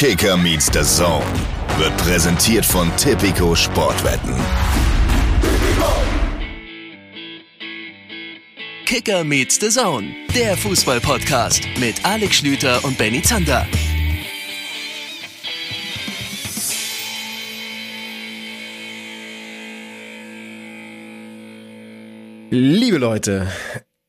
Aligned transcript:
Kicker 0.00 0.38
meets 0.38 0.72
the 0.72 0.82
Zone 0.82 1.26
wird 1.76 1.94
präsentiert 1.98 2.64
von 2.64 2.90
Tipico 2.96 3.54
Sportwetten. 3.54 4.34
Kicker 8.86 9.24
meets 9.24 9.60
the 9.60 9.68
Zone, 9.68 10.08
der 10.34 10.56
Fußball-Podcast 10.56 11.68
mit 11.78 12.02
Alex 12.02 12.36
Schlüter 12.36 12.82
und 12.82 12.96
Benny 12.96 13.20
Zander. 13.20 13.66
Liebe 22.48 22.96
Leute, 22.96 23.52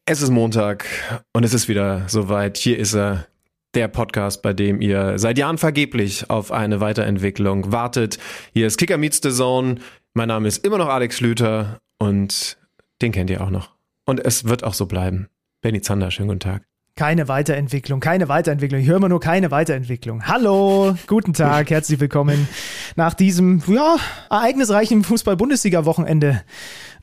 es 0.06 0.22
ist 0.22 0.30
Montag 0.30 0.86
und 1.34 1.44
es 1.44 1.54
ist 1.54 1.68
wieder 1.68 2.08
soweit. 2.08 2.58
Hier 2.58 2.80
ist 2.80 2.94
er, 2.94 3.28
der 3.74 3.88
Podcast, 3.88 4.42
bei 4.42 4.54
dem 4.54 4.82
ihr 4.82 5.18
seit 5.18 5.38
Jahren 5.38 5.58
vergeblich 5.58 6.30
auf 6.30 6.52
eine 6.52 6.82
Weiterentwicklung 6.82 7.72
wartet. 7.72 8.20
Hier 8.54 8.68
ist 8.68 8.78
Kicker 8.78 8.98
Meets 8.98 9.22
the 9.24 9.32
Zone. 9.32 9.76
Mein 10.14 10.28
Name 10.28 10.48
ist 10.48 10.66
immer 10.66 10.78
noch 10.78 10.90
Alex 10.90 11.18
Schlüter 11.18 11.80
und 11.98 12.58
den 13.02 13.12
kennt 13.12 13.30
ihr 13.30 13.42
auch 13.42 13.50
noch. 13.50 13.72
Und 14.06 14.20
es 14.26 14.46
wird 14.46 14.64
auch 14.64 14.74
so 14.74 14.86
bleiben. 14.86 15.28
Benny 15.62 15.82
Zander, 15.82 16.12
schönen 16.12 16.28
guten 16.28 16.40
Tag. 16.42 16.64
Keine 16.96 17.30
Weiterentwicklung, 17.30 18.02
keine 18.02 18.28
Weiterentwicklung. 18.28 18.82
Ich 18.82 18.88
höre 18.88 18.98
immer 18.98 19.08
nur 19.08 19.22
keine 19.22 19.50
Weiterentwicklung. 19.50 20.28
Hallo, 20.28 20.98
guten 21.08 21.34
Tag, 21.34 21.70
herzlich 21.70 22.02
willkommen 22.02 22.50
nach 22.98 23.14
diesem, 23.14 23.64
ja, 23.68 23.96
ereignisreichen 24.30 25.04
Fußball-Bundesliga-Wochenende 25.06 26.44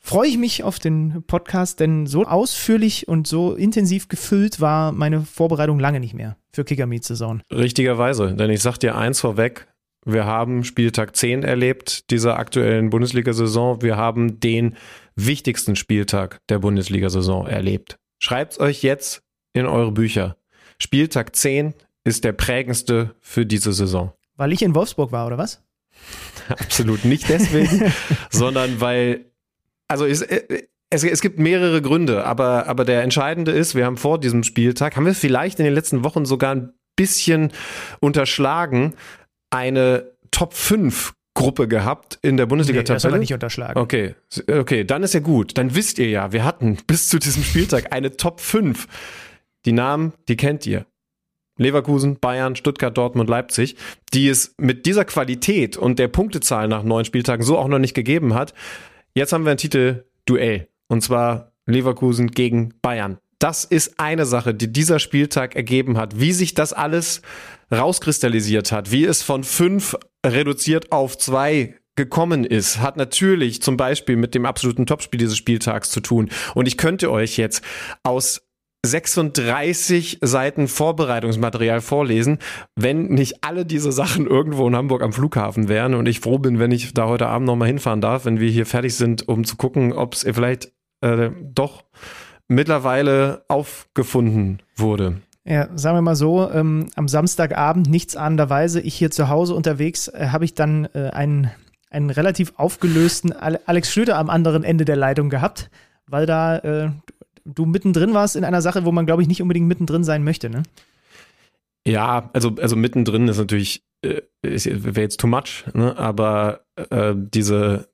freue 0.01 0.27
ich 0.27 0.37
mich 0.37 0.63
auf 0.63 0.79
den 0.79 1.23
Podcast, 1.27 1.79
denn 1.79 2.07
so 2.07 2.25
ausführlich 2.25 3.07
und 3.07 3.27
so 3.27 3.55
intensiv 3.55 4.07
gefüllt 4.07 4.59
war 4.59 4.91
meine 4.91 5.21
Vorbereitung 5.21 5.79
lange 5.79 5.99
nicht 5.99 6.13
mehr 6.13 6.37
für 6.53 6.63
Kicker 6.63 6.85
Meet 6.85 7.03
Saison. 7.03 7.41
Richtigerweise, 7.51 8.35
denn 8.35 8.49
ich 8.49 8.61
sag 8.61 8.77
dir 8.77 8.95
eins 8.95 9.19
vorweg, 9.19 9.67
wir 10.05 10.25
haben 10.25 10.63
Spieltag 10.63 11.15
10 11.15 11.43
erlebt 11.43 12.09
dieser 12.09 12.39
aktuellen 12.39 12.89
Bundesliga-Saison. 12.89 13.81
Wir 13.81 13.97
haben 13.97 14.39
den 14.39 14.75
wichtigsten 15.15 15.75
Spieltag 15.75 16.39
der 16.47 16.59
Bundesliga-Saison 16.59 17.47
erlebt. 17.47 17.97
Schreibt's 18.19 18.59
euch 18.59 18.81
jetzt 18.81 19.21
in 19.53 19.65
eure 19.65 19.91
Bücher. 19.91 20.37
Spieltag 20.81 21.35
10 21.35 21.73
ist 22.05 22.23
der 22.23 22.31
prägendste 22.31 23.15
für 23.19 23.45
diese 23.45 23.73
Saison. 23.73 24.13
Weil 24.35 24.53
ich 24.53 24.61
in 24.61 24.73
Wolfsburg 24.73 25.11
war, 25.11 25.27
oder 25.27 25.37
was? 25.37 25.61
Absolut 26.49 27.03
nicht 27.03 27.27
deswegen, 27.27 27.91
sondern 28.29 28.79
weil 28.79 29.25
also 29.89 30.05
es, 30.05 30.21
äh, 30.21 30.63
es, 30.89 31.03
es 31.03 31.21
gibt 31.21 31.39
mehrere 31.39 31.81
Gründe, 31.81 32.25
aber, 32.25 32.67
aber 32.67 32.85
der 32.85 33.03
entscheidende 33.03 33.51
ist, 33.51 33.75
wir 33.75 33.85
haben 33.85 33.97
vor 33.97 34.19
diesem 34.19 34.43
Spieltag, 34.43 34.95
haben 34.95 35.05
wir 35.05 35.13
vielleicht 35.13 35.59
in 35.59 35.65
den 35.65 35.73
letzten 35.73 36.03
Wochen 36.03 36.25
sogar 36.25 36.55
ein 36.55 36.73
bisschen 36.95 37.51
unterschlagen, 37.99 38.95
eine 39.51 40.11
Top 40.31 40.53
5 40.53 41.13
Gruppe 41.33 41.67
gehabt 41.67 42.19
in 42.21 42.37
der 42.37 42.47
Bundesliga-Tabelle. 42.47 42.93
Nee, 42.93 42.95
das 42.95 43.03
haben 43.05 43.13
wir 43.13 43.19
nicht 43.19 43.33
unterschlagen. 43.33 43.79
Okay, 43.79 44.15
okay, 44.51 44.83
dann 44.83 45.03
ist 45.03 45.13
ja 45.13 45.19
gut. 45.21 45.57
Dann 45.57 45.75
wisst 45.75 45.99
ihr 45.99 46.09
ja, 46.09 46.31
wir 46.33 46.43
hatten 46.43 46.77
bis 46.87 47.07
zu 47.07 47.19
diesem 47.19 47.43
Spieltag 47.43 47.93
eine 47.93 48.17
Top 48.17 48.41
5. 48.41 48.87
Die 49.65 49.71
Namen, 49.71 50.13
die 50.27 50.35
kennt 50.35 50.65
ihr. 50.65 50.85
Leverkusen, 51.57 52.19
Bayern, 52.19 52.55
Stuttgart, 52.55 52.97
Dortmund, 52.97 53.29
Leipzig, 53.29 53.75
die 54.13 54.29
es 54.29 54.55
mit 54.57 54.85
dieser 54.85 55.05
Qualität 55.05 55.77
und 55.77 55.99
der 55.99 56.07
Punktezahl 56.07 56.67
nach 56.67 56.83
neun 56.83 57.05
Spieltagen 57.05 57.43
so 57.43 57.57
auch 57.57 57.67
noch 57.67 57.79
nicht 57.79 57.93
gegeben 57.93 58.33
hat. 58.33 58.53
Jetzt 59.13 59.33
haben 59.33 59.45
wir 59.45 59.51
ein 59.51 59.57
Titel-Duell. 59.57 60.67
Und 60.87 61.01
zwar 61.01 61.53
Leverkusen 61.65 62.31
gegen 62.31 62.73
Bayern. 62.81 63.17
Das 63.39 63.63
ist 63.63 63.99
eine 63.99 64.25
Sache, 64.25 64.53
die 64.53 64.71
dieser 64.71 64.99
Spieltag 64.99 65.55
ergeben 65.55 65.97
hat. 65.97 66.19
Wie 66.19 66.33
sich 66.33 66.53
das 66.53 66.73
alles 66.73 67.21
rauskristallisiert 67.71 68.71
hat, 68.71 68.91
wie 68.91 69.05
es 69.05 69.23
von 69.23 69.43
fünf 69.43 69.95
reduziert 70.25 70.91
auf 70.91 71.17
zwei 71.17 71.75
gekommen 71.95 72.45
ist, 72.45 72.79
hat 72.79 72.97
natürlich 72.97 73.61
zum 73.61 73.77
Beispiel 73.77 74.15
mit 74.15 74.33
dem 74.33 74.45
absoluten 74.45 74.85
Topspiel 74.85 75.19
dieses 75.19 75.37
Spieltags 75.37 75.89
zu 75.91 75.99
tun. 75.99 76.29
Und 76.55 76.67
ich 76.67 76.77
könnte 76.77 77.11
euch 77.11 77.37
jetzt 77.37 77.63
aus 78.03 78.48
36 78.85 80.19
Seiten 80.21 80.67
Vorbereitungsmaterial 80.67 81.81
vorlesen, 81.81 82.39
wenn 82.75 83.07
nicht 83.07 83.43
alle 83.43 83.65
diese 83.65 83.91
Sachen 83.91 84.25
irgendwo 84.25 84.67
in 84.67 84.75
Hamburg 84.75 85.01
am 85.01 85.13
Flughafen 85.13 85.67
wären 85.67 85.95
und 85.95 86.07
ich 86.07 86.21
froh 86.21 86.39
bin, 86.39 86.59
wenn 86.59 86.71
ich 86.71 86.93
da 86.93 87.07
heute 87.07 87.27
Abend 87.27 87.47
nochmal 87.47 87.67
hinfahren 87.67 88.01
darf, 88.01 88.25
wenn 88.25 88.39
wir 88.39 88.49
hier 88.49 88.65
fertig 88.65 88.95
sind, 88.95 89.27
um 89.27 89.43
zu 89.43 89.57
gucken, 89.57 89.91
ob 89.91 90.13
es 90.13 90.23
vielleicht 90.23 90.71
äh, 91.01 91.29
doch 91.41 91.83
mittlerweile 92.47 93.43
aufgefunden 93.47 94.61
wurde. 94.75 95.21
Ja, 95.45 95.67
sagen 95.75 95.97
wir 95.97 96.01
mal 96.01 96.15
so, 96.15 96.49
ähm, 96.51 96.87
am 96.95 97.07
Samstagabend 97.07 97.89
nichts 97.89 98.15
ahnenderweise, 98.15 98.81
ich 98.81 98.95
hier 98.95 99.11
zu 99.11 99.29
Hause 99.29 99.55
unterwegs, 99.55 100.07
äh, 100.07 100.27
habe 100.31 100.45
ich 100.45 100.53
dann 100.53 100.87
äh, 100.93 101.09
einen, 101.11 101.51
einen 101.89 102.09
relativ 102.09 102.53
aufgelösten 102.57 103.33
Alex 103.33 103.91
Schlüter 103.91 104.17
am 104.17 104.29
anderen 104.29 104.63
Ende 104.63 104.85
der 104.85 104.95
Leitung 104.95 105.29
gehabt, 105.29 105.69
weil 106.07 106.25
da 106.25 106.57
äh, 106.57 106.89
du 107.45 107.65
mittendrin 107.65 108.13
warst 108.13 108.35
in 108.35 108.43
einer 108.43 108.61
Sache, 108.61 108.85
wo 108.85 108.91
man, 108.91 109.05
glaube 109.05 109.21
ich, 109.21 109.27
nicht 109.27 109.41
unbedingt 109.41 109.67
mittendrin 109.67 110.03
sein 110.03 110.23
möchte, 110.23 110.49
ne? 110.49 110.63
Ja, 111.87 112.29
also, 112.33 112.55
also 112.59 112.75
mittendrin 112.75 113.27
ist 113.27 113.37
natürlich, 113.37 113.83
äh, 114.03 114.21
wäre 114.41 115.01
jetzt 115.01 115.19
too 115.19 115.27
much, 115.27 115.65
ne? 115.73 115.97
aber 115.97 116.61
äh, 116.89 117.13
diese, 117.15 117.89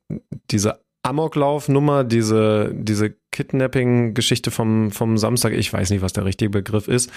diese 0.51 0.81
Amoklauf-Nummer, 1.03 2.03
diese, 2.03 2.73
diese 2.73 3.15
Kidnapping-Geschichte 3.31 4.49
vom, 4.49 4.91
vom 4.91 5.17
Samstag, 5.17 5.53
ich 5.53 5.71
weiß 5.71 5.91
nicht, 5.91 6.01
was 6.01 6.13
der 6.13 6.25
richtige 6.25 6.49
Begriff 6.49 6.87
ist, 6.87 7.11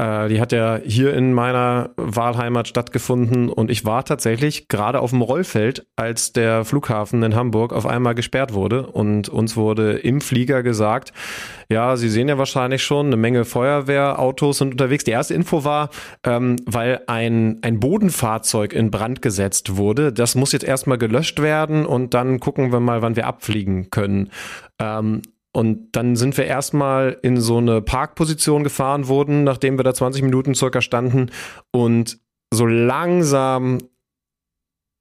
die 0.00 0.40
hat 0.40 0.50
ja 0.50 0.80
hier 0.84 1.14
in 1.14 1.32
meiner 1.32 1.90
Wahlheimat 1.96 2.66
stattgefunden 2.66 3.48
und 3.48 3.70
ich 3.70 3.84
war 3.84 4.04
tatsächlich 4.04 4.66
gerade 4.66 4.98
auf 4.98 5.10
dem 5.10 5.22
Rollfeld, 5.22 5.86
als 5.94 6.32
der 6.32 6.64
Flughafen 6.64 7.22
in 7.22 7.36
Hamburg 7.36 7.72
auf 7.72 7.86
einmal 7.86 8.16
gesperrt 8.16 8.54
wurde 8.54 8.88
und 8.88 9.28
uns 9.28 9.56
wurde 9.56 9.98
im 9.98 10.20
Flieger 10.20 10.64
gesagt, 10.64 11.12
ja, 11.68 11.96
Sie 11.96 12.08
sehen 12.08 12.28
ja 12.28 12.38
wahrscheinlich 12.38 12.82
schon, 12.82 13.06
eine 13.06 13.16
Menge 13.16 13.44
Feuerwehrautos 13.44 14.58
sind 14.58 14.72
unterwegs. 14.72 15.04
Die 15.04 15.12
erste 15.12 15.34
Info 15.34 15.64
war, 15.64 15.90
ähm, 16.24 16.56
weil 16.66 17.02
ein, 17.06 17.58
ein 17.62 17.80
Bodenfahrzeug 17.80 18.72
in 18.72 18.90
Brand 18.90 19.22
gesetzt 19.22 19.76
wurde. 19.76 20.12
Das 20.12 20.34
muss 20.34 20.52
jetzt 20.52 20.64
erstmal 20.64 20.98
gelöscht 20.98 21.40
werden 21.40 21.86
und 21.86 22.14
dann 22.14 22.40
gucken 22.40 22.72
wir 22.72 22.80
mal, 22.80 23.02
wann 23.02 23.16
wir 23.16 23.26
abfliegen 23.26 23.90
können. 23.90 24.30
Ähm, 24.78 25.22
und 25.56 25.92
dann 25.92 26.16
sind 26.16 26.36
wir 26.36 26.46
erstmal 26.46 27.16
in 27.22 27.40
so 27.40 27.58
eine 27.58 27.80
Parkposition 27.80 28.64
gefahren 28.64 29.06
wurden, 29.06 29.44
nachdem 29.44 29.78
wir 29.78 29.84
da 29.84 29.94
20 29.94 30.22
Minuten 30.22 30.54
circa 30.56 30.82
standen. 30.82 31.30
Und 31.70 32.18
so 32.52 32.66
langsam 32.66 33.78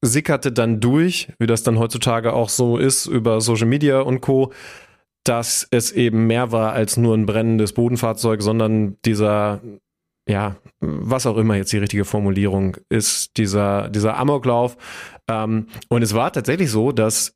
sickerte 0.01 0.51
dann 0.51 0.79
durch, 0.79 1.29
wie 1.39 1.47
das 1.47 1.63
dann 1.63 1.79
heutzutage 1.79 2.33
auch 2.33 2.49
so 2.49 2.77
ist, 2.77 3.07
über 3.07 3.41
Social 3.41 3.65
Media 3.65 4.01
und 4.01 4.21
Co., 4.21 4.53
dass 5.23 5.67
es 5.71 5.91
eben 5.91 6.27
mehr 6.27 6.51
war 6.51 6.73
als 6.73 6.97
nur 6.97 7.15
ein 7.15 7.25
brennendes 7.25 7.73
Bodenfahrzeug, 7.73 8.41
sondern 8.43 8.97
dieser, 9.05 9.61
ja, 10.29 10.57
was 10.81 11.25
auch 11.25 11.37
immer 11.37 11.55
jetzt 11.55 11.71
die 11.73 11.77
richtige 11.77 12.05
Formulierung 12.05 12.77
ist, 12.89 13.37
dieser, 13.37 13.89
dieser 13.89 14.17
Amoklauf. 14.17 14.77
Ähm, 15.27 15.67
und 15.89 16.03
es 16.03 16.13
war 16.13 16.31
tatsächlich 16.31 16.69
so, 16.69 16.91
dass 16.91 17.33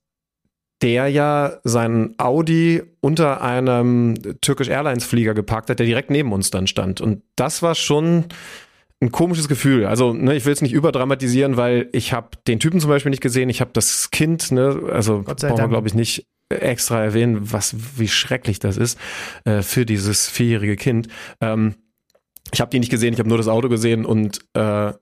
der 0.82 1.08
ja 1.08 1.58
seinen 1.64 2.16
Audi 2.18 2.84
unter 3.02 3.42
einem 3.42 4.16
Turkish 4.42 4.70
Airlines 4.70 5.06
Flieger 5.06 5.34
geparkt 5.34 5.70
hat, 5.70 5.80
der 5.80 5.86
direkt 5.86 6.12
neben 6.12 6.32
uns 6.32 6.52
dann 6.52 6.68
stand. 6.68 7.02
Und 7.02 7.24
das 7.36 7.62
war 7.64 7.74
schon 7.76 8.26
ein 9.00 9.12
komisches 9.12 9.48
Gefühl. 9.48 9.86
Also, 9.86 10.14
ne, 10.14 10.36
ich 10.36 10.46
will 10.46 10.54
es 10.54 10.62
nicht 10.62 10.74
überdramatisieren, 10.74 11.58
weil 11.58 11.90
ich 11.94 12.14
habe 12.14 12.30
den 12.48 12.60
Typen 12.60 12.80
zum 12.80 12.90
Beispiel 12.90 13.10
nicht 13.10 13.22
gesehen. 13.22 13.50
Ich 13.50 13.62
habe 13.62 13.72
das 13.74 14.12
Kind, 14.12 14.52
ne, 14.52 14.82
also 14.92 15.24
brauchen 15.24 15.58
wir, 15.58 15.68
glaube 15.68 15.88
ich, 15.88 15.94
nicht 15.94 16.28
extra 16.50 17.04
erwähnen, 17.04 17.52
was 17.52 17.76
wie 17.98 18.08
schrecklich 18.08 18.60
das 18.60 18.78
ist 18.78 18.98
äh, 19.44 19.62
für 19.62 19.86
dieses 19.86 20.28
vierjährige 20.28 20.78
Kind. 20.78 21.10
Ähm, 21.42 21.76
ich 22.54 22.62
habe 22.62 22.72
die 22.72 22.80
nicht 22.80 22.90
gesehen, 22.90 23.14
ich 23.14 23.20
habe 23.20 23.30
nur 23.30 23.38
das 23.38 23.48
Auto 23.48 23.70
gesehen 23.70 24.06
und 24.06 24.40
äh, 24.54 24.94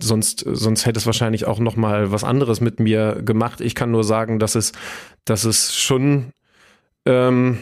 sonst, 0.00 0.44
sonst 0.46 0.86
hätte 0.86 0.98
es 0.98 1.06
wahrscheinlich 1.06 1.46
auch 1.46 1.58
noch 1.58 1.76
mal 1.76 2.12
was 2.12 2.24
anderes 2.24 2.60
mit 2.60 2.80
mir 2.80 3.22
gemacht. 3.24 3.60
Ich 3.60 3.74
kann 3.74 3.90
nur 3.90 4.04
sagen, 4.04 4.38
dass 4.38 4.54
es, 4.54 4.72
dass 5.24 5.44
es 5.44 5.74
schon 5.74 6.32
ähm, 7.06 7.58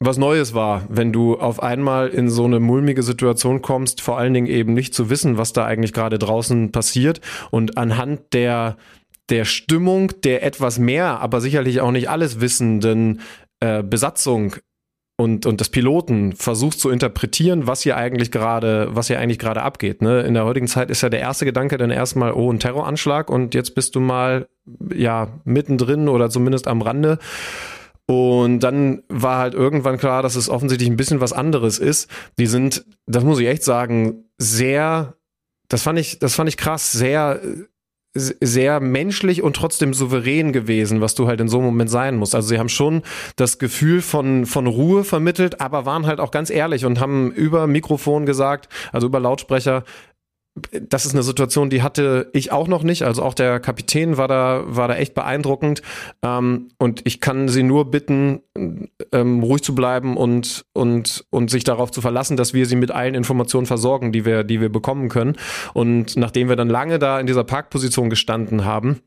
was 0.00 0.18
Neues 0.18 0.54
war, 0.54 0.84
wenn 0.88 1.12
du 1.12 1.38
auf 1.38 1.62
einmal 1.62 2.08
in 2.08 2.28
so 2.28 2.44
eine 2.44 2.60
mulmige 2.60 3.02
Situation 3.02 3.62
kommst, 3.62 4.00
vor 4.00 4.18
allen 4.18 4.34
Dingen 4.34 4.46
eben 4.46 4.74
nicht 4.74 4.94
zu 4.94 5.08
wissen, 5.08 5.38
was 5.38 5.52
da 5.52 5.64
eigentlich 5.64 5.92
gerade 5.92 6.18
draußen 6.18 6.72
passiert 6.72 7.20
und 7.50 7.78
anhand 7.78 8.32
der 8.32 8.76
der 9.30 9.46
Stimmung 9.46 10.12
der 10.22 10.42
etwas 10.42 10.78
mehr, 10.78 11.20
aber 11.20 11.40
sicherlich 11.40 11.80
auch 11.80 11.92
nicht 11.92 12.10
alles 12.10 12.40
wissenden 12.40 13.20
äh, 13.60 13.82
Besatzung 13.82 14.56
und, 15.16 15.46
und 15.46 15.60
des 15.60 15.68
Piloten 15.68 16.32
versucht 16.32 16.80
zu 16.80 16.90
interpretieren, 16.90 17.66
was 17.66 17.82
hier 17.82 17.96
eigentlich 17.96 18.30
gerade, 18.30 18.88
was 18.90 19.06
hier 19.06 19.20
eigentlich 19.20 19.38
gerade 19.38 19.62
abgeht. 19.62 20.02
Ne? 20.02 20.22
In 20.22 20.34
der 20.34 20.44
heutigen 20.44 20.66
Zeit 20.66 20.90
ist 20.90 21.02
ja 21.02 21.08
der 21.08 21.20
erste 21.20 21.44
Gedanke 21.44 21.78
dann 21.78 21.90
erstmal, 21.90 22.32
oh, 22.32 22.52
ein 22.52 22.58
Terroranschlag 22.58 23.30
und 23.30 23.54
jetzt 23.54 23.74
bist 23.74 23.94
du 23.94 24.00
mal 24.00 24.48
ja 24.92 25.28
mittendrin 25.44 26.08
oder 26.08 26.30
zumindest 26.30 26.66
am 26.66 26.82
Rande. 26.82 27.18
Und 28.06 28.60
dann 28.60 29.02
war 29.08 29.38
halt 29.38 29.54
irgendwann 29.54 29.98
klar, 29.98 30.22
dass 30.22 30.36
es 30.36 30.50
offensichtlich 30.50 30.90
ein 30.90 30.96
bisschen 30.96 31.20
was 31.20 31.32
anderes 31.32 31.78
ist. 31.78 32.10
Die 32.38 32.46
sind, 32.46 32.84
das 33.06 33.24
muss 33.24 33.38
ich 33.38 33.46
echt 33.46 33.62
sagen, 33.62 34.24
sehr 34.36 35.14
das 35.68 35.82
fand 35.82 35.98
ich, 35.98 36.18
das 36.18 36.34
fand 36.34 36.48
ich 36.48 36.56
krass, 36.56 36.92
sehr, 36.92 37.40
sehr 38.14 38.78
menschlich 38.78 39.42
und 39.42 39.56
trotzdem 39.56 39.92
souverän 39.92 40.52
gewesen, 40.52 41.00
was 41.00 41.16
du 41.16 41.26
halt 41.26 41.40
in 41.40 41.48
so 41.48 41.58
einem 41.58 41.66
Moment 41.66 41.90
sein 41.90 42.16
musst. 42.16 42.34
Also 42.34 42.48
sie 42.48 42.58
haben 42.58 42.68
schon 42.68 43.02
das 43.34 43.58
Gefühl 43.58 44.02
von, 44.02 44.46
von 44.46 44.68
Ruhe 44.68 45.02
vermittelt, 45.02 45.60
aber 45.60 45.84
waren 45.84 46.06
halt 46.06 46.20
auch 46.20 46.30
ganz 46.30 46.48
ehrlich 46.50 46.84
und 46.84 47.00
haben 47.00 47.32
über 47.32 47.66
Mikrofon 47.66 48.24
gesagt, 48.24 48.68
also 48.92 49.08
über 49.08 49.18
Lautsprecher, 49.18 49.82
das 50.70 51.04
ist 51.04 51.14
eine 51.14 51.24
Situation, 51.24 51.68
die 51.68 51.82
hatte 51.82 52.30
ich 52.32 52.52
auch 52.52 52.68
noch 52.68 52.84
nicht. 52.84 53.02
Also 53.02 53.22
auch 53.22 53.34
der 53.34 53.58
Kapitän 53.58 54.16
war 54.16 54.28
da, 54.28 54.62
war 54.66 54.86
da 54.86 54.94
echt 54.94 55.14
beeindruckend. 55.14 55.82
Ähm, 56.22 56.68
und 56.78 57.02
ich 57.04 57.20
kann 57.20 57.48
sie 57.48 57.64
nur 57.64 57.90
bitten, 57.90 58.40
ähm, 59.12 59.42
ruhig 59.42 59.62
zu 59.62 59.74
bleiben 59.74 60.16
und, 60.16 60.64
und, 60.72 61.24
und 61.30 61.50
sich 61.50 61.64
darauf 61.64 61.90
zu 61.90 62.00
verlassen, 62.00 62.36
dass 62.36 62.54
wir 62.54 62.66
sie 62.66 62.76
mit 62.76 62.92
allen 62.92 63.14
Informationen 63.14 63.66
versorgen, 63.66 64.12
die 64.12 64.24
wir, 64.24 64.44
die 64.44 64.60
wir 64.60 64.70
bekommen 64.70 65.08
können. 65.08 65.36
Und 65.72 66.16
nachdem 66.16 66.48
wir 66.48 66.56
dann 66.56 66.68
lange 66.68 67.00
da 67.00 67.18
in 67.18 67.26
dieser 67.26 67.44
Parkposition 67.44 68.08
gestanden 68.08 68.64
haben, 68.64 69.00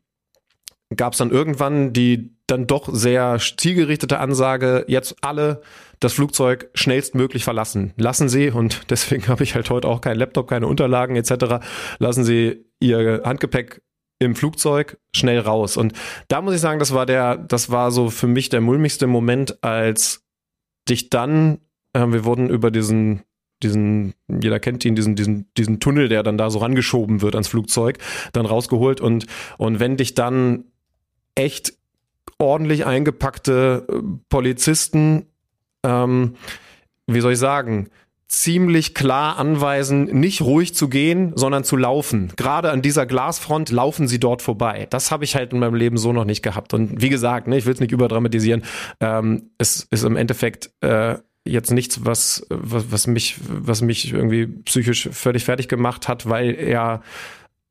gab 0.96 1.12
es 1.12 1.18
dann 1.18 1.30
irgendwann 1.30 1.92
die 1.92 2.34
dann 2.46 2.66
doch 2.66 2.88
sehr 2.90 3.38
zielgerichtete 3.38 4.18
Ansage, 4.18 4.84
jetzt 4.88 5.16
alle 5.20 5.60
das 6.00 6.12
Flugzeug 6.12 6.70
schnellstmöglich 6.74 7.44
verlassen. 7.44 7.92
Lassen 7.96 8.28
Sie, 8.28 8.50
und 8.50 8.82
deswegen 8.90 9.28
habe 9.28 9.44
ich 9.44 9.54
halt 9.54 9.70
heute 9.70 9.88
auch 9.88 10.00
keinen 10.00 10.18
Laptop, 10.18 10.48
keine 10.48 10.66
Unterlagen 10.66 11.16
etc., 11.16 11.64
lassen 11.98 12.24
Sie 12.24 12.64
Ihr 12.80 13.22
Handgepäck 13.24 13.82
im 14.20 14.34
Flugzeug 14.34 14.98
schnell 15.12 15.38
raus. 15.40 15.76
Und 15.76 15.92
da 16.28 16.40
muss 16.40 16.54
ich 16.54 16.60
sagen, 16.60 16.78
das 16.78 16.92
war 16.92 17.06
der, 17.06 17.36
das 17.36 17.70
war 17.70 17.90
so 17.90 18.10
für 18.10 18.26
mich 18.26 18.48
der 18.48 18.60
mulmigste 18.60 19.06
Moment, 19.06 19.62
als 19.62 20.24
dich 20.88 21.10
dann, 21.10 21.58
äh, 21.92 22.06
wir 22.06 22.24
wurden 22.24 22.50
über 22.50 22.70
diesen 22.70 23.22
diesen, 23.62 24.14
jeder 24.28 24.60
kennt 24.60 24.84
ihn, 24.84 24.94
diesen, 24.94 25.16
diesen, 25.16 25.50
diesen 25.56 25.80
Tunnel, 25.80 26.08
der 26.08 26.22
dann 26.22 26.38
da 26.38 26.50
so 26.50 26.60
rangeschoben 26.60 27.22
wird 27.22 27.34
ans 27.34 27.48
Flugzeug, 27.48 27.98
dann 28.32 28.46
rausgeholt 28.46 29.00
und, 29.00 29.26
und 29.56 29.80
wenn 29.80 29.96
dich 29.96 30.14
dann 30.14 30.64
echt 31.34 31.74
ordentlich 32.38 32.86
eingepackte 32.86 33.86
äh, 33.88 33.94
Polizisten 34.28 35.26
ähm, 35.84 36.34
wie 37.06 37.20
soll 37.20 37.32
ich 37.32 37.38
sagen, 37.38 37.88
ziemlich 38.28 38.94
klar 38.94 39.38
anweisen, 39.38 40.04
nicht 40.04 40.42
ruhig 40.42 40.74
zu 40.74 40.88
gehen, 40.88 41.32
sondern 41.34 41.64
zu 41.64 41.76
laufen. 41.76 42.30
Gerade 42.36 42.70
an 42.70 42.82
dieser 42.82 43.06
Glasfront 43.06 43.70
laufen 43.70 44.06
sie 44.06 44.20
dort 44.20 44.42
vorbei. 44.42 44.86
Das 44.90 45.10
habe 45.10 45.24
ich 45.24 45.34
halt 45.34 45.54
in 45.54 45.58
meinem 45.58 45.74
Leben 45.74 45.96
so 45.96 46.12
noch 46.12 46.26
nicht 46.26 46.42
gehabt. 46.42 46.74
Und 46.74 47.00
wie 47.00 47.08
gesagt, 47.08 47.48
ne, 47.48 47.56
ich 47.56 47.64
will 47.64 47.72
es 47.72 47.80
nicht 47.80 47.92
überdramatisieren. 47.92 48.64
Ähm, 49.00 49.50
es 49.56 49.88
ist 49.90 50.04
im 50.04 50.16
Endeffekt 50.16 50.70
äh, 50.82 51.16
jetzt 51.46 51.70
nichts, 51.70 52.04
was, 52.04 52.46
was, 52.50 52.92
was 52.92 53.06
mich, 53.06 53.36
was 53.48 53.80
mich 53.80 54.12
irgendwie 54.12 54.46
psychisch 54.46 55.08
völlig 55.10 55.44
fertig 55.44 55.68
gemacht 55.68 56.06
hat, 56.06 56.28
weil 56.28 56.54
er 56.54 57.00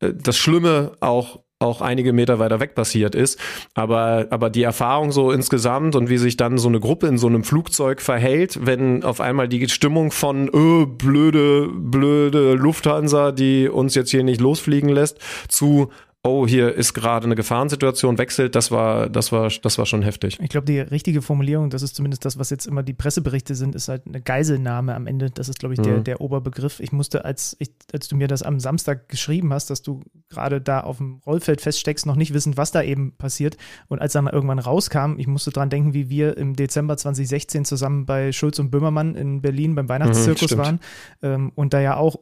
äh, 0.00 0.12
das 0.12 0.36
Schlimme 0.36 0.92
auch 0.98 1.40
auch 1.60 1.80
einige 1.80 2.12
Meter 2.12 2.38
weiter 2.38 2.60
weg 2.60 2.74
passiert 2.74 3.14
ist. 3.14 3.38
Aber, 3.74 4.26
aber 4.30 4.48
die 4.48 4.62
Erfahrung 4.62 5.10
so 5.10 5.32
insgesamt 5.32 5.96
und 5.96 6.08
wie 6.08 6.18
sich 6.18 6.36
dann 6.36 6.56
so 6.56 6.68
eine 6.68 6.78
Gruppe 6.78 7.08
in 7.08 7.18
so 7.18 7.26
einem 7.26 7.42
Flugzeug 7.42 8.00
verhält, 8.00 8.64
wenn 8.64 9.02
auf 9.02 9.20
einmal 9.20 9.48
die 9.48 9.68
Stimmung 9.68 10.12
von 10.12 10.48
öh, 10.48 10.86
blöde, 10.86 11.68
blöde 11.72 12.54
Lufthansa, 12.54 13.32
die 13.32 13.68
uns 13.68 13.96
jetzt 13.96 14.10
hier 14.10 14.22
nicht 14.22 14.40
losfliegen 14.40 14.88
lässt, 14.88 15.18
zu 15.48 15.90
oh, 16.28 16.46
hier 16.46 16.74
ist 16.74 16.94
gerade 16.94 17.26
eine 17.26 17.34
Gefahrensituation, 17.34 18.18
wechselt, 18.18 18.54
das 18.54 18.70
war, 18.70 19.08
das 19.08 19.32
war, 19.32 19.48
das 19.48 19.78
war 19.78 19.86
schon 19.86 20.02
heftig. 20.02 20.38
Ich 20.40 20.48
glaube, 20.48 20.66
die 20.66 20.80
richtige 20.80 21.22
Formulierung, 21.22 21.70
das 21.70 21.82
ist 21.82 21.96
zumindest 21.96 22.24
das, 22.24 22.38
was 22.38 22.50
jetzt 22.50 22.66
immer 22.66 22.82
die 22.82 22.94
Presseberichte 22.94 23.54
sind, 23.54 23.74
ist 23.74 23.88
halt 23.88 24.06
eine 24.06 24.20
Geiselnahme 24.20 24.94
am 24.94 25.06
Ende. 25.06 25.30
Das 25.30 25.48
ist, 25.48 25.58
glaube 25.58 25.74
ich, 25.74 25.80
der, 25.80 25.98
mhm. 25.98 26.04
der 26.04 26.20
Oberbegriff. 26.20 26.80
Ich 26.80 26.92
musste, 26.92 27.24
als, 27.24 27.56
ich, 27.58 27.70
als 27.92 28.08
du 28.08 28.16
mir 28.16 28.28
das 28.28 28.42
am 28.42 28.60
Samstag 28.60 29.08
geschrieben 29.08 29.52
hast, 29.52 29.70
dass 29.70 29.82
du 29.82 30.02
gerade 30.28 30.60
da 30.60 30.80
auf 30.80 30.98
dem 30.98 31.20
Rollfeld 31.26 31.60
feststeckst, 31.60 32.06
noch 32.06 32.16
nicht 32.16 32.34
wissend, 32.34 32.56
was 32.56 32.70
da 32.70 32.82
eben 32.82 33.12
passiert. 33.16 33.56
Und 33.88 34.00
als 34.00 34.12
dann 34.12 34.26
irgendwann 34.26 34.58
rauskam, 34.58 35.18
ich 35.18 35.26
musste 35.26 35.50
dran 35.50 35.70
denken, 35.70 35.94
wie 35.94 36.10
wir 36.10 36.36
im 36.36 36.54
Dezember 36.54 36.96
2016 36.96 37.64
zusammen 37.64 38.06
bei 38.06 38.32
Schulz 38.32 38.58
und 38.58 38.70
Böhmermann 38.70 39.14
in 39.14 39.40
Berlin 39.40 39.74
beim 39.74 39.88
Weihnachtszirkus 39.88 40.52
mhm, 40.52 40.58
waren 40.58 40.80
ähm, 41.22 41.52
und 41.54 41.72
da 41.72 41.80
ja 41.80 41.96
auch 41.96 42.18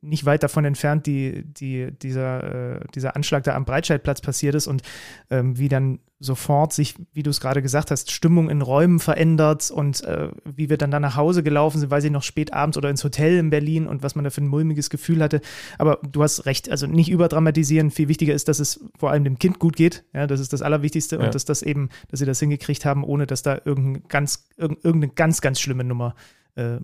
nicht 0.00 0.24
weit 0.24 0.42
davon 0.42 0.64
entfernt 0.64 1.06
die, 1.06 1.44
die, 1.44 1.90
dieser, 1.90 2.76
äh, 2.76 2.80
dieser 2.94 3.16
Anschlag 3.16 3.44
da 3.44 3.54
am 3.54 3.64
Breitscheidplatz 3.64 4.20
passiert 4.20 4.54
ist 4.54 4.66
und 4.66 4.82
ähm, 5.30 5.58
wie 5.58 5.68
dann 5.68 6.00
sofort 6.22 6.72
sich, 6.72 6.94
wie 7.12 7.24
du 7.24 7.30
es 7.30 7.40
gerade 7.40 7.62
gesagt 7.62 7.90
hast, 7.90 8.12
Stimmung 8.12 8.48
in 8.48 8.62
Räumen 8.62 9.00
verändert 9.00 9.70
und 9.72 10.04
äh, 10.04 10.28
wie 10.44 10.70
wir 10.70 10.78
dann 10.78 10.92
da 10.92 11.00
nach 11.00 11.16
Hause 11.16 11.42
gelaufen 11.42 11.80
sind, 11.80 11.90
weiß 11.90 12.04
ich 12.04 12.12
noch, 12.12 12.22
spät 12.22 12.52
abends 12.52 12.78
oder 12.78 12.90
ins 12.90 13.02
Hotel 13.02 13.38
in 13.38 13.50
Berlin 13.50 13.88
und 13.88 14.04
was 14.04 14.14
man 14.14 14.22
da 14.22 14.30
für 14.30 14.40
ein 14.40 14.46
mulmiges 14.46 14.88
Gefühl 14.88 15.20
hatte. 15.20 15.40
Aber 15.78 15.98
du 16.08 16.22
hast 16.22 16.46
recht, 16.46 16.70
also 16.70 16.86
nicht 16.86 17.10
überdramatisieren. 17.10 17.90
Viel 17.90 18.06
wichtiger 18.06 18.34
ist, 18.34 18.48
dass 18.48 18.60
es 18.60 18.84
vor 18.96 19.10
allem 19.10 19.24
dem 19.24 19.38
Kind 19.38 19.58
gut 19.58 19.74
geht. 19.74 20.04
Ja, 20.14 20.28
das 20.28 20.38
ist 20.38 20.52
das 20.52 20.62
Allerwichtigste 20.62 21.16
ja. 21.16 21.24
und 21.24 21.34
dass 21.34 21.44
das 21.44 21.62
eben, 21.62 21.88
dass 22.08 22.20
sie 22.20 22.26
das 22.26 22.38
hingekriegt 22.38 22.84
haben, 22.84 23.02
ohne 23.02 23.26
dass 23.26 23.42
da 23.42 23.60
irgendein 23.64 24.04
ganz, 24.08 24.48
irgendeine 24.56 25.08
ganz, 25.08 25.40
ganz 25.40 25.60
schlimme 25.60 25.82
Nummer 25.82 26.14
äh, 26.14 26.41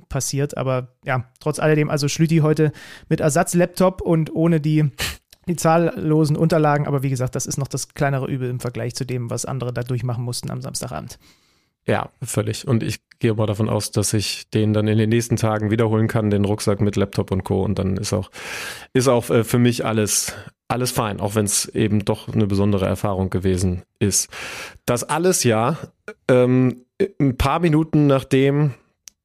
passiert. 0.08 0.56
Aber 0.56 0.88
ja, 1.04 1.24
trotz 1.40 1.58
alledem, 1.58 1.90
also 1.90 2.08
Schlüti 2.08 2.38
heute 2.38 2.72
mit 3.08 3.20
Ersatzlaptop 3.20 4.00
und 4.00 4.34
ohne 4.34 4.60
die, 4.60 4.90
die 5.46 5.56
zahllosen 5.56 6.36
Unterlagen. 6.36 6.86
Aber 6.86 7.02
wie 7.02 7.10
gesagt, 7.10 7.34
das 7.34 7.46
ist 7.46 7.58
noch 7.58 7.68
das 7.68 7.88
kleinere 7.94 8.26
Übel 8.26 8.50
im 8.50 8.60
Vergleich 8.60 8.94
zu 8.94 9.04
dem, 9.04 9.30
was 9.30 9.44
andere 9.44 9.72
da 9.72 9.82
durchmachen 9.82 10.24
mussten 10.24 10.50
am 10.50 10.62
Samstagabend. 10.62 11.18
Ja, 11.88 12.10
völlig. 12.22 12.68
Und 12.68 12.82
ich 12.82 13.00
gehe 13.18 13.32
mal 13.32 13.46
davon 13.46 13.70
aus, 13.70 13.90
dass 13.90 14.12
ich 14.12 14.50
den 14.50 14.74
dann 14.74 14.88
in 14.88 14.98
den 14.98 15.08
nächsten 15.08 15.36
Tagen 15.36 15.70
wiederholen 15.70 16.06
kann, 16.06 16.28
den 16.28 16.44
Rucksack 16.44 16.82
mit 16.82 16.96
Laptop 16.96 17.30
und 17.30 17.44
Co. 17.44 17.62
Und 17.62 17.78
dann 17.78 17.96
ist 17.96 18.12
auch, 18.12 18.30
ist 18.92 19.08
auch 19.08 19.30
äh, 19.30 19.42
für 19.42 19.58
mich 19.58 19.86
alles, 19.86 20.34
alles 20.68 20.90
fein, 20.90 21.18
auch 21.18 21.34
wenn 21.34 21.46
es 21.46 21.66
eben 21.66 22.04
doch 22.04 22.28
eine 22.28 22.46
besondere 22.46 22.84
Erfahrung 22.84 23.30
gewesen 23.30 23.84
ist. 23.98 24.28
Das 24.84 25.02
alles 25.02 25.44
ja 25.44 25.78
ähm, 26.28 26.84
ein 27.18 27.38
paar 27.38 27.60
Minuten 27.60 28.06
nachdem 28.06 28.74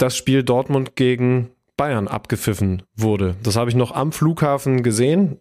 das 0.03 0.17
Spiel 0.17 0.43
Dortmund 0.43 0.97
gegen 0.97 1.51
Bayern 1.77 2.09
abgepfiffen 2.09 2.83
wurde. 2.93 3.37
Das 3.41 3.55
habe 3.55 3.69
ich 3.69 3.75
noch 3.77 3.93
am 3.93 4.11
Flughafen 4.11 4.83
gesehen. 4.83 5.39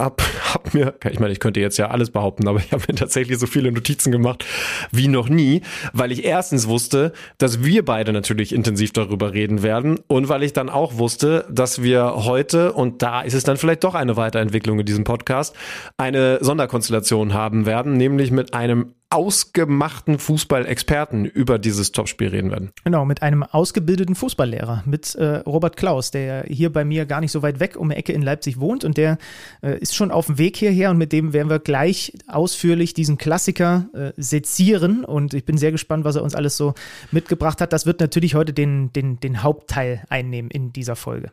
Hab, 0.00 0.22
hab 0.54 0.72
mir, 0.72 0.94
ich 1.10 1.18
meine, 1.18 1.32
ich 1.32 1.40
könnte 1.40 1.58
jetzt 1.58 1.78
ja 1.78 1.88
alles 1.88 2.10
behaupten, 2.10 2.46
aber 2.46 2.60
ich 2.60 2.70
habe 2.70 2.84
mir 2.86 2.94
tatsächlich 2.94 3.38
so 3.40 3.48
viele 3.48 3.72
Notizen 3.72 4.12
gemacht 4.12 4.44
wie 4.92 5.08
noch 5.08 5.28
nie, 5.28 5.62
weil 5.92 6.12
ich 6.12 6.24
erstens 6.24 6.68
wusste, 6.68 7.12
dass 7.38 7.64
wir 7.64 7.84
beide 7.84 8.12
natürlich 8.12 8.54
intensiv 8.54 8.92
darüber 8.92 9.32
reden 9.32 9.64
werden 9.64 9.98
und 10.06 10.28
weil 10.28 10.44
ich 10.44 10.52
dann 10.52 10.68
auch 10.68 10.96
wusste, 10.96 11.44
dass 11.50 11.82
wir 11.82 12.24
heute, 12.24 12.72
und 12.72 13.02
da 13.02 13.20
ist 13.22 13.34
es 13.34 13.42
dann 13.42 13.56
vielleicht 13.56 13.82
doch 13.82 13.96
eine 13.96 14.16
Weiterentwicklung 14.16 14.78
in 14.78 14.86
diesem 14.86 15.02
Podcast, 15.02 15.56
eine 15.96 16.38
Sonderkonstellation 16.40 17.34
haben 17.34 17.66
werden, 17.66 17.96
nämlich 17.96 18.30
mit 18.30 18.54
einem 18.54 18.94
ausgemachten 19.14 20.18
Fußballexperten 20.18 21.24
über 21.24 21.60
dieses 21.60 21.92
Topspiel 21.92 22.28
reden 22.28 22.50
werden. 22.50 22.72
Genau, 22.82 23.04
mit 23.04 23.22
einem 23.22 23.44
ausgebildeten 23.44 24.16
Fußballlehrer, 24.16 24.82
mit 24.86 25.14
äh, 25.14 25.36
Robert 25.36 25.76
Klaus, 25.76 26.10
der 26.10 26.44
hier 26.48 26.72
bei 26.72 26.84
mir 26.84 27.06
gar 27.06 27.20
nicht 27.20 27.30
so 27.30 27.40
weit 27.40 27.60
weg 27.60 27.76
um 27.76 27.90
die 27.90 27.96
Ecke 27.96 28.12
in 28.12 28.22
Leipzig 28.22 28.58
wohnt 28.58 28.84
und 28.84 28.96
der 28.96 29.18
äh, 29.62 29.78
ist 29.78 29.94
schon 29.94 30.10
auf 30.10 30.26
dem 30.26 30.38
Weg 30.38 30.56
hierher 30.56 30.90
und 30.90 30.98
mit 30.98 31.12
dem 31.12 31.32
werden 31.32 31.48
wir 31.48 31.60
gleich 31.60 32.12
ausführlich 32.26 32.92
diesen 32.92 33.16
Klassiker 33.16 33.86
äh, 33.94 34.12
sezieren 34.16 35.04
und 35.04 35.32
ich 35.32 35.44
bin 35.44 35.58
sehr 35.58 35.70
gespannt, 35.70 36.04
was 36.04 36.16
er 36.16 36.24
uns 36.24 36.34
alles 36.34 36.56
so 36.56 36.74
mitgebracht 37.12 37.60
hat. 37.60 37.72
Das 37.72 37.86
wird 37.86 38.00
natürlich 38.00 38.34
heute 38.34 38.52
den, 38.52 38.92
den, 38.92 39.20
den 39.20 39.44
Hauptteil 39.44 40.02
einnehmen 40.08 40.50
in 40.50 40.72
dieser 40.72 40.96
Folge. 40.96 41.30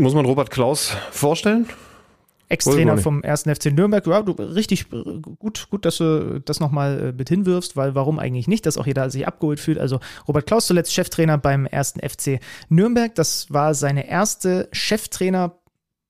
Muss 0.00 0.14
man 0.14 0.24
Robert 0.24 0.50
Klaus 0.50 0.96
vorstellen? 1.10 1.66
Ex-Trainer 2.48 2.98
vom 2.98 3.22
1. 3.22 3.42
FC 3.42 3.66
Nürnberg. 3.66 4.06
Ja, 4.06 4.22
du, 4.22 4.32
richtig 4.32 4.86
gut, 4.90 5.68
gut, 5.70 5.84
dass 5.84 5.98
du 5.98 6.40
das 6.40 6.60
nochmal 6.60 7.00
äh, 7.00 7.12
mit 7.12 7.28
hinwirfst, 7.28 7.76
weil 7.76 7.94
warum 7.94 8.18
eigentlich 8.18 8.48
nicht, 8.48 8.66
dass 8.66 8.78
auch 8.78 8.86
jeder 8.86 9.10
sich 9.10 9.26
abgeholt 9.26 9.60
fühlt. 9.60 9.78
Also 9.78 10.00
Robert 10.26 10.46
Klaus 10.46 10.66
zuletzt 10.66 10.92
Cheftrainer 10.92 11.38
beim 11.38 11.68
1. 11.70 11.94
FC 12.02 12.40
Nürnberg. 12.68 13.14
Das 13.14 13.52
war 13.52 13.74
seine 13.74 14.08
erste 14.08 14.68
Cheftrainer 14.72 15.57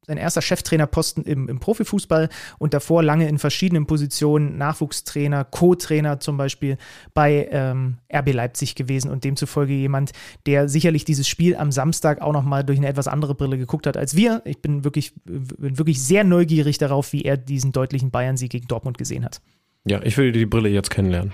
sein 0.08 0.16
erster 0.16 0.42
Cheftrainerposten 0.42 1.24
im, 1.24 1.48
im 1.48 1.60
Profifußball 1.60 2.28
und 2.58 2.74
davor 2.74 3.02
lange 3.02 3.28
in 3.28 3.38
verschiedenen 3.38 3.86
Positionen, 3.86 4.56
Nachwuchstrainer, 4.56 5.44
Co-Trainer 5.44 6.18
zum 6.18 6.36
Beispiel 6.38 6.78
bei 7.14 7.48
ähm, 7.52 7.98
RB 8.12 8.32
Leipzig 8.32 8.74
gewesen 8.74 9.10
und 9.10 9.24
demzufolge 9.24 9.74
jemand, 9.74 10.12
der 10.46 10.68
sicherlich 10.68 11.04
dieses 11.04 11.28
Spiel 11.28 11.56
am 11.56 11.70
Samstag 11.70 12.22
auch 12.22 12.32
nochmal 12.32 12.64
durch 12.64 12.78
eine 12.78 12.88
etwas 12.88 13.06
andere 13.06 13.34
Brille 13.34 13.58
geguckt 13.58 13.86
hat 13.86 13.96
als 13.96 14.16
wir. 14.16 14.42
Ich 14.46 14.60
bin 14.62 14.82
wirklich, 14.82 15.12
bin 15.24 15.78
wirklich 15.78 16.02
sehr 16.02 16.24
neugierig 16.24 16.78
darauf, 16.78 17.12
wie 17.12 17.22
er 17.22 17.36
diesen 17.36 17.72
deutlichen 17.72 18.10
Bayern-Sieg 18.10 18.50
gegen 18.50 18.66
Dortmund 18.66 18.96
gesehen 18.96 19.24
hat. 19.24 19.42
Ja, 19.84 20.02
ich 20.02 20.16
will 20.16 20.32
die 20.32 20.46
Brille 20.46 20.70
jetzt 20.70 20.90
kennenlernen. 20.90 21.32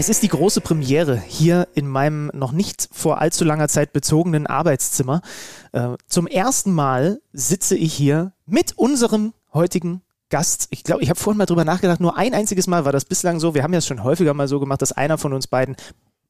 Es 0.00 0.08
ist 0.08 0.22
die 0.22 0.28
große 0.28 0.62
Premiere 0.62 1.20
hier 1.20 1.68
in 1.74 1.86
meinem 1.86 2.30
noch 2.32 2.52
nicht 2.52 2.88
vor 2.90 3.20
allzu 3.20 3.44
langer 3.44 3.68
Zeit 3.68 3.92
bezogenen 3.92 4.46
Arbeitszimmer. 4.46 5.20
Äh, 5.72 5.98
zum 6.06 6.26
ersten 6.26 6.72
Mal 6.72 7.20
sitze 7.34 7.76
ich 7.76 7.92
hier 7.92 8.32
mit 8.46 8.78
unserem 8.78 9.34
heutigen 9.52 10.00
Gast. 10.30 10.68
Ich 10.70 10.84
glaube, 10.84 11.02
ich 11.02 11.10
habe 11.10 11.20
vorhin 11.20 11.36
mal 11.36 11.44
drüber 11.44 11.66
nachgedacht, 11.66 12.00
nur 12.00 12.16
ein 12.16 12.32
einziges 12.32 12.66
Mal 12.66 12.86
war 12.86 12.92
das 12.92 13.04
bislang 13.04 13.40
so. 13.40 13.54
Wir 13.54 13.62
haben 13.62 13.74
ja 13.74 13.82
schon 13.82 14.02
häufiger 14.02 14.32
mal 14.32 14.48
so 14.48 14.58
gemacht, 14.58 14.80
dass 14.80 14.92
einer 14.92 15.18
von 15.18 15.34
uns 15.34 15.48
beiden 15.48 15.76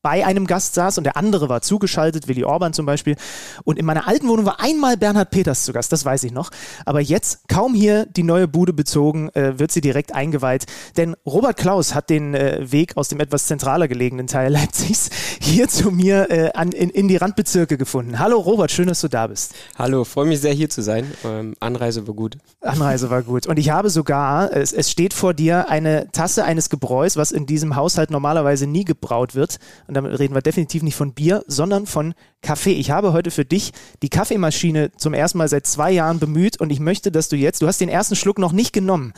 bei 0.02 0.24
einem 0.24 0.46
Gast 0.46 0.74
saß 0.74 0.98
und 0.98 1.04
der 1.04 1.16
andere 1.16 1.48
war 1.48 1.60
zugeschaltet, 1.60 2.26
Willi 2.26 2.44
Orban 2.44 2.72
zum 2.72 2.86
Beispiel. 2.86 3.16
Und 3.64 3.78
in 3.78 3.84
meiner 3.84 4.08
alten 4.08 4.28
Wohnung 4.28 4.46
war 4.46 4.60
einmal 4.60 4.96
Bernhard 4.96 5.30
Peters 5.30 5.64
zu 5.64 5.72
Gast, 5.72 5.92
das 5.92 6.04
weiß 6.04 6.24
ich 6.24 6.32
noch. 6.32 6.50
Aber 6.86 7.00
jetzt, 7.00 7.48
kaum 7.48 7.74
hier 7.74 8.06
die 8.06 8.22
neue 8.22 8.48
Bude 8.48 8.72
bezogen, 8.72 9.28
äh, 9.30 9.58
wird 9.58 9.72
sie 9.72 9.82
direkt 9.82 10.14
eingeweiht. 10.14 10.64
Denn 10.96 11.16
Robert 11.26 11.58
Klaus 11.58 11.94
hat 11.94 12.08
den 12.08 12.34
äh, 12.34 12.72
Weg 12.72 12.96
aus 12.96 13.08
dem 13.08 13.20
etwas 13.20 13.46
zentraler 13.46 13.88
gelegenen 13.88 14.26
Teil 14.26 14.50
Leipzigs 14.60 15.10
hier 15.40 15.68
zu 15.68 15.90
mir 15.90 16.30
äh, 16.30 16.52
an, 16.54 16.72
in, 16.72 16.88
in 16.90 17.08
die 17.08 17.16
Randbezirke 17.16 17.76
gefunden. 17.76 18.18
Hallo 18.18 18.38
Robert, 18.38 18.70
schön, 18.70 18.88
dass 18.88 19.00
du 19.00 19.08
da 19.08 19.26
bist. 19.26 19.54
Hallo, 19.76 20.04
freue 20.04 20.26
mich 20.26 20.40
sehr 20.40 20.54
hier 20.54 20.70
zu 20.70 20.82
sein. 20.82 21.10
Ähm, 21.24 21.54
Anreise 21.60 22.06
war 22.06 22.14
gut. 22.14 22.38
Anreise 22.62 23.10
war 23.10 23.22
gut. 23.22 23.46
Und 23.46 23.58
ich 23.58 23.70
habe 23.70 23.90
sogar, 23.90 24.52
es, 24.56 24.72
es 24.72 24.90
steht 24.90 25.12
vor 25.12 25.34
dir 25.34 25.68
eine 25.68 26.08
Tasse 26.12 26.44
eines 26.44 26.70
Gebräus, 26.70 27.16
was 27.18 27.32
in 27.32 27.44
diesem 27.44 27.76
Haushalt 27.76 28.10
normalerweise 28.10 28.66
nie 28.66 28.84
gebraut 28.84 29.34
wird 29.34 29.58
und 29.90 29.94
damit 29.94 30.16
reden 30.20 30.36
wir 30.36 30.40
definitiv 30.40 30.84
nicht 30.84 30.94
von 30.94 31.14
Bier, 31.14 31.42
sondern 31.48 31.84
von 31.84 32.14
Kaffee. 32.42 32.74
Ich 32.74 32.92
habe 32.92 33.12
heute 33.12 33.32
für 33.32 33.44
dich 33.44 33.72
die 34.02 34.08
Kaffeemaschine 34.08 34.92
zum 34.92 35.14
ersten 35.14 35.38
Mal 35.38 35.48
seit 35.48 35.66
zwei 35.66 35.90
Jahren 35.90 36.20
bemüht 36.20 36.60
und 36.60 36.70
ich 36.70 36.78
möchte, 36.78 37.10
dass 37.10 37.28
du 37.28 37.34
jetzt, 37.34 37.60
du 37.60 37.66
hast 37.66 37.80
den 37.80 37.88
ersten 37.88 38.14
Schluck 38.14 38.38
noch 38.38 38.52
nicht 38.52 38.72
genommen, 38.72 39.14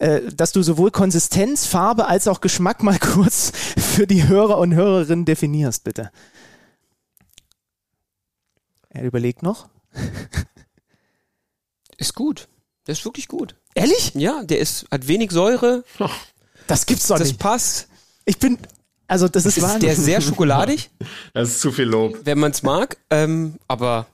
äh, 0.00 0.22
dass 0.34 0.50
du 0.50 0.64
sowohl 0.64 0.90
Konsistenz, 0.90 1.64
Farbe 1.64 2.06
als 2.08 2.26
auch 2.26 2.40
Geschmack 2.40 2.82
mal 2.82 2.98
kurz 3.00 3.52
für 3.78 4.08
die 4.08 4.26
Hörer 4.26 4.58
und 4.58 4.74
Hörerinnen 4.74 5.26
definierst, 5.26 5.84
bitte. 5.84 6.10
Er 8.88 9.04
überlegt 9.04 9.44
noch. 9.44 9.68
Ist 11.98 12.16
gut. 12.16 12.48
Der 12.88 12.94
ist 12.94 13.04
wirklich 13.04 13.28
gut. 13.28 13.54
Ehrlich? 13.74 14.10
Ja, 14.14 14.42
der 14.42 14.58
ist, 14.58 14.86
hat 14.90 15.06
wenig 15.06 15.30
Säure. 15.30 15.84
Das 16.66 16.86
gibt's 16.86 17.08
doch 17.08 17.18
das 17.18 17.28
nicht. 17.28 17.40
passt. 17.40 17.88
Ich 18.24 18.38
bin, 18.38 18.56
also 19.10 19.28
das 19.28 19.44
ist, 19.46 19.56
Ist 19.58 19.62
Wahnsinn. 19.64 19.80
der 19.80 19.92
ist 19.92 20.04
sehr 20.04 20.20
schokoladig, 20.20 20.90
Das 21.34 21.48
ist 21.50 21.60
zu 21.60 21.72
viel 21.72 21.84
Lob. 21.84 22.18
wenn 22.24 22.38
man 22.38 22.52
es 22.52 22.62
mag. 22.62 22.96
Ähm, 23.10 23.56
aber 23.68 24.06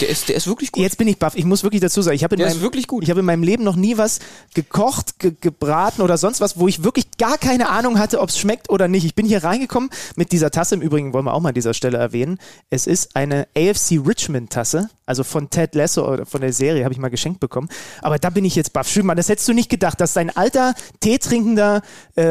der 0.00 0.08
ist, 0.08 0.28
der 0.28 0.36
ist 0.36 0.46
wirklich 0.46 0.70
gut. 0.70 0.82
Jetzt 0.82 0.96
bin 0.96 1.08
ich 1.08 1.18
baff. 1.18 1.34
Ich 1.34 1.44
muss 1.44 1.64
wirklich 1.64 1.80
dazu 1.80 2.00
sagen, 2.00 2.14
ich 2.14 2.22
habe 2.22 2.36
in, 2.36 2.38
Der 2.38 2.46
ist 2.46 2.54
meinem- 2.54 2.62
wirklich 2.62 2.86
gut. 2.86 3.02
ich 3.02 3.10
habe 3.10 3.18
in 3.20 3.26
meinem 3.26 3.42
Leben 3.42 3.64
noch 3.64 3.74
nie 3.74 3.98
was 3.98 4.20
gekocht, 4.54 5.18
ge 5.18 5.32
gebraten 5.40 6.02
oder 6.02 6.16
sonst 6.18 6.40
was, 6.40 6.56
wo 6.58 6.68
ich 6.68 6.84
wirklich 6.84 7.06
gar 7.18 7.36
keine 7.36 7.68
Ahnung 7.68 7.98
hatte, 7.98 8.20
ob 8.20 8.28
es 8.28 8.38
schmeckt 8.38 8.70
oder 8.70 8.86
nicht. 8.86 9.04
Ich 9.04 9.16
bin 9.16 9.26
hier 9.26 9.42
reingekommen 9.42 9.90
mit 10.14 10.30
dieser 10.30 10.52
Tasse. 10.52 10.76
Im 10.76 10.82
Übrigen 10.82 11.12
wollen 11.12 11.24
wir 11.24 11.34
auch 11.34 11.40
mal 11.40 11.48
an 11.48 11.54
dieser 11.56 11.74
Stelle 11.74 11.98
erwähnen. 11.98 12.38
Es 12.70 12.86
ist 12.86 13.16
eine 13.16 13.48
AFC 13.56 13.98
Richmond 14.06 14.50
Tasse, 14.50 14.88
also 15.04 15.24
von 15.24 15.50
Ted 15.50 15.74
Lasso 15.74 16.08
oder 16.08 16.26
von 16.26 16.40
der 16.42 16.52
Serie, 16.52 16.84
habe 16.84 16.94
ich 16.94 17.00
mal 17.00 17.08
geschenkt 17.08 17.40
bekommen. 17.40 17.68
Aber 18.02 18.18
da 18.20 18.30
bin 18.30 18.44
ich 18.44 18.54
jetzt 18.54 18.72
baff. 18.72 18.88
Schön, 18.88 19.04
Mann, 19.04 19.16
das 19.16 19.28
hättest 19.28 19.48
du 19.48 19.52
nicht 19.52 19.68
gedacht, 19.68 20.00
dass 20.00 20.12
dein 20.12 20.34
alter, 20.36 20.74
teetrinkender 21.00 21.82
äh, 22.16 22.22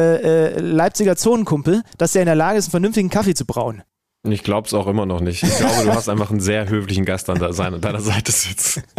äh, 0.54 0.60
Leipziger 0.60 1.16
Zonenkumpel, 1.16 1.82
dass 1.98 2.14
er 2.14 2.22
in 2.22 2.26
der 2.26 2.34
Lage 2.34 2.58
ist, 2.58 2.66
einen 2.66 2.70
vernünftigen 2.70 3.10
Kaffee 3.10 3.34
zu 3.34 3.44
brauen. 3.44 3.82
Ich 4.32 4.42
glaube 4.42 4.66
es 4.66 4.74
auch 4.74 4.86
immer 4.86 5.06
noch 5.06 5.20
nicht. 5.20 5.42
Ich 5.42 5.56
glaube, 5.56 5.84
du 5.84 5.94
hast 5.94 6.08
einfach 6.08 6.30
einen 6.30 6.40
sehr 6.40 6.68
höflichen 6.68 7.04
Gast 7.04 7.30
an, 7.30 7.38
deiner 7.38 8.00
Seite 8.00 8.32
sitzt. 8.32 8.82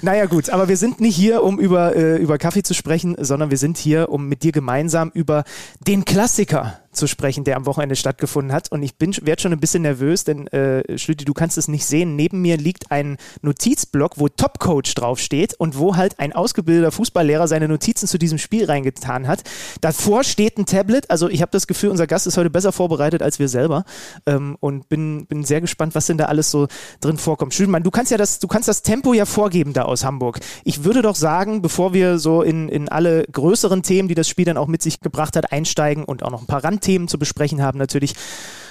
Naja 0.00 0.24
gut, 0.24 0.48
aber 0.48 0.68
wir 0.68 0.78
sind 0.78 1.00
nicht 1.00 1.14
hier, 1.14 1.42
um 1.42 1.58
über, 1.60 1.94
äh, 1.94 2.16
über 2.16 2.38
Kaffee 2.38 2.62
zu 2.62 2.72
sprechen, 2.72 3.14
sondern 3.18 3.50
wir 3.50 3.58
sind 3.58 3.76
hier, 3.76 4.08
um 4.08 4.26
mit 4.26 4.42
dir 4.42 4.50
gemeinsam 4.50 5.10
über 5.12 5.44
den 5.86 6.06
Klassiker 6.06 6.81
zu 6.92 7.06
sprechen, 7.06 7.44
der 7.44 7.56
am 7.56 7.66
Wochenende 7.66 7.96
stattgefunden 7.96 8.52
hat. 8.52 8.70
Und 8.70 8.82
ich 8.82 8.96
bin 8.96 9.12
werde 9.22 9.40
schon 9.40 9.52
ein 9.52 9.60
bisschen 9.60 9.82
nervös, 9.82 10.24
denn 10.24 10.46
äh, 10.48 10.98
Schlüti, 10.98 11.24
du 11.24 11.34
kannst 11.34 11.58
es 11.58 11.68
nicht 11.68 11.86
sehen. 11.86 12.16
Neben 12.16 12.42
mir 12.42 12.56
liegt 12.56 12.90
ein 12.90 13.16
Notizblock, 13.40 14.18
wo 14.18 14.28
Topcoach 14.28 14.94
draufsteht 14.94 15.54
und 15.54 15.78
wo 15.78 15.96
halt 15.96 16.18
ein 16.18 16.32
ausgebildeter 16.32 16.92
Fußballlehrer 16.92 17.48
seine 17.48 17.68
Notizen 17.68 18.06
zu 18.06 18.18
diesem 18.18 18.38
Spiel 18.38 18.66
reingetan 18.66 19.26
hat. 19.26 19.42
Davor 19.80 20.24
steht 20.24 20.58
ein 20.58 20.66
Tablet. 20.66 21.10
Also 21.10 21.28
ich 21.28 21.42
habe 21.42 21.50
das 21.50 21.66
Gefühl, 21.66 21.90
unser 21.90 22.06
Gast 22.06 22.26
ist 22.26 22.36
heute 22.36 22.50
besser 22.50 22.72
vorbereitet 22.72 23.22
als 23.22 23.38
wir 23.38 23.48
selber. 23.48 23.84
Ähm, 24.26 24.56
und 24.60 24.88
bin, 24.88 25.26
bin 25.26 25.44
sehr 25.44 25.60
gespannt, 25.60 25.94
was 25.94 26.06
denn 26.06 26.18
da 26.18 26.26
alles 26.26 26.50
so 26.50 26.68
drin 27.00 27.18
vorkommt. 27.18 27.54
Schülmann, 27.54 27.82
du 27.82 27.90
kannst 27.90 28.10
ja 28.10 28.18
das, 28.18 28.38
du 28.38 28.48
kannst 28.48 28.68
das 28.68 28.82
Tempo 28.82 29.14
ja 29.14 29.24
vorgeben 29.24 29.72
da 29.72 29.82
aus 29.82 30.04
Hamburg. 30.04 30.40
Ich 30.64 30.84
würde 30.84 31.02
doch 31.02 31.16
sagen, 31.16 31.62
bevor 31.62 31.94
wir 31.94 32.18
so 32.18 32.42
in, 32.42 32.68
in 32.68 32.88
alle 32.88 33.24
größeren 33.24 33.82
Themen, 33.82 34.08
die 34.08 34.14
das 34.14 34.28
Spiel 34.28 34.44
dann 34.44 34.56
auch 34.56 34.66
mit 34.66 34.82
sich 34.82 35.00
gebracht 35.00 35.36
hat, 35.36 35.52
einsteigen 35.52 36.04
und 36.04 36.22
auch 36.22 36.30
noch 36.30 36.42
ein 36.42 36.46
paar 36.46 36.64
Randthemen 36.82 37.08
zu 37.08 37.18
besprechen 37.18 37.62
haben, 37.62 37.78
natürlich. 37.78 38.14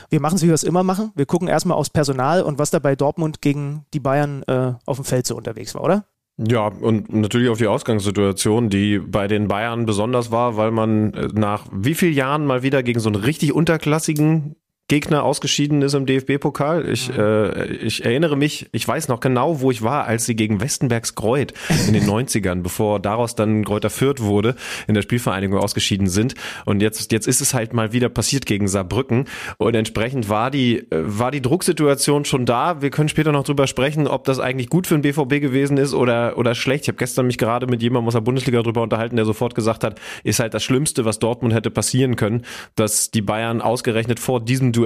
Wir 0.10 0.20
machen 0.20 0.36
es, 0.36 0.44
wie 0.44 0.48
wir 0.48 0.54
es 0.54 0.64
immer 0.64 0.84
machen. 0.84 1.12
Wir 1.16 1.26
gucken 1.26 1.48
erstmal 1.48 1.78
aufs 1.78 1.90
Personal 1.90 2.42
und 2.42 2.60
was 2.60 2.70
da 2.70 2.80
bei 2.80 2.96
Dortmund 2.96 3.42
gegen 3.42 3.86
die 3.94 4.02
Bayern 4.02 4.44
äh, 4.44 4.74
auf 4.86 4.98
dem 4.98 5.06
Feld 5.06 5.26
so 5.26 5.38
unterwegs 5.38 5.74
war, 5.74 5.84
oder? 5.84 6.06
Ja, 6.38 6.68
und 6.68 7.14
natürlich 7.14 7.50
auf 7.50 7.60
die 7.60 7.68
Ausgangssituation, 7.68 8.70
die 8.70 9.00
bei 9.00 9.28
den 9.28 9.48
Bayern 9.48 9.86
besonders 9.86 10.32
war, 10.32 10.58
weil 10.58 10.72
man 10.72 11.14
äh, 11.14 11.28
nach 11.34 11.66
wie 11.72 11.94
vielen 11.94 12.14
Jahren 12.14 12.46
mal 12.46 12.62
wieder 12.62 12.84
gegen 12.84 13.00
so 13.00 13.10
einen 13.10 13.22
richtig 13.22 13.54
unterklassigen 13.54 14.56
Gegner 14.92 15.24
ausgeschieden 15.24 15.82
ist 15.84 15.94
im 15.94 16.06
DFB-Pokal. 16.06 16.90
Ich, 16.90 17.18
äh, 17.18 17.76
ich 17.76 18.04
erinnere 18.04 18.36
mich, 18.36 18.68
ich 18.74 18.86
weiß 18.86 19.08
noch 19.08 19.22
genau, 19.22 19.62
wo 19.62 19.72
ich 19.72 19.84
war, 19.84 20.04
als 20.04 20.26
sie 20.26 20.36
gegen 20.36 20.60
Westenbergs 20.60 21.16
Greuth 21.16 21.54
in 21.88 21.94
den 21.94 22.04
90ern, 22.10 22.62
bevor 22.62 23.00
daraus 23.00 23.34
dann 23.34 23.64
Greuther 23.64 23.90
Fürth 23.90 24.20
wurde, 24.20 24.54
in 24.90 24.94
der 24.94 25.02
Spielvereinigung 25.02 25.58
ausgeschieden 25.58 26.10
sind. 26.10 26.36
Und 26.66 26.82
jetzt, 26.82 27.10
jetzt 27.14 27.26
ist 27.26 27.40
es 27.40 27.54
halt 27.54 27.72
mal 27.72 27.94
wieder 27.94 28.10
passiert 28.10 28.46
gegen 28.46 28.68
Saarbrücken. 28.68 29.30
Und 29.58 29.76
entsprechend 29.76 30.28
war 30.28 30.52
die, 30.52 30.80
äh, 30.80 30.86
war 30.92 31.32
die 31.32 31.42
Drucksituation 31.42 32.26
schon 32.26 32.46
da. 32.46 32.82
Wir 32.82 32.90
können 32.90 33.08
später 33.08 33.32
noch 33.32 33.46
drüber 33.46 33.68
sprechen, 33.68 34.08
ob 34.08 34.26
das 34.26 34.42
eigentlich 34.42 34.68
gut 34.68 34.88
für 34.88 35.00
den 35.00 35.04
BVB 35.04 35.40
gewesen 35.40 35.78
ist 35.78 35.94
oder, 35.94 36.38
oder 36.38 36.54
schlecht. 36.54 36.84
Ich 36.84 36.88
habe 36.90 36.98
gestern 36.98 37.28
mich 37.28 37.38
gerade 37.38 37.66
mit 37.66 37.82
jemandem 37.82 38.10
aus 38.10 38.16
der 38.16 38.20
Bundesliga 38.20 38.62
drüber 38.62 38.82
unterhalten, 38.82 39.16
der 39.16 39.24
sofort 39.24 39.56
gesagt 39.56 39.86
hat, 39.86 40.02
ist 40.26 40.42
halt 40.42 40.54
das 40.54 40.66
Schlimmste, 40.66 41.06
was 41.06 41.20
Dortmund 41.20 41.54
hätte 41.54 41.72
passieren 41.72 42.18
können, 42.18 42.42
dass 42.76 43.10
die 43.10 43.22
Bayern 43.22 43.62
ausgerechnet 43.62 44.20
vor 44.20 44.42
diesem 44.42 44.74
Duell 44.74 44.81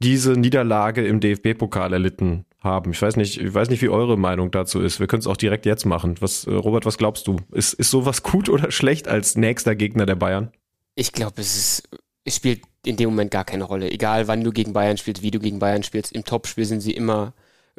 diese 0.00 0.32
Niederlage 0.32 1.06
im 1.06 1.20
DFB-Pokal 1.20 1.92
erlitten 1.92 2.44
haben. 2.60 2.90
Ich 2.92 3.00
weiß 3.00 3.16
nicht, 3.16 3.40
ich 3.40 3.54
weiß 3.54 3.70
nicht, 3.70 3.82
wie 3.82 3.88
eure 3.88 4.18
Meinung 4.18 4.50
dazu 4.50 4.80
ist. 4.80 5.00
Wir 5.00 5.06
können 5.06 5.20
es 5.20 5.26
auch 5.26 5.36
direkt 5.36 5.66
jetzt 5.66 5.86
machen. 5.86 6.16
Was, 6.20 6.46
äh, 6.46 6.52
Robert, 6.52 6.84
was 6.84 6.98
glaubst 6.98 7.26
du? 7.26 7.36
Ist, 7.52 7.72
ist 7.74 7.90
sowas 7.90 8.22
gut 8.22 8.48
oder 8.48 8.70
schlecht 8.70 9.08
als 9.08 9.36
nächster 9.36 9.74
Gegner 9.74 10.04
der 10.04 10.16
Bayern? 10.16 10.50
Ich 10.94 11.12
glaube, 11.12 11.40
es 11.40 11.82
es 12.24 12.36
spielt 12.36 12.62
in 12.84 12.96
dem 12.96 13.10
Moment 13.10 13.30
gar 13.30 13.44
keine 13.44 13.64
Rolle. 13.64 13.90
Egal, 13.90 14.28
wann 14.28 14.44
du 14.44 14.52
gegen 14.52 14.72
Bayern 14.72 14.96
spielst, 14.96 15.22
wie 15.22 15.30
du 15.30 15.38
gegen 15.38 15.58
Bayern 15.58 15.82
spielst. 15.82 16.12
Im 16.12 16.24
Topspiel 16.24 16.64
sind 16.64 16.80
sie 16.80 16.92
immer 16.92 17.34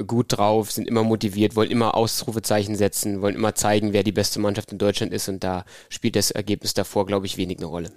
gut 0.08 0.28
drauf, 0.30 0.72
sind 0.72 0.88
immer 0.88 1.04
motiviert, 1.04 1.56
wollen 1.56 1.70
immer 1.70 1.96
Ausrufezeichen 1.96 2.76
setzen, 2.76 3.22
wollen 3.22 3.36
immer 3.36 3.56
zeigen, 3.56 3.94
wer 3.94 4.04
die 4.04 4.12
beste 4.12 4.40
Mannschaft 4.40 4.72
in 4.72 4.78
Deutschland 4.78 5.14
ist. 5.14 5.30
Und 5.30 5.44
da 5.44 5.66
spielt 5.90 6.16
das 6.16 6.32
Ergebnis 6.32 6.74
davor, 6.74 7.06
glaube 7.06 7.26
ich, 7.26 7.38
wenig 7.38 7.58
eine 7.58 7.68
Rolle. 7.68 7.92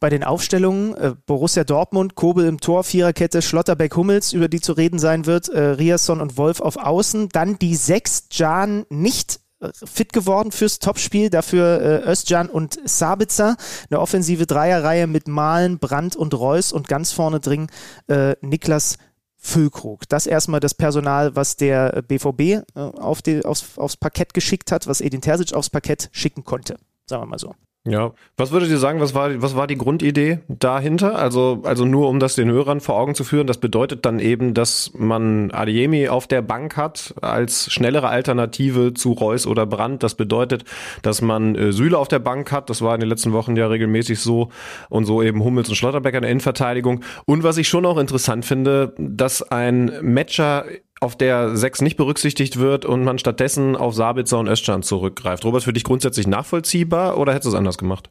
Bei 0.00 0.10
den 0.10 0.24
Aufstellungen 0.24 0.94
äh, 0.94 1.14
Borussia 1.26 1.64
Dortmund, 1.64 2.14
Kobel 2.14 2.46
im 2.46 2.60
Tor, 2.60 2.84
Viererkette, 2.84 3.42
Schlotterbeck, 3.42 3.96
Hummels, 3.96 4.32
über 4.32 4.48
die 4.48 4.60
zu 4.60 4.72
reden 4.72 4.98
sein 4.98 5.26
wird, 5.26 5.48
äh, 5.48 5.60
Riasson 5.60 6.20
und 6.20 6.36
Wolf 6.36 6.60
auf 6.60 6.76
Außen, 6.76 7.28
dann 7.30 7.58
die 7.58 7.76
sechs, 7.76 8.28
Jan 8.32 8.86
nicht 8.88 9.40
äh, 9.60 9.70
fit 9.72 10.12
geworden 10.12 10.52
fürs 10.52 10.78
Topspiel, 10.78 11.30
dafür 11.30 11.80
äh, 11.80 12.10
Özcan 12.10 12.48
und 12.48 12.78
Sabitzer, 12.84 13.56
eine 13.90 14.00
offensive 14.00 14.46
Dreierreihe 14.46 15.06
mit 15.06 15.28
Malen, 15.28 15.78
Brandt 15.78 16.16
und 16.16 16.34
Reus 16.34 16.72
und 16.72 16.88
ganz 16.88 17.12
vorne 17.12 17.40
drin 17.40 17.68
äh, 18.06 18.36
Niklas 18.40 18.98
Füllkrug. 19.36 20.08
Das 20.08 20.26
erstmal 20.26 20.60
das 20.60 20.74
Personal, 20.74 21.36
was 21.36 21.56
der 21.56 22.02
BVB 22.02 22.40
äh, 22.40 22.62
auf 22.74 23.22
die, 23.22 23.44
aufs, 23.44 23.78
aufs 23.78 23.96
Parkett 23.96 24.34
geschickt 24.34 24.72
hat, 24.72 24.86
was 24.86 25.00
Edin 25.00 25.20
Terzic 25.22 25.54
aufs 25.54 25.70
Parkett 25.70 26.08
schicken 26.12 26.44
konnte. 26.44 26.76
Sagen 27.06 27.22
wir 27.22 27.26
mal 27.26 27.38
so. 27.38 27.54
Ja. 27.86 28.12
Was 28.36 28.50
würdet 28.50 28.68
ihr 28.68 28.78
sagen, 28.78 29.00
was 29.00 29.14
war, 29.14 29.40
was 29.40 29.56
war 29.56 29.66
die 29.66 29.78
Grundidee 29.78 30.40
dahinter? 30.48 31.18
Also, 31.18 31.62
also 31.64 31.84
nur 31.86 32.08
um 32.08 32.20
das 32.20 32.34
den 32.34 32.50
Hörern 32.50 32.80
vor 32.80 32.96
Augen 32.96 33.14
zu 33.14 33.24
führen, 33.24 33.46
das 33.46 33.58
bedeutet 33.58 34.04
dann 34.04 34.18
eben, 34.18 34.52
dass 34.52 34.92
man 34.94 35.50
Adiemi 35.52 36.08
auf 36.08 36.26
der 36.26 36.42
Bank 36.42 36.76
hat 36.76 37.14
als 37.22 37.72
schnellere 37.72 38.08
Alternative 38.08 38.92
zu 38.92 39.12
Reus 39.12 39.46
oder 39.46 39.64
Brandt. 39.64 40.02
Das 40.02 40.16
bedeutet, 40.16 40.64
dass 41.02 41.22
man 41.22 41.54
äh, 41.54 41.72
Süle 41.72 41.96
auf 41.96 42.08
der 42.08 42.18
Bank 42.18 42.52
hat. 42.52 42.68
Das 42.68 42.82
war 42.82 42.94
in 42.94 43.00
den 43.00 43.08
letzten 43.08 43.32
Wochen 43.32 43.56
ja 43.56 43.66
regelmäßig 43.68 44.20
so. 44.20 44.50
Und 44.90 45.06
so 45.06 45.22
eben 45.22 45.42
Hummels 45.42 45.68
und 45.68 45.76
Schlotterbeck 45.76 46.14
in 46.14 46.22
der 46.22 46.30
Innenverteidigung. 46.30 47.02
Und 47.24 47.42
was 47.42 47.56
ich 47.56 47.68
schon 47.68 47.86
auch 47.86 47.96
interessant 47.96 48.44
finde, 48.44 48.92
dass 48.98 49.40
ein 49.42 49.92
Matcher 50.02 50.66
auf 51.00 51.16
der 51.16 51.56
6 51.56 51.82
nicht 51.82 51.96
berücksichtigt 51.96 52.58
wird 52.58 52.84
und 52.84 53.04
man 53.04 53.18
stattdessen 53.18 53.76
auf 53.76 53.94
Sabitzer 53.94 54.38
und 54.38 54.48
Özcan 54.48 54.82
zurückgreift. 54.82 55.44
Robert, 55.44 55.62
für 55.62 55.72
dich 55.72 55.84
grundsätzlich 55.84 56.26
nachvollziehbar 56.26 57.18
oder 57.18 57.32
hättest 57.32 57.46
du 57.46 57.50
es 57.50 57.54
anders 57.54 57.78
gemacht? 57.78 58.10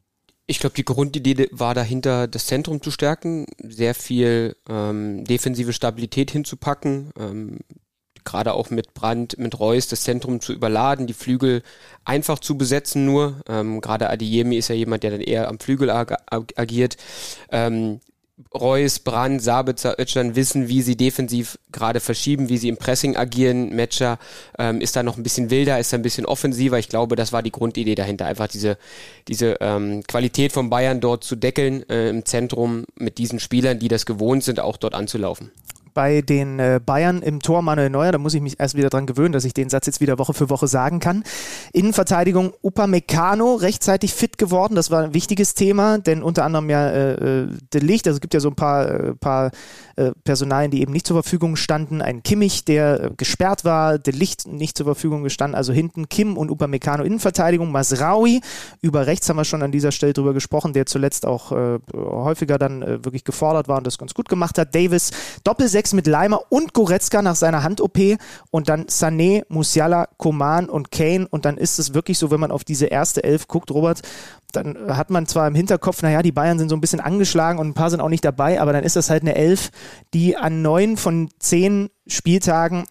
Ich 0.49 0.59
glaube, 0.59 0.75
die 0.75 0.85
Grundidee 0.85 1.49
war 1.51 1.73
dahinter, 1.73 2.27
das 2.27 2.45
Zentrum 2.45 2.81
zu 2.81 2.89
stärken, 2.89 3.45
sehr 3.61 3.93
viel 3.93 4.55
ähm, 4.69 5.25
defensive 5.25 5.73
Stabilität 5.73 6.31
hinzupacken, 6.31 7.11
ähm, 7.19 7.59
gerade 8.23 8.53
auch 8.53 8.69
mit 8.69 8.93
Brand, 8.93 9.37
mit 9.37 9.59
Reus 9.59 9.87
das 9.87 10.03
Zentrum 10.03 10.39
zu 10.39 10.53
überladen, 10.53 11.07
die 11.07 11.13
Flügel 11.13 11.63
einfach 12.05 12.39
zu 12.39 12.57
besetzen 12.57 13.05
nur. 13.05 13.41
Ähm, 13.47 13.81
gerade 13.81 14.09
Adiemi 14.09 14.57
ist 14.57 14.69
ja 14.69 14.75
jemand, 14.75 15.03
der 15.03 15.11
dann 15.11 15.21
eher 15.21 15.49
am 15.49 15.59
Flügel 15.59 15.89
ag 15.89 16.13
agiert. 16.29 16.97
Ähm, 17.51 17.99
Reus, 18.53 18.99
Brand, 18.99 19.41
Sabitzer, 19.41 19.99
Özcan 19.99 20.35
wissen, 20.35 20.67
wie 20.67 20.83
sie 20.83 20.95
defensiv 20.95 21.57
gerade 21.71 21.99
verschieben, 21.99 22.49
wie 22.49 22.57
sie 22.57 22.69
im 22.69 22.77
Pressing 22.77 23.15
agieren. 23.17 23.75
Matcher 23.75 24.19
ähm, 24.59 24.79
ist 24.79 24.95
da 24.95 25.01
noch 25.01 25.17
ein 25.17 25.23
bisschen 25.23 25.49
wilder, 25.49 25.79
ist 25.79 25.91
da 25.91 25.97
ein 25.97 26.03
bisschen 26.03 26.25
offensiver. 26.25 26.77
Ich 26.77 26.87
glaube, 26.87 27.15
das 27.15 27.33
war 27.33 27.41
die 27.41 27.51
Grundidee 27.51 27.95
dahinter, 27.95 28.25
einfach 28.25 28.47
diese, 28.47 28.77
diese 29.27 29.57
ähm, 29.59 30.03
Qualität 30.07 30.51
von 30.51 30.69
Bayern 30.69 31.01
dort 31.01 31.23
zu 31.23 31.35
deckeln 31.35 31.87
äh, 31.89 32.09
im 32.09 32.25
Zentrum 32.25 32.85
mit 32.95 33.17
diesen 33.17 33.39
Spielern, 33.39 33.79
die 33.79 33.87
das 33.87 34.05
gewohnt 34.05 34.43
sind, 34.43 34.59
auch 34.59 34.77
dort 34.77 34.93
anzulaufen 34.93 35.51
bei 35.97 36.21
den 36.21 36.59
äh, 36.59 36.79
Bayern 36.85 37.23
im 37.23 37.39
Tor 37.39 37.63
Manuel 37.63 37.89
Neuer. 37.89 38.11
Da 38.11 38.19
muss 38.19 38.35
ich 38.35 38.41
mich 38.41 38.59
erst 38.59 38.75
wieder 38.75 38.91
dran 38.91 39.07
gewöhnen, 39.07 39.31
dass 39.31 39.45
ich 39.45 39.55
den 39.55 39.67
Satz 39.67 39.87
jetzt 39.87 39.99
wieder 39.99 40.19
Woche 40.19 40.35
für 40.35 40.51
Woche 40.51 40.67
sagen 40.67 40.99
kann. 40.99 41.23
Innenverteidigung 41.73 42.53
Upamecano 42.61 43.55
rechtzeitig 43.55 44.13
fit 44.13 44.37
geworden. 44.37 44.75
Das 44.75 44.91
war 44.91 45.01
ein 45.01 45.15
wichtiges 45.15 45.55
Thema, 45.55 45.97
denn 45.97 46.21
unter 46.21 46.45
anderem 46.45 46.69
ja 46.69 46.87
äh, 46.87 47.13
äh 47.13 47.47
De 47.73 47.81
Licht, 47.81 48.05
also 48.05 48.17
es 48.17 48.21
gibt 48.21 48.35
ja 48.35 48.39
so 48.39 48.49
ein 48.49 48.55
paar, 48.55 48.87
äh, 48.87 49.15
paar 49.15 49.49
äh, 49.95 50.11
Personalien, 50.23 50.69
die 50.69 50.81
eben 50.81 50.93
nicht 50.93 51.07
zur 51.07 51.15
Verfügung 51.15 51.55
standen. 51.55 52.03
Ein 52.03 52.21
Kimmich, 52.21 52.63
der 52.63 53.03
äh, 53.03 53.09
gesperrt 53.17 53.65
war, 53.65 53.97
De 53.97 54.13
Licht 54.13 54.47
nicht 54.47 54.77
zur 54.77 54.85
Verfügung 54.85 55.23
gestanden. 55.23 55.55
Also 55.55 55.73
hinten 55.73 56.09
Kim 56.09 56.37
und 56.37 56.51
Upamecano 56.51 57.05
Innenverteidigung. 57.05 57.71
Masraui 57.71 58.41
über 58.81 59.07
rechts 59.07 59.27
haben 59.29 59.37
wir 59.37 59.45
schon 59.45 59.63
an 59.63 59.71
dieser 59.71 59.91
Stelle 59.91 60.13
drüber 60.13 60.35
gesprochen, 60.35 60.73
der 60.73 60.85
zuletzt 60.85 61.25
auch 61.25 61.51
äh, 61.51 61.79
häufiger 61.91 62.59
dann 62.59 62.81
wirklich 63.03 63.23
gefordert 63.23 63.67
war 63.67 63.79
und 63.79 63.87
das 63.87 63.97
ganz 63.97 64.13
gut 64.13 64.29
gemacht 64.29 64.59
hat. 64.59 64.75
Davis 64.75 65.09
Doppelsechs 65.43 65.86
mit 65.93 66.07
Leimer 66.07 66.41
und 66.49 66.73
Goretzka 66.73 67.21
nach 67.21 67.35
seiner 67.35 67.63
Hand-OP 67.63 67.97
und 68.51 68.69
dann 68.69 68.85
Sané, 68.85 69.43
Musiala, 69.49 70.07
Koman 70.17 70.69
und 70.69 70.91
Kane 70.91 71.27
und 71.29 71.45
dann 71.45 71.57
ist 71.57 71.79
es 71.79 71.93
wirklich 71.93 72.17
so, 72.17 72.31
wenn 72.31 72.39
man 72.39 72.51
auf 72.51 72.63
diese 72.63 72.87
erste 72.87 73.23
Elf 73.23 73.47
guckt, 73.47 73.71
Robert, 73.71 74.01
dann 74.51 74.95
hat 74.95 75.09
man 75.09 75.27
zwar 75.27 75.47
im 75.47 75.55
Hinterkopf, 75.55 76.01
naja, 76.01 76.21
die 76.21 76.31
Bayern 76.31 76.59
sind 76.59 76.69
so 76.69 76.75
ein 76.75 76.81
bisschen 76.81 76.99
angeschlagen 76.99 77.59
und 77.59 77.67
ein 77.67 77.73
paar 77.73 77.89
sind 77.89 78.01
auch 78.01 78.09
nicht 78.09 78.25
dabei, 78.25 78.61
aber 78.61 78.73
dann 78.73 78.83
ist 78.83 78.95
das 78.95 79.09
halt 79.09 79.23
eine 79.23 79.35
Elf, 79.35 79.71
die 80.13 80.37
an 80.37 80.61
neun 80.61 80.97
von 80.97 81.29
zehn 81.39 81.89
Spieltagen, 82.07 82.85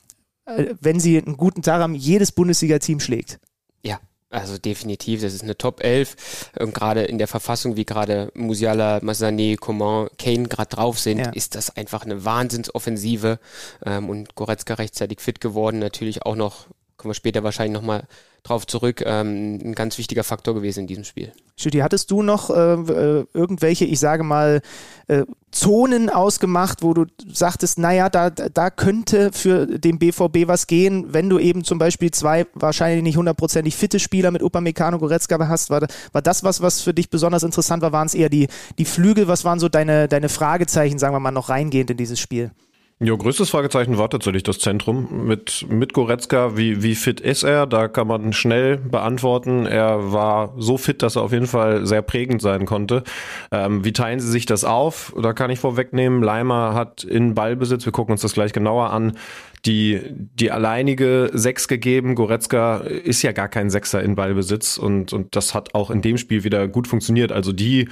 äh, 0.45 0.75
wenn 0.81 1.01
sie 1.01 1.19
einen 1.19 1.37
guten 1.37 1.63
Tag 1.63 1.81
haben, 1.81 1.95
jedes 1.95 2.33
Bundesliga-Team 2.33 3.01
schlägt. 3.01 3.39
Ja, 3.83 3.99
also 4.31 4.59
definitiv, 4.59 5.23
das 5.23 5.35
ist 5.35 5.43
eine 5.43 5.57
Top 5.57 5.83
11. 5.83 6.51
Und 6.59 6.75
gerade 6.75 7.05
in 7.05 7.19
der 7.19 7.29
Verfassung, 7.29 7.77
wie 7.77 7.85
gerade 7.85 8.31
Musiala, 8.35 8.99
Masané, 8.99 9.57
Coman, 9.57 10.09
Kane 10.19 10.49
gerade 10.49 10.75
drauf 10.75 10.99
sind, 10.99 11.19
ja. 11.19 11.31
ist 11.31 11.55
das 11.55 11.77
einfach 11.77 12.05
eine 12.05 12.25
Wahnsinnsoffensive. 12.25 13.39
Ähm, 13.85 14.09
und 14.09 14.35
Goretzka 14.35 14.75
rechtzeitig 14.75 15.21
fit 15.21 15.41
geworden, 15.41 15.79
natürlich 15.79 16.25
auch 16.25 16.37
noch, 16.37 16.67
kommen 16.97 17.11
wir 17.11 17.15
später 17.15 17.45
wahrscheinlich 17.45 17.75
nochmal 17.75 18.05
drauf 18.49 18.67
zurück, 18.67 19.03
ähm, 19.05 19.61
ein 19.63 19.75
ganz 19.75 19.99
wichtiger 19.99 20.25
Faktor 20.25 20.55
gewesen 20.55 20.81
in 20.81 20.87
diesem 20.87 21.05
Spiel. 21.05 21.33
Judy, 21.59 21.79
hattest 21.79 22.11
du 22.11 22.23
noch 22.23 22.51
äh, 22.51 22.75
äh, 22.75 23.27
irgendwelche, 23.33 23.85
ich 23.85 23.99
sage 23.99 24.23
mal, 24.23 24.61
äh, 25.09 25.25
Zonen 25.51 26.11
ausgemacht, 26.11 26.83
wo 26.83 26.93
du 26.93 27.07
sagtest, 27.27 27.79
naja, 27.79 28.11
da, 28.11 28.31
da 28.31 28.71
könnte 28.71 29.33
für 29.33 29.67
den 29.67 29.99
BVB 29.99 30.47
was 30.47 30.67
gehen, 30.67 31.15
wenn 31.15 31.31
du 31.31 31.39
eben 31.39 31.65
zum 31.65 31.79
Beispiel 31.79 32.11
zwei 32.11 32.47
wahrscheinlich 32.53 33.03
nicht 33.03 33.17
hundertprozentig 33.17 33.75
fitte 33.75 33.99
Spieler 33.99 34.31
mit 34.31 34.43
Upamecano, 34.43 34.99
Goretzka 34.99 35.39
hast, 35.49 35.71
war, 35.71 35.87
war 36.13 36.23
das 36.23 36.45
was, 36.45 36.61
was 36.61 36.83
für 36.83 36.93
dich 36.93 37.09
besonders 37.09 37.43
interessant 37.43 37.83
war? 37.83 37.93
Waren 37.93 38.07
es 38.07 38.15
eher 38.15 38.29
die, 38.29 38.49
die 38.79 38.85
Flügel? 38.85 39.29
Was 39.29 39.45
waren 39.45 39.59
so 39.59 39.69
deine, 39.69 40.09
deine 40.09 40.29
Fragezeichen, 40.29 40.99
sagen 40.99 41.15
wir 41.15 41.21
mal, 41.21 41.31
noch 41.31 41.49
reingehend 41.49 41.91
in 41.91 41.97
dieses 41.97 42.21
Spiel? 42.21 42.51
Ja, 42.99 43.15
größtes 43.15 43.51
Fragezeichen 43.51 43.99
war 43.99 44.09
tatsächlich 44.09 44.43
das 44.43 44.59
Zentrum. 44.59 45.27
Mit, 45.27 45.67
mit 45.69 45.93
Goretzka, 45.93 46.57
wie, 46.57 46.83
wie 46.83 46.95
fit 46.95 47.21
ist 47.21 47.43
er? 47.43 47.67
Da 47.67 47.89
kann 47.89 48.07
man 48.07 48.33
schnell 48.33 48.79
beantworten. 48.79 49.67
Er 49.67 50.13
war 50.13 50.55
so 50.57 50.79
fit, 50.79 51.03
dass 51.03 51.17
er 51.17 51.23
auf 51.23 51.33
jeden 51.33 51.47
Fall 51.47 51.87
sehr 51.87 52.01
prägend 52.01 52.41
sein 52.41 52.65
konnte. 52.65 53.05
Ähm, 53.53 53.85
wie 53.85 53.93
teilen 53.93 54.19
sie 54.19 54.31
sich 54.31 54.47
das 54.47 54.65
auf? 54.65 55.15
Da 55.21 55.35
kann 55.35 55.51
ich 55.51 55.59
vorwegnehmen. 55.59 56.23
Leimer 56.23 56.73
hat 56.73 57.05
in 57.05 57.35
Ballbesitz, 57.35 57.85
wir 57.85 57.93
gucken 57.93 58.13
uns 58.13 58.23
das 58.23 58.33
gleich 58.33 58.55
genauer 58.55 58.89
an, 58.89 59.19
die, 59.67 60.01
die 60.09 60.51
alleinige 60.51 61.29
Sechs 61.35 61.69
gegeben. 61.69 62.15
Goretzka 62.15 62.79
ist 62.79 63.21
ja 63.21 63.33
gar 63.33 63.49
kein 63.49 63.69
Sechser 63.69 64.03
in 64.03 64.15
Ballbesitz 64.15 64.79
und, 64.79 65.13
und 65.13 65.37
das 65.37 65.53
hat 65.53 65.75
auch 65.75 65.91
in 65.91 66.01
dem 66.01 66.17
Spiel 66.17 66.45
wieder 66.45 66.67
gut 66.67 66.89
funktioniert. 66.89 67.31
Also 67.31 67.53
die 67.53 67.91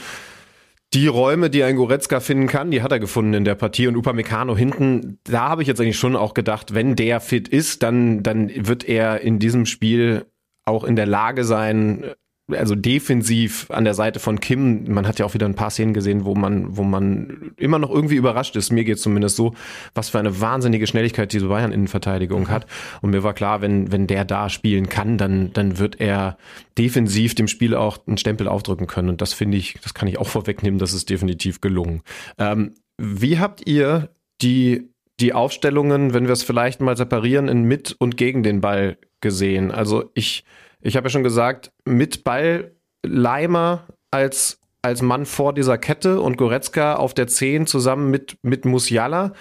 die 0.95 1.09
Räume, 1.09 1.51
die 1.51 1.65
ein 1.65 1.77
Goretzka 1.77 2.21
finden 2.21 2.47
kann, 2.47 2.71
die 2.71 2.83
hat 2.83 2.93
er 2.93 3.01
gefunden 3.01 3.35
in 3.35 3.45
der 3.45 3.57
Partie. 3.57 3.89
Und 3.89 3.97
Upamecano 3.97 4.57
hinten, 4.57 5.19
da 5.25 5.49
habe 5.49 5.63
ich 5.63 5.69
jetzt 5.69 5.81
eigentlich 5.81 5.99
schon 5.99 6.17
auch 6.17 6.35
gedacht, 6.35 6.75
wenn 6.75 6.95
der 6.95 7.21
fit 7.21 7.49
ist, 7.49 7.83
dann, 7.83 8.23
dann 8.23 8.51
wird 8.55 8.89
er 8.89 9.21
in 9.21 9.39
diesem 9.39 9.67
Spiel 9.67 10.27
auch 10.65 10.85
in 10.85 10.97
der 10.97 11.07
Lage 11.07 11.45
sein, 11.45 12.05
also 12.53 12.75
defensiv 12.75 13.71
an 13.71 13.85
der 13.85 13.95
Seite 13.95 14.21
von 14.21 14.39
Kim, 14.39 14.85
man 14.93 15.07
hat 15.07 15.19
ja 15.19 15.25
auch 15.25 15.33
wieder 15.33 15.47
ein 15.47 15.55
paar 15.55 15.71
Szenen 15.71 15.95
gesehen, 15.95 16.25
wo 16.25 16.35
man, 16.35 16.77
wo 16.77 16.83
man 16.83 17.53
immer 17.57 17.79
noch 17.79 17.91
irgendwie 17.91 18.17
überrascht 18.17 18.55
ist. 18.57 18.71
Mir 18.71 18.85
geht 18.85 18.99
zumindest 18.99 19.37
so, 19.37 19.55
was 19.95 20.11
für 20.11 20.19
eine 20.19 20.41
wahnsinnige 20.41 20.87
Schnelligkeit 20.87 21.33
diese 21.33 21.49
Bayern 21.49 21.73
in 21.73 21.89
Verteidigung 21.89 22.51
hat. 22.51 22.67
Und 23.01 23.11
mir 23.11 23.23
war 23.23 23.33
klar, 23.33 23.63
wenn, 23.63 23.91
wenn 23.93 24.07
der 24.07 24.27
da 24.27 24.51
spielen 24.51 24.89
kann, 24.91 25.17
dann, 25.17 25.53
dann 25.55 25.79
wird 25.79 26.01
er 26.01 26.37
defensiv 26.77 27.35
dem 27.35 27.49
Spiel 27.49 27.75
auch 27.75 28.07
einen 28.07 28.19
Stempel 28.19 28.47
aufdrücken 28.47 28.87
können. 28.87 29.09
Und 29.09 29.23
das 29.23 29.33
finde 29.33 29.57
ich, 29.57 29.79
das 29.83 29.95
kann 29.95 30.09
ich 30.09 30.19
auch 30.19 30.29
vorwegnehmen, 30.35 30.79
das 30.79 30.93
ist 30.93 31.09
definitiv 31.09 31.63
gelungen. 31.63 32.03
Ähm, 32.39 32.75
wie 32.99 33.39
habt 33.39 33.67
ihr 33.67 34.11
die, 34.43 34.91
die 35.19 35.33
Aufstellungen, 35.33 36.13
wenn 36.13 36.27
wir 36.27 36.33
es 36.33 36.43
vielleicht 36.43 36.81
mal 36.81 36.97
separieren, 36.97 37.49
in 37.49 37.63
mit 37.63 37.97
und 37.99 38.19
gegen 38.19 38.43
den 38.43 38.61
Ball 38.61 38.99
gesehen? 39.21 39.71
Also 39.71 40.11
ich, 40.15 40.45
ich 40.85 40.97
habe 40.97 41.07
ja 41.07 41.11
schon 41.11 41.25
gesagt, 41.25 41.73
mit 41.85 42.25
Ball 42.25 42.73
Leimer 43.05 43.87
als, 44.11 44.61
als 44.83 45.03
Mann 45.03 45.27
vor 45.27 45.55
dieser 45.55 45.79
Kette 45.79 46.21
und 46.21 46.37
Goretzka 46.37 46.95
auf 46.95 47.15
der 47.15 47.27
10 47.27 47.67
zusammen 47.67 48.11
mit, 48.11 48.37
mit 48.43 48.65
Musiala. 48.65 49.33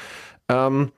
Ähm, 0.50 0.92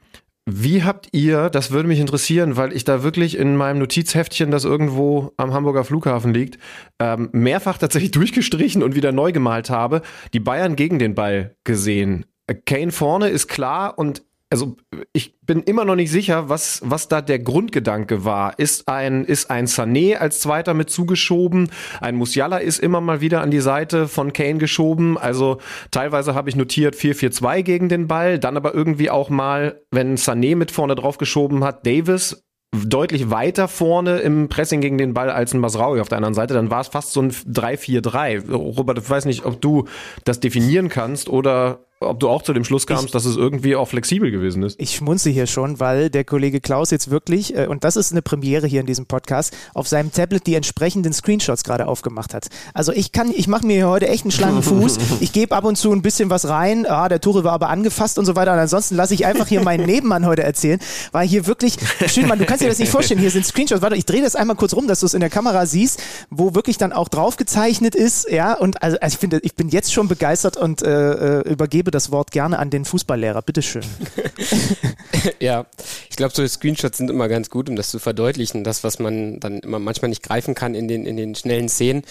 wie 0.47 0.83
habt 0.83 1.09
ihr, 1.11 1.49
das 1.49 1.71
würde 1.71 1.87
mich 1.87 1.99
interessieren, 1.99 2.55
weil 2.55 2.71
ich 2.71 2.83
da 2.83 3.01
wirklich 3.01 3.35
in 3.37 3.55
meinem 3.55 3.79
Notizheftchen, 3.79 4.51
das 4.51 4.63
irgendwo 4.63 5.33
am 5.37 5.53
Hamburger 5.53 5.83
Flughafen 5.83 6.31
liegt, 6.31 6.59
ähm, 6.99 7.29
mehrfach 7.31 7.79
tatsächlich 7.79 8.11
durchgestrichen 8.11 8.83
und 8.83 8.95
wieder 8.95 9.11
neu 9.11 9.31
gemalt 9.31 9.71
habe, 9.71 10.03
die 10.33 10.39
Bayern 10.39 10.75
gegen 10.75 10.99
den 10.99 11.15
Ball 11.15 11.55
gesehen. 11.63 12.25
Kane 12.67 12.91
vorne 12.91 13.29
ist 13.29 13.47
klar 13.47 13.97
und 13.97 14.21
also 14.55 14.77
ich 15.11 15.37
bin 15.41 15.63
immer 15.63 15.83
noch 15.83 15.97
nicht 15.97 16.09
sicher, 16.09 16.47
was, 16.47 16.79
was 16.85 17.09
da 17.09 17.21
der 17.21 17.39
Grundgedanke 17.39 18.23
war. 18.23 18.57
Ist 18.57 18.87
ein, 18.87 19.25
ist 19.25 19.51
ein 19.51 19.67
Sané 19.67 20.15
als 20.15 20.39
Zweiter 20.39 20.73
mit 20.73 20.89
zugeschoben? 20.89 21.69
Ein 21.99 22.15
Musiala 22.15 22.59
ist 22.59 22.79
immer 22.79 23.01
mal 23.01 23.19
wieder 23.19 23.41
an 23.41 23.51
die 23.51 23.59
Seite 23.59 24.07
von 24.07 24.31
Kane 24.31 24.57
geschoben. 24.57 25.17
Also 25.17 25.57
teilweise 25.91 26.35
habe 26.35 26.49
ich 26.49 26.55
notiert 26.55 26.95
4-4-2 26.95 27.63
gegen 27.63 27.89
den 27.89 28.07
Ball, 28.07 28.39
dann 28.39 28.55
aber 28.55 28.73
irgendwie 28.73 29.09
auch 29.09 29.29
mal, 29.29 29.81
wenn 29.91 30.15
Sané 30.15 30.55
mit 30.55 30.71
vorne 30.71 30.95
drauf 30.95 31.17
geschoben 31.17 31.65
hat, 31.65 31.85
Davis 31.85 32.41
deutlich 32.71 33.29
weiter 33.29 33.67
vorne 33.67 34.19
im 34.19 34.49
Pressing 34.49 34.81
gegen 34.81 34.97
den 34.97 35.13
Ball 35.13 35.29
als 35.29 35.53
ein 35.53 35.59
Masraui 35.59 35.99
auf 35.99 36.09
der 36.09 36.17
anderen 36.17 36.33
Seite, 36.33 36.53
dann 36.53 36.71
war 36.71 36.81
es 36.81 36.87
fast 36.87 37.11
so 37.11 37.21
ein 37.21 37.31
3-4-3. 37.31 38.51
Robert, 38.51 38.97
ich 38.99 39.09
weiß 39.09 39.25
nicht, 39.25 39.45
ob 39.45 39.61
du 39.61 39.85
das 40.23 40.39
definieren 40.39 40.89
kannst 40.89 41.29
oder 41.29 41.84
ob 42.01 42.19
du 42.19 42.27
auch 42.27 42.41
zu 42.41 42.51
dem 42.51 42.65
Schluss 42.65 42.85
kamst, 42.87 43.05
ich, 43.05 43.11
dass 43.11 43.23
es 43.23 43.37
irgendwie 43.37 43.75
auch 43.75 43.87
flexibel 43.87 44.29
gewesen 44.29 44.63
ist. 44.63 44.79
Ich 44.79 44.95
schmunze 44.95 45.29
hier 45.29 45.47
schon, 45.47 45.79
weil 45.79 46.09
der 46.09 46.25
Kollege 46.25 46.59
Klaus 46.59 46.91
jetzt 46.91 47.09
wirklich, 47.09 47.55
äh, 47.55 47.67
und 47.67 47.83
das 47.85 47.95
ist 47.95 48.11
eine 48.11 48.21
Premiere 48.21 48.67
hier 48.67 48.81
in 48.81 48.85
diesem 48.85 49.05
Podcast, 49.05 49.55
auf 49.73 49.87
seinem 49.87 50.11
Tablet 50.11 50.45
die 50.45 50.55
entsprechenden 50.55 51.13
Screenshots 51.13 51.63
gerade 51.63 51.87
aufgemacht 51.87 52.33
hat. 52.33 52.47
Also 52.73 52.91
ich 52.91 53.13
kann, 53.13 53.31
ich 53.33 53.47
mache 53.47 53.65
mir 53.65 53.75
hier 53.75 53.87
heute 53.87 54.09
echt 54.09 54.25
einen 54.25 54.31
schlanken 54.31 54.63
Fuß. 54.63 54.97
Ich 55.21 55.31
gebe 55.31 55.55
ab 55.55 55.63
und 55.63 55.77
zu 55.77 55.91
ein 55.91 56.01
bisschen 56.01 56.29
was 56.29 56.49
rein. 56.49 56.85
Ah, 56.85 57.07
der 57.07 57.21
Tore 57.21 57.43
war 57.43 57.53
aber 57.53 57.69
angefasst 57.69 58.19
und 58.19 58.25
so 58.25 58.35
weiter. 58.35 58.53
Und 58.53 58.59
ansonsten 58.59 58.95
lasse 58.95 59.13
ich 59.13 59.25
einfach 59.25 59.47
hier 59.47 59.61
meinen 59.61 59.85
Nebenmann 59.85 60.25
heute 60.25 60.43
erzählen, 60.43 60.79
weil 61.13 61.27
hier 61.27 61.47
wirklich, 61.47 61.77
schön, 62.07 62.27
man, 62.27 62.37
du 62.37 62.45
kannst 62.45 62.63
dir 62.63 62.67
das 62.67 62.79
nicht 62.79 62.91
vorstellen. 62.91 63.19
Hier 63.19 63.31
sind 63.31 63.45
Screenshots. 63.45 63.81
Warte, 63.81 63.95
ich 63.95 64.05
drehe 64.05 64.21
das 64.21 64.35
einmal 64.35 64.55
kurz 64.55 64.73
rum, 64.73 64.87
dass 64.87 64.99
du 64.99 65.05
es 65.05 65.13
in 65.13 65.21
der 65.21 65.29
Kamera 65.29 65.65
siehst, 65.65 66.01
wo 66.29 66.53
wirklich 66.53 66.77
dann 66.77 66.91
auch 66.91 67.07
drauf 67.07 67.37
gezeichnet 67.37 67.95
ist. 67.95 68.29
Ja, 68.29 68.53
und 68.53 68.83
also, 68.83 68.97
also 68.99 69.13
ich 69.13 69.19
finde, 69.19 69.39
ich 69.41 69.55
bin 69.55 69.69
jetzt 69.69 69.93
schon 69.93 70.07
begeistert 70.07 70.57
und 70.57 70.81
äh, 70.81 71.39
äh 71.41 71.55
übergebe 71.85 71.91
das 71.91 72.11
Wort 72.11 72.31
gerne 72.31 72.57
an 72.59 72.69
den 72.69 72.85
Fußballlehrer. 72.85 73.41
Bitteschön. 73.41 73.83
ja, 75.39 75.65
ich 76.09 76.15
glaube, 76.15 76.33
so 76.33 76.45
Screenshots 76.47 76.97
sind 76.97 77.09
immer 77.09 77.27
ganz 77.27 77.49
gut, 77.49 77.69
um 77.69 77.75
das 77.75 77.89
zu 77.89 77.99
verdeutlichen. 77.99 78.63
Das, 78.63 78.83
was 78.83 78.99
man 78.99 79.39
dann 79.39 79.59
immer 79.59 79.79
manchmal 79.79 80.09
nicht 80.09 80.23
greifen 80.23 80.55
kann 80.55 80.75
in 80.75 80.87
den, 80.87 81.05
in 81.05 81.17
den 81.17 81.35
schnellen 81.35 81.69
Szenen. 81.69 82.03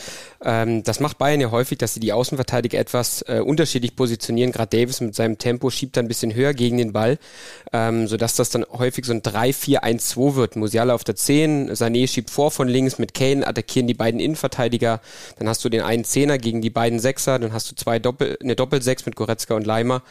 Ähm, 0.45 0.83
das 0.83 1.01
macht 1.01 1.19
Bayern 1.19 1.41
ja 1.41 1.51
häufig, 1.51 1.79
dass 1.79 1.95
sie 1.95 2.01
die 2.01 2.13
Außenverteidiger 2.13 2.79
etwas 2.79 3.23
äh, 3.23 3.41
unterschiedlich 3.41 3.97
positionieren. 3.97 4.53
Gerade 4.53 4.77
Davis 4.77 5.01
mit 5.01 5.15
seinem 5.15 5.39
Tempo 5.39 5.71
schiebt 5.71 5.97
dann 5.97 6.07
ein 6.07 6.09
bisschen 6.09 6.35
höher 6.35 6.55
gegen 6.55 6.79
den 6.79 6.93
Ball, 6.93 7.19
ähm, 7.73 8.07
sodass 8.07 8.37
das 8.37 8.51
dann 8.51 8.65
häufig 8.71 9.05
so 9.05 9.13
ein 9.13 9.23
3-4-1-2 9.23 10.35
wird. 10.35 10.57
Musiala 10.57 10.95
auf 10.95 11.05
der 11.05 11.17
10, 11.17 11.73
Sané 11.73 12.09
schiebt 12.09 12.31
vor 12.31 12.51
von 12.51 12.69
links, 12.69 12.99
mit 12.99 13.15
Kane 13.15 13.47
attackieren 13.47 13.87
die 13.87 13.95
beiden 13.95 14.21
Innenverteidiger. 14.21 15.01
Dann 15.39 15.49
hast 15.49 15.65
du 15.65 15.69
den 15.69 15.83
einen 15.83 16.05
Zehner 16.05 16.39
gegen 16.39 16.63
die 16.63 16.71
beiden 16.71 16.99
Sechser, 17.01 17.39
dann 17.39 17.53
hast 17.53 17.71
du 17.71 17.75
zwei 17.75 17.99
Doppel, 17.99 18.37
eine 18.43 18.57
Doppelsechs 18.57 19.07
mit 19.07 19.17
Goretzka 19.17 19.55
und 19.55 19.67
Leimer. 19.67 20.03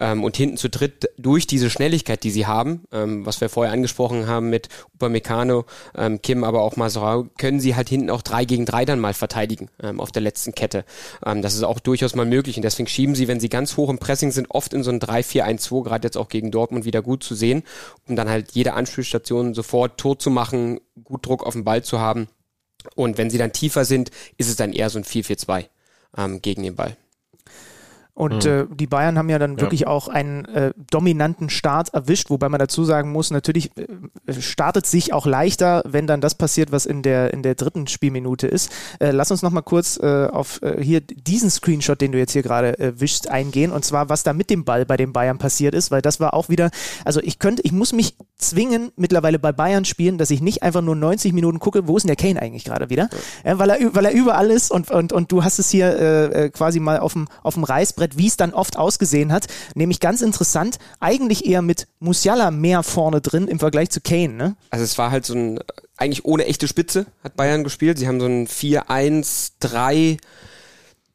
Ähm, 0.00 0.24
und 0.24 0.36
hinten 0.36 0.56
zu 0.56 0.68
dritt 0.68 1.08
durch 1.16 1.46
diese 1.46 1.70
Schnelligkeit, 1.70 2.22
die 2.24 2.30
sie 2.30 2.46
haben, 2.48 2.82
ähm, 2.90 3.24
was 3.24 3.40
wir 3.40 3.48
vorher 3.48 3.72
angesprochen 3.72 4.26
haben 4.26 4.50
mit 4.50 4.68
Upamecano, 4.94 5.64
ähm, 5.96 6.20
Kim, 6.20 6.42
aber 6.42 6.62
auch 6.62 6.74
Maserau, 6.76 7.26
können 7.38 7.60
sie 7.60 7.76
halt 7.76 7.88
hinten 7.88 8.10
auch 8.10 8.22
drei 8.22 8.44
gegen 8.44 8.64
drei 8.64 8.84
dann 8.84 8.98
mal 8.98 9.14
verteidigen 9.14 9.68
ähm, 9.80 10.00
auf 10.00 10.10
der 10.10 10.22
letzten 10.22 10.52
Kette. 10.52 10.84
Ähm, 11.24 11.42
das 11.42 11.54
ist 11.54 11.62
auch 11.62 11.78
durchaus 11.78 12.16
mal 12.16 12.26
möglich 12.26 12.56
und 12.56 12.62
deswegen 12.62 12.88
schieben 12.88 13.14
sie, 13.14 13.28
wenn 13.28 13.38
sie 13.38 13.48
ganz 13.48 13.76
hoch 13.76 13.90
im 13.90 13.98
Pressing 13.98 14.32
sind, 14.32 14.50
oft 14.50 14.74
in 14.74 14.82
so 14.82 14.90
ein 14.90 14.98
3-4-1-2, 14.98 15.84
gerade 15.84 16.06
jetzt 16.06 16.16
auch 16.16 16.28
gegen 16.28 16.50
Dortmund 16.50 16.84
wieder 16.84 17.02
gut 17.02 17.22
zu 17.22 17.36
sehen, 17.36 17.62
um 18.08 18.16
dann 18.16 18.28
halt 18.28 18.50
jede 18.52 18.74
Anspielstation 18.74 19.54
sofort 19.54 20.00
Tor 20.00 20.18
zu 20.18 20.30
machen, 20.30 20.80
gut 21.04 21.24
Druck 21.24 21.46
auf 21.46 21.52
den 21.52 21.62
Ball 21.62 21.84
zu 21.84 22.00
haben. 22.00 22.28
Und 22.94 23.18
wenn 23.18 23.30
sie 23.30 23.38
dann 23.38 23.52
tiefer 23.52 23.84
sind, 23.84 24.10
ist 24.36 24.48
es 24.48 24.56
dann 24.56 24.72
eher 24.72 24.90
so 24.90 24.98
ein 24.98 25.04
4-4-2 25.04 25.66
ähm, 26.16 26.42
gegen 26.42 26.62
den 26.62 26.76
Ball. 26.76 26.96
Und 28.18 28.46
mhm. 28.46 28.50
äh, 28.50 28.66
die 28.74 28.88
Bayern 28.88 29.16
haben 29.16 29.28
ja 29.28 29.38
dann 29.38 29.52
ja. 29.52 29.60
wirklich 29.60 29.86
auch 29.86 30.08
einen 30.08 30.44
äh, 30.46 30.72
dominanten 30.90 31.50
Start 31.50 31.94
erwischt, 31.94 32.30
wobei 32.30 32.48
man 32.48 32.58
dazu 32.58 32.82
sagen 32.82 33.12
muss, 33.12 33.30
natürlich 33.30 33.70
äh, 33.76 34.40
startet 34.40 34.86
sich 34.86 35.12
auch 35.12 35.24
leichter, 35.24 35.84
wenn 35.86 36.08
dann 36.08 36.20
das 36.20 36.34
passiert, 36.34 36.72
was 36.72 36.84
in 36.84 37.02
der 37.02 37.32
in 37.32 37.44
der 37.44 37.54
dritten 37.54 37.86
Spielminute 37.86 38.48
ist. 38.48 38.72
Äh, 38.98 39.12
lass 39.12 39.30
uns 39.30 39.42
noch 39.42 39.52
mal 39.52 39.62
kurz 39.62 40.00
äh, 40.02 40.26
auf 40.26 40.60
äh, 40.62 40.82
hier 40.82 41.00
diesen 41.00 41.48
Screenshot, 41.48 42.00
den 42.00 42.10
du 42.10 42.18
jetzt 42.18 42.32
hier 42.32 42.42
gerade 42.42 42.76
äh, 42.80 43.00
wischst, 43.00 43.30
eingehen 43.30 43.70
und 43.70 43.84
zwar 43.84 44.08
was 44.08 44.24
da 44.24 44.32
mit 44.32 44.50
dem 44.50 44.64
Ball 44.64 44.84
bei 44.84 44.96
den 44.96 45.12
Bayern 45.12 45.38
passiert 45.38 45.76
ist, 45.76 45.92
weil 45.92 46.02
das 46.02 46.18
war 46.18 46.34
auch 46.34 46.48
wieder, 46.48 46.72
also 47.04 47.20
ich 47.22 47.38
könnte, 47.38 47.62
ich 47.62 47.70
muss 47.70 47.92
mich 47.92 48.16
zwingen 48.36 48.90
mittlerweile 48.96 49.38
bei 49.38 49.52
Bayern 49.52 49.84
spielen, 49.84 50.18
dass 50.18 50.32
ich 50.32 50.40
nicht 50.40 50.64
einfach 50.64 50.82
nur 50.82 50.96
90 50.96 51.32
Minuten 51.32 51.60
gucke, 51.60 51.86
wo 51.86 51.96
ist 51.96 52.02
denn 52.02 52.08
der 52.08 52.16
Kane 52.16 52.42
eigentlich 52.42 52.64
gerade 52.64 52.90
wieder, 52.90 53.10
ja, 53.44 53.60
weil 53.60 53.70
er 53.70 53.94
weil 53.94 54.06
er 54.06 54.12
überall 54.12 54.50
ist 54.50 54.72
und 54.72 54.90
und 54.90 55.12
und 55.12 55.30
du 55.30 55.44
hast 55.44 55.60
es 55.60 55.70
hier 55.70 55.96
äh, 55.96 56.46
äh 56.46 56.50
quasi 56.50 56.80
mal 56.80 56.98
auf 56.98 57.12
dem 57.12 57.28
auf 57.44 57.54
dem 57.54 57.62
Reißbrett 57.62 58.07
Spielfeld, 58.08 58.18
wie 58.18 58.26
es 58.26 58.36
dann 58.36 58.54
oft 58.54 58.76
ausgesehen 58.76 59.32
hat. 59.32 59.46
Nämlich 59.74 60.00
ganz 60.00 60.22
interessant, 60.22 60.78
eigentlich 61.00 61.46
eher 61.46 61.62
mit 61.62 61.86
Musiala 62.00 62.50
mehr 62.50 62.82
vorne 62.82 63.20
drin 63.20 63.48
im 63.48 63.58
Vergleich 63.58 63.90
zu 63.90 64.00
Kane. 64.00 64.34
Ne? 64.34 64.56
Also 64.70 64.84
es 64.84 64.98
war 64.98 65.10
halt 65.10 65.26
so 65.26 65.34
ein, 65.34 65.60
eigentlich 65.96 66.24
ohne 66.24 66.46
echte 66.46 66.68
Spitze 66.68 67.06
hat 67.22 67.36
Bayern 67.36 67.64
gespielt. 67.64 67.98
Sie 67.98 68.08
haben 68.08 68.20
so 68.20 68.26
ein 68.26 68.46
4-1-3 68.46 70.18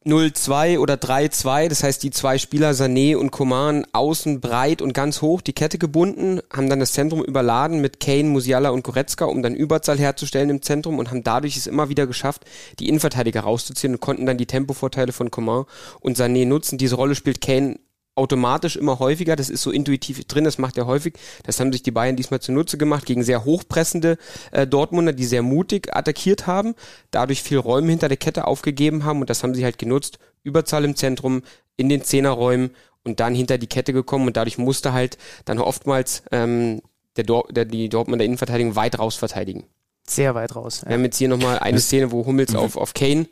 0-2 0.05 0.79
oder 0.79 0.95
3-2, 0.95 1.69
das 1.69 1.83
heißt 1.83 2.03
die 2.03 2.11
zwei 2.11 2.37
Spieler 2.37 2.71
Sané 2.71 3.15
und 3.15 3.31
Coman 3.31 3.85
außen 3.93 4.41
breit 4.41 4.81
und 4.81 4.93
ganz 4.93 5.21
hoch 5.21 5.41
die 5.41 5.53
Kette 5.53 5.77
gebunden, 5.77 6.41
haben 6.51 6.69
dann 6.69 6.81
das 6.81 6.91
Zentrum 6.91 7.23
überladen 7.23 7.79
mit 7.79 7.99
Kane, 7.99 8.25
Musiala 8.25 8.69
und 8.69 8.83
Goretzka, 8.83 9.25
um 9.25 9.41
dann 9.41 9.55
Überzahl 9.55 9.97
herzustellen 9.97 10.49
im 10.49 10.61
Zentrum 10.61 10.99
und 10.99 11.09
haben 11.09 11.23
dadurch 11.23 11.55
es 11.55 11.67
immer 11.67 11.87
wieder 11.87 12.05
geschafft, 12.05 12.43
die 12.79 12.89
Innenverteidiger 12.89 13.41
rauszuziehen 13.41 13.93
und 13.93 14.01
konnten 14.01 14.25
dann 14.25 14.37
die 14.37 14.45
Tempovorteile 14.45 15.13
von 15.13 15.31
Coman 15.31 15.65
und 16.01 16.17
Sané 16.17 16.45
nutzen. 16.45 16.77
Diese 16.77 16.95
Rolle 16.95 17.15
spielt 17.15 17.39
Kane 17.39 17.79
automatisch 18.15 18.75
immer 18.75 18.99
häufiger. 18.99 19.35
Das 19.35 19.49
ist 19.49 19.61
so 19.61 19.71
intuitiv 19.71 20.23
drin, 20.25 20.43
das 20.43 20.57
macht 20.57 20.77
er 20.77 20.85
häufig. 20.85 21.15
Das 21.43 21.59
haben 21.59 21.71
sich 21.71 21.83
die 21.83 21.91
Bayern 21.91 22.15
diesmal 22.15 22.39
zunutze 22.39 22.77
gemacht 22.77 23.05
gegen 23.05 23.23
sehr 23.23 23.45
hochpressende 23.45 24.17
äh, 24.51 24.67
Dortmunder, 24.67 25.13
die 25.13 25.25
sehr 25.25 25.41
mutig 25.41 25.95
attackiert 25.95 26.47
haben, 26.47 26.75
dadurch 27.11 27.41
viel 27.41 27.57
Räume 27.57 27.89
hinter 27.89 28.07
der 28.07 28.17
Kette 28.17 28.45
aufgegeben 28.45 29.03
haben 29.03 29.21
und 29.21 29.29
das 29.29 29.43
haben 29.43 29.55
sie 29.55 29.63
halt 29.63 29.77
genutzt. 29.77 30.19
Überzahl 30.43 30.83
im 30.83 30.95
Zentrum, 30.95 31.41
in 31.77 31.89
den 31.89 32.03
Zehnerräumen 32.03 32.71
und 33.03 33.19
dann 33.19 33.35
hinter 33.35 33.57
die 33.57 33.67
Kette 33.67 33.93
gekommen 33.93 34.27
und 34.27 34.37
dadurch 34.37 34.57
musste 34.57 34.93
halt 34.93 35.17
dann 35.45 35.59
oftmals 35.59 36.23
ähm, 36.31 36.81
der, 37.15 37.23
Dor 37.23 37.47
der 37.51 37.65
die 37.65 37.89
Dortmunder 37.89 38.25
Innenverteidigung 38.25 38.75
weit 38.75 38.99
raus 38.99 39.15
verteidigen. 39.15 39.65
Sehr 40.07 40.35
weit 40.35 40.55
raus. 40.55 40.81
Ja. 40.81 40.89
Wir 40.89 40.95
haben 40.95 41.05
jetzt 41.05 41.17
hier 41.17 41.29
nochmal 41.29 41.59
eine 41.59 41.79
Szene, 41.79 42.11
wo 42.11 42.25
Hummels 42.25 42.51
mhm. 42.51 42.59
auf, 42.59 42.75
auf 42.75 42.93
Kane 42.93 43.27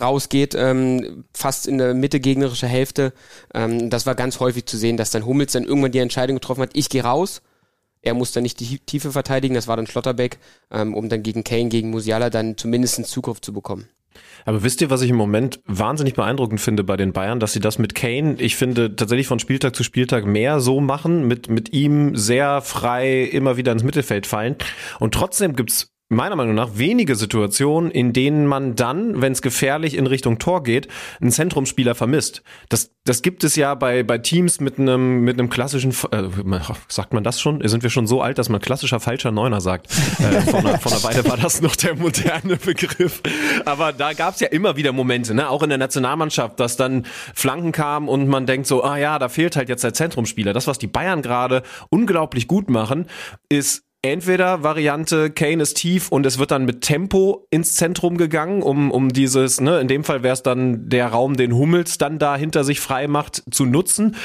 rausgeht, 0.00 0.54
ähm, 0.54 1.24
fast 1.32 1.66
in 1.66 1.78
der 1.78 1.94
Mitte 1.94 2.20
gegnerische 2.20 2.66
Hälfte. 2.66 3.12
Ähm, 3.52 3.90
das 3.90 4.06
war 4.06 4.14
ganz 4.14 4.40
häufig 4.40 4.66
zu 4.66 4.76
sehen, 4.76 4.96
dass 4.96 5.10
dann 5.10 5.26
Hummels 5.26 5.52
dann 5.52 5.64
irgendwann 5.64 5.92
die 5.92 5.98
Entscheidung 5.98 6.36
getroffen 6.36 6.62
hat, 6.62 6.70
ich 6.74 6.88
gehe 6.88 7.04
raus. 7.04 7.42
Er 8.02 8.14
muss 8.14 8.32
dann 8.32 8.42
nicht 8.42 8.60
die 8.60 8.78
Tiefe 8.80 9.12
verteidigen, 9.12 9.54
das 9.54 9.66
war 9.66 9.76
dann 9.76 9.86
Schlotterbeck, 9.86 10.38
ähm, 10.70 10.94
um 10.94 11.08
dann 11.08 11.22
gegen 11.22 11.42
Kane, 11.42 11.68
gegen 11.68 11.90
Musiala 11.90 12.28
dann 12.28 12.56
zumindest 12.56 12.98
einen 12.98 13.06
Zugriff 13.06 13.40
zu 13.40 13.52
bekommen. 13.52 13.88
Aber 14.44 14.62
wisst 14.62 14.80
ihr, 14.80 14.90
was 14.90 15.02
ich 15.02 15.10
im 15.10 15.16
Moment 15.16 15.60
wahnsinnig 15.66 16.14
beeindruckend 16.14 16.60
finde 16.60 16.84
bei 16.84 16.96
den 16.96 17.12
Bayern, 17.12 17.40
dass 17.40 17.52
sie 17.52 17.60
das 17.60 17.78
mit 17.78 17.94
Kane, 17.94 18.36
ich 18.38 18.56
finde 18.56 18.94
tatsächlich 18.94 19.26
von 19.26 19.38
Spieltag 19.38 19.74
zu 19.74 19.82
Spieltag 19.82 20.26
mehr 20.26 20.60
so 20.60 20.80
machen, 20.80 21.26
mit, 21.26 21.48
mit 21.48 21.72
ihm 21.72 22.14
sehr 22.14 22.60
frei 22.60 23.22
immer 23.22 23.56
wieder 23.56 23.72
ins 23.72 23.82
Mittelfeld 23.82 24.26
fallen. 24.26 24.56
Und 25.00 25.14
trotzdem 25.14 25.56
gibt's 25.56 25.93
meiner 26.10 26.36
Meinung 26.36 26.54
nach 26.54 26.76
wenige 26.76 27.16
Situationen, 27.16 27.90
in 27.90 28.12
denen 28.12 28.46
man 28.46 28.76
dann, 28.76 29.22
wenn 29.22 29.32
es 29.32 29.40
gefährlich 29.40 29.96
in 29.96 30.06
Richtung 30.06 30.38
Tor 30.38 30.62
geht, 30.62 30.88
einen 31.20 31.30
Zentrumspieler 31.30 31.94
vermisst. 31.94 32.42
Das, 32.68 32.90
das 33.04 33.22
gibt 33.22 33.42
es 33.42 33.56
ja 33.56 33.74
bei, 33.74 34.02
bei 34.02 34.18
Teams 34.18 34.60
mit 34.60 34.78
einem 34.78 35.22
mit 35.22 35.38
einem 35.38 35.48
klassischen, 35.48 35.92
äh, 36.10 36.24
sagt 36.88 37.14
man 37.14 37.24
das 37.24 37.40
schon? 37.40 37.66
Sind 37.66 37.82
wir 37.82 37.90
schon 37.90 38.06
so 38.06 38.20
alt, 38.20 38.38
dass 38.38 38.50
man 38.50 38.60
klassischer 38.60 39.00
falscher 39.00 39.30
Neuner 39.30 39.62
sagt? 39.62 39.86
Äh, 40.18 40.42
von, 40.42 40.66
einer, 40.66 40.78
von 40.78 40.92
einer 40.92 41.02
Weile 41.02 41.24
war 41.28 41.38
das 41.38 41.62
noch 41.62 41.74
der 41.74 41.96
moderne 41.96 42.56
Begriff. 42.56 43.22
Aber 43.64 43.92
da 43.92 44.12
gab 44.12 44.34
es 44.34 44.40
ja 44.40 44.48
immer 44.48 44.76
wieder 44.76 44.92
Momente, 44.92 45.34
ne? 45.34 45.48
auch 45.48 45.62
in 45.62 45.70
der 45.70 45.78
Nationalmannschaft, 45.78 46.60
dass 46.60 46.76
dann 46.76 47.06
Flanken 47.34 47.72
kamen 47.72 48.08
und 48.08 48.28
man 48.28 48.46
denkt 48.46 48.66
so, 48.66 48.84
ah 48.84 48.98
ja, 48.98 49.18
da 49.18 49.28
fehlt 49.30 49.56
halt 49.56 49.70
jetzt 49.70 49.84
der 49.84 49.94
Zentrumspieler. 49.94 50.52
Das, 50.52 50.66
was 50.66 50.78
die 50.78 50.86
Bayern 50.86 51.22
gerade 51.22 51.62
unglaublich 51.88 52.46
gut 52.46 52.68
machen, 52.68 53.06
ist 53.48 53.83
entweder 54.04 54.62
Variante, 54.62 55.30
Kane 55.30 55.62
ist 55.62 55.74
tief 55.74 56.08
und 56.10 56.26
es 56.26 56.38
wird 56.38 56.50
dann 56.50 56.64
mit 56.64 56.82
Tempo 56.82 57.46
ins 57.50 57.76
Zentrum 57.76 58.18
gegangen, 58.18 58.62
um, 58.62 58.90
um 58.90 59.08
dieses, 59.08 59.60
ne, 59.60 59.80
in 59.80 59.88
dem 59.88 60.04
Fall 60.04 60.22
wäre 60.22 60.34
es 60.34 60.42
dann 60.42 60.88
der 60.88 61.08
Raum, 61.08 61.36
den 61.36 61.54
Hummels 61.54 61.98
dann 61.98 62.18
da 62.18 62.36
hinter 62.36 62.64
sich 62.64 62.80
frei 62.80 63.08
macht, 63.08 63.42
zu 63.50 63.64
nutzen. 63.64 64.16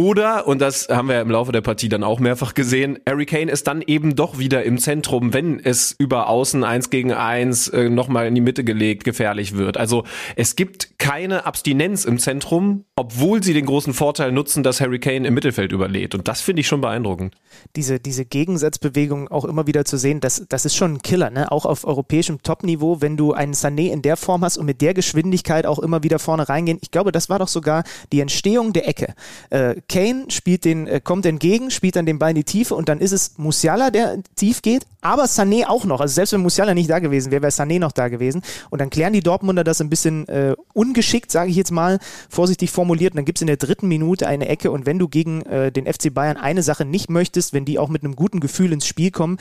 Oder, 0.00 0.46
und 0.46 0.62
das 0.62 0.88
haben 0.88 1.08
wir 1.08 1.20
im 1.20 1.30
Laufe 1.30 1.52
der 1.52 1.60
Partie 1.60 1.90
dann 1.90 2.04
auch 2.04 2.20
mehrfach 2.20 2.54
gesehen, 2.54 2.98
Harry 3.06 3.26
Kane 3.26 3.52
ist 3.52 3.66
dann 3.66 3.82
eben 3.82 4.16
doch 4.16 4.38
wieder 4.38 4.62
im 4.62 4.78
Zentrum, 4.78 5.34
wenn 5.34 5.60
es 5.60 5.94
über 5.98 6.30
Außen 6.30 6.64
eins 6.64 6.88
gegen 6.88 7.12
eins 7.12 7.68
äh, 7.68 7.90
nochmal 7.90 8.26
in 8.26 8.34
die 8.34 8.40
Mitte 8.40 8.64
gelegt 8.64 9.04
gefährlich 9.04 9.58
wird. 9.58 9.76
Also 9.76 10.04
es 10.36 10.56
gibt 10.56 10.98
keine 10.98 11.44
Abstinenz 11.44 12.06
im 12.06 12.18
Zentrum, 12.18 12.86
obwohl 12.96 13.42
sie 13.42 13.52
den 13.52 13.66
großen 13.66 13.92
Vorteil 13.92 14.32
nutzen, 14.32 14.62
dass 14.62 14.80
Harry 14.80 15.00
Kane 15.00 15.28
im 15.28 15.34
Mittelfeld 15.34 15.70
überlädt. 15.70 16.14
Und 16.14 16.28
das 16.28 16.40
finde 16.40 16.60
ich 16.60 16.66
schon 16.66 16.80
beeindruckend. 16.80 17.34
Diese, 17.76 18.00
diese 18.00 18.24
Gegensatzbewegung 18.24 19.28
auch 19.28 19.44
immer 19.44 19.66
wieder 19.66 19.84
zu 19.84 19.98
sehen, 19.98 20.20
das, 20.20 20.46
das 20.48 20.64
ist 20.64 20.76
schon 20.76 20.94
ein 20.94 21.02
Killer, 21.02 21.28
ne? 21.28 21.52
Auch 21.52 21.66
auf 21.66 21.84
europäischem 21.84 22.42
Topniveau, 22.42 23.02
wenn 23.02 23.18
du 23.18 23.34
einen 23.34 23.52
Sané 23.52 23.92
in 23.92 24.00
der 24.00 24.16
Form 24.16 24.44
hast 24.44 24.56
und 24.56 24.64
mit 24.64 24.80
der 24.80 24.94
Geschwindigkeit 24.94 25.66
auch 25.66 25.78
immer 25.78 26.02
wieder 26.02 26.18
vorne 26.18 26.48
reingehen. 26.48 26.78
Ich 26.80 26.90
glaube, 26.90 27.12
das 27.12 27.28
war 27.28 27.38
doch 27.38 27.48
sogar 27.48 27.84
die 28.12 28.20
Entstehung 28.20 28.72
der 28.72 28.88
Ecke. 28.88 29.12
Äh, 29.50 29.74
Kane 29.90 30.26
spielt 30.28 30.64
den, 30.64 30.86
äh, 30.86 31.00
kommt 31.02 31.26
entgegen, 31.26 31.70
spielt 31.70 31.96
dann 31.96 32.06
den 32.06 32.18
Ball 32.20 32.30
in 32.30 32.36
die 32.36 32.44
Tiefe 32.44 32.76
und 32.76 32.88
dann 32.88 33.00
ist 33.00 33.10
es 33.10 33.36
Musiala, 33.38 33.90
der 33.90 34.22
tief 34.36 34.62
geht, 34.62 34.86
aber 35.00 35.24
Sané 35.24 35.66
auch 35.66 35.84
noch. 35.84 36.00
Also 36.00 36.14
selbst 36.14 36.32
wenn 36.32 36.42
Musiala 36.42 36.74
nicht 36.74 36.88
da 36.88 37.00
gewesen 37.00 37.32
wäre, 37.32 37.42
wäre 37.42 37.52
Sané 37.52 37.80
noch 37.80 37.90
da 37.90 38.08
gewesen. 38.08 38.42
Und 38.70 38.80
dann 38.80 38.88
klären 38.88 39.12
die 39.12 39.20
Dortmunder 39.20 39.64
das 39.64 39.80
ein 39.80 39.90
bisschen 39.90 40.28
äh, 40.28 40.54
ungeschickt, 40.74 41.32
sage 41.32 41.50
ich 41.50 41.56
jetzt 41.56 41.72
mal, 41.72 41.98
vorsichtig 42.28 42.70
formuliert. 42.70 43.14
Und 43.14 43.16
dann 43.16 43.24
gibt 43.24 43.38
es 43.38 43.42
in 43.42 43.48
der 43.48 43.56
dritten 43.56 43.88
Minute 43.88 44.28
eine 44.28 44.48
Ecke 44.48 44.70
und 44.70 44.86
wenn 44.86 44.98
du 44.98 45.08
gegen 45.08 45.42
äh, 45.42 45.72
den 45.72 45.92
FC 45.92 46.14
Bayern 46.14 46.36
eine 46.36 46.62
Sache 46.62 46.84
nicht 46.84 47.10
möchtest, 47.10 47.52
wenn 47.52 47.64
die 47.64 47.78
auch 47.78 47.88
mit 47.88 48.04
einem 48.04 48.14
guten 48.14 48.38
Gefühl 48.38 48.72
ins 48.72 48.86
Spiel 48.86 49.10
kommen, 49.10 49.38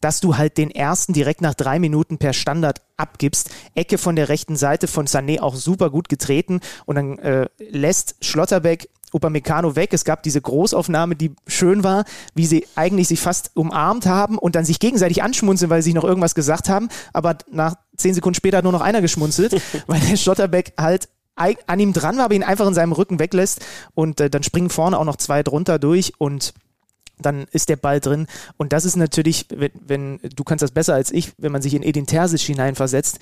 dass 0.00 0.20
du 0.20 0.38
halt 0.38 0.56
den 0.56 0.70
ersten 0.70 1.12
direkt 1.12 1.42
nach 1.42 1.54
drei 1.54 1.78
Minuten 1.78 2.16
per 2.16 2.32
Standard 2.32 2.80
abgibst. 2.96 3.50
Ecke 3.74 3.98
von 3.98 4.16
der 4.16 4.30
rechten 4.30 4.56
Seite 4.56 4.86
von 4.86 5.06
Sané 5.06 5.40
auch 5.40 5.54
super 5.54 5.90
gut 5.90 6.08
getreten 6.08 6.60
und 6.86 6.94
dann 6.94 7.18
äh, 7.18 7.48
lässt 7.58 8.16
Schlotterbeck 8.22 8.88
Upamecano 9.12 9.76
weg. 9.76 9.92
Es 9.92 10.04
gab 10.04 10.22
diese 10.22 10.40
Großaufnahme, 10.40 11.16
die 11.16 11.34
schön 11.46 11.84
war, 11.84 12.04
wie 12.34 12.46
sie 12.46 12.66
eigentlich 12.74 13.08
sich 13.08 13.20
fast 13.20 13.50
umarmt 13.54 14.06
haben 14.06 14.38
und 14.38 14.54
dann 14.54 14.64
sich 14.64 14.78
gegenseitig 14.78 15.22
anschmunzeln, 15.22 15.70
weil 15.70 15.82
sie 15.82 15.90
sich 15.90 15.94
noch 15.94 16.04
irgendwas 16.04 16.34
gesagt 16.34 16.68
haben. 16.68 16.88
Aber 17.12 17.38
nach 17.50 17.74
zehn 17.96 18.14
Sekunden 18.14 18.34
später 18.34 18.58
hat 18.58 18.64
nur 18.64 18.72
noch 18.72 18.80
einer 18.80 19.00
geschmunzelt, 19.00 19.60
weil 19.86 20.00
der 20.00 20.16
Schotterbeck 20.16 20.74
halt 20.78 21.08
an 21.66 21.80
ihm 21.80 21.94
dran 21.94 22.18
war, 22.18 22.26
aber 22.26 22.34
ihn 22.34 22.42
einfach 22.42 22.66
in 22.66 22.74
seinem 22.74 22.92
Rücken 22.92 23.18
weglässt 23.18 23.64
und 23.94 24.20
äh, 24.20 24.28
dann 24.28 24.42
springen 24.42 24.68
vorne 24.68 24.98
auch 24.98 25.04
noch 25.04 25.16
zwei 25.16 25.42
drunter 25.42 25.78
durch 25.78 26.12
und 26.18 26.52
dann 27.18 27.46
ist 27.52 27.68
der 27.68 27.76
Ball 27.76 28.00
drin. 28.00 28.26
Und 28.56 28.72
das 28.72 28.84
ist 28.84 28.96
natürlich, 28.96 29.46
wenn, 29.50 29.70
wenn, 29.80 30.20
du 30.34 30.44
kannst 30.44 30.62
das 30.62 30.70
besser 30.70 30.94
als 30.94 31.10
ich, 31.10 31.32
wenn 31.38 31.52
man 31.52 31.62
sich 31.62 31.74
in 31.74 31.82
Edin 31.82 32.06
Terzic 32.06 32.40
hineinversetzt, 32.40 33.20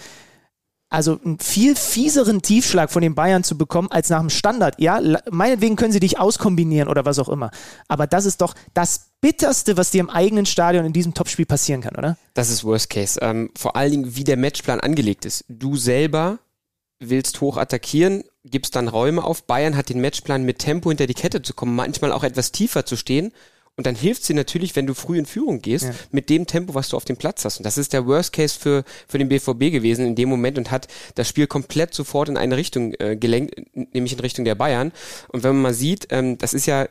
also 0.91 1.19
einen 1.23 1.39
viel 1.39 1.77
fieseren 1.77 2.41
Tiefschlag 2.41 2.91
von 2.91 3.03
den 3.03 3.15
Bayern 3.15 3.45
zu 3.45 3.59
bekommen 3.59 3.89
als 3.91 4.09
nach 4.09 4.21
dem 4.21 4.31
Standard. 4.31 4.75
Ja, 4.79 5.01
meinetwegen 5.31 5.77
können 5.77 5.93
sie 5.93 6.01
dich 6.01 6.19
auskombinieren 6.19 6.89
oder 6.89 7.05
was 7.05 7.19
auch 7.19 7.29
immer. 7.29 7.51
Aber 7.89 8.07
das 8.07 8.25
ist 8.25 8.41
doch 8.41 8.55
das 8.73 9.11
Bitterste, 9.21 9.77
was 9.77 9.91
dir 9.91 10.01
im 10.01 10.11
eigenen 10.11 10.47
Stadion 10.47 10.87
in 10.87 10.93
diesem 10.93 11.13
Topspiel 11.13 11.47
passieren 11.47 11.83
kann, 11.83 11.97
oder? 11.97 12.17
Das 12.35 12.49
ist 12.49 12.65
Worst 12.65 12.89
Case. 12.91 13.19
Ähm, 13.21 13.51
vor 13.57 13.77
allen 13.77 13.91
Dingen, 13.91 14.17
wie 14.17 14.25
der 14.25 14.37
Matchplan 14.37 14.81
angelegt 14.81 15.25
ist. 15.25 15.45
Du 15.49 15.77
selber 15.77 16.39
willst 17.01 17.41
hoch 17.41 17.59
attackieren, 17.59 18.25
gibst 18.45 18.75
dann 18.75 18.89
Räume 18.89 19.23
auf. 19.23 19.45
Bayern 19.45 19.77
hat 19.77 19.89
den 19.89 20.01
Matchplan 20.01 20.45
mit 20.45 20.59
Tempo 20.59 20.91
hinter 20.91 21.07
die 21.07 21.15
Kette 21.15 21.43
zu 21.43 21.53
kommen, 21.53 21.77
manchmal 21.77 22.13
auch 22.13 22.25
etwas 22.25 22.51
tiefer 22.51 22.87
zu 22.87 22.97
stehen 22.97 23.33
und 23.79 23.87
dann 23.87 23.95
hilft 23.95 24.25
sie 24.25 24.35
natürlich, 24.35 24.75
wenn 24.75 24.89
du 24.89 24.95
früh 24.95 25.19
in 25.19 25.25
Führung 25.25 25.63
gehst, 25.63 25.85
ja. 25.85 25.95
mit 26.11 26.29
dem 26.31 26.49
Tempo, 26.49 26.75
was 26.75 26.89
du 26.89 26.97
auf 26.97 27.05
dem 27.05 27.17
Platz 27.17 27.45
hast. 27.45 27.59
Und 27.59 27.65
das 27.65 27.79
ist 27.79 27.93
der 27.93 28.07
Worst 28.07 28.33
Case 28.33 28.59
für, 28.59 28.83
für 29.07 29.19
den 29.19 29.29
BVB 29.29 29.71
gewesen 29.71 30.05
in 30.05 30.17
dem 30.17 30.29
Moment 30.29 30.59
und 30.59 30.73
hat 30.73 30.89
das 31.15 31.29
Spiel 31.29 31.47
komplett 31.47 31.95
sofort 31.95 32.29
in 32.29 32.37
eine 32.37 32.57
Richtung 32.57 32.93
äh, 32.99 33.17
gelenkt, 33.17 33.55
nämlich 33.95 34.13
in 34.13 34.19
Richtung 34.19 34.45
der 34.45 34.57
Bayern. 34.57 34.91
Und 35.29 35.45
wenn 35.45 35.53
man 35.55 35.63
mal 35.63 35.75
sieht, 35.75 36.09
ähm, 36.11 36.39
das 36.39 36.55
ist 36.55 36.67
ja 36.67 36.89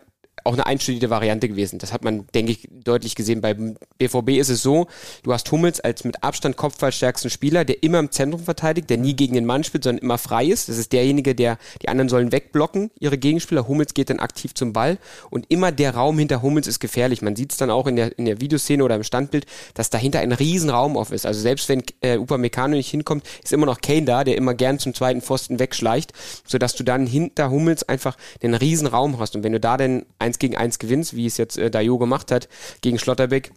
auch 0.47 0.53
eine 0.53 0.65
einstudierte 0.65 1.09
Variante 1.09 1.49
gewesen. 1.49 1.77
Das 1.77 1.93
hat 1.93 2.03
man, 2.03 2.25
denke 2.33 2.53
ich, 2.53 2.67
deutlich 2.71 3.15
gesehen. 3.15 3.41
Beim 3.41 3.75
BVB 3.97 4.29
ist 4.31 4.49
es 4.49 4.63
so, 4.63 4.87
du 5.23 5.33
hast 5.33 5.51
Hummels 5.51 5.79
als 5.81 6.03
mit 6.05 6.23
Abstand 6.23 6.55
kopfballstärksten 6.55 7.29
Spieler, 7.29 7.65
der 7.65 7.83
immer 7.83 7.99
im 7.99 8.11
Zentrum 8.11 8.41
verteidigt, 8.41 8.89
der 8.89 8.97
nie 8.97 9.13
gegen 9.13 9.35
den 9.35 9.45
Mann 9.45 9.63
spielt, 9.63 9.83
sondern 9.83 10.01
immer 10.01 10.17
frei 10.17 10.45
ist. 10.45 10.69
Das 10.69 10.77
ist 10.77 10.93
derjenige, 10.93 11.35
der 11.35 11.57
die 11.81 11.89
anderen 11.89 12.07
sollen 12.09 12.31
wegblocken, 12.31 12.91
ihre 12.99 13.17
Gegenspieler. 13.17 13.67
Hummels 13.67 13.93
geht 13.93 14.09
dann 14.09 14.19
aktiv 14.19 14.53
zum 14.53 14.73
Ball 14.73 14.97
und 15.29 15.45
immer 15.49 15.71
der 15.71 15.93
Raum 15.95 16.17
hinter 16.17 16.41
Hummels 16.41 16.67
ist 16.67 16.79
gefährlich. 16.79 17.21
Man 17.21 17.35
sieht 17.35 17.51
es 17.51 17.57
dann 17.57 17.69
auch 17.69 17.85
in 17.85 17.97
der, 17.97 18.17
in 18.17 18.25
der 18.25 18.39
Videoszene 18.39 18.83
oder 18.83 18.95
im 18.95 19.03
Standbild, 19.03 19.45
dass 19.73 19.89
dahinter 19.89 20.19
ein 20.19 20.31
riesen 20.31 20.69
Raum 20.69 20.95
auf 20.95 21.11
ist. 21.11 21.25
Also 21.25 21.41
selbst 21.41 21.67
wenn 21.67 21.83
äh, 22.01 22.17
Upamecano 22.17 22.75
nicht 22.75 22.89
hinkommt, 22.89 23.25
ist 23.43 23.51
immer 23.51 23.65
noch 23.65 23.81
Kane 23.81 24.05
da, 24.05 24.23
der 24.23 24.37
immer 24.37 24.53
gern 24.53 24.79
zum 24.79 24.93
zweiten 24.93 25.21
Pfosten 25.21 25.59
wegschleicht, 25.59 26.13
sodass 26.45 26.75
du 26.75 26.83
dann 26.83 27.05
hinter 27.05 27.49
Hummels 27.49 27.83
einfach 27.83 28.15
einen 28.41 28.53
riesen 28.53 28.87
Raum 28.87 29.19
hast. 29.19 29.35
Und 29.35 29.43
wenn 29.43 29.51
du 29.51 29.59
da 29.59 29.75
dann 29.75 30.05
eins 30.19 30.36
gegen 30.39 30.57
eins 30.57 30.79
gewinnst, 30.79 31.15
wie 31.15 31.25
es 31.25 31.37
jetzt 31.37 31.57
äh, 31.57 31.69
Dayo 31.69 31.97
gemacht 31.97 32.31
hat 32.31 32.49
gegen 32.81 32.99
Schlotterbeck, 32.99 33.51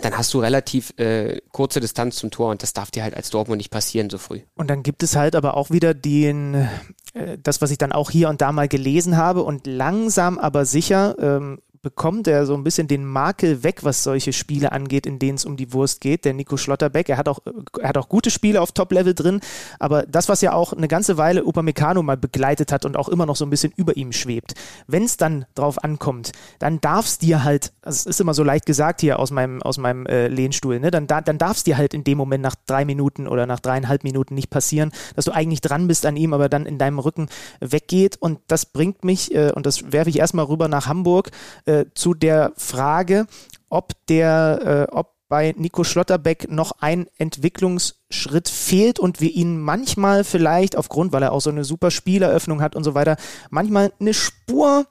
dann 0.00 0.16
hast 0.16 0.32
du 0.32 0.40
relativ 0.40 0.94
äh, 0.98 1.40
kurze 1.50 1.80
Distanz 1.80 2.16
zum 2.16 2.30
Tor 2.30 2.50
und 2.50 2.62
das 2.62 2.72
darf 2.72 2.90
dir 2.90 3.02
halt 3.02 3.14
als 3.14 3.30
Dortmund 3.30 3.58
nicht 3.58 3.70
passieren 3.70 4.08
so 4.08 4.16
früh. 4.16 4.40
Und 4.54 4.70
dann 4.70 4.82
gibt 4.82 5.02
es 5.02 5.16
halt 5.16 5.36
aber 5.36 5.56
auch 5.56 5.70
wieder 5.70 5.92
den, 5.92 6.68
äh, 7.12 7.36
das, 7.42 7.60
was 7.60 7.70
ich 7.70 7.78
dann 7.78 7.92
auch 7.92 8.10
hier 8.10 8.30
und 8.30 8.40
da 8.40 8.52
mal 8.52 8.68
gelesen 8.68 9.16
habe 9.16 9.42
und 9.42 9.66
langsam 9.66 10.38
aber 10.38 10.64
sicher 10.64 11.16
ähm, 11.18 11.58
bekommt 11.82 12.28
er 12.28 12.46
so 12.46 12.54
ein 12.54 12.62
bisschen 12.62 12.86
den 12.86 13.04
Makel 13.04 13.64
weg, 13.64 13.82
was 13.82 14.04
solche 14.04 14.32
Spiele 14.32 14.70
angeht, 14.70 15.04
in 15.04 15.18
denen 15.18 15.34
es 15.34 15.44
um 15.44 15.56
die 15.56 15.72
Wurst 15.72 16.00
geht. 16.00 16.24
Der 16.24 16.32
Nico 16.32 16.56
Schlotterbeck, 16.56 17.08
er 17.08 17.16
hat 17.16 17.28
auch, 17.28 17.40
er 17.80 17.88
hat 17.88 17.98
auch 17.98 18.08
gute 18.08 18.30
Spiele 18.30 18.60
auf 18.60 18.70
Top-Level 18.70 19.14
drin, 19.14 19.40
aber 19.80 20.04
das, 20.04 20.28
was 20.28 20.40
ja 20.42 20.52
auch 20.52 20.72
eine 20.72 20.86
ganze 20.86 21.18
Weile 21.18 21.44
Upamecano 21.44 22.02
mal 22.04 22.16
begleitet 22.16 22.70
hat 22.70 22.84
und 22.84 22.96
auch 22.96 23.08
immer 23.08 23.26
noch 23.26 23.34
so 23.34 23.44
ein 23.44 23.50
bisschen 23.50 23.72
über 23.74 23.96
ihm 23.96 24.12
schwebt, 24.12 24.54
wenn 24.86 25.02
es 25.02 25.16
dann 25.16 25.44
drauf 25.56 25.82
ankommt, 25.82 26.30
dann 26.60 26.80
darf 26.80 27.06
es 27.06 27.18
dir 27.18 27.42
halt, 27.42 27.72
also 27.82 27.96
es 27.96 28.06
ist 28.06 28.20
immer 28.20 28.34
so 28.34 28.44
leicht 28.44 28.64
gesagt 28.64 29.00
hier 29.00 29.18
aus 29.18 29.32
meinem, 29.32 29.60
aus 29.60 29.76
meinem 29.76 30.06
äh, 30.06 30.28
Lehnstuhl, 30.28 30.78
ne? 30.78 30.92
dann, 30.92 31.08
dann 31.08 31.38
darf 31.38 31.56
es 31.56 31.64
dir 31.64 31.76
halt 31.76 31.94
in 31.94 32.04
dem 32.04 32.16
Moment 32.16 32.44
nach 32.44 32.54
drei 32.66 32.84
Minuten 32.84 33.26
oder 33.26 33.46
nach 33.46 33.58
dreieinhalb 33.58 34.04
Minuten 34.04 34.36
nicht 34.36 34.50
passieren, 34.50 34.92
dass 35.16 35.24
du 35.24 35.32
eigentlich 35.32 35.60
dran 35.60 35.88
bist 35.88 36.06
an 36.06 36.16
ihm, 36.16 36.32
aber 36.32 36.48
dann 36.48 36.64
in 36.64 36.78
deinem 36.78 37.00
Rücken 37.00 37.28
weggeht 37.58 38.18
und 38.20 38.38
das 38.46 38.66
bringt 38.66 39.04
mich, 39.04 39.34
äh, 39.34 39.50
und 39.50 39.66
das 39.66 39.90
werfe 39.90 40.10
ich 40.10 40.20
erstmal 40.20 40.44
rüber 40.44 40.68
nach 40.68 40.86
Hamburg, 40.86 41.30
äh, 41.66 41.71
zu 41.94 42.14
der 42.14 42.52
Frage, 42.56 43.26
ob 43.68 43.92
der, 44.06 44.88
äh, 44.90 44.94
ob 44.94 45.12
bei 45.28 45.54
Nico 45.56 45.82
Schlotterbeck 45.82 46.50
noch 46.50 46.72
ein 46.80 47.06
Entwicklungsschritt 47.16 48.50
fehlt 48.50 48.98
und 48.98 49.22
wir 49.22 49.30
ihn 49.30 49.58
manchmal 49.58 50.24
vielleicht 50.24 50.76
aufgrund, 50.76 51.12
weil 51.12 51.22
er 51.22 51.32
auch 51.32 51.40
so 51.40 51.48
eine 51.48 51.64
super 51.64 51.90
Spieleröffnung 51.90 52.60
hat 52.60 52.76
und 52.76 52.84
so 52.84 52.94
weiter, 52.94 53.16
manchmal 53.48 53.92
eine 53.98 54.12
Spur 54.12 54.86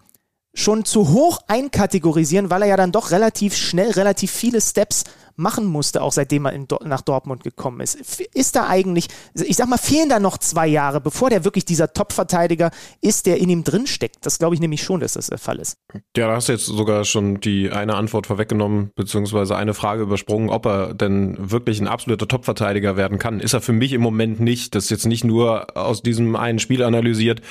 schon 0.53 0.83
zu 0.83 1.09
hoch 1.09 1.41
einkategorisieren, 1.47 2.49
weil 2.49 2.63
er 2.63 2.69
ja 2.69 2.77
dann 2.77 2.91
doch 2.91 3.11
relativ 3.11 3.55
schnell, 3.55 3.91
relativ 3.91 4.31
viele 4.31 4.61
Steps 4.61 5.03
machen 5.41 5.65
musste, 5.65 6.01
auch 6.01 6.11
seitdem 6.11 6.45
er 6.45 6.53
in, 6.53 6.67
nach 6.83 7.01
Dortmund 7.01 7.43
gekommen 7.43 7.81
ist. 7.81 8.21
Ist 8.33 8.55
da 8.55 8.67
eigentlich, 8.67 9.07
ich 9.33 9.55
sag 9.55 9.67
mal, 9.67 9.77
fehlen 9.77 10.09
da 10.09 10.19
noch 10.19 10.37
zwei 10.37 10.67
Jahre, 10.67 11.01
bevor 11.01 11.29
der 11.29 11.43
wirklich 11.43 11.65
dieser 11.65 11.93
Top-Verteidiger 11.93 12.71
ist, 13.01 13.25
der 13.25 13.37
in 13.37 13.49
ihm 13.49 13.63
drin 13.63 13.87
steckt? 13.87 14.25
Das 14.25 14.39
glaube 14.39 14.55
ich 14.55 14.61
nämlich 14.61 14.83
schon, 14.83 14.99
dass 14.99 15.13
das 15.13 15.27
der 15.27 15.37
Fall 15.37 15.59
ist. 15.59 15.77
Ja, 16.15 16.27
da 16.27 16.35
hast 16.35 16.47
du 16.47 16.53
jetzt 16.53 16.65
sogar 16.65 17.03
schon 17.05 17.39
die 17.39 17.71
eine 17.71 17.95
Antwort 17.95 18.27
vorweggenommen, 18.27 18.91
beziehungsweise 18.95 19.55
eine 19.55 19.73
Frage 19.73 20.03
übersprungen, 20.03 20.49
ob 20.49 20.65
er 20.65 20.93
denn 20.93 21.35
wirklich 21.39 21.79
ein 21.79 21.87
absoluter 21.87 22.27
Top-Verteidiger 22.27 22.95
werden 22.97 23.19
kann. 23.19 23.39
Ist 23.39 23.53
er 23.53 23.61
für 23.61 23.73
mich 23.73 23.93
im 23.93 24.01
Moment 24.01 24.39
nicht. 24.39 24.75
Das 24.75 24.85
ist 24.85 24.89
jetzt 24.91 25.05
nicht 25.05 25.23
nur 25.23 25.75
aus 25.75 26.01
diesem 26.01 26.35
einen 26.35 26.59
Spiel 26.59 26.83
analysiert, 26.83 27.41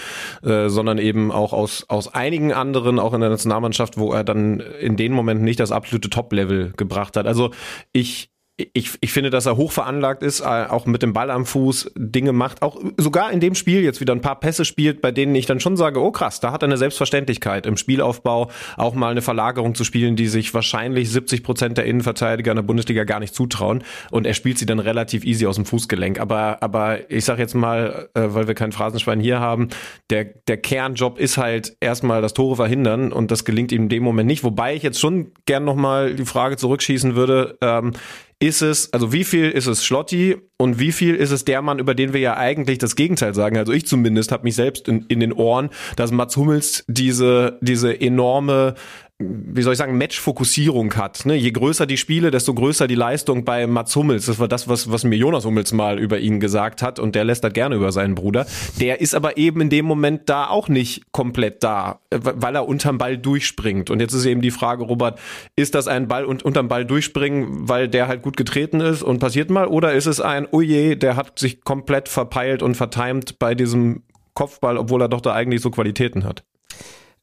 äh, 0.43 0.69
sondern 0.69 0.99
eben 0.99 1.33
auch 1.33 1.53
aus, 1.53 1.85
aus 1.89 2.15
einigen 2.15 2.53
anderen, 2.53 2.99
auch 2.99 3.15
in 3.15 3.21
der 3.21 3.31
Nationalmannschaft, 3.31 3.99
wo 3.99 4.13
er 4.13 4.25
dann 4.25 4.61
in 4.61 4.97
den 4.97 5.13
Momenten 5.13 5.45
nicht 5.45 5.61
das 5.61 5.73
absolute 5.73 6.11
Top-Level 6.11 6.73
gebracht 6.77 7.17
hat. 7.17 7.27
Also 7.27 7.51
ich 7.93 8.31
ich, 8.73 8.99
ich 9.01 9.13
finde, 9.13 9.31
dass 9.31 9.47
er 9.47 9.57
hoch 9.57 9.73
veranlagt 9.73 10.23
ist, 10.23 10.41
äh, 10.41 10.45
auch 10.45 10.87
mit 10.87 11.03
dem 11.03 11.13
Ball 11.13 11.31
am 11.31 11.47
Fuß 11.47 11.93
Dinge 11.97 12.33
macht, 12.33 12.63
auch 12.63 12.81
sogar 12.97 13.33
in 13.33 13.41
dem 13.41 13.55
Spiel 13.55 13.83
jetzt 13.83 14.01
wieder 14.01 14.15
ein 14.15 14.21
paar 14.21 14.39
Pässe 14.41 14.65
spielt, 14.65 15.01
bei 15.01 15.13
denen 15.13 15.35
ich 15.35 15.47
dann 15.47 15.61
schon 15.61 15.77
sage, 15.77 16.01
oh 16.01 16.11
krass, 16.11 16.41
da 16.41 16.53
hat 16.53 16.63
er 16.63 16.69
eine 16.69 16.77
Selbstverständlichkeit 16.77 17.67
im 17.67 17.77
Spielaufbau 17.77 18.51
auch 18.77 18.95
mal 18.95 19.11
eine 19.11 19.23
Verlagerung 19.23 19.75
zu 19.75 19.85
spielen, 19.85 20.17
die 20.17 20.29
sich 20.29 20.53
wahrscheinlich 20.55 21.11
70 21.11 21.43
Prozent 21.43 21.79
der 21.79 21.87
Innenverteidiger 21.87 22.53
in 22.53 22.57
der 22.57 22.63
Bundesliga 22.63 23.05
gar 23.05 23.21
nicht 23.21 23.35
zutrauen. 23.35 23.85
Und 24.11 24.27
er 24.27 24.35
spielt 24.35 24.59
sie 24.59 24.67
dann 24.67 24.79
relativ 24.79 25.25
easy 25.25 25.47
aus 25.47 25.57
dem 25.57 25.67
Fußgelenk. 25.67 26.21
Aber, 26.21 26.63
aber 26.63 27.11
ich 27.11 27.25
sag 27.25 27.39
jetzt 27.39 27.55
mal, 27.55 28.09
äh, 28.15 28.23
weil 28.29 28.47
wir 28.47 28.55
kein 28.55 28.73
Phrasenschwein 28.73 29.21
hier 29.21 29.41
haben, 29.41 29.69
der, 30.11 30.25
der 30.25 30.57
Kernjob 30.57 31.19
ist 31.19 31.37
halt 31.37 31.77
erstmal 31.81 32.23
das 32.23 32.35
Tore 32.35 32.57
verhindern. 32.57 33.13
Und 33.13 33.31
das 33.31 33.45
gelingt 33.45 33.73
ihm 33.73 33.85
in 33.85 33.89
dem 33.89 34.03
Moment 34.03 34.27
nicht, 34.27 34.45
wobei 34.45 34.75
ich 34.75 34.83
jetzt 34.83 35.01
schon 35.01 35.33
gern 35.47 35.65
nochmal 35.65 36.15
die 36.15 36.25
Frage 36.25 36.57
zurückschießen 36.57 37.15
würde, 37.15 37.59
ähm, 37.61 37.93
ist 38.41 38.63
es, 38.63 38.93
also 38.93 39.13
wie 39.13 39.25
viel 39.25 39.51
ist 39.51 39.67
es 39.67 39.85
Schlotti 39.85 40.37
und 40.57 40.79
wie 40.79 40.93
viel 40.93 41.15
ist 41.15 41.31
es 41.31 41.45
der 41.45 41.61
Mann, 41.61 41.79
über 41.79 41.95
den 41.95 42.15
wir 42.15 42.21
ja 42.21 42.37
eigentlich 42.37 42.79
das 42.79 42.97
Gegenteil 42.97 43.35
sagen? 43.35 43.59
Also 43.59 43.73
ich 43.73 43.87
zumindest 43.87 44.33
habe 44.33 44.45
mich 44.45 44.55
selbst 44.55 44.89
in, 44.89 45.05
in 45.09 45.21
den 45.21 45.35
Ohren, 45.35 45.69
dass 45.97 46.11
Mats 46.11 46.37
Hummels 46.39 46.85
diese, 46.89 47.59
diese 47.61 48.01
enorme 48.01 48.75
wie 49.21 49.63
soll 49.63 49.75
ich 49.75 49.79
sagen, 49.79 49.99
Matchfokussierung 49.99 50.95
hat. 50.95 51.27
Ne? 51.27 51.35
Je 51.35 51.51
größer 51.51 51.87
die 51.87 51.99
Spiele, 51.99 52.31
desto 52.31 52.55
größer 52.55 52.87
die 52.87 52.95
Leistung 52.95 53.45
bei 53.45 53.67
Mats 53.67 53.95
Hummels. 53.95 54.27
Das 54.27 54.39
war 54.39 54.49
das, 54.49 54.67
was, 54.67 54.91
was 54.91 55.05
mir 55.05 55.17
Jonas 55.17 55.45
Hummels 55.45 55.73
mal 55.73 55.99
über 55.99 56.19
ihn 56.19 56.41
gesagt 56.41 56.83
hat 56.83 56.99
und 56.99 57.15
der 57.15 57.25
lässt 57.25 57.45
das 57.45 57.53
gerne 57.53 57.77
über 57.77 57.93
seinen 57.93 58.15
Bruder. 58.15 58.47
Der 58.81 59.01
ist 59.01 59.15
aber 59.15 59.37
eben 59.37 59.61
in 59.61 59.71
dem 59.71 59.85
Moment 59.85 60.29
da 60.31 60.49
auch 60.49 60.69
nicht 60.69 61.13
komplett 61.13 61.63
da, 61.63 62.01
weil 62.11 62.55
er 62.55 62.67
unterm 62.67 62.97
Ball 62.97 63.19
durchspringt. 63.19 63.91
Und 63.91 64.01
jetzt 64.01 64.15
ist 64.15 64.25
eben 64.25 64.41
die 64.41 64.51
Frage, 64.51 64.85
Robert, 64.85 65.21
ist 65.55 65.75
das 65.75 65.87
ein 65.87 66.09
Ball 66.09 66.25
und 66.25 66.43
unterm 66.43 66.69
Ball 66.69 66.87
durchspringen, 66.87 67.69
weil 67.69 67.89
der 67.89 68.09
halt 68.09 68.23
gut 68.23 68.39
getreten 68.39 68.81
ist 68.81 69.03
und 69.03 69.19
passiert 69.19 69.51
mal? 69.51 69.67
Oder 69.67 69.93
ist 69.93 70.07
es 70.07 70.21
ein, 70.21 70.49
oh 70.51 70.63
je, 70.63 70.97
der 70.97 71.17
hat 71.17 71.39
sich 71.39 71.63
komplett 71.63 72.09
verpeilt 72.09 72.63
und 72.63 72.75
vertimt 72.75 73.39
bei 73.39 73.55
diesem 73.55 74.03
Kopfball, 74.33 74.79
obwohl 74.79 75.03
er 75.03 75.09
doch 75.09 75.21
da 75.21 75.35
eigentlich 75.35 75.61
so 75.61 75.71
Qualitäten 75.71 76.25
hat? 76.25 76.45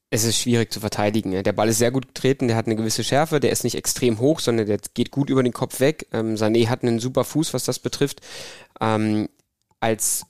Es 0.09 0.23
ist 0.23 0.37
schwierig 0.37 0.71
zu 0.71 0.79
verteidigen. 0.79 1.43
Der 1.43 1.53
Ball 1.53 1.69
ist 1.69 1.79
sehr 1.79 1.91
gut 1.91 2.07
getreten, 2.07 2.47
der 2.47 2.55
hat 2.55 2.65
eine 2.65 2.75
gewisse 2.75 3.03
Schärfe, 3.03 3.39
der 3.39 3.51
ist 3.51 3.63
nicht 3.63 3.75
extrem 3.75 4.19
hoch, 4.19 4.39
sondern 4.39 4.65
der 4.67 4.79
geht 4.93 5.11
gut 5.11 5.29
über 5.29 5.43
den 5.43 5.53
Kopf 5.53 5.79
weg. 5.79 6.07
Ähm, 6.13 6.35
Sané 6.35 6.67
hat 6.69 6.83
einen 6.83 6.99
super 6.99 7.23
Fuß, 7.23 7.53
was 7.53 7.65
das 7.65 7.79
betrifft. 7.79 8.21
Ähm, 8.79 9.27
als 9.79 10.25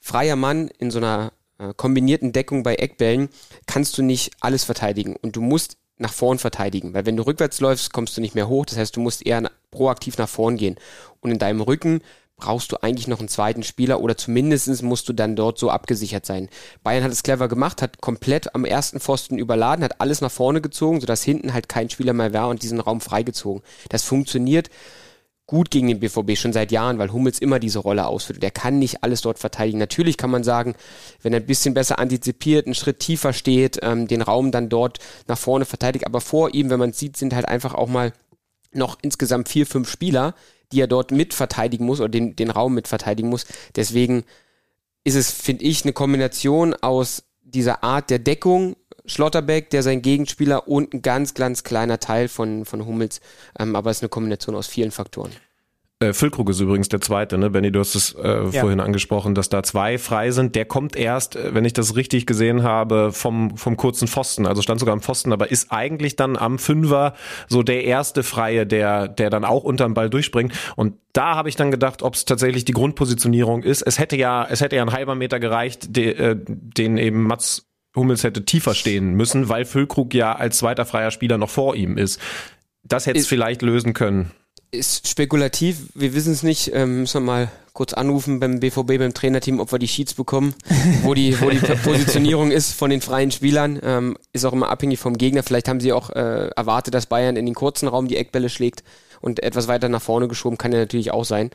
freier 0.00 0.36
Mann 0.36 0.68
in 0.78 0.90
so 0.90 0.98
einer 0.98 1.32
äh, 1.58 1.74
kombinierten 1.74 2.32
Deckung 2.32 2.62
bei 2.62 2.76
Eckbällen 2.76 3.28
kannst 3.66 3.98
du 3.98 4.02
nicht 4.02 4.30
alles 4.40 4.64
verteidigen 4.64 5.16
und 5.16 5.36
du 5.36 5.42
musst 5.42 5.76
nach 5.98 6.12
vorn 6.12 6.38
verteidigen, 6.38 6.94
weil 6.94 7.06
wenn 7.06 7.16
du 7.16 7.26
rückwärts 7.26 7.60
läufst, 7.60 7.92
kommst 7.92 8.16
du 8.16 8.20
nicht 8.20 8.34
mehr 8.34 8.48
hoch. 8.48 8.64
Das 8.66 8.78
heißt, 8.78 8.96
du 8.96 9.00
musst 9.00 9.26
eher 9.26 9.50
proaktiv 9.70 10.16
nach 10.16 10.28
vorn 10.28 10.56
gehen. 10.56 10.76
Und 11.20 11.32
in 11.32 11.38
deinem 11.38 11.60
Rücken 11.60 12.00
brauchst 12.38 12.72
du 12.72 12.82
eigentlich 12.82 13.08
noch 13.08 13.18
einen 13.18 13.28
zweiten 13.28 13.62
Spieler 13.62 14.00
oder 14.00 14.16
zumindest 14.16 14.82
musst 14.82 15.08
du 15.08 15.12
dann 15.12 15.36
dort 15.36 15.58
so 15.58 15.70
abgesichert 15.70 16.24
sein. 16.24 16.48
Bayern 16.82 17.04
hat 17.04 17.12
es 17.12 17.22
clever 17.22 17.48
gemacht, 17.48 17.82
hat 17.82 18.00
komplett 18.00 18.54
am 18.54 18.64
ersten 18.64 19.00
Pfosten 19.00 19.38
überladen, 19.38 19.84
hat 19.84 20.00
alles 20.00 20.20
nach 20.20 20.30
vorne 20.30 20.60
gezogen, 20.60 21.00
sodass 21.00 21.22
hinten 21.22 21.52
halt 21.52 21.68
kein 21.68 21.90
Spieler 21.90 22.12
mehr 22.14 22.32
war 22.32 22.48
und 22.48 22.62
diesen 22.62 22.80
Raum 22.80 23.00
freigezogen. 23.00 23.62
Das 23.90 24.04
funktioniert 24.04 24.70
gut 25.48 25.70
gegen 25.70 25.88
den 25.88 25.98
BVB 25.98 26.36
schon 26.36 26.52
seit 26.52 26.70
Jahren, 26.70 26.98
weil 26.98 27.10
Hummels 27.10 27.38
immer 27.38 27.58
diese 27.58 27.78
Rolle 27.80 28.06
ausführt. 28.06 28.42
Der 28.42 28.50
kann 28.50 28.78
nicht 28.78 29.02
alles 29.02 29.22
dort 29.22 29.38
verteidigen. 29.38 29.78
Natürlich 29.78 30.18
kann 30.18 30.30
man 30.30 30.44
sagen, 30.44 30.74
wenn 31.22 31.32
er 31.32 31.40
ein 31.40 31.46
bisschen 31.46 31.74
besser 31.74 31.98
antizipiert, 31.98 32.66
einen 32.66 32.74
Schritt 32.74 33.00
tiefer 33.00 33.32
steht, 33.32 33.78
ähm, 33.82 34.06
den 34.06 34.22
Raum 34.22 34.52
dann 34.52 34.68
dort 34.68 34.98
nach 35.26 35.38
vorne 35.38 35.64
verteidigt, 35.64 36.06
aber 36.06 36.20
vor 36.20 36.54
ihm, 36.54 36.70
wenn 36.70 36.78
man 36.78 36.92
sieht, 36.92 37.16
sind 37.16 37.34
halt 37.34 37.48
einfach 37.48 37.74
auch 37.74 37.88
mal 37.88 38.12
noch 38.72 38.98
insgesamt 39.00 39.48
vier, 39.48 39.66
fünf 39.66 39.90
Spieler, 39.90 40.34
die 40.72 40.80
er 40.80 40.86
dort 40.86 41.10
mit 41.10 41.34
verteidigen 41.34 41.86
muss 41.86 42.00
oder 42.00 42.08
den, 42.08 42.36
den 42.36 42.50
Raum 42.50 42.74
mit 42.74 42.88
verteidigen 42.88 43.28
muss. 43.28 43.46
Deswegen 43.76 44.24
ist 45.04 45.14
es, 45.14 45.30
finde 45.30 45.64
ich, 45.64 45.84
eine 45.84 45.92
Kombination 45.92 46.74
aus 46.74 47.24
dieser 47.42 47.82
Art 47.82 48.10
der 48.10 48.18
Deckung, 48.18 48.76
Schlotterbeck, 49.06 49.70
der 49.70 49.82
sein 49.82 50.02
Gegenspieler 50.02 50.68
und 50.68 50.92
ein 50.92 51.02
ganz, 51.02 51.34
ganz 51.34 51.64
kleiner 51.64 51.98
Teil 51.98 52.28
von, 52.28 52.66
von 52.66 52.84
Hummels. 52.84 53.20
Ähm, 53.58 53.74
aber 53.74 53.90
es 53.90 53.98
ist 53.98 54.02
eine 54.02 54.10
Kombination 54.10 54.54
aus 54.54 54.66
vielen 54.66 54.90
Faktoren. 54.90 55.32
Äh, 56.00 56.12
Füllkrug 56.12 56.48
ist 56.48 56.60
übrigens 56.60 56.88
der 56.88 57.00
zweite, 57.00 57.38
ne? 57.38 57.50
Benny, 57.50 57.72
du 57.72 57.80
hast 57.80 57.96
es 57.96 58.14
äh, 58.14 58.28
ja. 58.28 58.60
vorhin 58.60 58.78
angesprochen, 58.78 59.34
dass 59.34 59.48
da 59.48 59.64
zwei 59.64 59.98
frei 59.98 60.30
sind. 60.30 60.54
Der 60.54 60.64
kommt 60.64 60.94
erst, 60.94 61.34
äh, 61.34 61.54
wenn 61.54 61.64
ich 61.64 61.72
das 61.72 61.96
richtig 61.96 62.24
gesehen 62.24 62.62
habe, 62.62 63.10
vom, 63.10 63.56
vom 63.56 63.76
kurzen 63.76 64.06
Pfosten. 64.06 64.46
Also 64.46 64.62
stand 64.62 64.78
sogar 64.78 64.92
am 64.92 65.00
Pfosten, 65.00 65.32
aber 65.32 65.50
ist 65.50 65.72
eigentlich 65.72 66.14
dann 66.14 66.36
am 66.36 66.60
Fünfer 66.60 67.14
so 67.48 67.64
der 67.64 67.82
erste 67.82 68.22
Freie, 68.22 68.64
der, 68.64 69.08
der 69.08 69.28
dann 69.28 69.44
auch 69.44 69.64
unterm 69.64 69.94
Ball 69.94 70.08
durchspringt. 70.08 70.52
Und 70.76 70.94
da 71.12 71.34
habe 71.34 71.48
ich 71.48 71.56
dann 71.56 71.72
gedacht, 71.72 72.02
ob 72.02 72.14
es 72.14 72.24
tatsächlich 72.24 72.64
die 72.64 72.74
Grundpositionierung 72.74 73.64
ist. 73.64 73.82
Es 73.82 73.98
hätte 73.98 74.16
ja, 74.16 74.46
es 74.48 74.60
hätte 74.60 74.76
ja 74.76 74.82
ein 74.82 74.92
halber 74.92 75.16
Meter 75.16 75.40
gereicht, 75.40 75.96
de, 75.96 76.12
äh, 76.12 76.36
den 76.38 76.96
eben 76.96 77.24
Mats 77.24 77.66
Hummels 77.96 78.22
hätte 78.22 78.44
tiefer 78.44 78.74
stehen 78.74 79.14
müssen, 79.14 79.48
weil 79.48 79.64
Füllkrug 79.64 80.14
ja 80.14 80.36
als 80.36 80.58
zweiter 80.58 80.84
freier 80.84 81.10
Spieler 81.10 81.38
noch 81.38 81.50
vor 81.50 81.74
ihm 81.74 81.98
ist. 81.98 82.20
Das 82.84 83.06
hätte 83.06 83.18
es 83.18 83.26
vielleicht 83.26 83.62
lösen 83.62 83.94
können 83.94 84.30
ist 84.70 85.08
spekulativ. 85.08 85.78
Wir 85.94 86.14
wissen 86.14 86.32
es 86.32 86.42
nicht. 86.42 86.72
Ähm, 86.74 87.00
müssen 87.00 87.22
wir 87.22 87.26
mal 87.26 87.50
kurz 87.72 87.92
anrufen 87.92 88.40
beim 88.40 88.60
BVB, 88.60 88.98
beim 88.98 89.14
Trainerteam, 89.14 89.60
ob 89.60 89.70
wir 89.70 89.78
die 89.78 89.88
Sheets 89.88 90.14
bekommen, 90.14 90.54
wo 91.02 91.14
die, 91.14 91.40
wo 91.40 91.48
die 91.48 91.58
Positionierung 91.84 92.50
ist 92.50 92.72
von 92.72 92.90
den 92.90 93.00
freien 93.00 93.30
Spielern. 93.30 93.78
Ähm, 93.82 94.18
ist 94.32 94.44
auch 94.44 94.52
immer 94.52 94.68
abhängig 94.68 94.98
vom 94.98 95.16
Gegner. 95.16 95.42
Vielleicht 95.42 95.68
haben 95.68 95.80
sie 95.80 95.92
auch 95.92 96.10
äh, 96.10 96.48
erwartet, 96.48 96.94
dass 96.94 97.06
Bayern 97.06 97.36
in 97.36 97.46
den 97.46 97.54
kurzen 97.54 97.88
Raum 97.88 98.08
die 98.08 98.16
Eckbälle 98.16 98.48
schlägt 98.48 98.82
und 99.20 99.42
etwas 99.42 99.68
weiter 99.68 99.88
nach 99.88 100.02
vorne 100.02 100.28
geschoben 100.28 100.58
kann 100.58 100.72
er 100.72 100.80
natürlich 100.80 101.10
auch 101.10 101.24
sein. 101.24 101.50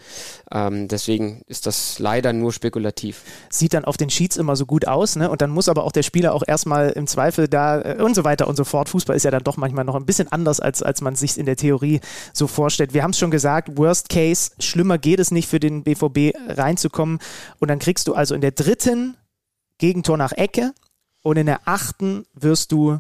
Ähm, 0.52 0.88
deswegen 0.88 1.42
ist 1.48 1.66
das 1.66 2.00
leider 2.00 2.34
nur 2.34 2.52
spekulativ. 2.52 3.24
Sieht 3.50 3.74
dann 3.74 3.86
auf 3.86 3.98
den 3.98 4.10
Sheets 4.10 4.38
immer 4.38 4.56
so 4.56 4.66
gut 4.66 4.88
aus, 4.88 5.16
ne? 5.16 5.30
Und 5.30 5.42
dann 5.42 5.50
muss 5.50 5.70
aber 5.70 5.84
auch 5.84 5.92
der 5.92 6.04
Spieler 6.04 6.34
auch 6.34 6.44
erstmal 6.46 6.90
im 6.92 7.08
Zweifel 7.08 7.48
da 7.48 7.82
äh, 7.82 8.02
und 8.02 8.16
so 8.16 8.24
weiter 8.24 8.48
und 8.48 8.56
so 8.56 8.64
fort. 8.64 8.90
Fußball 8.90 9.16
ist 9.16 9.24
ja 9.24 9.32
dann 9.32 9.44
doch 9.44 9.58
manchmal 9.58 9.86
noch 9.86 9.96
ein 9.96 10.06
bisschen 10.06 10.32
anders, 10.32 10.60
als, 10.60 10.84
als 10.84 11.02
man 11.02 11.16
sich 11.16 11.38
in 11.38 11.46
der 11.46 11.56
Theorie 11.56 12.02
so 12.34 12.48
vorstellt. 12.48 12.94
Wir 12.94 13.04
haben 13.04 13.12
es 13.12 13.20
schon 13.20 13.32
gesagt, 13.32 13.78
Worst 13.78 14.10
Case, 14.10 14.52
schlimmer 14.60 14.98
geht 14.98 15.20
es 15.20 15.32
nicht 15.32 15.48
für 15.48 15.60
den 15.60 15.84
BVB 15.84 16.36
reinzukommen. 16.50 17.20
Und 17.60 17.68
dann 17.70 17.80
kriegst 17.80 18.08
du 18.08 18.14
also 18.14 18.36
in 18.36 18.42
der 18.42 18.52
dritten 18.52 19.18
Gegentor 19.78 20.18
nach 20.18 20.32
Ecke 20.32 20.74
und 21.24 21.38
in 21.38 21.46
der 21.46 21.62
achten 21.66 22.26
wirst 22.34 22.72
du 22.72 23.00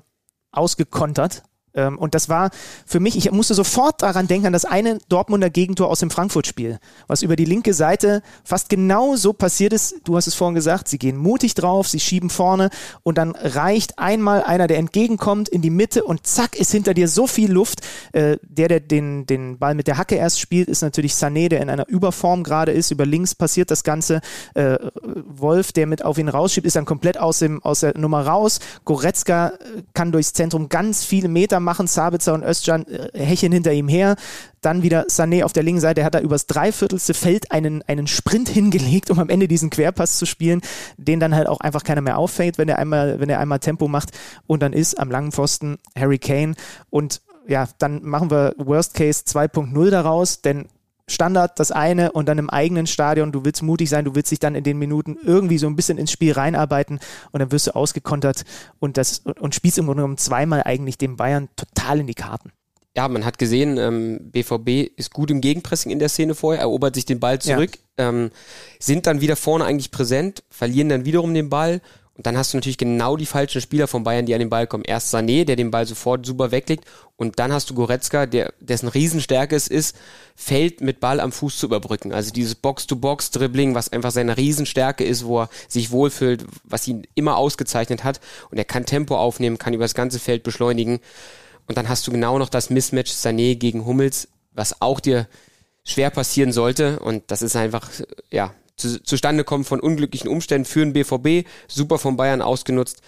ausgekontert 0.51 1.43
und 1.73 2.13
das 2.15 2.29
war 2.29 2.51
für 2.85 2.99
mich, 2.99 3.17
ich 3.17 3.31
musste 3.31 3.53
sofort 3.53 4.01
daran 4.01 4.27
denken, 4.27 4.47
an 4.47 4.53
das 4.53 4.65
eine 4.65 4.99
Dortmunder 5.09 5.49
Gegentor 5.49 5.89
aus 5.89 5.99
dem 5.99 6.09
Frankfurt-Spiel, 6.09 6.79
was 7.07 7.21
über 7.21 7.35
die 7.35 7.45
linke 7.45 7.73
Seite 7.73 8.21
fast 8.43 8.69
genau 8.69 9.15
so 9.15 9.33
passiert 9.33 9.73
ist. 9.73 9.95
Du 10.03 10.15
hast 10.15 10.27
es 10.27 10.35
vorhin 10.35 10.55
gesagt, 10.55 10.87
sie 10.87 10.99
gehen 10.99 11.17
mutig 11.17 11.55
drauf, 11.55 11.87
sie 11.87 11.99
schieben 11.99 12.29
vorne 12.29 12.69
und 13.03 13.17
dann 13.17 13.31
reicht 13.31 13.99
einmal 13.99 14.43
einer, 14.43 14.67
der 14.67 14.77
entgegenkommt, 14.77 15.49
in 15.49 15.61
die 15.61 15.69
Mitte 15.69 16.03
und 16.03 16.27
zack, 16.27 16.55
ist 16.55 16.71
hinter 16.71 16.93
dir 16.93 17.07
so 17.07 17.27
viel 17.27 17.51
Luft. 17.51 17.81
Äh, 18.11 18.37
der, 18.43 18.67
der 18.67 18.79
den, 18.79 19.25
den 19.25 19.57
Ball 19.57 19.75
mit 19.75 19.87
der 19.87 19.97
Hacke 19.97 20.15
erst 20.15 20.39
spielt, 20.39 20.67
ist 20.67 20.81
natürlich 20.81 21.13
Sané, 21.13 21.49
der 21.49 21.61
in 21.61 21.69
einer 21.69 21.87
Überform 21.87 22.43
gerade 22.43 22.71
ist. 22.71 22.91
Über 22.91 23.05
links 23.05 23.35
passiert 23.35 23.71
das 23.71 23.83
Ganze. 23.83 24.21
Äh, 24.53 24.77
Wolf, 25.01 25.71
der 25.71 25.87
mit 25.87 26.05
auf 26.05 26.17
ihn 26.17 26.29
rausschiebt, 26.29 26.67
ist 26.67 26.75
dann 26.75 26.85
komplett 26.85 27.17
aus, 27.17 27.39
dem, 27.39 27.63
aus 27.63 27.81
der 27.81 27.97
Nummer 27.97 28.25
raus. 28.25 28.59
Goretzka 28.85 29.47
äh, 29.47 29.83
kann 29.93 30.11
durchs 30.11 30.33
Zentrum 30.33 30.69
ganz 30.69 31.03
viele 31.03 31.27
Meter 31.27 31.59
machen. 31.63 31.87
Sabitzer 31.87 32.33
und 32.33 32.43
Özcan 32.43 32.85
äh, 32.87 33.25
hinter 33.25 33.73
ihm 33.73 33.87
her. 33.87 34.15
Dann 34.61 34.83
wieder 34.83 35.07
Sané 35.07 35.43
auf 35.43 35.53
der 35.53 35.63
linken 35.63 35.81
Seite, 35.81 36.03
hat 36.05 36.15
er 36.15 36.21
übers 36.21 36.47
dreiviertelste 36.47 37.13
Feld 37.13 37.51
einen, 37.51 37.81
einen 37.83 38.07
Sprint 38.07 38.49
hingelegt, 38.49 39.09
um 39.09 39.19
am 39.19 39.29
Ende 39.29 39.47
diesen 39.47 39.69
Querpass 39.69 40.17
zu 40.17 40.25
spielen, 40.25 40.61
den 40.97 41.19
dann 41.19 41.35
halt 41.35 41.47
auch 41.47 41.59
einfach 41.59 41.83
keiner 41.83 42.01
mehr 42.01 42.17
auffällt, 42.17 42.57
wenn 42.57 42.69
er 42.69 42.79
einmal, 42.79 43.19
wenn 43.19 43.29
er 43.29 43.39
einmal 43.39 43.59
Tempo 43.59 43.87
macht. 43.87 44.11
Und 44.47 44.61
dann 44.61 44.73
ist 44.73 44.99
am 44.99 45.09
langen 45.09 45.31
Pfosten 45.31 45.77
Harry 45.97 46.19
Kane. 46.19 46.53
Und 46.89 47.21
ja, 47.47 47.67
dann 47.77 48.03
machen 48.03 48.31
wir 48.31 48.53
Worst 48.57 48.93
Case 48.93 49.23
2.0 49.25 49.89
daraus, 49.89 50.41
denn 50.41 50.67
Standard 51.07 51.59
das 51.59 51.71
eine 51.71 52.11
und 52.13 52.27
dann 52.29 52.37
im 52.37 52.49
eigenen 52.49 52.87
Stadion, 52.87 53.31
du 53.31 53.43
willst 53.43 53.61
mutig 53.61 53.89
sein, 53.89 54.05
du 54.05 54.15
willst 54.15 54.31
dich 54.31 54.39
dann 54.39 54.55
in 54.55 54.63
den 54.63 54.77
Minuten 54.77 55.17
irgendwie 55.21 55.57
so 55.57 55.67
ein 55.67 55.75
bisschen 55.75 55.97
ins 55.97 56.11
Spiel 56.11 56.31
reinarbeiten 56.31 56.99
und 57.31 57.39
dann 57.39 57.51
wirst 57.51 57.67
du 57.67 57.75
ausgekontert 57.75 58.43
und, 58.79 58.97
das, 58.97 59.19
und 59.39 59.53
spielst 59.53 59.77
im 59.77 59.85
Grunde 59.85 60.01
genommen 60.01 60.17
zweimal 60.17 60.63
eigentlich 60.63 60.97
dem 60.97 61.17
Bayern 61.17 61.49
total 61.55 61.99
in 61.99 62.07
die 62.07 62.13
Karten. 62.13 62.51
Ja, 62.95 63.07
man 63.07 63.25
hat 63.25 63.39
gesehen, 63.39 63.77
ähm, 63.77 64.31
BVB 64.31 64.95
ist 64.97 65.11
gut 65.11 65.31
im 65.31 65.41
Gegenpressing 65.41 65.91
in 65.91 65.99
der 65.99 66.09
Szene 66.09 66.35
vorher, 66.35 66.61
erobert 66.61 66.93
sich 66.93 67.05
den 67.05 67.19
Ball 67.19 67.39
zurück, 67.39 67.79
ja. 67.97 68.09
ähm, 68.09 68.29
sind 68.79 69.07
dann 69.07 69.19
wieder 69.19 69.35
vorne 69.35 69.65
eigentlich 69.65 69.89
präsent, 69.89 70.43
verlieren 70.49 70.89
dann 70.89 71.05
wiederum 71.05 71.33
den 71.33 71.49
Ball 71.49 71.81
und 72.15 72.27
dann 72.27 72.37
hast 72.37 72.53
du 72.53 72.57
natürlich 72.57 72.77
genau 72.77 73.17
die 73.17 73.25
falschen 73.25 73.59
Spieler 73.59 73.87
von 73.87 74.03
Bayern, 74.03 74.27
die 74.27 74.35
an 74.35 74.39
den 74.39 74.51
Ball 74.51 74.67
kommen. 74.67 74.83
Erst 74.83 75.13
Sané, 75.13 75.45
der 75.45 75.55
den 75.55 75.71
Ball 75.71 75.87
sofort 75.87 76.27
super 76.27 76.51
weglegt. 76.51 76.85
Und 77.17 77.39
dann 77.39 77.51
hast 77.51 77.71
du 77.71 77.73
Goretzka, 77.73 78.27
der, 78.27 78.53
dessen 78.59 78.87
Riesenstärke 78.87 79.55
es 79.55 79.67
ist, 79.67 79.95
Feld 80.35 80.81
mit 80.81 80.99
Ball 80.99 81.19
am 81.19 81.31
Fuß 81.31 81.57
zu 81.57 81.65
überbrücken. 81.65 82.13
Also 82.13 82.31
dieses 82.31 82.53
Box-to-Box-Dribbling, 82.53 83.73
was 83.73 83.91
einfach 83.91 84.11
seine 84.11 84.37
Riesenstärke 84.37 85.03
ist, 85.03 85.25
wo 85.25 85.41
er 85.41 85.49
sich 85.67 85.89
wohlfühlt, 85.89 86.45
was 86.63 86.87
ihn 86.87 87.07
immer 87.15 87.35
ausgezeichnet 87.37 88.03
hat. 88.03 88.19
Und 88.51 88.59
er 88.59 88.65
kann 88.65 88.85
Tempo 88.85 89.17
aufnehmen, 89.17 89.57
kann 89.57 89.73
über 89.73 89.85
das 89.85 89.95
ganze 89.95 90.19
Feld 90.19 90.43
beschleunigen. 90.43 90.99
Und 91.67 91.79
dann 91.79 91.89
hast 91.89 92.05
du 92.05 92.11
genau 92.11 92.37
noch 92.37 92.49
das 92.49 92.69
Mismatch 92.69 93.11
Sané 93.11 93.55
gegen 93.55 93.85
Hummels, 93.85 94.27
was 94.51 94.83
auch 94.83 94.99
dir 94.99 95.27
schwer 95.83 96.11
passieren 96.11 96.51
sollte. 96.51 96.99
Und 96.99 97.23
das 97.31 97.41
ist 97.41 97.55
einfach, 97.55 97.89
ja, 98.29 98.53
zu, 98.77 99.01
zustande 99.03 99.43
kommen 99.43 99.63
von 99.63 99.79
unglücklichen 99.79 100.29
Umständen 100.29 100.65
für 100.65 100.79
den 100.79 100.93
BVB, 100.93 101.47
super 101.67 101.97
von 101.97 102.17
Bayern 102.17 102.41
ausgenutzt. 102.41 103.01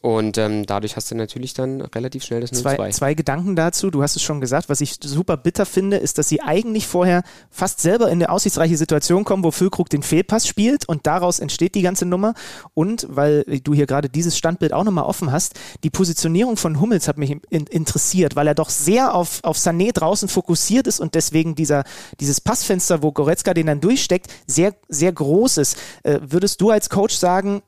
Und 0.00 0.38
ähm, 0.38 0.64
dadurch 0.64 0.94
hast 0.94 1.10
du 1.10 1.16
natürlich 1.16 1.54
dann 1.54 1.80
relativ 1.80 2.22
schnell 2.22 2.40
das 2.40 2.52
0-2. 2.52 2.76
Zwei, 2.76 2.90
zwei 2.90 3.14
Gedanken 3.14 3.56
dazu. 3.56 3.90
Du 3.90 4.00
hast 4.00 4.14
es 4.14 4.22
schon 4.22 4.40
gesagt. 4.40 4.68
Was 4.68 4.80
ich 4.80 4.98
super 5.02 5.36
bitter 5.36 5.66
finde, 5.66 5.96
ist, 5.96 6.18
dass 6.18 6.28
sie 6.28 6.40
eigentlich 6.40 6.86
vorher 6.86 7.24
fast 7.50 7.80
selber 7.80 8.06
in 8.06 8.18
eine 8.22 8.30
aussichtsreiche 8.30 8.76
Situation 8.76 9.24
kommen, 9.24 9.42
wo 9.42 9.50
Füllkrug 9.50 9.90
den 9.90 10.04
Fehlpass 10.04 10.46
spielt 10.46 10.88
und 10.88 11.06
daraus 11.08 11.40
entsteht 11.40 11.74
die 11.74 11.82
ganze 11.82 12.06
Nummer. 12.06 12.34
Und 12.74 13.08
weil 13.10 13.42
du 13.64 13.74
hier 13.74 13.86
gerade 13.86 14.08
dieses 14.08 14.38
Standbild 14.38 14.72
auch 14.72 14.84
nochmal 14.84 15.04
offen 15.04 15.32
hast, 15.32 15.54
die 15.82 15.90
Positionierung 15.90 16.56
von 16.56 16.80
Hummels 16.80 17.08
hat 17.08 17.18
mich 17.18 17.30
in, 17.50 17.66
interessiert, 17.66 18.36
weil 18.36 18.46
er 18.46 18.54
doch 18.54 18.70
sehr 18.70 19.16
auf, 19.16 19.40
auf 19.42 19.58
Sané 19.58 19.92
draußen 19.92 20.28
fokussiert 20.28 20.86
ist 20.86 21.00
und 21.00 21.16
deswegen 21.16 21.56
dieser, 21.56 21.82
dieses 22.20 22.40
Passfenster, 22.40 23.02
wo 23.02 23.10
Goretzka 23.10 23.52
den 23.52 23.66
dann 23.66 23.80
durchsteckt, 23.80 24.28
sehr, 24.46 24.74
sehr 24.88 25.07
groß 25.12 25.58
ist. 25.58 25.76
Äh, 26.02 26.18
würdest 26.22 26.60
du 26.60 26.70
als 26.70 26.90
Coach 26.90 27.14
sagen, 27.14 27.62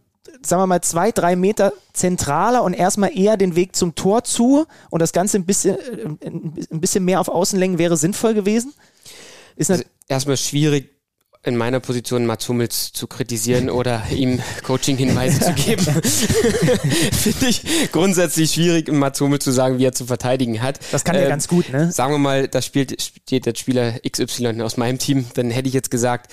sagen 0.44 0.62
wir 0.62 0.66
mal, 0.66 0.80
zwei, 0.80 1.12
drei 1.12 1.36
Meter 1.36 1.72
zentraler 1.92 2.62
und 2.62 2.74
erstmal 2.74 3.16
eher 3.16 3.36
den 3.36 3.56
Weg 3.56 3.76
zum 3.76 3.94
Tor 3.94 4.24
zu 4.24 4.66
und 4.90 5.00
das 5.00 5.12
Ganze 5.12 5.38
ein 5.38 5.46
bisschen, 5.46 5.76
äh, 5.76 6.26
ein 6.26 6.80
bisschen 6.80 7.04
mehr 7.04 7.20
auf 7.20 7.28
Außenlängen 7.28 7.78
wäre 7.78 7.96
sinnvoll 7.96 8.34
gewesen? 8.34 8.72
Ist 9.56 9.70
also 9.70 9.84
erstmal 10.08 10.36
schwierig, 10.36 10.90
in 11.42 11.56
meiner 11.56 11.80
Position 11.80 12.26
Mats 12.26 12.48
Hummels 12.48 12.92
zu 12.92 13.06
kritisieren 13.06 13.70
oder 13.70 14.02
ihm 14.10 14.40
Coaching-Hinweise 14.62 15.40
zu 15.40 15.52
geben. 15.54 15.84
Finde 17.12 17.46
ich 17.48 17.62
grundsätzlich 17.92 18.52
schwierig, 18.52 18.92
Mats 18.92 19.20
Hummels 19.20 19.44
zu 19.44 19.50
sagen, 19.50 19.78
wie 19.78 19.84
er 19.84 19.92
zu 19.92 20.04
verteidigen 20.04 20.60
hat. 20.60 20.80
Das 20.92 21.04
kann 21.04 21.16
er 21.16 21.22
ähm, 21.22 21.28
ganz 21.28 21.48
gut, 21.48 21.70
ne? 21.70 21.90
Sagen 21.92 22.12
wir 22.12 22.18
mal, 22.18 22.48
da 22.48 22.60
spielt, 22.60 23.00
steht 23.00 23.46
der 23.46 23.54
Spieler 23.54 23.94
XY 24.00 24.60
aus 24.62 24.76
meinem 24.76 24.98
Team, 24.98 25.26
dann 25.34 25.50
hätte 25.50 25.68
ich 25.68 25.74
jetzt 25.74 25.90
gesagt, 25.90 26.30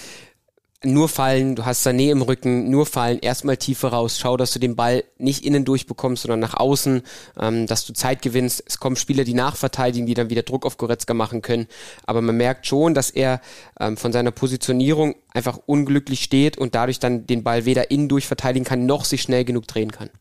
nur 0.83 1.09
fallen, 1.09 1.55
du 1.55 1.65
hast 1.65 1.85
Sané 1.85 2.11
im 2.11 2.21
Rücken, 2.21 2.69
nur 2.69 2.85
fallen, 2.85 3.17
erstmal 3.19 3.57
tiefer 3.57 3.89
raus, 3.89 4.19
schau, 4.19 4.37
dass 4.37 4.53
du 4.53 4.59
den 4.59 4.75
Ball 4.75 5.03
nicht 5.17 5.43
innen 5.43 5.65
durchbekommst, 5.65 6.23
sondern 6.23 6.39
nach 6.39 6.53
außen, 6.53 7.01
ähm, 7.39 7.65
dass 7.65 7.85
du 7.85 7.93
Zeit 7.93 8.21
gewinnst. 8.21 8.63
Es 8.67 8.79
kommen 8.79 8.95
Spieler, 8.95 9.23
die 9.23 9.33
nachverteidigen, 9.33 10.05
die 10.05 10.13
dann 10.13 10.29
wieder 10.29 10.43
Druck 10.43 10.65
auf 10.65 10.77
Goretzka 10.77 11.15
machen 11.15 11.41
können. 11.41 11.67
Aber 12.05 12.21
man 12.21 12.37
merkt 12.37 12.67
schon, 12.67 12.93
dass 12.93 13.09
er 13.09 13.41
ähm, 13.79 13.97
von 13.97 14.13
seiner 14.13 14.31
Positionierung 14.31 15.15
einfach 15.33 15.59
unglücklich 15.65 16.23
steht 16.23 16.57
und 16.57 16.75
dadurch 16.75 16.99
dann 16.99 17.25
den 17.25 17.43
Ball 17.43 17.65
weder 17.65 17.89
innen 17.89 18.07
durchverteidigen 18.07 18.65
kann, 18.65 18.85
noch 18.85 19.03
sich 19.03 19.23
schnell 19.23 19.45
genug 19.45 19.67
drehen 19.67 19.91
kann. 19.91 20.11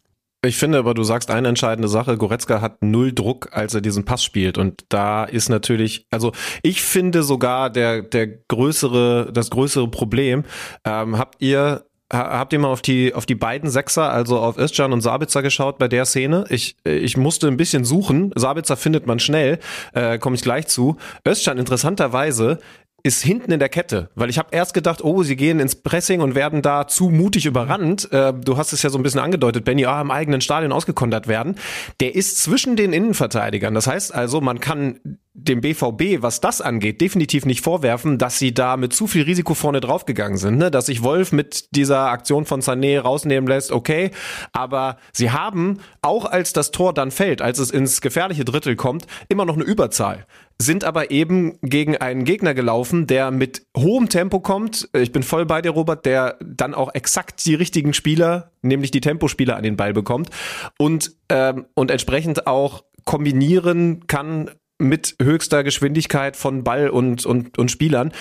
Ich 0.47 0.57
finde 0.57 0.79
aber, 0.79 0.95
du 0.95 1.03
sagst 1.03 1.31
eine 1.31 1.49
entscheidende 1.49 1.89
Sache. 1.89 2.17
Goretzka 2.17 2.61
hat 2.61 2.83
null 2.83 3.13
Druck, 3.13 3.49
als 3.53 3.75
er 3.75 3.81
diesen 3.81 4.05
Pass 4.05 4.25
spielt. 4.25 4.59
Und 4.59 4.85
da 4.89 5.25
ist 5.25 5.49
natürlich, 5.49 6.07
also 6.11 6.33
ich 6.63 6.83
finde 6.83 7.23
sogar 7.23 7.71
der, 7.71 8.03
der 8.03 8.27
größere, 8.27 9.31
das 9.33 9.51
größere 9.51 9.89
Problem, 9.89 10.45
ähm, 10.85 11.19
habt 11.19 11.43
ihr 11.43 11.85
Habt 12.13 12.53
ihr 12.53 12.61
mal 12.61 12.69
auf 12.69 12.83
die, 12.83 13.15
auf 13.15 13.27
die 13.27 13.35
beiden 13.35 13.69
Sechser, 13.69 14.13
also 14.13 14.39
auf 14.39 14.59
Özcan 14.59 14.93
und 14.93 15.01
Sabitzer 15.01 15.43
geschaut 15.43 15.77
bei 15.77 15.89
der 15.89 16.05
Szene? 16.05 16.45
Ich, 16.51 16.77
ich 16.85 17.17
musste 17.17 17.49
ein 17.49 17.57
bisschen 17.57 17.85
suchen. 17.85 18.31
Sabitzer 18.37 18.77
findet 18.77 19.09
man 19.09 19.19
schnell, 19.19 19.59
äh, 19.93 20.17
komme 20.17 20.37
ich 20.37 20.43
gleich 20.43 20.69
zu. 20.69 20.99
Özcan 21.27 21.59
interessanterweise 21.59 22.61
ist 23.07 23.23
hinten 23.23 23.53
in 23.53 23.59
der 23.59 23.69
Kette, 23.69 24.11
weil 24.15 24.29
ich 24.29 24.39
habe 24.39 24.49
erst 24.51 24.75
gedacht, 24.75 25.03
oh, 25.03 25.23
sie 25.23 25.37
gehen 25.37 25.61
ins 25.61 25.77
Pressing 25.77 26.21
und 26.21 26.35
werden 26.35 26.61
da 26.61 26.89
zu 26.89 27.09
mutig 27.09 27.47
überrannt. 27.47 28.11
Äh, 28.13 28.35
du 28.35 28.57
hast 28.57 28.73
es 28.73 28.83
ja 28.83 28.91
so 28.91 28.99
ein 28.99 29.03
bisschen 29.03 29.21
angedeutet, 29.21 29.65
Benny, 29.65 29.87
ah, 29.87 30.01
im 30.01 30.11
eigenen 30.11 30.41
Stadion 30.41 30.73
ausgekontert 30.73 31.29
werden. 31.29 31.57
Der 32.01 32.15
ist 32.15 32.43
zwischen 32.43 32.77
den 32.77 32.93
Innenverteidigern. 32.93 33.75
Das 33.75 33.87
heißt 33.87 34.15
also, 34.15 34.41
man 34.41 34.61
kann 34.61 35.19
dem 35.37 35.61
BVB, 35.61 36.23
was 36.23 36.41
das 36.41 36.61
angeht, 36.61 37.01
definitiv 37.01 37.45
nicht 37.45 37.61
vorwerfen, 37.61 38.19
dass 38.19 38.39
sie 38.39 38.55
da 38.55 38.77
mit 38.77 38.95
zu 38.95 39.07
viel 39.07 39.23
Risiko 39.23 39.55
vorne 39.55 39.81
draufgegangen 39.81 40.39
sind. 40.39 40.57
Ne? 40.57 40.71
Dass 40.71 40.87
sich 40.87 41.03
Wolf 41.03 41.31
mit 41.33 41.69
dieser 41.77 42.09
Aktion 42.09 42.47
von 42.47 42.63
Sané 42.63 42.99
rausnehmen 42.99 43.47
lässt, 43.47 43.71
okay. 43.71 44.11
Aber 44.53 44.97
sie 45.13 45.31
haben, 45.31 45.81
auch 46.01 46.25
als 46.25 46.53
das 46.53 46.71
Tor 46.71 46.95
dann 46.95 47.11
fällt, 47.11 47.43
als 47.43 47.59
es 47.59 47.71
ins 47.71 48.01
gefährliche 48.01 48.45
Drittel 48.45 48.77
kommt, 48.77 49.07
immer 49.29 49.45
noch 49.45 49.55
eine 49.55 49.65
Überzahl 49.65 50.27
sind 50.59 50.85
aber 50.85 51.11
eben 51.11 51.59
gegen 51.61 51.99
einen 51.99 52.25
Gegner 52.25 52.55
gelaufen, 52.55 53.07
der 53.07 53.31
mit 53.31 53.67
hohem 53.77 54.09
Tempo 54.09 54.41
kommt. 54.41 54.89
Ich 54.95 55.13
bin 55.13 55.23
voll 55.23 55.45
bei 55.45 55.61
dir, 55.61 55.71
Robert, 55.71 56.07
der 56.07 56.39
dann 56.43 56.75
auch 56.75 56.95
exakt 56.95 57.45
die 57.45 57.55
richtigen 57.55 57.93
Spieler, 57.93 58.53
nämlich 58.63 58.91
die 58.91 59.03
Tempospieler 59.03 59.57
an 59.57 59.63
den 59.63 59.77
Ball 59.77 59.93
bekommt 59.93 60.31
und, 60.79 61.13
ähm, 61.29 61.67
und 61.75 61.91
entsprechend 61.91 62.47
auch 62.47 62.85
kombinieren 63.05 64.07
kann 64.07 64.51
mit 64.79 65.17
höchster 65.21 65.65
Geschwindigkeit 65.65 66.37
von 66.37 66.65
Ball 66.65 66.89
und, 66.89 67.25
und, 67.27 67.59
und 67.59 67.71
Spielern. 67.71 68.13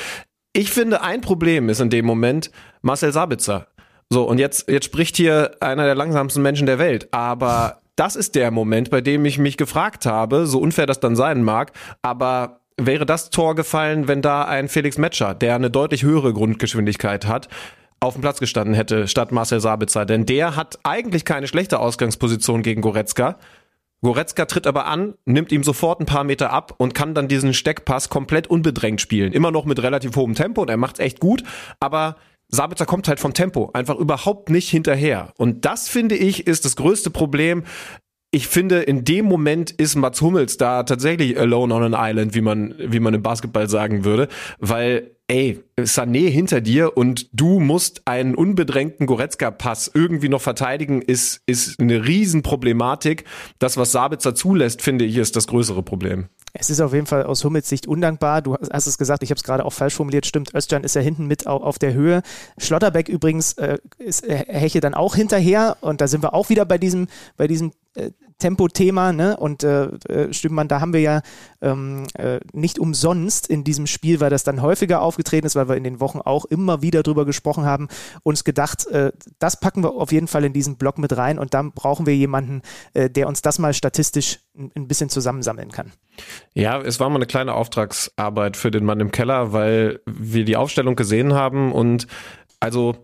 Ich 0.54 0.72
finde, 0.72 1.02
ein 1.02 1.22
Problem 1.22 1.70
ist 1.70 1.82
in 1.82 1.89
dem 1.89 2.06
Moment 2.06 2.52
Marcel 2.82 3.12
Sabitzer. 3.12 3.68
So, 4.10 4.24
und 4.24 4.38
jetzt, 4.38 4.70
jetzt 4.70 4.86
spricht 4.86 5.18
hier 5.18 5.58
einer 5.60 5.86
der 5.86 5.96
langsamsten 5.96 6.41
Menschen 6.41 6.68
der 6.68 6.80
Welt, 6.80 7.10
aber 7.12 7.82
das 7.95 8.16
ist 8.16 8.36
der 8.36 8.51
Moment, 8.51 8.89
bei 8.89 9.01
dem 9.01 9.26
ich 9.26 9.38
mich 9.38 9.58
gefragt 9.58 10.06
habe, 10.06 10.45
so 10.45 10.60
unfair 10.60 10.86
das 10.86 10.99
dann 10.99 11.16
sein 11.16 11.43
mag, 11.43 11.72
aber 12.01 12.60
wäre 12.78 13.06
das 13.06 13.30
Tor 13.30 13.56
gefallen, 13.56 14.08
wenn 14.08 14.22
da 14.22 14.43
ein 14.43 14.68
Felix 14.68 14.97
Metscher, 14.97 15.34
der 15.34 15.56
eine 15.56 15.72
deutlich 15.72 16.03
höhere 16.03 16.34
Grundgeschwindigkeit 16.34 17.26
hat, 17.26 17.47
auf 18.01 18.14
dem 18.14 18.22
Platz 18.22 18.39
gestanden 18.39 18.74
hätte, 18.76 19.08
statt 19.08 19.32
Marcel 19.32 19.60
Sabitzer. 19.60 20.06
Denn 20.06 20.26
der 20.26 20.56
hat 20.56 20.78
eigentlich 20.84 21.26
keine 21.26 21.47
schlechte 21.47 21.80
Ausgangsposition 21.80 22.62
gegen 22.62 22.82
Goretzka. 22.82 23.38
Goretzka 24.06 24.45
tritt 24.45 24.68
aber 24.68 24.86
an, 24.86 25.16
nimmt 25.26 25.51
ihm 25.51 25.64
sofort 25.64 25.99
ein 25.99 26.06
paar 26.06 26.24
Meter 26.24 26.53
ab 26.53 26.76
und 26.78 26.93
kann 26.93 27.16
dann 27.16 27.28
diesen 27.28 27.56
Steckpass 27.56 28.10
komplett 28.10 28.45
unbedrängt 28.45 29.01
spielen. 29.01 29.34
Immer 29.34 29.49
noch 29.49 29.66
mit 29.66 29.82
relativ 29.82 30.16
hohem 30.16 30.36
Tempo 30.36 30.62
und 30.62 30.70
er 30.70 30.78
macht's 30.78 30.99
echt 30.99 31.20
gut, 31.20 31.43
aber 31.80 32.16
Sabitzer 32.49 32.86
kommt 32.86 33.08
halt 33.08 33.20
vom 33.20 33.34
Tempo 33.34 33.72
einfach 33.74 33.95
überhaupt 33.95 34.51
nicht 34.51 34.70
hinterher. 34.70 35.34
Und 35.38 35.66
das 35.66 35.89
finde 35.89 36.16
ich 36.16 36.45
ist 36.45 36.66
das 36.66 36.76
größte 36.76 37.10
Problem. 37.10 37.64
Ich 38.30 38.47
finde, 38.47 38.82
in 38.82 39.06
dem 39.06 39.26
Moment 39.26 39.72
ist 39.72 39.95
Mats 39.95 40.22
Hummels 40.22 40.58
da 40.58 40.84
tatsächlich 40.84 41.39
alone 41.39 41.74
on 41.74 41.95
an 41.95 41.95
island, 41.97 42.36
wie 42.36 42.41
man, 42.41 42.76
wie 42.78 42.99
man 42.99 43.16
im 43.16 43.24
Basketball 43.24 43.68
sagen 43.68 44.06
würde, 44.06 44.28
weil 44.60 45.14
ey, 45.28 45.63
Sané 45.80 46.30
hinter 46.30 46.61
dir 46.61 46.97
und 46.97 47.30
du 47.34 47.59
musst 47.59 48.03
einen 48.05 48.36
unbedrängten 48.36 49.07
Goretzka-Pass 49.07 49.91
irgendwie 49.93 50.30
noch 50.30 50.41
verteidigen, 50.41 51.01
ist, 51.01 51.41
ist 51.45 51.80
eine 51.80 52.05
Riesenproblematik. 52.05 53.26
Das, 53.59 53.78
was 53.78 53.91
Sabitzer 53.91 54.36
zulässt, 54.36 54.82
finde 54.82 55.05
ich, 55.05 55.17
ist 55.17 55.36
das 55.36 55.47
größere 55.47 55.84
Problem. 55.84 56.30
Es 56.53 56.69
ist 56.69 56.80
auf 56.80 56.93
jeden 56.93 57.05
Fall 57.05 57.23
aus 57.23 57.43
Hummels 57.43 57.67
Sicht 57.67 57.86
undankbar. 57.86 58.41
Du 58.41 58.55
hast 58.55 58.88
es 58.88 58.97
gesagt, 58.97 59.23
ich 59.23 59.30
habe 59.30 59.38
es 59.38 59.43
gerade 59.43 59.65
auch 59.65 59.73
falsch 59.73 59.95
formuliert. 59.95 60.26
Stimmt, 60.26 60.53
Özcan 60.53 60.84
ist 60.84 60.95
ja 60.95 61.01
hinten 61.01 61.28
mit 61.28 61.47
auf 61.47 61.80
der 61.80 61.93
Höhe. 61.93 62.21
Schlotterbeck 62.57 63.09
übrigens 63.09 63.53
äh, 63.53 63.78
ist, 63.97 64.23
äh, 64.23 64.45
Heche 64.47 64.80
dann 64.80 64.93
auch 64.93 65.15
hinterher 65.15 65.78
und 65.82 65.99
da 65.99 66.07
sind 66.07 66.23
wir 66.23 66.34
auch 66.34 66.49
wieder 66.49 66.65
bei 66.65 66.78
diesem, 66.78 67.07
bei 67.36 67.47
diesem 67.47 67.73
äh, 67.96 68.12
Tempo-Thema, 68.38 69.14
ne? 69.14 69.38
Und 69.38 69.64
äh, 69.64 69.86
äh, 69.86 70.34
Stümmann, 70.34 70.68
da 70.68 70.82
haben 70.82 70.93
wir 70.93 71.00
ja 71.00 71.22
ähm, 71.62 72.06
äh, 72.16 72.41
nicht 72.52 72.80
umsonst 72.80 73.48
in 73.48 73.64
diesem 73.64 73.88
Spiel, 73.88 74.20
weil 74.20 74.30
das 74.30 74.43
dann 74.43 74.62
häufiger 74.62 75.02
aufgetreten 75.02 75.48
ist, 75.48 75.56
weil 75.56 75.70
wir 75.70 75.78
in 75.78 75.86
den 75.86 76.02
Wochen 76.02 76.20
auch 76.20 76.43
immer 76.46 76.82
wieder 76.82 77.02
drüber 77.02 77.26
gesprochen 77.26 77.66
haben, 77.66 77.88
uns 78.24 78.43
gedacht, 78.43 78.88
äh, 78.88 79.14
das 79.39 79.60
packen 79.60 79.84
wir 79.84 79.93
auf 79.93 80.12
jeden 80.12 80.28
Fall 80.28 80.43
in 80.43 80.52
diesen 80.52 80.76
Block 80.76 80.98
mit 80.98 81.16
rein 81.16 81.39
und 81.39 81.54
dann 81.54 81.72
brauchen 81.72 82.06
wir 82.06 82.16
jemanden, 82.16 82.62
äh, 82.93 83.10
der 83.10 83.28
uns 83.28 83.41
das 83.41 83.58
mal 83.58 83.74
statistisch 83.74 84.39
ein, 84.58 84.72
ein 84.76 84.88
bisschen 84.88 85.10
zusammensammeln 85.10 85.72
kann. 85.72 85.93
Ja, 86.54 86.82
es 86.82 87.00
war 87.00 87.10
mal 87.10 87.16
eine 87.16 87.28
kleine 87.28 87.54
Auftragsarbeit 87.54 88.58
für 88.58 88.72
den 88.72 88.84
Mann 88.84 89.00
im 89.00 89.12
Keller, 89.12 89.54
weil 89.54 90.02
wir 90.06 90.43
die 90.43 90.58
Aufstellung 90.58 90.96
gesehen 90.98 91.34
haben 91.34 91.72
und 91.72 92.08
also 92.60 92.96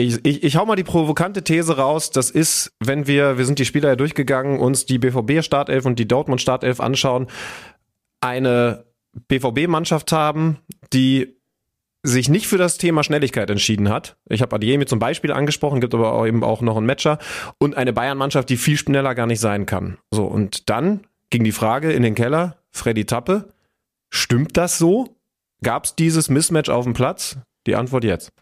ich, 0.00 0.24
ich, 0.24 0.42
ich 0.42 0.56
hau 0.56 0.66
mal 0.66 0.76
die 0.76 0.84
provokante 0.84 1.44
These 1.44 1.76
raus. 1.76 2.10
Das 2.10 2.30
ist, 2.30 2.72
wenn 2.80 3.06
wir, 3.06 3.38
wir 3.38 3.44
sind 3.44 3.58
die 3.58 3.64
Spieler 3.64 3.90
ja 3.90 3.96
durchgegangen, 3.96 4.58
uns 4.58 4.86
die 4.86 4.98
BVB-Startelf 4.98 5.84
und 5.86 5.98
die 5.98 6.08
Dortmund-Startelf 6.08 6.80
anschauen, 6.80 7.26
eine 8.20 8.84
BVB-Mannschaft 9.28 10.12
haben, 10.12 10.58
die 10.92 11.36
sich 12.02 12.28
nicht 12.28 12.46
für 12.46 12.56
das 12.56 12.78
Thema 12.78 13.04
Schnelligkeit 13.04 13.50
entschieden 13.50 13.90
hat. 13.90 14.16
Ich 14.28 14.40
habe 14.40 14.56
Adiemi 14.56 14.86
zum 14.86 14.98
Beispiel 14.98 15.32
angesprochen, 15.32 15.80
gibt 15.80 15.94
aber 15.94 16.12
auch 16.12 16.26
eben 16.26 16.42
auch 16.42 16.62
noch 16.62 16.76
einen 16.76 16.86
Matcher 16.86 17.18
und 17.58 17.76
eine 17.76 17.92
Bayern-Mannschaft, 17.92 18.48
die 18.48 18.56
viel 18.56 18.78
schneller 18.78 19.14
gar 19.14 19.26
nicht 19.26 19.40
sein 19.40 19.66
kann. 19.66 19.98
So, 20.10 20.24
und 20.24 20.70
dann 20.70 21.06
ging 21.28 21.44
die 21.44 21.52
Frage 21.52 21.92
in 21.92 22.02
den 22.02 22.14
Keller, 22.14 22.56
Freddy 22.70 23.04
Tappe, 23.04 23.48
stimmt 24.10 24.56
das 24.56 24.78
so? 24.78 25.16
Gab 25.62 25.84
es 25.84 25.94
dieses 25.94 26.30
Mismatch 26.30 26.70
auf 26.70 26.84
dem 26.84 26.94
Platz? 26.94 27.36
Die 27.66 27.76
Antwort 27.76 28.04
jetzt. 28.04 28.32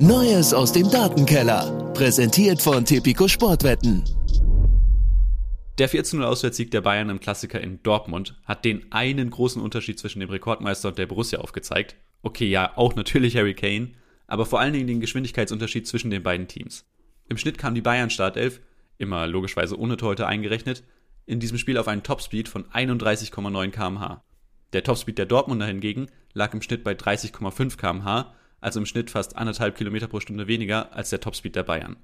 Neues 0.00 0.54
aus 0.54 0.72
dem 0.72 0.88
Datenkeller. 0.88 1.92
Präsentiert 1.92 2.62
von 2.62 2.84
Tipico 2.84 3.26
Sportwetten. 3.26 4.04
Der 5.76 5.90
14-0-Auswärtssieg 5.90 6.70
der 6.70 6.82
Bayern 6.82 7.10
im 7.10 7.18
Klassiker 7.18 7.60
in 7.60 7.82
Dortmund 7.82 8.40
hat 8.44 8.64
den 8.64 8.92
einen 8.92 9.28
großen 9.28 9.60
Unterschied 9.60 9.98
zwischen 9.98 10.20
dem 10.20 10.30
Rekordmeister 10.30 10.90
und 10.90 10.98
der 10.98 11.06
Borussia 11.06 11.40
aufgezeigt. 11.40 11.96
Okay, 12.22 12.46
ja, 12.46 12.76
auch 12.76 12.94
natürlich 12.94 13.36
Harry 13.36 13.54
Kane, 13.54 13.90
aber 14.28 14.46
vor 14.46 14.60
allen 14.60 14.72
Dingen 14.72 14.86
den 14.86 15.00
Geschwindigkeitsunterschied 15.00 15.88
zwischen 15.88 16.10
den 16.12 16.22
beiden 16.22 16.46
Teams. 16.46 16.84
Im 17.28 17.36
Schnitt 17.36 17.58
kam 17.58 17.74
die 17.74 17.82
Bayern 17.82 18.10
Startelf, 18.10 18.60
immer 18.98 19.26
logischerweise 19.26 19.76
ohne 19.76 19.96
Torhüter 19.96 20.28
eingerechnet, 20.28 20.84
in 21.26 21.40
diesem 21.40 21.58
Spiel 21.58 21.76
auf 21.76 21.88
einen 21.88 22.04
Topspeed 22.04 22.48
von 22.48 22.66
31,9 22.66 23.70
kmh. 23.70 24.22
Der 24.72 24.84
Topspeed 24.84 25.18
der 25.18 25.26
Dortmunder 25.26 25.66
hingegen 25.66 26.06
lag 26.34 26.54
im 26.54 26.62
Schnitt 26.62 26.84
bei 26.84 26.92
30,5 26.92 27.76
kmh 27.76 28.32
also 28.60 28.80
im 28.80 28.86
Schnitt 28.86 29.10
fast 29.10 29.36
anderthalb 29.36 29.76
Kilometer 29.76 30.08
pro 30.08 30.20
Stunde 30.20 30.46
weniger 30.46 30.92
als 30.94 31.10
der 31.10 31.20
Topspeed 31.20 31.56
der 31.56 31.62
Bayern. 31.62 31.96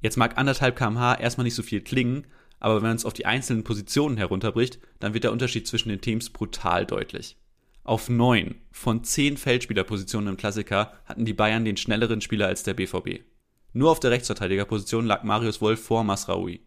Jetzt 0.00 0.16
mag 0.16 0.36
anderthalb 0.36 0.76
kmh 0.76 1.14
erstmal 1.14 1.44
nicht 1.44 1.54
so 1.54 1.62
viel 1.62 1.80
klingen, 1.80 2.26
aber 2.58 2.76
wenn 2.76 2.88
man 2.88 2.96
es 2.96 3.04
auf 3.04 3.12
die 3.12 3.26
einzelnen 3.26 3.64
Positionen 3.64 4.16
herunterbricht, 4.16 4.78
dann 5.00 5.14
wird 5.14 5.24
der 5.24 5.32
Unterschied 5.32 5.66
zwischen 5.66 5.88
den 5.88 6.00
Teams 6.00 6.30
brutal 6.30 6.86
deutlich. 6.86 7.36
Auf 7.84 8.08
neun 8.08 8.56
von 8.70 9.02
zehn 9.02 9.36
Feldspielerpositionen 9.36 10.28
im 10.28 10.36
Klassiker 10.36 10.92
hatten 11.04 11.24
die 11.24 11.32
Bayern 11.32 11.64
den 11.64 11.76
schnelleren 11.76 12.20
Spieler 12.20 12.46
als 12.46 12.62
der 12.62 12.74
BVB. 12.74 13.24
Nur 13.72 13.90
auf 13.90 13.98
der 13.98 14.12
Rechtsverteidigerposition 14.12 15.06
lag 15.06 15.24
Marius 15.24 15.60
Wolf 15.60 15.82
vor 15.82 16.04
Masraoui. 16.04 16.60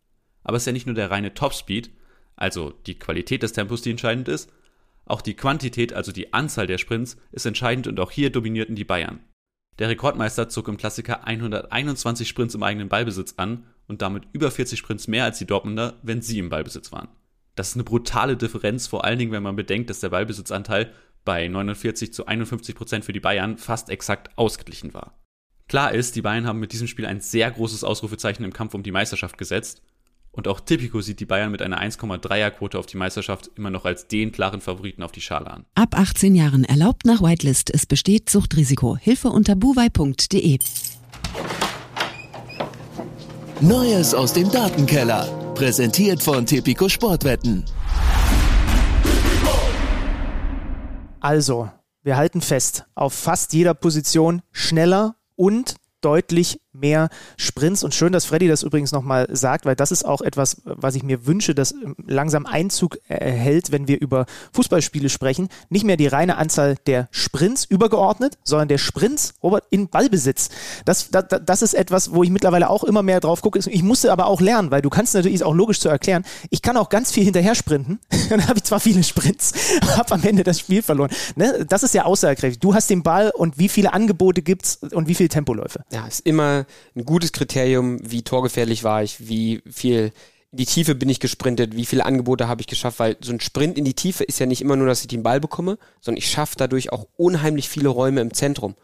Aber 0.44 0.58
es 0.58 0.64
ist 0.64 0.68
ja 0.68 0.74
nicht 0.74 0.86
nur 0.86 0.96
der 0.96 1.12
reine 1.12 1.34
Topspeed, 1.34 1.92
also 2.36 2.72
die 2.72 3.00
Qualität 3.00 3.44
des 3.44 3.54
Tempos, 3.54 3.82
die 3.82 3.92
entscheidend 3.92 4.28
ist, 4.28 4.52
auch 5.06 5.22
die 5.22 5.36
Quantität, 5.36 5.94
also 5.94 6.12
die 6.12 6.34
Anzahl 6.34 6.68
der 6.68 6.78
Sprints, 6.78 7.18
ist 7.32 7.46
entscheidend 7.46 7.88
und 7.88 8.00
auch 8.00 8.12
hier 8.12 8.32
dominierten 8.32 8.76
die 8.76 8.84
Bayern. 8.84 9.20
Der 9.78 9.90
Rekordmeister 9.90 10.50
zog 10.50 10.68
im 10.68 10.78
Klassiker 10.78 11.26
121 11.26 12.28
Sprints 12.28 12.56
im 12.56 12.64
eigenen 12.64 12.90
Ballbesitz 12.90 13.34
an 13.38 13.66
und 13.88 14.02
damit 14.02 14.24
über 14.32 14.50
40 14.50 14.80
Sprints 14.80 15.08
mehr 15.08 15.26
als 15.26 15.38
die 15.38 15.46
Dortmunder, 15.46 16.00
wenn 16.02 16.22
sie 16.22 16.40
im 16.40 16.50
Ballbesitz 16.50 16.92
waren. 16.92 17.10
Das 17.56 17.70
ist 17.70 17.76
eine 17.76 17.84
brutale 17.84 18.38
Differenz, 18.38 18.88
vor 18.88 19.04
allen 19.06 19.20
Dingen, 19.20 19.32
wenn 19.32 19.44
man 19.44 19.56
bedenkt, 19.56 19.90
dass 19.90 20.00
der 20.00 20.10
Ballbesitzanteil 20.10 20.92
bei 21.24 21.48
49 21.48 22.14
zu 22.14 22.26
51 22.26 22.76
Prozent 22.76 23.06
für 23.06 23.14
die 23.14 23.20
Bayern 23.20 23.58
fast 23.58 23.90
exakt 23.90 24.38
ausgeglichen 24.38 24.94
war. 24.94 25.20
Klar 25.68 25.94
ist, 25.94 26.16
die 26.16 26.22
Bayern 26.22 26.46
haben 26.46 26.60
mit 26.60 26.74
diesem 26.74 26.88
Spiel 26.88 27.06
ein 27.06 27.22
sehr 27.22 27.50
großes 27.50 27.84
Ausrufezeichen 27.84 28.44
im 28.44 28.54
Kampf 28.54 28.74
um 28.76 28.84
die 28.84 28.92
Meisterschaft 28.92 29.38
gesetzt 29.38 29.82
und 30.36 30.48
auch 30.48 30.60
Tipico 30.60 31.02
sieht 31.02 31.20
die 31.20 31.26
Bayern 31.26 31.52
mit 31.52 31.62
einer 31.62 31.82
1,3er 31.82 32.52
Quote 32.52 32.78
auf 32.78 32.86
die 32.86 32.98
Meisterschaft 32.98 33.50
immer 33.56 33.70
noch 33.70 33.86
als 33.86 34.08
den 34.08 34.32
klaren 34.32 34.62
Favoriten 34.62 35.02
auf 35.02 35.12
die 35.12 35.22
Schale 35.22 35.48
an. 35.48 35.66
Ab 35.76 35.98
18 35.98 36.36
Jahren 36.36 36.66
erlaubt 36.66 37.06
nach 37.06 37.22
Whitelist. 37.22 37.74
Es 37.74 37.86
besteht 37.86 38.30
Suchtrisiko. 38.30 38.98
Hilfe 38.98 39.30
unter 39.30 39.56
buwei.de. 39.56 40.60
Neues 43.62 44.14
aus 44.14 44.34
dem 44.34 44.52
Datenkeller. 44.52 45.54
Präsentiert 45.56 46.22
von 46.22 46.46
Tipico 46.46 46.90
Sportwetten. 46.90 47.64
Also, 51.22 51.72
wir 52.04 52.18
halten 52.18 52.42
fest, 52.42 52.86
auf 52.94 53.14
fast 53.14 53.54
jeder 53.54 53.74
Position 53.74 54.42
schneller 54.52 55.16
und 55.36 55.76
deutlich 56.02 56.60
mehr 56.80 57.10
Sprints. 57.38 57.84
Und 57.84 57.94
schön, 57.94 58.12
dass 58.12 58.26
Freddy 58.26 58.48
das 58.48 58.64
übrigens 58.64 58.92
nochmal 58.92 59.28
sagt, 59.32 59.66
weil 59.66 59.76
das 59.76 59.92
ist 59.92 60.06
auch 60.06 60.22
etwas, 60.22 60.62
was 60.66 60.96
ich 60.96 61.04
mir 61.04 61.26
wünsche, 61.26 61.56
dass 61.56 61.74
langsam 62.06 62.46
Einzug 62.46 62.98
erhält, 63.08 63.72
wenn 63.72 63.88
wir 63.88 64.00
über 64.02 64.26
Fußballspiele 64.54 65.10
sprechen. 65.10 65.50
Nicht 65.70 65.86
mehr 65.86 65.98
die 65.98 66.08
reine 66.08 66.38
Anzahl 66.38 66.76
der 66.88 67.08
Sprints 67.12 67.66
übergeordnet, 67.66 68.38
sondern 68.44 68.68
der 68.68 68.78
Sprints 68.78 69.34
in 69.70 69.90
Ballbesitz. 69.90 70.50
Das, 70.86 71.10
das, 71.10 71.26
das 71.44 71.62
ist 71.62 71.74
etwas, 71.74 72.14
wo 72.14 72.24
ich 72.24 72.30
mittlerweile 72.30 72.70
auch 72.70 72.84
immer 72.84 73.04
mehr 73.04 73.20
drauf 73.20 73.42
gucke. 73.42 73.60
Ich 73.60 73.84
musste 73.84 74.12
aber 74.12 74.28
auch 74.28 74.42
lernen, 74.42 74.72
weil 74.72 74.82
du 74.82 74.90
kannst 74.90 75.14
natürlich, 75.14 75.44
auch 75.44 75.54
logisch 75.54 75.80
zu 75.80 75.90
erklären, 75.90 76.26
ich 76.50 76.62
kann 76.62 76.78
auch 76.78 76.90
ganz 76.90 77.12
viel 77.12 77.24
hinterher 77.24 77.56
sprinten. 77.56 78.00
Dann 78.30 78.48
habe 78.48 78.58
ich 78.58 78.64
zwar 78.64 78.80
viele 78.80 79.04
Sprints, 79.04 79.54
habe 79.98 80.12
am 80.14 80.24
Ende 80.24 80.44
das 80.44 80.60
Spiel 80.60 80.82
verloren. 80.82 81.12
Ne? 81.36 81.66
Das 81.68 81.84
ist 81.84 81.94
ja 81.94 82.06
aussagekräftig. 82.06 82.60
Du 82.60 82.74
hast 82.74 82.90
den 82.90 83.04
Ball 83.04 83.32
und 83.32 83.58
wie 83.58 83.70
viele 83.70 83.94
Angebote 83.94 84.42
gibt's 84.42 84.80
und 84.92 85.08
wie 85.08 85.16
viele 85.16 85.30
Tempoläufe. 85.30 85.84
Ja, 85.92 86.08
ist 86.08 86.22
immer 86.26 86.65
ein 86.96 87.06
gutes 87.06 87.32
Kriterium, 87.32 88.00
wie 88.02 88.24
torgefährlich 88.24 88.84
war 88.84 89.04
ich, 89.04 89.28
wie 89.28 89.62
viel 89.70 90.12
in 90.52 90.58
die 90.58 90.66
Tiefe 90.66 90.96
bin 90.96 91.10
ich 91.10 91.20
gesprintet, 91.20 91.76
wie 91.76 91.86
viele 91.86 92.06
Angebote 92.06 92.48
habe 92.48 92.62
ich 92.62 92.68
geschafft, 92.68 93.00
weil 93.00 93.18
so 93.22 93.34
ein 93.34 93.42
Sprint 93.42 93.78
in 93.78 93.84
die 93.84 93.94
Tiefe 93.94 94.24
ist 94.24 94.40
ja 94.40 94.46
nicht 94.46 94.62
immer 94.62 94.78
nur, 94.78 94.88
dass 94.88 95.02
ich 95.02 95.08
den 95.08 95.24
Ball 95.24 95.42
bekomme, 95.42 95.78
sondern 96.00 96.18
ich 96.18 96.30
schaffe 96.30 96.56
dadurch 96.58 96.94
auch 96.94 97.08
unheimlich 97.18 97.68
viele 97.68 97.90
Räume 97.90 98.22
im 98.22 98.34
Zentrum 98.34 98.76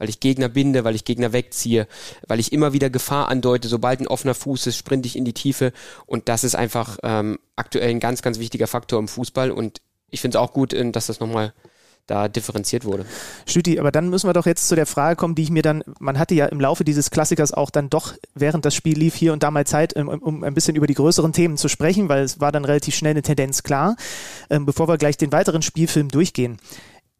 weil 0.00 0.08
ich 0.08 0.18
Gegner 0.18 0.48
binde, 0.48 0.82
weil 0.82 0.94
ich 0.94 1.04
Gegner 1.04 1.34
wegziehe, 1.34 1.86
weil 2.26 2.40
ich 2.40 2.52
immer 2.52 2.72
wieder 2.72 2.88
Gefahr 2.88 3.28
andeute. 3.28 3.68
Sobald 3.68 4.00
ein 4.00 4.08
offener 4.08 4.34
Fuß 4.34 4.66
ist, 4.66 4.78
sprinte 4.78 5.06
ich 5.06 5.14
in 5.14 5.26
die 5.26 5.34
Tiefe. 5.34 5.72
Und 6.06 6.30
das 6.30 6.42
ist 6.42 6.54
einfach 6.54 6.96
ähm, 7.02 7.38
aktuell 7.54 7.90
ein 7.90 8.00
ganz, 8.00 8.22
ganz 8.22 8.38
wichtiger 8.38 8.66
Faktor 8.66 8.98
im 8.98 9.08
Fußball. 9.08 9.50
Und 9.50 9.82
ich 10.08 10.22
finde 10.22 10.38
es 10.38 10.42
auch 10.42 10.54
gut, 10.54 10.72
äh, 10.72 10.90
dass 10.90 11.06
das 11.06 11.20
nochmal 11.20 11.52
da 12.06 12.28
differenziert 12.28 12.84
wurde. 12.84 13.04
Stüti, 13.46 13.78
aber 13.78 13.92
dann 13.92 14.08
müssen 14.08 14.28
wir 14.28 14.32
doch 14.32 14.46
jetzt 14.46 14.68
zu 14.68 14.74
der 14.74 14.86
Frage 14.86 15.16
kommen, 15.16 15.34
die 15.34 15.42
ich 15.42 15.50
mir 15.50 15.62
dann, 15.62 15.84
man 15.98 16.18
hatte 16.18 16.34
ja 16.34 16.46
im 16.46 16.60
Laufe 16.60 16.84
dieses 16.84 17.10
Klassikers 17.10 17.52
auch 17.52 17.70
dann 17.70 17.90
doch, 17.90 18.14
während 18.34 18.64
das 18.64 18.74
Spiel 18.74 18.98
lief, 18.98 19.14
hier 19.14 19.32
und 19.32 19.42
da 19.42 19.50
mal 19.50 19.66
Zeit, 19.66 19.94
um, 19.94 20.08
um 20.08 20.44
ein 20.44 20.54
bisschen 20.54 20.76
über 20.76 20.86
die 20.86 20.94
größeren 20.94 21.32
Themen 21.32 21.56
zu 21.56 21.68
sprechen, 21.68 22.08
weil 22.08 22.22
es 22.22 22.40
war 22.40 22.52
dann 22.52 22.64
relativ 22.64 22.94
schnell 22.94 23.12
eine 23.12 23.22
Tendenz 23.22 23.62
klar. 23.62 23.96
Ähm, 24.48 24.66
bevor 24.66 24.88
wir 24.88 24.98
gleich 24.98 25.16
den 25.16 25.32
weiteren 25.32 25.62
Spielfilm 25.62 26.08
durchgehen. 26.08 26.58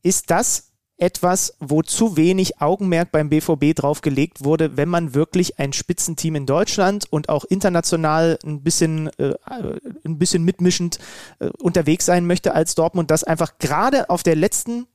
Ist 0.03 0.31
das 0.31 0.70
etwas, 1.01 1.57
wo 1.61 1.83
zu 1.83 2.17
wenig 2.17 2.61
Augenmerk 2.61 3.11
beim 3.11 3.31
BVB 3.31 3.75
drauf 3.75 4.03
gelegt 4.03 4.45
wurde, 4.45 4.77
wenn 4.77 4.89
man 4.89 5.15
wirklich 5.15 5.59
ein 5.59 5.73
Spitzenteam 5.73 6.35
in 6.35 6.47
Deutschland 6.47 7.07
und 7.11 7.29
auch 7.29 7.45
international 7.45 8.39
ein 8.45 8.63
bisschen, 8.63 9.09
äh, 9.19 9.35
ein 10.05 10.19
bisschen 10.19 10.45
mitmischend 10.45 10.99
äh, 11.39 11.49
unterwegs 11.59 12.05
sein 12.07 12.27
möchte 12.27 12.55
als 12.55 12.75
Dortmund, 12.75 13.11
das 13.11 13.25
einfach 13.25 13.59
gerade 13.59 14.11
auf 14.11 14.23
der 14.23 14.37
letzten 14.37 14.87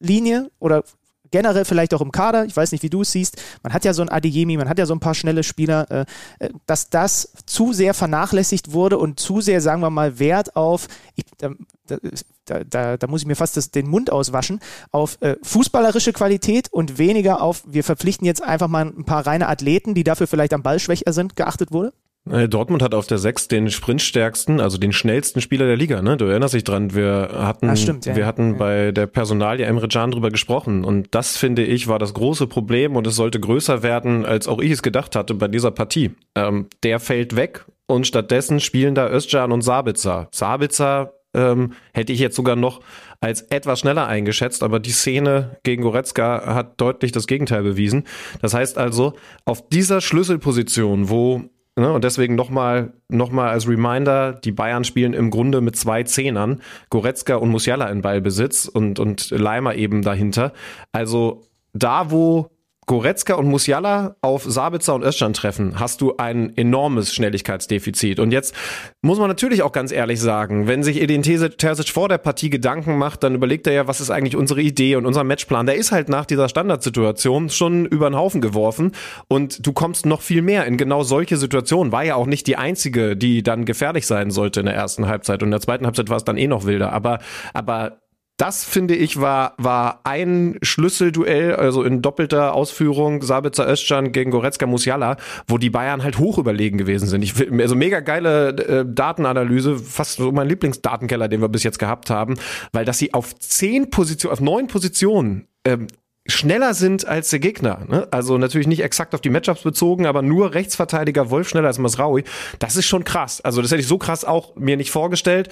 Linie 0.00 0.50
oder 0.60 0.84
generell 1.30 1.64
vielleicht 1.64 1.94
auch 1.94 2.00
im 2.00 2.12
Kader, 2.12 2.44
ich 2.44 2.56
weiß 2.56 2.72
nicht, 2.72 2.82
wie 2.82 2.90
du 2.90 3.02
es 3.02 3.12
siehst, 3.12 3.40
man 3.62 3.72
hat 3.72 3.84
ja 3.84 3.92
so 3.92 4.02
ein 4.02 4.08
Adeyemi, 4.08 4.56
man 4.56 4.68
hat 4.68 4.78
ja 4.78 4.86
so 4.86 4.94
ein 4.94 5.00
paar 5.00 5.14
schnelle 5.14 5.42
Spieler, 5.42 5.90
äh, 5.90 6.04
äh, 6.38 6.50
dass 6.66 6.90
das 6.90 7.32
zu 7.46 7.72
sehr 7.72 7.94
vernachlässigt 7.94 8.72
wurde 8.72 8.98
und 8.98 9.20
zu 9.20 9.40
sehr, 9.40 9.60
sagen 9.60 9.82
wir 9.82 9.90
mal, 9.90 10.18
Wert 10.18 10.56
auf, 10.56 10.88
ich, 11.14 11.24
da, 11.38 11.50
da, 11.86 12.64
da, 12.64 12.96
da, 12.96 13.06
muss 13.06 13.22
ich 13.22 13.26
mir 13.26 13.36
fast 13.36 13.56
das, 13.56 13.70
den 13.70 13.88
Mund 13.88 14.10
auswaschen, 14.10 14.60
auf 14.90 15.20
äh, 15.20 15.36
fußballerische 15.42 16.12
Qualität 16.12 16.72
und 16.72 16.98
weniger 16.98 17.42
auf, 17.42 17.62
wir 17.66 17.84
verpflichten 17.84 18.26
jetzt 18.26 18.42
einfach 18.42 18.68
mal 18.68 18.86
ein 18.86 19.04
paar 19.04 19.26
reine 19.26 19.48
Athleten, 19.48 19.94
die 19.94 20.04
dafür 20.04 20.26
vielleicht 20.26 20.52
am 20.52 20.62
Ball 20.62 20.78
schwächer 20.78 21.12
sind, 21.12 21.36
geachtet 21.36 21.72
wurde? 21.72 21.92
Äh, 22.30 22.48
Dortmund 22.48 22.82
hat 22.82 22.94
auf 22.94 23.06
der 23.06 23.18
6 23.18 23.48
den 23.48 23.70
sprintstärksten, 23.70 24.60
also 24.60 24.78
den 24.78 24.92
schnellsten 24.92 25.40
Spieler 25.40 25.66
der 25.66 25.76
Liga, 25.76 26.02
ne? 26.02 26.16
Du 26.16 26.26
erinnerst 26.26 26.54
dich 26.54 26.64
dran, 26.64 26.94
wir 26.94 27.30
hatten, 27.32 27.74
stimmt, 27.76 28.06
ja. 28.06 28.16
wir 28.16 28.26
hatten 28.26 28.52
ja. 28.52 28.56
bei 28.58 28.92
der 28.92 29.06
Personalie 29.06 29.66
Emre 29.66 29.88
Can 29.88 30.10
drüber 30.10 30.30
gesprochen 30.30 30.84
und 30.84 31.08
das 31.14 31.36
finde 31.36 31.64
ich 31.64 31.88
war 31.88 31.98
das 31.98 32.14
große 32.14 32.46
Problem 32.46 32.96
und 32.96 33.06
es 33.06 33.16
sollte 33.16 33.40
größer 33.40 33.82
werden, 33.82 34.24
als 34.24 34.48
auch 34.48 34.60
ich 34.60 34.72
es 34.72 34.82
gedacht 34.82 35.16
hatte 35.16 35.34
bei 35.34 35.48
dieser 35.48 35.70
Partie. 35.70 36.12
Ähm, 36.34 36.66
der 36.82 37.00
fällt 37.00 37.36
weg 37.36 37.64
und 37.86 38.06
stattdessen 38.06 38.60
spielen 38.60 38.94
da 38.94 39.08
Özcan 39.08 39.52
und 39.52 39.62
Sabitzer. 39.62 40.28
Sabitzer 40.32 41.14
ähm, 41.34 41.72
hätte 41.92 42.12
ich 42.12 42.20
jetzt 42.20 42.36
sogar 42.36 42.56
noch 42.56 42.80
als 43.20 43.42
etwas 43.42 43.80
schneller 43.80 44.06
eingeschätzt, 44.06 44.62
aber 44.62 44.80
die 44.80 44.90
Szene 44.92 45.58
gegen 45.62 45.82
Goretzka 45.82 46.54
hat 46.54 46.80
deutlich 46.80 47.12
das 47.12 47.26
Gegenteil 47.26 47.62
bewiesen. 47.62 48.04
Das 48.40 48.54
heißt 48.54 48.78
also, 48.78 49.14
auf 49.44 49.68
dieser 49.68 50.00
Schlüsselposition, 50.00 51.08
wo 51.08 51.42
Ne? 51.78 51.92
Und 51.92 52.02
deswegen 52.02 52.34
nochmal 52.34 52.92
noch 53.08 53.30
mal 53.30 53.50
als 53.50 53.68
Reminder, 53.68 54.32
die 54.32 54.50
Bayern 54.52 54.82
spielen 54.82 55.12
im 55.12 55.30
Grunde 55.30 55.60
mit 55.60 55.76
zwei 55.76 56.02
Zehnern, 56.02 56.60
Goretzka 56.90 57.36
und 57.36 57.50
Musiala 57.50 57.88
in 57.88 58.02
Ballbesitz 58.02 58.66
und, 58.66 58.98
und 58.98 59.30
Leimer 59.30 59.76
eben 59.76 60.02
dahinter. 60.02 60.52
Also 60.90 61.44
da, 61.72 62.10
wo 62.10 62.50
Goretzka 62.88 63.34
und 63.34 63.46
Musiala 63.46 64.16
auf 64.22 64.44
Sabitzer 64.44 64.94
und 64.94 65.04
Özcan 65.04 65.34
treffen, 65.34 65.78
hast 65.78 66.00
du 66.00 66.16
ein 66.16 66.56
enormes 66.56 67.14
Schnelligkeitsdefizit. 67.14 68.18
Und 68.18 68.32
jetzt 68.32 68.54
muss 69.02 69.18
man 69.18 69.28
natürlich 69.28 69.62
auch 69.62 69.72
ganz 69.72 69.92
ehrlich 69.92 70.20
sagen, 70.20 70.66
wenn 70.66 70.82
sich 70.82 71.00
Edin 71.00 71.22
Terzic 71.22 71.90
vor 71.90 72.08
der 72.08 72.16
Partie 72.16 72.48
Gedanken 72.48 72.96
macht, 72.96 73.22
dann 73.22 73.34
überlegt 73.34 73.66
er 73.66 73.74
ja, 73.74 73.86
was 73.86 74.00
ist 74.00 74.10
eigentlich 74.10 74.36
unsere 74.36 74.62
Idee 74.62 74.96
und 74.96 75.04
unser 75.04 75.22
Matchplan. 75.22 75.66
Der 75.66 75.76
ist 75.76 75.92
halt 75.92 76.08
nach 76.08 76.24
dieser 76.24 76.48
Standardsituation 76.48 77.50
schon 77.50 77.84
über 77.84 78.08
den 78.08 78.16
Haufen 78.16 78.40
geworfen 78.40 78.92
und 79.28 79.66
du 79.66 79.74
kommst 79.74 80.06
noch 80.06 80.22
viel 80.22 80.40
mehr 80.40 80.64
in 80.64 80.78
genau 80.78 81.02
solche 81.02 81.36
Situationen. 81.36 81.92
War 81.92 82.04
ja 82.04 82.14
auch 82.14 82.26
nicht 82.26 82.46
die 82.46 82.56
einzige, 82.56 83.18
die 83.18 83.42
dann 83.42 83.66
gefährlich 83.66 84.06
sein 84.06 84.30
sollte 84.30 84.60
in 84.60 84.66
der 84.66 84.74
ersten 84.74 85.06
Halbzeit. 85.06 85.42
Und 85.42 85.48
in 85.48 85.52
der 85.52 85.60
zweiten 85.60 85.84
Halbzeit 85.84 86.08
war 86.08 86.16
es 86.16 86.24
dann 86.24 86.38
eh 86.38 86.46
noch 86.46 86.64
wilder. 86.64 86.90
Aber, 86.94 87.18
aber 87.52 87.98
das 88.38 88.64
finde 88.64 88.94
ich 88.94 89.20
war, 89.20 89.54
war 89.58 90.00
ein 90.04 90.58
Schlüsselduell, 90.62 91.56
also 91.56 91.82
in 91.82 92.02
doppelter 92.02 92.54
Ausführung 92.54 93.20
Sabitzer 93.20 93.68
Özcan 93.68 94.12
gegen 94.12 94.30
Goretzka 94.30 94.64
Musiala, 94.66 95.16
wo 95.48 95.58
die 95.58 95.70
Bayern 95.70 96.04
halt 96.04 96.18
hoch 96.18 96.38
überlegen 96.38 96.78
gewesen 96.78 97.08
sind. 97.08 97.22
Ich, 97.22 97.34
also 97.60 97.74
mega 97.74 97.98
geile 97.98 98.50
äh, 98.50 98.84
Datenanalyse, 98.86 99.76
fast 99.76 100.18
so 100.18 100.30
mein 100.30 100.48
Lieblingsdatenkeller, 100.48 101.26
den 101.26 101.40
wir 101.40 101.48
bis 101.48 101.64
jetzt 101.64 101.80
gehabt 101.80 102.10
haben, 102.10 102.36
weil 102.72 102.84
dass 102.84 102.98
sie 102.98 103.12
auf 103.12 103.36
zehn 103.40 103.90
Positionen, 103.90 104.32
auf 104.32 104.40
neun 104.40 104.68
Positionen 104.68 105.48
ähm, 105.64 105.88
schneller 106.28 106.74
sind 106.74 107.08
als 107.08 107.30
der 107.30 107.40
Gegner. 107.40 107.86
Ne? 107.88 108.06
Also 108.12 108.38
natürlich 108.38 108.68
nicht 108.68 108.84
exakt 108.84 109.14
auf 109.14 109.20
die 109.20 109.30
Matchups 109.30 109.62
bezogen, 109.62 110.06
aber 110.06 110.22
nur 110.22 110.54
Rechtsverteidiger 110.54 111.30
Wolf 111.30 111.48
schneller 111.48 111.66
als 111.66 111.78
Masraui. 111.78 112.22
Das 112.60 112.76
ist 112.76 112.86
schon 112.86 113.02
krass. 113.02 113.40
Also 113.40 113.62
das 113.62 113.72
hätte 113.72 113.80
ich 113.80 113.88
so 113.88 113.98
krass 113.98 114.24
auch 114.24 114.54
mir 114.54 114.76
nicht 114.76 114.92
vorgestellt 114.92 115.48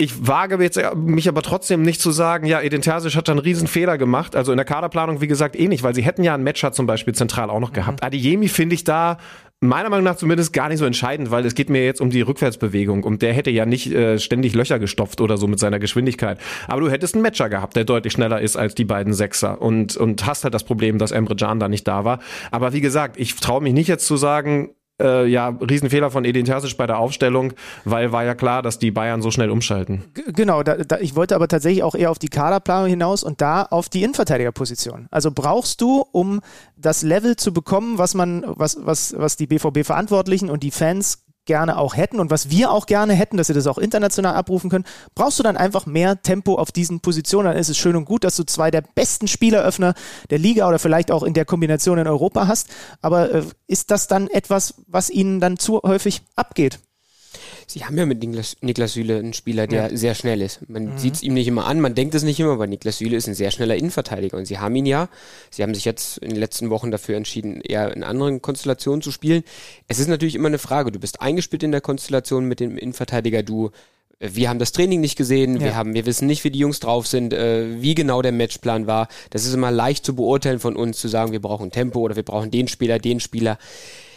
ich 0.00 0.26
wage 0.26 0.62
jetzt 0.62 0.80
mich 0.94 1.28
aber 1.28 1.42
trotzdem 1.42 1.82
nicht 1.82 2.00
zu 2.00 2.10
sagen, 2.10 2.46
ja, 2.46 2.60
Edin 2.62 2.80
Terzic 2.80 3.14
hat 3.16 3.28
da 3.28 3.32
einen 3.32 3.38
riesen 3.38 3.68
Fehler 3.68 3.98
gemacht. 3.98 4.34
Also 4.34 4.50
in 4.50 4.56
der 4.56 4.64
Kaderplanung, 4.64 5.20
wie 5.20 5.26
gesagt, 5.26 5.54
eh 5.56 5.68
nicht, 5.68 5.82
weil 5.82 5.94
sie 5.94 6.02
hätten 6.02 6.24
ja 6.24 6.32
einen 6.32 6.42
Matcher 6.42 6.72
zum 6.72 6.86
Beispiel 6.86 7.14
zentral 7.14 7.50
auch 7.50 7.60
noch 7.60 7.74
gehabt. 7.74 8.00
Mhm. 8.00 8.06
Adiemi 8.06 8.48
finde 8.48 8.74
ich 8.74 8.84
da 8.84 9.18
meiner 9.60 9.90
Meinung 9.90 10.04
nach 10.04 10.16
zumindest 10.16 10.54
gar 10.54 10.70
nicht 10.70 10.78
so 10.78 10.86
entscheidend, 10.86 11.30
weil 11.30 11.44
es 11.44 11.54
geht 11.54 11.68
mir 11.68 11.84
jetzt 11.84 12.00
um 12.00 12.08
die 12.08 12.22
Rückwärtsbewegung 12.22 13.04
und 13.04 13.20
der 13.20 13.34
hätte 13.34 13.50
ja 13.50 13.66
nicht 13.66 13.92
äh, 13.92 14.18
ständig 14.18 14.54
Löcher 14.54 14.78
gestopft 14.78 15.20
oder 15.20 15.36
so 15.36 15.46
mit 15.46 15.58
seiner 15.58 15.78
Geschwindigkeit. 15.78 16.38
Aber 16.66 16.80
du 16.80 16.90
hättest 16.90 17.14
einen 17.14 17.22
Matcher 17.22 17.50
gehabt, 17.50 17.76
der 17.76 17.84
deutlich 17.84 18.14
schneller 18.14 18.40
ist 18.40 18.56
als 18.56 18.74
die 18.74 18.86
beiden 18.86 19.12
Sechser 19.12 19.60
und, 19.60 19.98
und 19.98 20.24
hast 20.24 20.44
halt 20.44 20.54
das 20.54 20.64
Problem, 20.64 20.96
dass 20.96 21.10
Emre 21.10 21.36
Can 21.36 21.60
da 21.60 21.68
nicht 21.68 21.86
da 21.86 22.06
war. 22.06 22.20
Aber 22.50 22.72
wie 22.72 22.80
gesagt, 22.80 23.20
ich 23.20 23.36
traue 23.36 23.62
mich 23.62 23.74
nicht 23.74 23.88
jetzt 23.88 24.06
zu 24.06 24.16
sagen, 24.16 24.70
äh, 25.00 25.26
ja, 25.26 25.48
Riesenfehler 25.48 26.10
von 26.10 26.24
Edin 26.24 26.44
Terzic 26.44 26.76
bei 26.76 26.86
der 26.86 26.98
Aufstellung, 26.98 27.52
weil 27.84 28.12
war 28.12 28.24
ja 28.24 28.34
klar, 28.34 28.62
dass 28.62 28.78
die 28.78 28.90
Bayern 28.90 29.22
so 29.22 29.30
schnell 29.30 29.50
umschalten. 29.50 30.04
G 30.14 30.22
genau, 30.32 30.62
da, 30.62 30.76
da, 30.76 30.98
ich 30.98 31.16
wollte 31.16 31.34
aber 31.34 31.48
tatsächlich 31.48 31.82
auch 31.82 31.94
eher 31.94 32.10
auf 32.10 32.18
die 32.18 32.28
Kaderplanung 32.28 32.88
hinaus 32.88 33.22
und 33.22 33.40
da 33.40 33.62
auf 33.62 33.88
die 33.88 34.02
Innenverteidigerposition. 34.02 35.06
Also 35.10 35.30
brauchst 35.30 35.80
du, 35.80 36.04
um 36.12 36.40
das 36.76 37.02
Level 37.02 37.36
zu 37.36 37.52
bekommen, 37.52 37.98
was 37.98 38.14
man, 38.14 38.44
was, 38.46 38.78
was, 38.80 39.14
was 39.16 39.36
die 39.36 39.46
BVB-Verantwortlichen 39.46 40.50
und 40.50 40.62
die 40.62 40.70
Fans 40.70 41.24
gerne 41.50 41.78
auch 41.78 41.96
hätten 41.96 42.20
und 42.20 42.30
was 42.30 42.48
wir 42.48 42.70
auch 42.70 42.86
gerne 42.86 43.12
hätten, 43.12 43.36
dass 43.36 43.48
sie 43.48 43.54
das 43.54 43.66
auch 43.66 43.76
international 43.76 44.36
abrufen 44.36 44.70
können, 44.70 44.84
brauchst 45.16 45.40
du 45.40 45.42
dann 45.42 45.56
einfach 45.56 45.84
mehr 45.84 46.22
Tempo 46.22 46.54
auf 46.54 46.70
diesen 46.70 47.00
Positionen. 47.00 47.48
Dann 47.48 47.56
ist 47.56 47.68
es 47.68 47.76
schön 47.76 47.96
und 47.96 48.04
gut, 48.04 48.22
dass 48.22 48.36
du 48.36 48.44
zwei 48.44 48.70
der 48.70 48.82
besten 48.94 49.26
Spieleröffner 49.26 49.94
der 50.30 50.38
Liga 50.38 50.68
oder 50.68 50.78
vielleicht 50.78 51.10
auch 51.10 51.24
in 51.24 51.34
der 51.34 51.44
Kombination 51.44 51.98
in 51.98 52.06
Europa 52.06 52.46
hast. 52.46 52.68
Aber 53.02 53.34
äh, 53.34 53.42
ist 53.66 53.90
das 53.90 54.06
dann 54.06 54.28
etwas, 54.28 54.74
was 54.86 55.10
ihnen 55.10 55.40
dann 55.40 55.58
zu 55.58 55.80
häufig 55.82 56.22
abgeht? 56.36 56.78
Sie 57.70 57.84
haben 57.84 57.96
ja 57.96 58.04
mit 58.04 58.20
Niklas, 58.20 58.56
Niklas 58.62 58.94
Süle 58.94 59.18
einen 59.18 59.32
Spieler, 59.32 59.68
der 59.68 59.90
ja. 59.92 59.96
sehr 59.96 60.16
schnell 60.16 60.42
ist. 60.42 60.68
Man 60.68 60.86
mhm. 60.86 60.98
sieht 60.98 61.14
es 61.14 61.22
ihm 61.22 61.34
nicht 61.34 61.46
immer 61.46 61.66
an, 61.66 61.80
man 61.80 61.94
denkt 61.94 62.16
es 62.16 62.24
nicht 62.24 62.40
immer, 62.40 62.50
aber 62.50 62.66
Niklas 62.66 62.98
Süle 62.98 63.16
ist 63.16 63.28
ein 63.28 63.34
sehr 63.34 63.52
schneller 63.52 63.76
Innenverteidiger 63.76 64.36
und 64.36 64.46
sie 64.46 64.58
haben 64.58 64.74
ihn 64.74 64.86
ja. 64.86 65.08
Sie 65.50 65.62
haben 65.62 65.72
sich 65.72 65.84
jetzt 65.84 66.18
in 66.18 66.30
den 66.30 66.38
letzten 66.40 66.68
Wochen 66.70 66.90
dafür 66.90 67.16
entschieden, 67.16 67.60
eher 67.60 67.94
in 67.94 68.02
anderen 68.02 68.42
Konstellationen 68.42 69.02
zu 69.02 69.12
spielen. 69.12 69.44
Es 69.86 70.00
ist 70.00 70.08
natürlich 70.08 70.34
immer 70.34 70.48
eine 70.48 70.58
Frage. 70.58 70.90
Du 70.90 70.98
bist 70.98 71.20
eingespielt 71.20 71.62
in 71.62 71.70
der 71.70 71.80
Konstellation 71.80 72.46
mit 72.46 72.58
dem 72.58 72.76
Innenverteidiger, 72.76 73.44
du 73.44 73.70
wir 74.20 74.50
haben 74.50 74.58
das 74.58 74.72
Training 74.72 75.00
nicht 75.00 75.16
gesehen, 75.16 75.54
ja. 75.54 75.60
wir 75.60 75.76
haben, 75.76 75.94
wir 75.94 76.04
wissen 76.04 76.26
nicht, 76.26 76.44
wie 76.44 76.50
die 76.50 76.58
Jungs 76.58 76.78
drauf 76.78 77.06
sind, 77.06 77.32
äh, 77.32 77.80
wie 77.80 77.94
genau 77.94 78.20
der 78.20 78.32
Matchplan 78.32 78.86
war. 78.86 79.08
Das 79.30 79.46
ist 79.46 79.54
immer 79.54 79.70
leicht 79.70 80.04
zu 80.04 80.14
beurteilen 80.14 80.58
von 80.58 80.76
uns, 80.76 80.98
zu 80.98 81.08
sagen, 81.08 81.32
wir 81.32 81.40
brauchen 81.40 81.70
Tempo 81.70 82.00
oder 82.00 82.16
wir 82.16 82.22
brauchen 82.22 82.50
den 82.50 82.68
Spieler, 82.68 82.98
den 82.98 83.20
Spieler. 83.20 83.56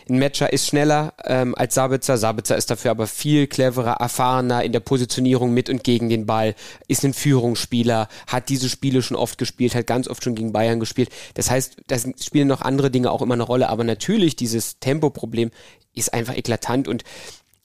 Ein 0.10 0.20
Matcher 0.20 0.52
ist 0.52 0.68
schneller 0.68 1.14
ähm, 1.26 1.56
als 1.56 1.76
Sabitzer. 1.76 2.18
Sabitzer 2.18 2.58
ist 2.58 2.70
dafür 2.70 2.92
aber 2.92 3.08
viel 3.08 3.48
cleverer, 3.48 3.94
erfahrener 3.94 4.64
in 4.64 4.72
der 4.72 4.80
Positionierung 4.80 5.54
mit 5.54 5.70
und 5.70 5.84
gegen 5.84 6.10
den 6.10 6.26
Ball, 6.26 6.56
ist 6.88 7.04
ein 7.04 7.14
Führungsspieler, 7.14 8.08
hat 8.28 8.50
diese 8.50 8.70
Spiele 8.70 9.02
schon 9.02 9.18
oft 9.18 9.38
gespielt, 9.38 9.76
hat 9.76 9.88
ganz 9.88 10.08
oft 10.08 10.24
schon 10.24 10.36
gegen 10.36 10.54
Bayern 10.54 10.80
gespielt. 10.80 11.10
Das 11.34 11.50
heißt, 11.50 11.78
da 11.88 11.98
spielen 12.20 12.48
noch 12.48 12.62
andere 12.62 12.92
Dinge 12.92 13.12
auch 13.12 13.22
immer 13.22 13.34
eine 13.34 13.44
Rolle. 13.44 13.70
Aber 13.70 13.84
natürlich, 13.84 14.36
dieses 14.36 14.80
Tempoproblem 14.80 15.52
ist 15.94 16.14
einfach 16.14 16.36
eklatant 16.36 16.88
und 16.88 17.04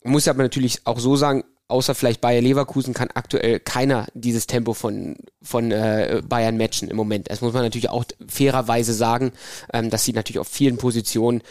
muss 0.05 0.28
aber 0.28 0.43
natürlich 0.43 0.80
auch 0.84 0.99
so 0.99 1.16
sagen, 1.16 1.45
außer 1.68 1.95
vielleicht 1.95 2.20
Bayer 2.20 2.41
Leverkusen 2.41 2.95
kann 2.95 3.11
aktuell 3.14 3.61
keiner 3.61 4.07
dieses 4.14 4.47
Tempo 4.47 4.72
von, 4.72 5.16
von 5.43 5.70
äh, 5.70 6.22
Bayern 6.26 6.57
matchen 6.57 6.89
im 6.89 6.97
Moment. 6.97 7.30
Das 7.30 7.43
muss 7.43 7.53
man 7.53 7.62
natürlich 7.62 7.91
auch 7.91 8.05
fairerweise 8.26 8.95
sagen, 8.95 9.32
ähm, 9.72 9.91
dass 9.91 10.05
sie 10.05 10.12
natürlich 10.12 10.39
auf 10.41 10.49
vielen 10.49 10.78
Positionen 10.78 11.43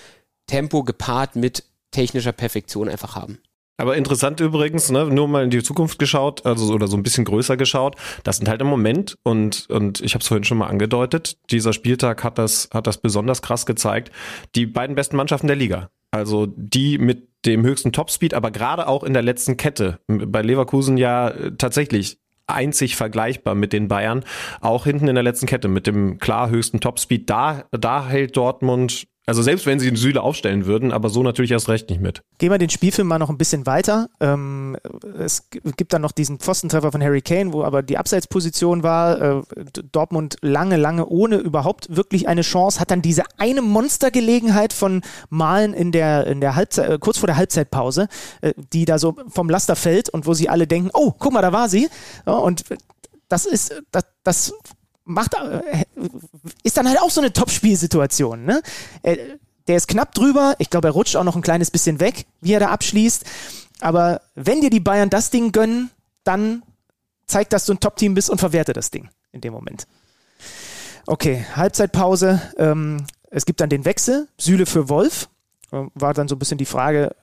Tempo 0.48 0.84
gepaart 0.84 1.36
mit 1.36 1.64
technischer 1.92 2.32
Perfektion 2.32 2.90
einfach 2.90 3.16
haben. 3.16 3.40
Aber 3.80 3.96
interessant 3.96 4.40
übrigens, 4.40 4.90
ne, 4.90 5.06
nur 5.06 5.28
mal 5.28 5.44
in 5.44 5.52
die 5.52 5.62
Zukunft 5.62 6.00
geschaut, 6.00 6.46
also 6.48 6.74
oder 6.74 6.88
so 6.88 6.98
ein 6.98 7.04
bisschen 7.04 7.26
größer 7.26 7.58
geschaut. 7.58 7.96
Das 8.24 8.38
sind 8.38 8.50
halt 8.50 8.60
im 8.62 8.68
Moment 8.68 9.18
und 9.24 9.70
und 9.70 10.02
ich 10.02 10.16
habe 10.16 10.24
es 10.24 10.28
vorhin 10.28 10.44
schon 10.44 10.58
mal 10.58 10.68
angedeutet. 10.68 11.38
Dieser 11.52 11.74
Spieltag 11.74 12.24
hat 12.24 12.40
das 12.40 12.70
hat 12.74 12.88
das 12.88 12.98
besonders 12.98 13.44
krass 13.44 13.68
gezeigt. 13.68 14.12
Die 14.56 14.66
beiden 14.66 14.96
besten 14.96 15.16
Mannschaften 15.16 15.46
der 15.46 15.56
Liga, 15.56 15.92
also 16.10 16.48
die 16.48 16.98
mit 16.98 17.28
dem 17.46 17.64
höchsten 17.64 17.92
Topspeed, 17.92 18.34
aber 18.34 18.50
gerade 18.50 18.88
auch 18.88 19.04
in 19.04 19.14
der 19.14 19.22
letzten 19.22 19.58
Kette. 19.58 20.00
Bei 20.08 20.42
Leverkusen 20.42 20.98
ja 20.98 21.32
tatsächlich 21.60 22.18
einzig 22.48 22.96
vergleichbar 22.96 23.54
mit 23.54 23.74
den 23.74 23.88
Bayern, 23.88 24.24
auch 24.60 24.86
hinten 24.86 25.08
in 25.08 25.16
der 25.16 25.24
letzten 25.24 25.46
Kette 25.46 25.68
mit 25.68 25.86
dem 25.86 26.18
klar 26.18 26.50
höchsten 26.50 26.80
Topspeed. 26.80 27.30
Da 27.30 27.66
da 27.72 28.08
hält 28.08 28.36
Dortmund 28.36 29.06
also 29.28 29.42
selbst 29.42 29.66
wenn 29.66 29.78
sie 29.78 29.88
den 29.88 29.98
Süle 29.98 30.22
aufstellen 30.24 30.66
würden, 30.66 30.94
aber 30.94 31.10
so 31.10 31.22
natürlich 31.22 31.52
erst 31.52 31.68
recht 31.68 31.90
nicht 31.90 32.02
mit. 32.02 32.24
Gehen 32.38 32.50
wir 32.50 32.58
den 32.58 32.70
Spielfilm 32.70 33.08
mal 33.08 33.20
noch 33.20 33.30
ein 33.30 33.38
bisschen 33.38 33.66
weiter. 33.66 34.10
Ähm, 34.22 34.78
es 35.20 35.50
gibt 35.52 35.92
dann 35.92 36.02
noch 36.02 36.14
diesen 36.14 36.40
Pfostentreffer 36.40 36.94
von 36.94 37.04
Harry 37.04 37.22
Kane, 37.22 37.52
wo 37.52 37.64
aber 37.64 37.84
die 37.84 37.98
Abseitsposition 37.98 38.84
war. 38.84 39.22
Äh, 39.22 39.44
Dortmund 39.92 40.38
lange, 40.42 40.78
lange 40.78 41.06
ohne 41.06 41.36
überhaupt 41.36 41.94
wirklich 41.94 42.30
eine 42.30 42.42
Chance. 42.42 42.80
Hat 42.80 42.90
dann 42.90 43.02
diese 43.02 43.24
eine 43.38 43.62
Monstergelegenheit 43.62 44.72
von 44.72 45.02
Malen 45.30 45.74
in 45.74 45.92
der, 45.92 46.26
in 46.28 46.40
der 46.40 46.56
Halbzeit, 46.56 46.90
äh, 46.90 46.98
kurz 46.98 47.18
vor 47.18 47.28
der 47.28 47.36
Halbzeitpause, 47.36 48.08
äh, 48.40 48.54
die 48.72 48.86
da 48.86 48.98
so 48.98 49.18
vom 49.28 49.50
Laster 49.50 49.76
fällt 49.76 50.08
und 50.08 50.26
wo 50.26 50.34
sie 50.34 50.48
alle 50.48 50.68
denken, 50.68 50.90
oh, 50.94 51.12
guck 51.12 51.34
mal, 51.34 51.42
da 51.42 51.52
war 51.52 51.68
sie. 51.68 51.90
Ja, 52.26 52.34
und 52.34 52.64
das 53.28 53.46
ist, 53.46 53.84
das, 53.92 54.06
das 54.24 54.54
macht, 55.08 55.34
äh, 55.34 55.86
ist 56.64 56.78
dann 56.78 56.88
halt 56.88 57.02
auch 57.02 57.10
so 57.10 57.22
eine 57.22 57.34
Top-Spielsituation. 57.34 58.46
Ne? 58.46 58.62
Äh, 59.02 59.18
der 59.68 59.78
ist 59.78 59.88
knapp 59.88 60.14
drüber. 60.14 60.56
Ich 60.60 60.70
glaube, 60.70 60.90
er 60.90 60.92
rutscht 60.92 61.16
auch 61.16 61.24
noch 61.24 61.36
ein 61.36 61.42
kleines 61.42 61.72
bisschen 61.72 62.00
weg, 62.00 62.26
wie 62.42 62.54
er 62.54 62.60
da 62.60 62.70
abschließt. 62.70 63.26
Aber 63.80 64.22
wenn 64.36 64.62
dir 64.62 64.70
die 64.70 64.80
Bayern 64.80 65.10
das 65.10 65.30
Ding 65.30 65.52
gönnen, 65.52 65.92
dann 66.24 66.64
zeigt, 67.26 67.54
dass 67.54 67.66
du 67.66 67.74
ein 67.74 67.80
Top-Team 67.80 68.14
bist 68.14 68.30
und 68.30 68.40
verwerte 68.40 68.74
das 68.74 68.92
Ding 68.92 69.10
in 69.32 69.42
dem 69.42 69.54
Moment. 69.54 69.88
Okay, 71.06 71.46
Halbzeitpause. 71.56 72.42
Ähm, 72.58 73.06
es 73.30 73.46
gibt 73.46 73.62
dann 73.62 73.70
den 73.70 73.86
Wechsel. 73.86 74.28
Süle 74.38 74.66
für 74.66 74.90
Wolf. 74.90 75.30
Ähm, 75.72 75.92
war 75.94 76.14
dann 76.14 76.28
so 76.28 76.36
ein 76.36 76.40
bisschen 76.40 76.58
die 76.58 76.66
Frage, 76.66 77.16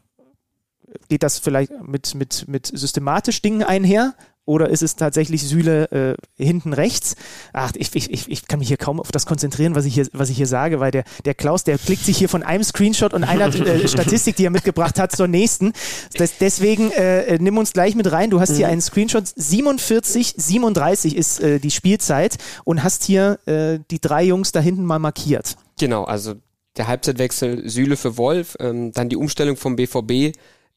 geht 1.08 1.22
das 1.22 1.38
vielleicht 1.38 1.72
mit, 1.82 2.14
mit, 2.14 2.46
mit 2.48 2.66
systematisch 2.66 3.42
Dingen 3.42 3.62
einher? 3.62 4.14
Oder 4.46 4.68
ist 4.68 4.82
es 4.82 4.96
tatsächlich 4.96 5.42
Süle 5.42 6.16
äh, 6.38 6.42
hinten 6.42 6.74
rechts? 6.74 7.16
Ach, 7.52 7.72
ich, 7.76 7.94
ich, 7.94 8.28
ich 8.30 8.46
kann 8.46 8.58
mich 8.58 8.68
hier 8.68 8.76
kaum 8.76 9.00
auf 9.00 9.10
das 9.10 9.24
konzentrieren, 9.24 9.74
was 9.74 9.86
ich 9.86 9.94
hier, 9.94 10.06
was 10.12 10.28
ich 10.28 10.36
hier 10.36 10.46
sage, 10.46 10.80
weil 10.80 10.90
der, 10.90 11.04
der 11.24 11.34
Klaus, 11.34 11.64
der 11.64 11.78
klickt 11.78 12.04
sich 12.04 12.18
hier 12.18 12.28
von 12.28 12.42
einem 12.42 12.62
Screenshot 12.62 13.14
und 13.14 13.24
einer 13.24 13.46
äh, 13.46 13.88
Statistik, 13.88 14.36
die 14.36 14.44
er 14.44 14.50
mitgebracht 14.50 14.98
hat, 14.98 15.12
zur 15.12 15.28
nächsten. 15.28 15.72
Das, 16.16 16.38
deswegen 16.38 16.90
äh, 16.90 17.38
nimm 17.40 17.56
uns 17.56 17.72
gleich 17.72 17.94
mit 17.94 18.12
rein. 18.12 18.28
Du 18.28 18.40
hast 18.40 18.54
hier 18.54 18.66
mhm. 18.66 18.72
einen 18.72 18.80
Screenshot. 18.82 19.24
47, 19.34 20.34
37 20.36 21.16
ist 21.16 21.40
äh, 21.40 21.58
die 21.58 21.70
Spielzeit 21.70 22.36
und 22.64 22.82
hast 22.82 23.04
hier 23.04 23.38
äh, 23.46 23.78
die 23.90 24.00
drei 24.00 24.24
Jungs 24.24 24.52
da 24.52 24.60
hinten 24.60 24.84
mal 24.84 24.98
markiert. 24.98 25.56
Genau, 25.78 26.04
also 26.04 26.34
der 26.76 26.88
Halbzeitwechsel 26.88 27.68
Süle 27.68 27.96
für 27.96 28.16
Wolf, 28.16 28.56
ähm, 28.60 28.92
dann 28.92 29.08
die 29.08 29.16
Umstellung 29.16 29.56
vom 29.56 29.76
BVB 29.76 30.36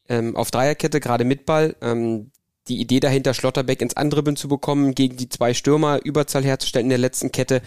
ähm, 0.09 0.35
auf 0.35 0.51
Dreierkette, 0.51 0.99
gerade 0.99 1.25
mit 1.25 1.45
Ball. 1.45 1.75
Ähm, 1.81 2.31
die 2.67 2.79
Idee 2.79 2.99
dahinter, 2.99 3.33
Schlotterbeck 3.33 3.81
ins 3.81 3.97
Andribbeln 3.97 4.35
zu 4.35 4.47
bekommen, 4.47 4.95
gegen 4.95 5.17
die 5.17 5.29
zwei 5.29 5.53
Stürmer 5.53 5.99
Überzahl 6.03 6.43
herzustellen 6.43 6.85
in 6.85 6.89
der 6.89 6.97
letzten 6.97 7.31
Kette, 7.31 7.61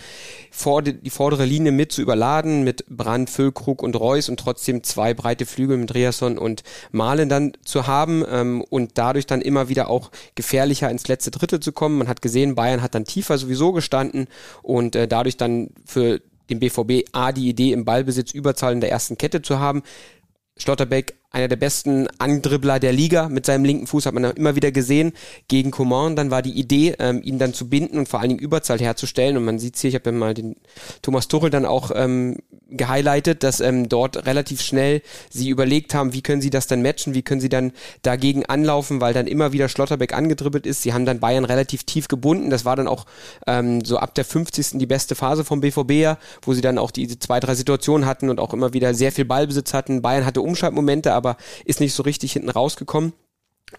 vor 0.51 0.83
die, 0.83 0.95
die 0.95 1.11
vordere 1.11 1.45
Linie 1.45 1.73
mit 1.73 1.93
zu 1.93 2.03
überladen, 2.03 2.65
mit 2.65 2.85
Brand, 2.89 3.31
Füllkrug 3.31 3.83
und 3.83 3.99
Reus 3.99 4.29
und 4.29 4.39
trotzdem 4.39 4.83
zwei 4.83 5.15
breite 5.15 5.47
Flügel 5.47 5.77
mit 5.77 5.91
Dreasson 5.91 6.39
und 6.39 6.63
Malen 6.93 7.29
dann 7.29 7.53
zu 7.65 7.87
haben 7.87 8.25
ähm, 8.31 8.63
und 8.69 8.93
dadurch 8.95 9.27
dann 9.27 9.41
immer 9.41 9.69
wieder 9.69 9.91
auch 9.91 10.11
gefährlicher 10.35 10.91
ins 10.91 11.09
letzte 11.09 11.31
Drittel 11.31 11.61
zu 11.61 11.73
kommen. 11.73 11.99
Man 11.99 12.09
hat 12.09 12.23
gesehen, 12.23 12.55
Bayern 12.55 12.83
hat 12.83 12.95
dann 12.95 13.05
tiefer 13.05 13.39
sowieso 13.39 13.73
gestanden 13.73 14.27
und 14.63 14.97
äh, 14.97 15.09
dadurch 15.09 15.37
dann 15.37 15.71
für 15.85 16.21
den 16.51 16.59
BVB 16.59 17.09
A 17.13 17.33
die 17.33 17.49
Idee 17.49 17.73
im 17.73 17.85
Ballbesitz 17.85 18.33
Überzahl 18.33 18.73
in 18.73 18.81
der 18.81 18.91
ersten 18.91 19.17
Kette 19.17 19.41
zu 19.41 19.61
haben. 19.61 19.83
Schlotterbeck 20.57 21.20
einer 21.33 21.47
der 21.47 21.57
besten 21.57 22.09
Andribbler 22.19 22.81
der 22.81 22.93
Liga 22.93 23.29
mit 23.29 23.47
seinem 23.47 23.65
linken 23.65 23.87
Fuß, 23.87 24.07
hat 24.07 24.15
man 24.15 24.25
immer 24.25 24.57
wieder 24.57 24.73
gesehen, 24.73 25.13
gegen 25.47 25.71
Coman. 25.71 26.17
Dann 26.17 26.31
war 26.31 26.43
die 26.43 26.59
Idee, 26.59 26.97
ähm, 26.99 27.23
ihn 27.23 27.39
dann 27.39 27.55
zu 27.55 27.69
binden 27.69 27.99
und 27.99 28.09
vor 28.09 28.21
allen 28.21 28.31
Dingen 28.31 28.41
Überzahl 28.41 28.81
herzustellen. 28.81 29.37
Und 29.37 29.45
man 29.45 29.59
sieht 29.61 29.77
hier, 29.77 29.89
ich 29.89 29.95
habe 29.95 30.11
ja 30.11 30.17
mal 30.17 30.35
den 30.35 30.57
Thomas 31.03 31.29
Tuchel 31.29 31.51
dann 31.51 31.67
auch 31.67 31.93
ähm, 31.95 32.39
gehighlightet, 32.69 33.45
dass 33.45 33.61
ähm, 33.61 33.89
dort 33.89 34.27
relativ 34.27 34.61
schnell 34.61 35.03
sie 35.29 35.49
überlegt 35.49 35.95
haben, 35.95 36.13
wie 36.13 36.23
können 36.23 36.41
sie 36.41 36.51
das 36.51 36.67
dann 36.67 36.83
matchen, 36.83 37.15
wie 37.15 37.23
können 37.23 37.41
sie 37.41 37.49
dann 37.49 37.73
dagegen 38.03 38.47
anlaufen, 38.47 39.01
weil 39.01 39.15
dann 39.15 39.29
immer 39.29 39.53
wieder 39.53 39.69
Schlotterbeck 39.69 40.13
angedribbelt 40.13 40.67
ist. 40.67 40.83
Sie 40.83 40.93
haben 40.93 41.07
dann 41.07 41.21
Bayern 41.21 41.45
relativ 41.45 41.85
tief 41.85 42.09
gebunden. 42.09 42.51
Das 42.51 42.65
war 42.65 42.75
dann 42.75 42.89
auch 42.89 43.07
ähm, 43.47 43.85
so 43.85 43.99
ab 43.99 44.17
der 44.17 44.25
50. 44.25 44.79
die 44.79 44.87
beste 44.87 45.15
Phase 45.15 45.45
vom 45.45 45.61
BVB, 45.61 46.19
wo 46.43 46.55
sie 46.55 46.61
dann 46.61 46.79
auch 46.79 46.91
diese 46.91 47.21
zwei, 47.21 47.39
drei 47.39 47.55
Situationen 47.55 48.07
hatten 48.07 48.31
und 48.31 48.41
auch 48.41 48.53
immer 48.53 48.73
wieder 48.73 48.95
sehr 48.95 49.13
viel 49.13 49.25
Ballbesitz 49.25 49.75
hatten. 49.75 50.03
Bayern 50.03 50.27
hatte 50.27 50.41
Umschaltmomente, 50.41 51.13
aber 51.21 51.37
ist 51.65 51.81
nicht 51.81 51.95
so 51.95 52.03
richtig 52.03 52.33
hinten 52.33 52.51
rausgekommen. 52.51 53.13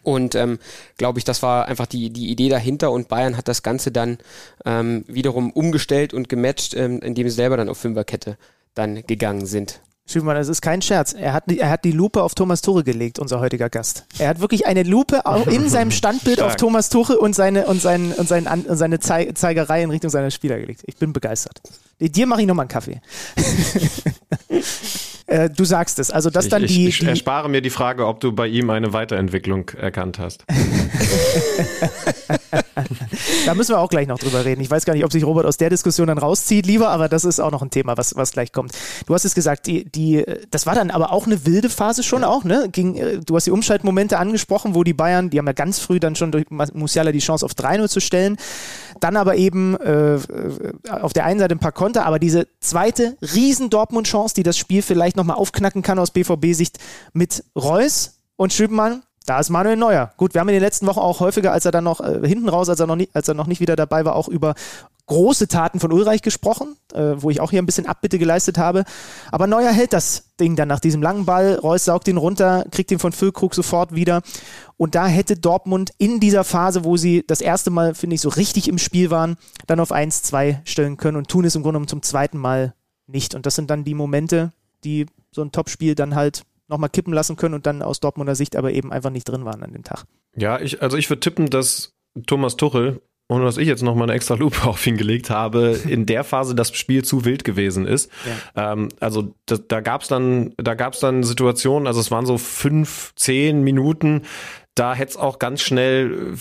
Und 0.04 0.36
ähm, 0.36 0.60
glaube 0.98 1.20
ich, 1.20 1.26
das 1.26 1.44
war 1.44 1.66
einfach 1.66 1.86
die, 1.86 2.12
die 2.12 2.30
Idee 2.30 2.48
dahinter 2.48 2.92
und 2.92 3.10
Bayern 3.10 3.36
hat 3.36 3.48
das 3.48 3.62
Ganze 3.62 3.92
dann 3.92 4.20
ähm, 4.64 5.04
wiederum 5.08 5.52
umgestellt 5.52 6.14
und 6.14 6.30
gematcht, 6.30 6.74
ähm, 6.76 7.02
indem 7.02 7.28
sie 7.28 7.36
selber 7.36 7.58
dann 7.58 7.68
auf 7.68 7.78
Fünferkette 7.78 8.38
dann 8.74 9.06
gegangen 9.06 9.46
sind. 9.46 9.82
Schümann, 10.12 10.36
das 10.36 10.48
ist 10.48 10.62
kein 10.62 10.82
Scherz. 10.82 11.14
Er 11.14 11.34
hat, 11.34 11.52
er 11.52 11.70
hat 11.70 11.84
die 11.84 11.92
Lupe 11.92 12.22
auf 12.22 12.36
Thomas 12.36 12.62
Tuche 12.62 12.84
gelegt, 12.84 13.20
unser 13.20 13.40
heutiger 13.40 13.70
Gast. 13.70 14.06
Er 14.20 14.30
hat 14.30 14.40
wirklich 14.40 14.66
eine 14.66 14.84
Lupe 14.84 15.22
in 15.48 15.70
seinem 15.70 15.92
Standbild 15.92 16.42
auf 16.42 16.56
Thomas 16.56 16.90
Tuche 16.90 17.18
und 17.18 17.34
seine, 17.34 17.66
und 17.66 17.82
sein, 17.82 18.12
und 18.14 18.28
sein, 18.28 18.48
und 18.48 18.78
seine 18.78 19.00
Zeigerei 19.00 19.84
in 19.84 19.90
Richtung 19.90 20.10
seiner 20.10 20.32
Spieler 20.32 20.60
gelegt. 20.60 20.82
Ich 20.86 20.98
bin 20.98 21.14
begeistert. 21.14 21.62
Dir 22.00 22.26
mache 22.28 22.42
ich 22.42 22.48
nochmal 22.48 22.64
einen 22.64 22.70
Kaffee. 22.70 23.02
Äh, 25.32 25.50
du 25.50 25.64
sagst 25.64 25.98
es. 25.98 26.12
Also 26.12 26.30
das 26.30 26.50
dann 26.50 26.64
ich, 26.66 26.74
die, 26.74 26.88
ich, 26.90 27.02
ich 27.02 27.08
erspare 27.08 27.48
mir 27.48 27.62
die 27.62 27.70
Frage, 27.70 28.06
ob 28.06 28.20
du 28.20 28.34
bei 28.34 28.48
ihm 28.48 28.70
eine 28.70 28.92
Weiterentwicklung 28.92 29.70
erkannt 29.70 30.20
hast. 30.20 30.44
da 33.46 33.54
müssen 33.54 33.74
wir 33.74 33.80
auch 33.80 33.90
gleich 33.90 34.08
noch 34.08 34.20
drüber 34.20 34.46
reden. 34.46 34.62
Ich 34.62 34.70
weiß 34.70 34.86
gar 34.86 34.94
nicht, 34.94 35.06
ob 35.06 35.12
sich 35.12 35.24
Robert 35.24 35.46
aus 35.46 35.58
der 35.58 35.70
Diskussion 35.70 36.08
dann 36.08 36.18
rauszieht, 36.18 36.66
lieber, 36.66 36.90
aber 36.90 37.10
das 37.10 37.26
ist 37.26 37.40
auch 37.40 37.52
noch 37.52 37.62
ein 37.62 37.70
Thema, 37.70 37.98
was, 37.98 38.16
was 38.16 38.32
gleich 38.32 38.52
kommt. 38.52 38.74
Du 39.06 39.14
hast 39.14 39.26
es 39.26 39.36
gesagt, 39.36 39.68
die, 39.68 39.86
die, 39.86 40.24
das 40.50 40.66
war 40.66 40.76
dann 40.76 40.92
aber 40.92 41.12
auch 41.12 41.26
eine 41.26 41.46
wilde 41.46 41.70
Phase 41.70 42.04
schon 42.04 42.24
auch, 42.24 42.44
ne? 42.44 42.70
Ging, 42.72 42.96
äh, 42.96 43.20
du 43.20 43.36
hast 43.36 43.48
die 43.48 43.52
Umschaltmomente 43.52 44.18
angesprochen, 44.18 44.76
wo 44.76 44.84
die 44.84 44.94
Bayern, 44.94 45.30
die 45.30 45.38
haben 45.38 45.48
ja 45.48 45.54
ganz 45.54 45.80
früh 45.80 46.00
dann 46.00 46.16
schon 46.16 46.32
durch 46.32 46.46
Musiala 46.50 47.12
die 47.12 47.20
Chance 47.20 47.46
auf 47.46 47.54
3-0 47.54 47.90
zu 47.90 48.00
stellen. 48.00 48.38
Dann 49.00 49.18
aber 49.18 49.36
eben 49.36 49.76
äh, 49.78 50.20
auf 50.90 51.14
der 51.14 51.26
einen 51.26 51.40
Seite 51.40 51.56
ein 51.56 51.60
paar 51.60 51.72
Konter, 51.72 52.06
aber 52.06 52.20
diese 52.20 52.48
zweite 52.60 53.18
riesen 53.34 53.70
Dortmund-Chance, 53.70 54.36
die 54.36 54.44
das 54.44 54.58
Spiel 54.58 54.82
vielleicht 54.82 55.18
nochmal 55.18 55.38
aufknacken 55.38 55.82
kann 55.82 56.00
aus 56.00 56.12
BVB-Sicht 56.12 56.78
mit 57.14 57.44
Reus 57.56 58.20
und 58.36 58.54
Schübenmann, 58.54 59.04
da 59.26 59.40
ist 59.40 59.50
Manuel 59.50 59.78
Neuer. 59.78 60.12
Gut, 60.18 60.34
wir 60.34 60.42
haben 60.42 60.50
in 60.50 60.54
den 60.56 60.64
letzten 60.64 60.88
Wochen 60.88 61.00
auch 61.00 61.20
häufiger, 61.20 61.52
als 61.52 61.66
er 61.66 61.72
dann 61.72 61.84
noch 61.84 62.02
äh, 62.02 62.28
hinten 62.28 62.50
raus, 62.50 62.70
als 62.70 62.80
er 62.80 62.88
noch, 62.88 62.96
nie, 62.96 63.10
als 63.14 63.28
er 63.28 63.36
noch 63.36 63.48
nicht 63.48 63.60
wieder 63.60 63.76
dabei 63.76 64.04
war, 64.04 64.16
auch 64.16 64.28
über 64.28 64.56
große 65.06 65.48
Taten 65.48 65.80
von 65.80 65.92
Ulreich 65.92 66.22
gesprochen, 66.22 66.78
äh, 66.94 67.14
wo 67.18 67.30
ich 67.30 67.42
auch 67.42 67.52
hier 67.52 67.62
ein 67.62 67.66
bisschen 67.66 67.86
Abbitte 67.86 68.18
geleistet 68.18 68.58
habe. 68.58 68.84
Aber 69.32 69.46
Neuer 69.46 69.72
hält 69.72 69.94
das 69.94 70.24
Ding 70.40 70.56
dann 70.56 70.70
nach 70.70 70.80
diesem 70.80 71.02
langen 71.02 71.26
Ball. 71.26 71.56
Reus 71.56 71.86
saugt 71.86 72.08
ihn 72.08 72.18
runter, 72.18 72.66
kriegt 72.72 72.92
ihn 72.92 73.00
von 73.00 73.12
Füllkrug 73.12 73.54
sofort 73.54 73.94
wieder. 73.94 74.22
Und 74.78 74.96
da 74.96 75.06
hätte 75.08 75.36
Dortmund 75.36 75.92
in 75.98 76.20
dieser 76.20 76.44
Phase, 76.44 76.84
wo 76.84 76.98
sie 76.98 77.24
das 77.28 77.42
erste 77.42 77.70
Mal, 77.70 77.94
finde 77.94 78.16
ich, 78.16 78.22
so 78.22 78.30
richtig 78.30 78.68
im 78.68 78.78
Spiel 78.78 79.12
waren, 79.12 79.36
dann 79.68 79.80
auf 79.80 79.92
1-2 79.92 80.60
stellen 80.64 80.98
können 80.98 81.18
und 81.18 81.28
tun 81.28 81.46
es 81.46 81.56
im 81.56 81.62
Grunde 81.62 81.76
genommen 81.76 81.90
zum 81.90 82.02
zweiten 82.02 82.38
Mal 82.38 82.74
nicht. 83.06 83.36
Und 83.36 83.46
das 83.46 83.56
sind 83.56 83.70
dann 83.70 83.84
die 83.84 83.94
Momente, 83.94 84.54
die 84.84 85.06
so 85.32 85.42
ein 85.42 85.52
Topspiel 85.52 85.94
dann 85.94 86.16
halt 86.16 86.44
nochmal 86.72 86.90
kippen 86.90 87.14
lassen 87.14 87.36
können 87.36 87.54
und 87.54 87.66
dann 87.66 87.82
aus 87.82 88.00
Dortmunder 88.00 88.36
Sicht 88.36 88.56
aber 88.56 88.72
eben 88.72 88.92
einfach 88.92 89.12
nicht 89.12 89.26
drin 89.26 89.46
waren 89.46 89.64
an 89.64 89.74
dem 89.74 89.84
Tag. 89.84 90.06
Ja, 90.36 90.60
ich, 90.60 90.82
also 90.82 90.98
ich 90.98 91.10
würde 91.10 91.20
tippen, 91.20 91.50
dass 91.50 91.94
Thomas 92.26 92.56
Tuchel, 92.56 93.02
ohne 93.30 93.46
dass 93.46 93.58
ich 93.58 93.68
jetzt 93.68 93.84
nochmal 93.84 94.04
eine 94.04 94.14
extra 94.14 94.36
Lupe 94.36 94.64
auf 94.68 94.86
ihn 94.88 94.98
gelegt 94.98 95.30
habe, 95.30 95.80
in 95.88 96.06
der 96.06 96.24
Phase 96.24 96.56
das 96.56 96.76
Spiel 96.76 97.04
zu 97.04 97.26
wild 97.26 97.44
gewesen 97.44 97.86
ist. 97.86 98.12
Ja. 98.56 98.74
Ähm, 98.74 98.90
also 99.00 99.36
da, 99.46 99.58
da 99.58 99.82
gab 99.82 100.02
es 100.02 100.08
dann, 100.08 100.54
da 100.58 100.74
gab 100.74 100.94
es 100.94 101.00
dann 101.00 101.24
Situationen, 101.24 101.88
also 101.88 102.00
es 102.00 102.12
waren 102.12 102.26
so 102.26 102.38
fünf, 102.38 103.14
zehn 103.16 103.62
Minuten, 103.62 104.24
da 104.76 104.96
hätte 104.96 105.12
es 105.12 105.18
auch 105.18 105.38
ganz 105.38 105.62
schnell, 105.62 106.36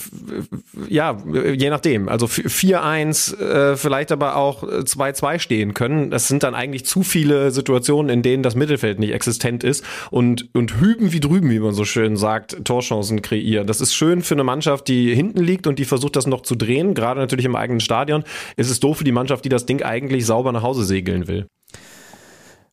äh, 0.89 0.93
ja, 0.93 1.17
je 1.53 1.69
nachdem, 1.69 2.07
also 2.07 2.27
4-1, 2.27 3.37
äh, 3.37 3.75
vielleicht 3.75 4.11
aber 4.11 4.37
auch 4.37 4.63
2-2 4.63 5.39
stehen 5.39 5.73
können. 5.73 6.11
Das 6.11 6.27
sind 6.29 6.43
dann 6.43 6.55
eigentlich 6.55 6.85
zu 6.85 7.03
viele 7.03 7.51
Situationen, 7.51 8.09
in 8.09 8.21
denen 8.21 8.41
das 8.41 8.55
Mittelfeld 8.55 8.99
nicht 8.99 9.11
existent 9.11 9.63
ist 9.63 9.83
und, 10.11 10.49
und 10.53 10.79
hüben 10.79 11.11
wie 11.11 11.19
drüben, 11.19 11.49
wie 11.49 11.59
man 11.59 11.73
so 11.73 11.83
schön 11.83 12.15
sagt, 12.15 12.63
Torchancen 12.63 13.21
kreieren. 13.21 13.67
Das 13.67 13.81
ist 13.81 13.93
schön 13.93 14.21
für 14.21 14.35
eine 14.35 14.45
Mannschaft, 14.45 14.87
die 14.87 15.13
hinten 15.13 15.41
liegt 15.41 15.67
und 15.67 15.77
die 15.77 15.85
versucht, 15.85 16.15
das 16.15 16.25
noch 16.25 16.41
zu 16.41 16.55
drehen, 16.55 16.93
gerade 16.93 17.19
natürlich 17.19 17.45
im 17.45 17.57
eigenen 17.57 17.81
Stadion. 17.81 18.23
Es 18.55 18.69
ist 18.69 18.81
doof 18.83 18.99
für 18.99 19.03
die 19.03 19.11
Mannschaft, 19.11 19.43
die 19.43 19.49
das 19.49 19.65
Ding 19.65 19.83
eigentlich 19.83 20.25
sauber 20.25 20.53
nach 20.53 20.63
Hause 20.63 20.85
segeln 20.85 21.27
will. 21.27 21.47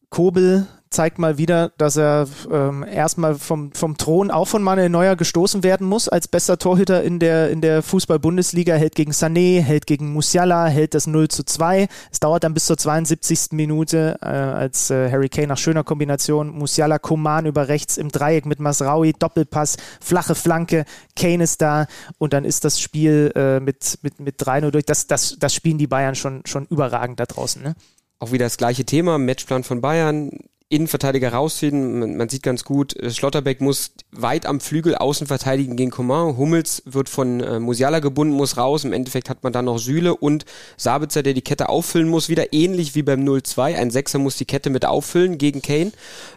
Kobel 0.08 0.66
zeigt 0.90 1.18
mal 1.18 1.38
wieder, 1.38 1.72
dass 1.78 1.96
er 1.96 2.26
ähm, 2.50 2.82
erstmal 2.82 3.34
vom, 3.34 3.72
vom 3.72 3.96
Thron 3.96 4.30
auch 4.30 4.46
von 4.46 4.62
Manuel 4.62 4.88
Neuer 4.88 5.16
gestoßen 5.16 5.62
werden 5.62 5.86
muss 5.86 6.08
als 6.08 6.28
bester 6.28 6.58
Torhüter 6.58 7.02
in 7.02 7.18
der, 7.18 7.50
in 7.50 7.60
der 7.60 7.82
Fußball-Bundesliga. 7.82 8.74
Hält 8.74 8.94
gegen 8.94 9.12
Sané, 9.12 9.60
hält 9.60 9.86
gegen 9.86 10.12
Musiala, 10.12 10.66
hält 10.66 10.94
das 10.94 11.06
0 11.06 11.28
zu 11.28 11.44
2. 11.44 11.88
Es 12.10 12.20
dauert 12.20 12.44
dann 12.44 12.54
bis 12.54 12.66
zur 12.66 12.76
72. 12.76 13.52
Minute, 13.52 14.18
äh, 14.22 14.26
als 14.26 14.90
äh, 14.90 15.10
Harry 15.10 15.28
Kane 15.28 15.48
nach 15.48 15.58
schöner 15.58 15.84
Kombination 15.84 16.48
Musiala 16.50 16.98
Koman 16.98 17.46
über 17.46 17.68
rechts 17.68 17.96
im 17.96 18.08
Dreieck 18.10 18.46
mit 18.46 18.60
Masraui, 18.60 19.12
Doppelpass, 19.12 19.76
flache 20.00 20.34
Flanke, 20.34 20.84
Kane 21.16 21.44
ist 21.44 21.60
da 21.62 21.86
und 22.18 22.32
dann 22.32 22.44
ist 22.44 22.64
das 22.64 22.80
Spiel 22.80 23.32
äh, 23.34 23.60
mit, 23.60 23.98
mit, 24.02 24.20
mit 24.20 24.40
3-0 24.40 24.70
durch. 24.70 24.84
Das, 24.84 25.06
das, 25.06 25.36
das 25.38 25.54
spielen 25.54 25.78
die 25.78 25.86
Bayern 25.86 26.14
schon, 26.14 26.42
schon 26.46 26.66
überragend 26.66 27.20
da 27.20 27.26
draußen. 27.26 27.62
Ne? 27.62 27.74
Auch 28.18 28.32
wieder 28.32 28.46
das 28.46 28.56
gleiche 28.56 28.84
Thema, 28.84 29.18
Matchplan 29.18 29.62
von 29.62 29.80
Bayern, 29.80 30.30
Innenverteidiger 30.70 31.32
rausziehen. 31.32 31.98
Man, 31.98 32.16
man, 32.16 32.28
sieht 32.28 32.42
ganz 32.42 32.64
gut, 32.64 32.94
äh, 32.96 33.10
Schlotterbeck 33.10 33.60
muss 33.60 33.92
weit 34.12 34.44
am 34.44 34.60
Flügel 34.60 34.96
außen 34.96 35.26
verteidigen 35.26 35.76
gegen 35.76 35.90
Coman. 35.90 36.36
Hummels 36.36 36.82
wird 36.84 37.08
von 37.08 37.40
äh, 37.40 37.58
Musiala 37.58 38.00
gebunden, 38.00 38.34
muss 38.34 38.58
raus. 38.58 38.84
Im 38.84 38.92
Endeffekt 38.92 39.30
hat 39.30 39.42
man 39.42 39.52
dann 39.52 39.64
noch 39.64 39.78
Süle 39.78 40.14
und 40.14 40.44
Sabitzer, 40.76 41.22
der 41.22 41.32
die 41.32 41.42
Kette 41.42 41.70
auffüllen 41.70 42.08
muss. 42.08 42.28
Wieder 42.28 42.52
ähnlich 42.52 42.94
wie 42.94 43.02
beim 43.02 43.24
0-2. 43.24 43.76
Ein 43.76 43.90
Sechser 43.90 44.18
muss 44.18 44.36
die 44.36 44.44
Kette 44.44 44.68
mit 44.68 44.84
auffüllen 44.84 45.38
gegen 45.38 45.62
Kane. 45.62 45.92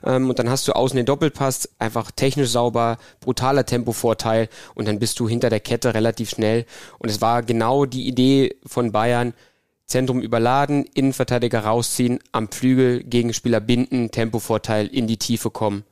Ähm, 0.06 0.30
und 0.30 0.40
dann 0.40 0.50
hast 0.50 0.66
du 0.68 0.74
außen 0.74 0.96
den 0.96 1.06
Doppelpass. 1.06 1.70
Einfach 1.78 2.12
technisch 2.12 2.52
sauber, 2.52 3.00
brutaler 3.20 3.66
Tempovorteil. 3.66 4.48
Und 4.76 4.88
dann 4.88 5.00
bist 5.00 5.20
du 5.20 5.28
hinter 5.28 5.50
der 5.50 5.60
Kette 5.60 5.94
relativ 5.94 6.30
schnell. 6.30 6.66
Und 7.00 7.10
es 7.10 7.20
war 7.20 7.44
genau 7.44 7.86
die 7.86 8.08
Idee 8.08 8.56
von 8.66 8.94
Bayern, 8.94 9.34
Zentrum 9.92 10.22
überladen, 10.22 10.86
Innenverteidiger 10.94 11.66
rausziehen, 11.66 12.20
am 12.32 12.50
Flügel 12.50 13.04
Gegenspieler 13.04 13.60
binden, 13.60 14.10
Tempovorteil 14.12 14.88
in 14.88 15.08
die 15.08 15.18
Tiefe 15.18 15.52
kommen 15.52 15.84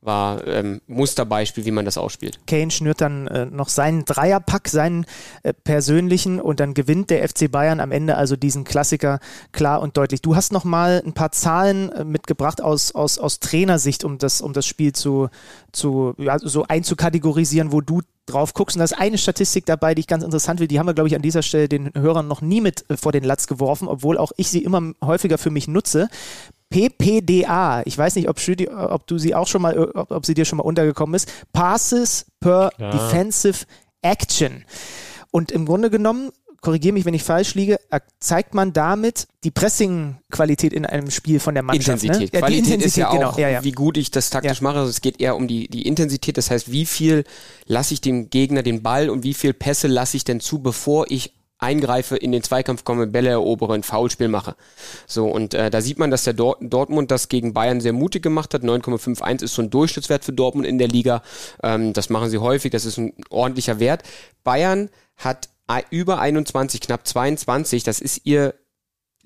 war 0.00 0.46
ähm, 0.46 0.80
Musterbeispiel, 0.86 1.64
wie 1.64 1.70
man 1.70 1.84
das 1.84 1.98
ausspielt. 1.98 2.38
Kane 2.46 2.70
schnürt 2.70 3.00
dann 3.00 3.26
äh, 3.26 3.46
noch 3.46 3.68
seinen 3.68 4.04
Dreierpack, 4.04 4.68
seinen 4.68 5.06
äh, 5.42 5.52
persönlichen 5.52 6.40
und 6.40 6.60
dann 6.60 6.74
gewinnt 6.74 7.10
der 7.10 7.28
FC 7.28 7.50
Bayern 7.50 7.80
am 7.80 7.90
Ende 7.90 8.16
also 8.16 8.36
diesen 8.36 8.64
Klassiker 8.64 9.18
klar 9.50 9.80
und 9.80 9.96
deutlich. 9.96 10.22
Du 10.22 10.36
hast 10.36 10.52
noch 10.52 10.64
mal 10.64 11.02
ein 11.04 11.14
paar 11.14 11.32
Zahlen 11.32 11.90
äh, 11.90 12.04
mitgebracht 12.04 12.62
aus, 12.62 12.94
aus, 12.94 13.18
aus 13.18 13.40
Trainersicht, 13.40 14.04
um 14.04 14.18
das, 14.18 14.40
um 14.40 14.52
das 14.52 14.66
Spiel 14.66 14.92
zu, 14.92 15.28
zu 15.72 16.14
ja, 16.16 16.38
so 16.38 16.64
einzukategorisieren, 16.64 17.72
wo 17.72 17.80
du 17.80 18.00
drauf 18.28 18.54
guckst. 18.54 18.76
Und 18.76 18.80
da 18.80 18.84
ist 18.84 18.98
eine 18.98 19.18
Statistik 19.18 19.66
dabei, 19.66 19.94
die 19.94 20.00
ich 20.00 20.06
ganz 20.06 20.24
interessant 20.24 20.60
will. 20.60 20.68
Die 20.68 20.78
haben 20.78 20.86
wir, 20.86 20.94
glaube 20.94 21.08
ich, 21.08 21.16
an 21.16 21.22
dieser 21.22 21.42
Stelle 21.42 21.68
den 21.68 21.90
Hörern 21.94 22.28
noch 22.28 22.40
nie 22.40 22.60
mit 22.60 22.88
äh, 22.90 22.96
vor 22.96 23.12
den 23.12 23.24
Latz 23.24 23.46
geworfen, 23.46 23.88
obwohl 23.88 24.18
auch 24.18 24.32
ich 24.36 24.48
sie 24.48 24.62
immer 24.62 24.92
häufiger 25.02 25.38
für 25.38 25.50
mich 25.50 25.68
nutze. 25.68 26.08
PPDA. 26.70 27.82
Ich 27.86 27.96
weiß 27.96 28.16
nicht, 28.16 28.28
ob, 28.28 28.38
ob, 28.76 29.06
du 29.06 29.18
sie 29.18 29.34
auch 29.34 29.46
schon 29.46 29.62
mal, 29.62 29.78
ob, 29.78 30.10
ob, 30.10 30.26
sie 30.26 30.34
dir 30.34 30.44
schon 30.44 30.58
mal 30.58 30.64
untergekommen 30.64 31.14
ist. 31.14 31.30
Passes 31.52 32.26
per 32.40 32.70
ja. 32.78 32.90
Defensive 32.90 33.64
Action. 34.02 34.64
Und 35.30 35.50
im 35.50 35.66
Grunde 35.66 35.90
genommen, 35.90 36.30
korrigiere 36.60 36.92
mich, 36.92 37.04
wenn 37.04 37.14
ich 37.14 37.22
falsch 37.22 37.54
liege, 37.54 37.78
zeigt 38.20 38.54
man 38.54 38.72
damit 38.72 39.28
die 39.44 39.50
Pressing-Qualität 39.50 40.72
in 40.72 40.84
einem 40.84 41.10
Spiel 41.10 41.40
von 41.40 41.54
der 41.54 41.62
Mannschaft. 41.62 42.02
Intensität. 42.02 42.32
Ne? 42.32 42.38
Ja, 42.38 42.46
Qualität 42.46 42.64
Intensität, 42.64 42.86
ist 42.86 42.96
ja 42.96 43.10
genau. 43.12 43.28
auch, 43.30 43.38
ja, 43.38 43.48
ja. 43.48 43.64
wie 43.64 43.72
gut 43.72 43.96
ich 43.96 44.10
das 44.10 44.30
taktisch 44.30 44.60
mache. 44.60 44.78
Also 44.78 44.90
es 44.90 45.00
geht 45.00 45.20
eher 45.20 45.36
um 45.36 45.46
die, 45.46 45.68
die 45.68 45.86
Intensität. 45.86 46.36
Das 46.36 46.50
heißt, 46.50 46.72
wie 46.72 46.86
viel 46.86 47.24
lasse 47.66 47.94
ich 47.94 48.00
dem 48.00 48.30
Gegner 48.30 48.62
den 48.62 48.82
Ball 48.82 49.08
und 49.10 49.22
wie 49.22 49.34
viel 49.34 49.52
Pässe 49.52 49.86
lasse 49.86 50.16
ich 50.16 50.24
denn 50.24 50.40
zu, 50.40 50.60
bevor 50.60 51.06
ich 51.10 51.34
eingreife, 51.58 52.16
in 52.16 52.32
den 52.32 52.42
Zweikampf 52.42 52.84
komme, 52.84 53.06
Bälle 53.08 53.30
erobere, 53.30 53.74
ein 53.74 53.82
Foulspiel 53.82 54.28
mache. 54.28 54.54
So, 55.06 55.26
und 55.26 55.54
äh, 55.54 55.70
da 55.70 55.80
sieht 55.80 55.98
man, 55.98 56.10
dass 56.10 56.24
der 56.24 56.32
Dort 56.32 56.58
Dortmund 56.60 57.10
das 57.10 57.28
gegen 57.28 57.52
Bayern 57.52 57.80
sehr 57.80 57.92
mutig 57.92 58.22
gemacht 58.22 58.54
hat. 58.54 58.62
9,51 58.62 59.42
ist 59.42 59.54
so 59.54 59.62
ein 59.62 59.70
Durchschnittswert 59.70 60.24
für 60.24 60.32
Dortmund 60.32 60.66
in 60.66 60.78
der 60.78 60.88
Liga. 60.88 61.22
Ähm, 61.62 61.92
das 61.92 62.10
machen 62.10 62.30
sie 62.30 62.38
häufig, 62.38 62.70
das 62.70 62.84
ist 62.84 62.98
ein 62.98 63.12
ordentlicher 63.30 63.80
Wert. 63.80 64.04
Bayern 64.44 64.88
hat 65.16 65.48
über 65.90 66.18
21, 66.20 66.80
knapp 66.80 67.06
22, 67.06 67.82
das 67.82 68.00
ist 68.00 68.22
ihr 68.24 68.54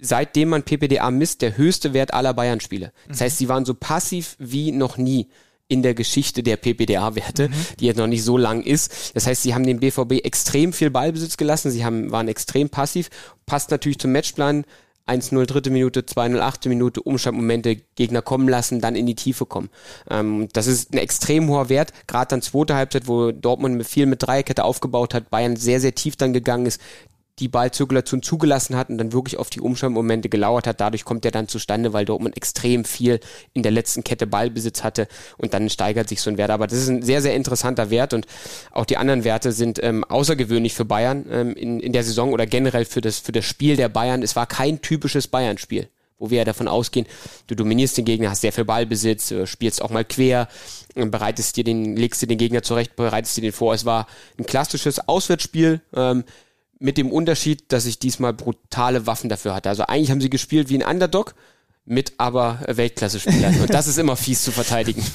seitdem 0.03 0.49
man 0.49 0.65
PPDA 0.65 1.11
misst, 1.11 1.43
der 1.43 1.57
höchste 1.57 1.95
Wert 1.95 2.13
aller 2.13 2.35
Bayern-Spiele. 2.35 2.93
Das 3.09 3.21
heißt, 3.21 3.39
sie 3.39 3.49
waren 3.49 3.65
so 3.65 3.75
passiv 3.75 4.37
wie 4.39 4.73
noch 4.73 4.99
nie 4.99 5.29
in 5.69 5.83
der 5.83 5.95
Geschichte 5.95 6.43
der 6.43 6.57
PPDA-Werte, 6.57 7.49
mhm. 7.49 7.53
die 7.81 7.87
jetzt 7.87 7.97
noch 7.97 8.09
nicht 8.09 8.25
so 8.25 8.37
lang 8.37 8.63
ist. 8.63 9.15
Das 9.15 9.27
heißt, 9.27 9.43
sie 9.43 9.55
haben 9.55 9.65
dem 9.65 9.81
BVB 9.81 10.25
extrem 10.25 10.73
viel 10.73 10.91
Ballbesitz 10.91 11.37
gelassen, 11.37 11.71
sie 11.71 11.85
haben, 11.85 12.11
waren 12.11 12.29
extrem 12.29 12.69
passiv, 12.69 13.09
passt 13.47 13.71
natürlich 13.71 13.99
zum 13.99 14.13
Matchplan. 14.13 14.65
1-0 15.07 15.47
dritte 15.47 15.71
Minute, 15.71 16.01
2-0 16.01 16.39
achte 16.39 16.69
Minute, 16.69 17.03
Umschaltmomente, 17.03 17.77
Gegner 17.95 18.23
kommen 18.23 18.49
lassen, 18.49 18.81
dann 18.81 18.95
in 18.95 19.07
die 19.07 19.15
Tiefe 19.15 19.47
kommen. 19.47 19.69
Ähm, 20.11 20.49
das 20.53 20.67
ist 20.67 20.93
ein 20.93 20.99
extrem 20.99 21.49
hoher 21.49 21.69
Wert, 21.69 21.93
gerade 22.07 22.29
dann 22.29 22.43
zweite 22.43 22.75
Halbzeit, 22.75 23.09
wo 23.09 23.33
Dortmund 23.33 23.87
viel 23.87 24.07
mit 24.07 24.23
Dreierkette 24.23 24.65
aufgebaut 24.65 25.15
hat, 25.15 25.31
Bayern 25.31 25.57
sehr, 25.57 25.81
sehr 25.81 25.95
tief 25.95 26.17
dann 26.17 26.33
gegangen 26.33 26.67
ist, 26.67 26.81
die 27.43 27.49
Ballzirkulation 27.49 28.23
zugelassen 28.23 28.77
hat 28.77 28.89
und 28.89 28.99
dann 28.99 29.13
wirklich 29.13 29.37
auf 29.37 29.51
die 29.51 29.61
Umschaltmomente 29.61 30.29
gelauert 30.29 30.67
hat. 30.67 30.81
Dadurch 30.81 31.05
kommt 31.05 31.25
er 31.25 31.33
dann 31.33 31.49
zustande, 31.49 31.93
weil 31.93 32.05
Dortmund 32.05 32.37
extrem 32.37 32.85
viel 32.85 33.19
in 33.53 33.65
der 33.65 33.73
letzten 33.73 34.05
Kette 34.05 34.29
Ballbesitz 34.29 34.85
hatte 34.85 35.09
und 35.39 35.53
dann 35.53 35.69
steigert 35.69 36.09
sich 36.09 36.23
so 36.23 36.31
ein 36.31 36.39
Wert. 36.39 36.51
Aber 36.51 36.69
das 36.69 36.79
ist 36.79 36.89
ein 36.89 37.03
sehr, 37.03 37.21
sehr 37.21 37.35
interessanter 37.35 37.91
Wert 37.91 38.15
und 38.15 38.27
auch 38.71 38.85
die 38.85 38.97
anderen 38.97 39.25
Werte 39.25 39.51
sind 39.51 39.83
ähm, 39.83 40.05
außergewöhnlich 40.05 40.73
für 40.73 40.85
Bayern 40.85 41.27
ähm, 41.31 41.55
in, 41.55 41.81
in 41.81 41.93
der 41.93 42.05
Saison 42.05 42.33
oder 42.33 42.47
generell 42.47 42.85
für 42.85 43.01
das, 43.01 43.19
für 43.19 43.33
das 43.33 43.45
Spiel 43.45 43.77
der 43.77 43.89
Bayern. 43.89 44.23
Es 44.23 44.37
war 44.37 44.47
kein 44.47 44.81
typisches 44.81 45.27
Bayern-Spiel 45.27 45.89
wo 46.23 46.31
wir 46.31 46.39
ja 46.39 46.45
davon 46.45 46.69
ausgehen, 46.69 47.05
du 47.49 47.57
dominierst 47.57 47.99
den 47.99 48.05
Gegner, 48.05 48.31
hast 48.31 48.43
sehr 48.43 48.53
viel 48.53 48.65
Ballbesitz, 48.65 49.33
äh, 49.33 49.45
spielst 49.45 49.83
auch 49.83 49.91
mal 49.91 50.05
quer, 50.05 50.47
äh, 50.95 51.05
bereitest 51.05 51.57
dir 51.57 51.65
den, 51.65 51.97
legst 51.97 52.23
dir 52.23 52.29
den 52.29 52.39
Gegner 52.39 52.63
zurecht, 52.63 52.95
bereitest 52.95 53.37
dir 53.37 53.41
den 53.41 53.51
vor. 53.51 53.75
Es 53.75 53.85
war 53.85 54.07
ein 54.39 54.47
klassisches 54.47 55.09
Auswärtsspiel, 55.09 55.81
ähm, 55.93 56.23
mit 56.83 56.99
dem 56.99 57.11
Unterschied, 57.11 57.73
dass 57.73 57.87
ich 57.87 57.99
diesmal 57.99 58.33
brutale 58.33 59.07
Waffen 59.07 59.31
dafür 59.31 59.55
hatte. 59.55 59.69
Also 59.69 59.85
eigentlich 59.85 60.11
haben 60.11 60.21
sie 60.21 60.31
gespielt 60.31 60.69
wie 60.69 60.83
ein 60.83 60.89
Underdog, 60.89 61.35
mit 61.85 62.13
aber 62.19 62.61
Weltklasse-Spielern. 62.69 63.61
Und 63.61 63.75
das 63.75 63.89
ist 63.89 63.99
immer 63.99 64.17
fies 64.17 64.43
zu 64.43 64.53
verteidigen. 64.53 65.03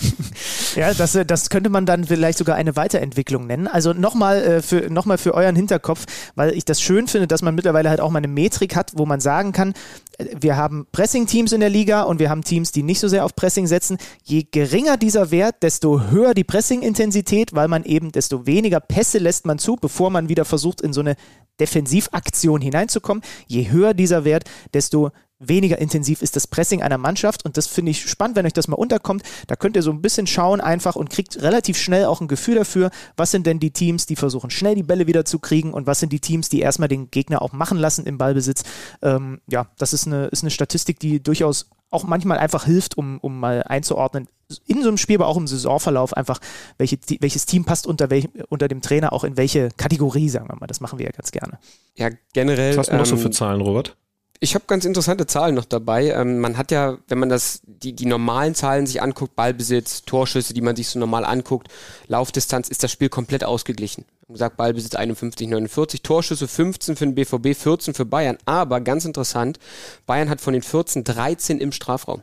Ja, 0.75 0.93
das, 0.93 1.15
äh, 1.15 1.25
das 1.25 1.49
könnte 1.49 1.71
man 1.71 1.87
dann 1.87 2.03
vielleicht 2.03 2.37
sogar 2.37 2.55
eine 2.55 2.75
Weiterentwicklung 2.75 3.47
nennen. 3.47 3.67
Also 3.67 3.93
nochmal 3.93 4.43
äh, 4.43 4.61
für, 4.61 4.91
noch 4.91 5.07
für 5.17 5.33
euren 5.33 5.55
Hinterkopf, 5.55 6.05
weil 6.35 6.51
ich 6.51 6.65
das 6.65 6.79
schön 6.81 7.07
finde, 7.07 7.25
dass 7.25 7.41
man 7.41 7.55
mittlerweile 7.55 7.89
halt 7.89 7.99
auch 7.99 8.11
mal 8.11 8.19
eine 8.19 8.27
Metrik 8.27 8.75
hat, 8.75 8.91
wo 8.95 9.07
man 9.07 9.19
sagen 9.19 9.53
kann, 9.53 9.73
äh, 10.19 10.25
wir 10.39 10.55
haben 10.55 10.85
Pressing-Teams 10.91 11.51
in 11.53 11.61
der 11.61 11.69
Liga 11.69 12.03
und 12.03 12.19
wir 12.19 12.29
haben 12.29 12.43
Teams, 12.43 12.71
die 12.71 12.83
nicht 12.83 12.99
so 12.99 13.07
sehr 13.07 13.25
auf 13.25 13.35
Pressing 13.35 13.65
setzen. 13.65 13.97
Je 14.23 14.45
geringer 14.51 14.97
dieser 14.97 15.31
Wert, 15.31 15.63
desto 15.63 16.11
höher 16.11 16.35
die 16.35 16.43
Pressing-Intensität, 16.43 17.55
weil 17.55 17.67
man 17.67 17.83
eben, 17.83 18.11
desto 18.11 18.45
weniger 18.45 18.79
Pässe 18.79 19.17
lässt 19.17 19.47
man 19.47 19.57
zu, 19.57 19.77
bevor 19.77 20.11
man 20.11 20.29
wieder 20.29 20.45
versucht, 20.45 20.81
in 20.81 20.93
so 20.93 21.01
eine 21.01 21.15
Defensivaktion 21.59 22.61
hineinzukommen. 22.61 23.23
Je 23.47 23.69
höher 23.69 23.93
dieser 23.93 24.23
Wert, 24.23 24.45
desto 24.73 25.11
weniger 25.39 25.77
intensiv 25.77 26.21
ist 26.21 26.35
das 26.35 26.47
Pressing 26.47 26.81
einer 26.81 26.97
Mannschaft 26.97 27.45
und 27.45 27.57
das 27.57 27.67
finde 27.67 27.91
ich 27.91 28.09
spannend, 28.09 28.35
wenn 28.35 28.45
euch 28.45 28.53
das 28.53 28.67
mal 28.67 28.75
unterkommt. 28.75 29.23
Da 29.47 29.55
könnt 29.55 29.75
ihr 29.75 29.83
so 29.83 29.91
ein 29.91 30.01
bisschen 30.01 30.27
schauen 30.27 30.61
einfach 30.61 30.95
und 30.95 31.09
kriegt 31.09 31.41
relativ 31.41 31.77
schnell 31.77 32.05
auch 32.05 32.21
ein 32.21 32.27
Gefühl 32.27 32.55
dafür, 32.55 32.89
was 33.15 33.31
sind 33.31 33.45
denn 33.45 33.59
die 33.59 33.71
Teams, 33.71 34.05
die 34.05 34.15
versuchen 34.15 34.49
schnell 34.49 34.75
die 34.75 34.83
Bälle 34.83 35.07
wieder 35.07 35.25
zu 35.25 35.39
kriegen 35.39 35.73
und 35.73 35.85
was 35.85 35.99
sind 35.99 36.11
die 36.11 36.19
Teams, 36.19 36.49
die 36.49 36.61
erstmal 36.61 36.89
den 36.89 37.11
Gegner 37.11 37.41
auch 37.41 37.53
machen 37.53 37.77
lassen 37.77 38.05
im 38.05 38.17
Ballbesitz. 38.17 38.63
Ähm, 39.01 39.41
ja, 39.47 39.67
das 39.77 39.93
ist 39.93 40.07
eine, 40.07 40.25
ist 40.27 40.43
eine 40.43 40.51
Statistik, 40.51 40.99
die 40.99 41.21
durchaus 41.21 41.69
auch 41.89 42.03
manchmal 42.03 42.37
einfach 42.37 42.65
hilft, 42.65 42.97
um, 42.97 43.19
um 43.19 43.39
mal 43.39 43.63
einzuordnen, 43.63 44.27
in 44.65 44.81
so 44.81 44.87
einem 44.87 44.97
Spiel, 44.97 45.17
aber 45.17 45.27
auch 45.27 45.37
im 45.37 45.47
Saisonverlauf 45.47 46.13
einfach, 46.13 46.39
welche, 46.77 46.97
welches 47.19 47.45
Team 47.45 47.65
passt 47.65 47.85
unter, 47.85 48.09
welch, 48.09 48.29
unter 48.49 48.67
dem 48.67 48.81
Trainer 48.81 49.11
auch 49.13 49.23
in 49.23 49.35
welche 49.37 49.69
Kategorie, 49.75 50.29
sagen 50.29 50.47
wir 50.47 50.55
mal. 50.55 50.67
Das 50.67 50.79
machen 50.79 50.99
wir 50.99 51.05
ja 51.05 51.11
ganz 51.11 51.31
gerne. 51.31 51.59
Ja, 51.95 52.09
generell. 52.33 52.71
Was 52.71 52.77
hast 52.77 52.89
du 52.89 52.93
noch 52.93 52.99
ähm, 52.99 53.05
so 53.05 53.17
für 53.17 53.31
Zahlen, 53.31 53.61
Robert? 53.61 53.97
Ich 54.39 54.53
habe 54.53 54.65
ganz 54.67 54.85
interessante 54.85 55.25
Zahlen 55.25 55.55
noch 55.55 55.65
dabei. 55.65 56.11
Ähm, 56.11 56.39
man 56.39 56.57
hat 56.57 56.71
ja, 56.71 56.97
wenn 57.07 57.17
man 57.17 57.29
das 57.29 57.61
die, 57.65 57.93
die 57.93 58.05
normalen 58.05 58.53
Zahlen 58.53 58.85
sich 58.85 59.01
anguckt, 59.01 59.35
Ballbesitz, 59.35 60.03
Torschüsse, 60.03 60.53
die 60.53 60.61
man 60.61 60.75
sich 60.75 60.89
so 60.89 60.99
normal 60.99 61.25
anguckt, 61.25 61.69
Laufdistanz, 62.07 62.69
ist 62.69 62.83
das 62.83 62.91
Spiel 62.91 63.09
komplett 63.09 63.43
ausgeglichen. 63.43 64.05
Man 64.27 64.37
sagt 64.37 64.57
Ballbesitz 64.57 64.93
51, 64.93 65.47
49, 65.47 66.01
Torschüsse 66.03 66.47
15 66.47 66.95
für 66.95 67.05
den 67.05 67.15
BVB, 67.15 67.55
14 67.55 67.93
für 67.93 68.05
Bayern. 68.05 68.37
Aber 68.45 68.81
ganz 68.81 69.05
interessant, 69.05 69.57
Bayern 70.05 70.29
hat 70.29 70.41
von 70.41 70.53
den 70.53 70.61
14 70.61 71.03
13 71.03 71.59
im 71.59 71.71
Strafraum. 71.71 72.21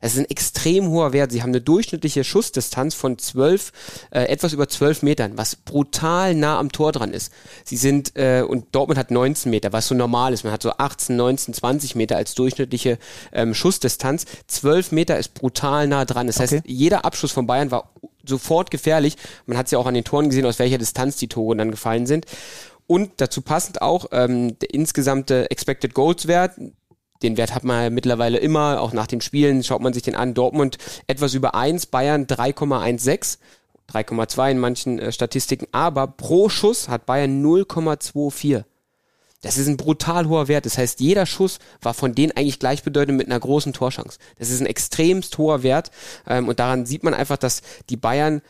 Das 0.00 0.12
ist 0.12 0.18
ein 0.18 0.30
extrem 0.30 0.88
hoher 0.88 1.12
Wert. 1.12 1.32
Sie 1.32 1.42
haben 1.42 1.50
eine 1.50 1.60
durchschnittliche 1.60 2.24
Schussdistanz 2.24 2.94
von 2.94 3.18
12, 3.18 3.72
äh, 4.10 4.24
etwas 4.24 4.52
über 4.52 4.68
12 4.68 5.02
Metern, 5.02 5.32
was 5.36 5.56
brutal 5.56 6.34
nah 6.34 6.58
am 6.58 6.70
Tor 6.70 6.92
dran 6.92 7.12
ist. 7.12 7.32
Sie 7.64 7.76
sind, 7.76 8.16
äh, 8.16 8.44
und 8.46 8.74
Dortmund 8.74 8.98
hat 8.98 9.10
19 9.10 9.50
Meter, 9.50 9.72
was 9.72 9.88
so 9.88 9.94
normal 9.94 10.32
ist. 10.32 10.44
Man 10.44 10.52
hat 10.52 10.62
so 10.62 10.72
18, 10.72 11.16
19, 11.16 11.54
20 11.54 11.94
Meter 11.94 12.16
als 12.16 12.34
durchschnittliche 12.34 12.98
ähm, 13.32 13.54
Schussdistanz. 13.54 14.26
12 14.48 14.92
Meter 14.92 15.18
ist 15.18 15.34
brutal 15.34 15.86
nah 15.86 16.04
dran. 16.04 16.26
Das 16.26 16.36
okay. 16.36 16.56
heißt, 16.56 16.64
jeder 16.66 17.04
Abschuss 17.04 17.32
von 17.32 17.46
Bayern 17.46 17.70
war 17.70 17.90
sofort 18.26 18.70
gefährlich. 18.70 19.16
Man 19.46 19.56
hat 19.56 19.66
es 19.66 19.72
ja 19.72 19.78
auch 19.78 19.86
an 19.86 19.94
den 19.94 20.04
Toren 20.04 20.28
gesehen, 20.28 20.46
aus 20.46 20.58
welcher 20.58 20.78
Distanz 20.78 21.16
die 21.16 21.28
Tore 21.28 21.56
dann 21.56 21.70
gefallen 21.70 22.06
sind. 22.06 22.26
Und 22.86 23.12
dazu 23.16 23.40
passend 23.40 23.80
auch 23.80 24.06
ähm, 24.12 24.58
der 24.58 24.74
insgesamte 24.74 25.50
Expected 25.50 25.94
Goals 25.94 26.26
Wert, 26.26 26.52
den 27.22 27.36
Wert 27.36 27.54
hat 27.54 27.64
man 27.64 27.92
mittlerweile 27.94 28.38
immer, 28.38 28.80
auch 28.80 28.92
nach 28.92 29.06
den 29.06 29.20
Spielen 29.20 29.62
schaut 29.62 29.80
man 29.80 29.92
sich 29.92 30.02
den 30.02 30.14
an. 30.14 30.34
Dortmund 30.34 30.78
etwas 31.06 31.34
über 31.34 31.54
1, 31.54 31.86
Bayern 31.86 32.26
3,16. 32.26 33.38
3,2 33.90 34.50
in 34.52 34.58
manchen 34.58 34.98
äh, 34.98 35.12
Statistiken, 35.12 35.66
aber 35.72 36.06
pro 36.06 36.48
Schuss 36.48 36.88
hat 36.88 37.06
Bayern 37.06 37.44
0,24. 37.44 38.64
Das 39.42 39.58
ist 39.58 39.68
ein 39.68 39.76
brutal 39.76 40.26
hoher 40.26 40.48
Wert. 40.48 40.64
Das 40.64 40.78
heißt, 40.78 41.00
jeder 41.00 41.26
Schuss 41.26 41.58
war 41.82 41.92
von 41.92 42.14
denen 42.14 42.32
eigentlich 42.32 42.58
gleichbedeutend 42.58 43.18
mit 43.18 43.26
einer 43.26 43.38
großen 43.38 43.74
Torschance. 43.74 44.18
Das 44.38 44.48
ist 44.48 44.60
ein 44.60 44.66
extremst 44.66 45.36
hoher 45.36 45.62
Wert 45.62 45.90
ähm, 46.26 46.48
und 46.48 46.58
daran 46.60 46.86
sieht 46.86 47.04
man 47.04 47.12
einfach, 47.12 47.36
dass 47.36 47.60
die 47.90 47.98
Bayern 47.98 48.40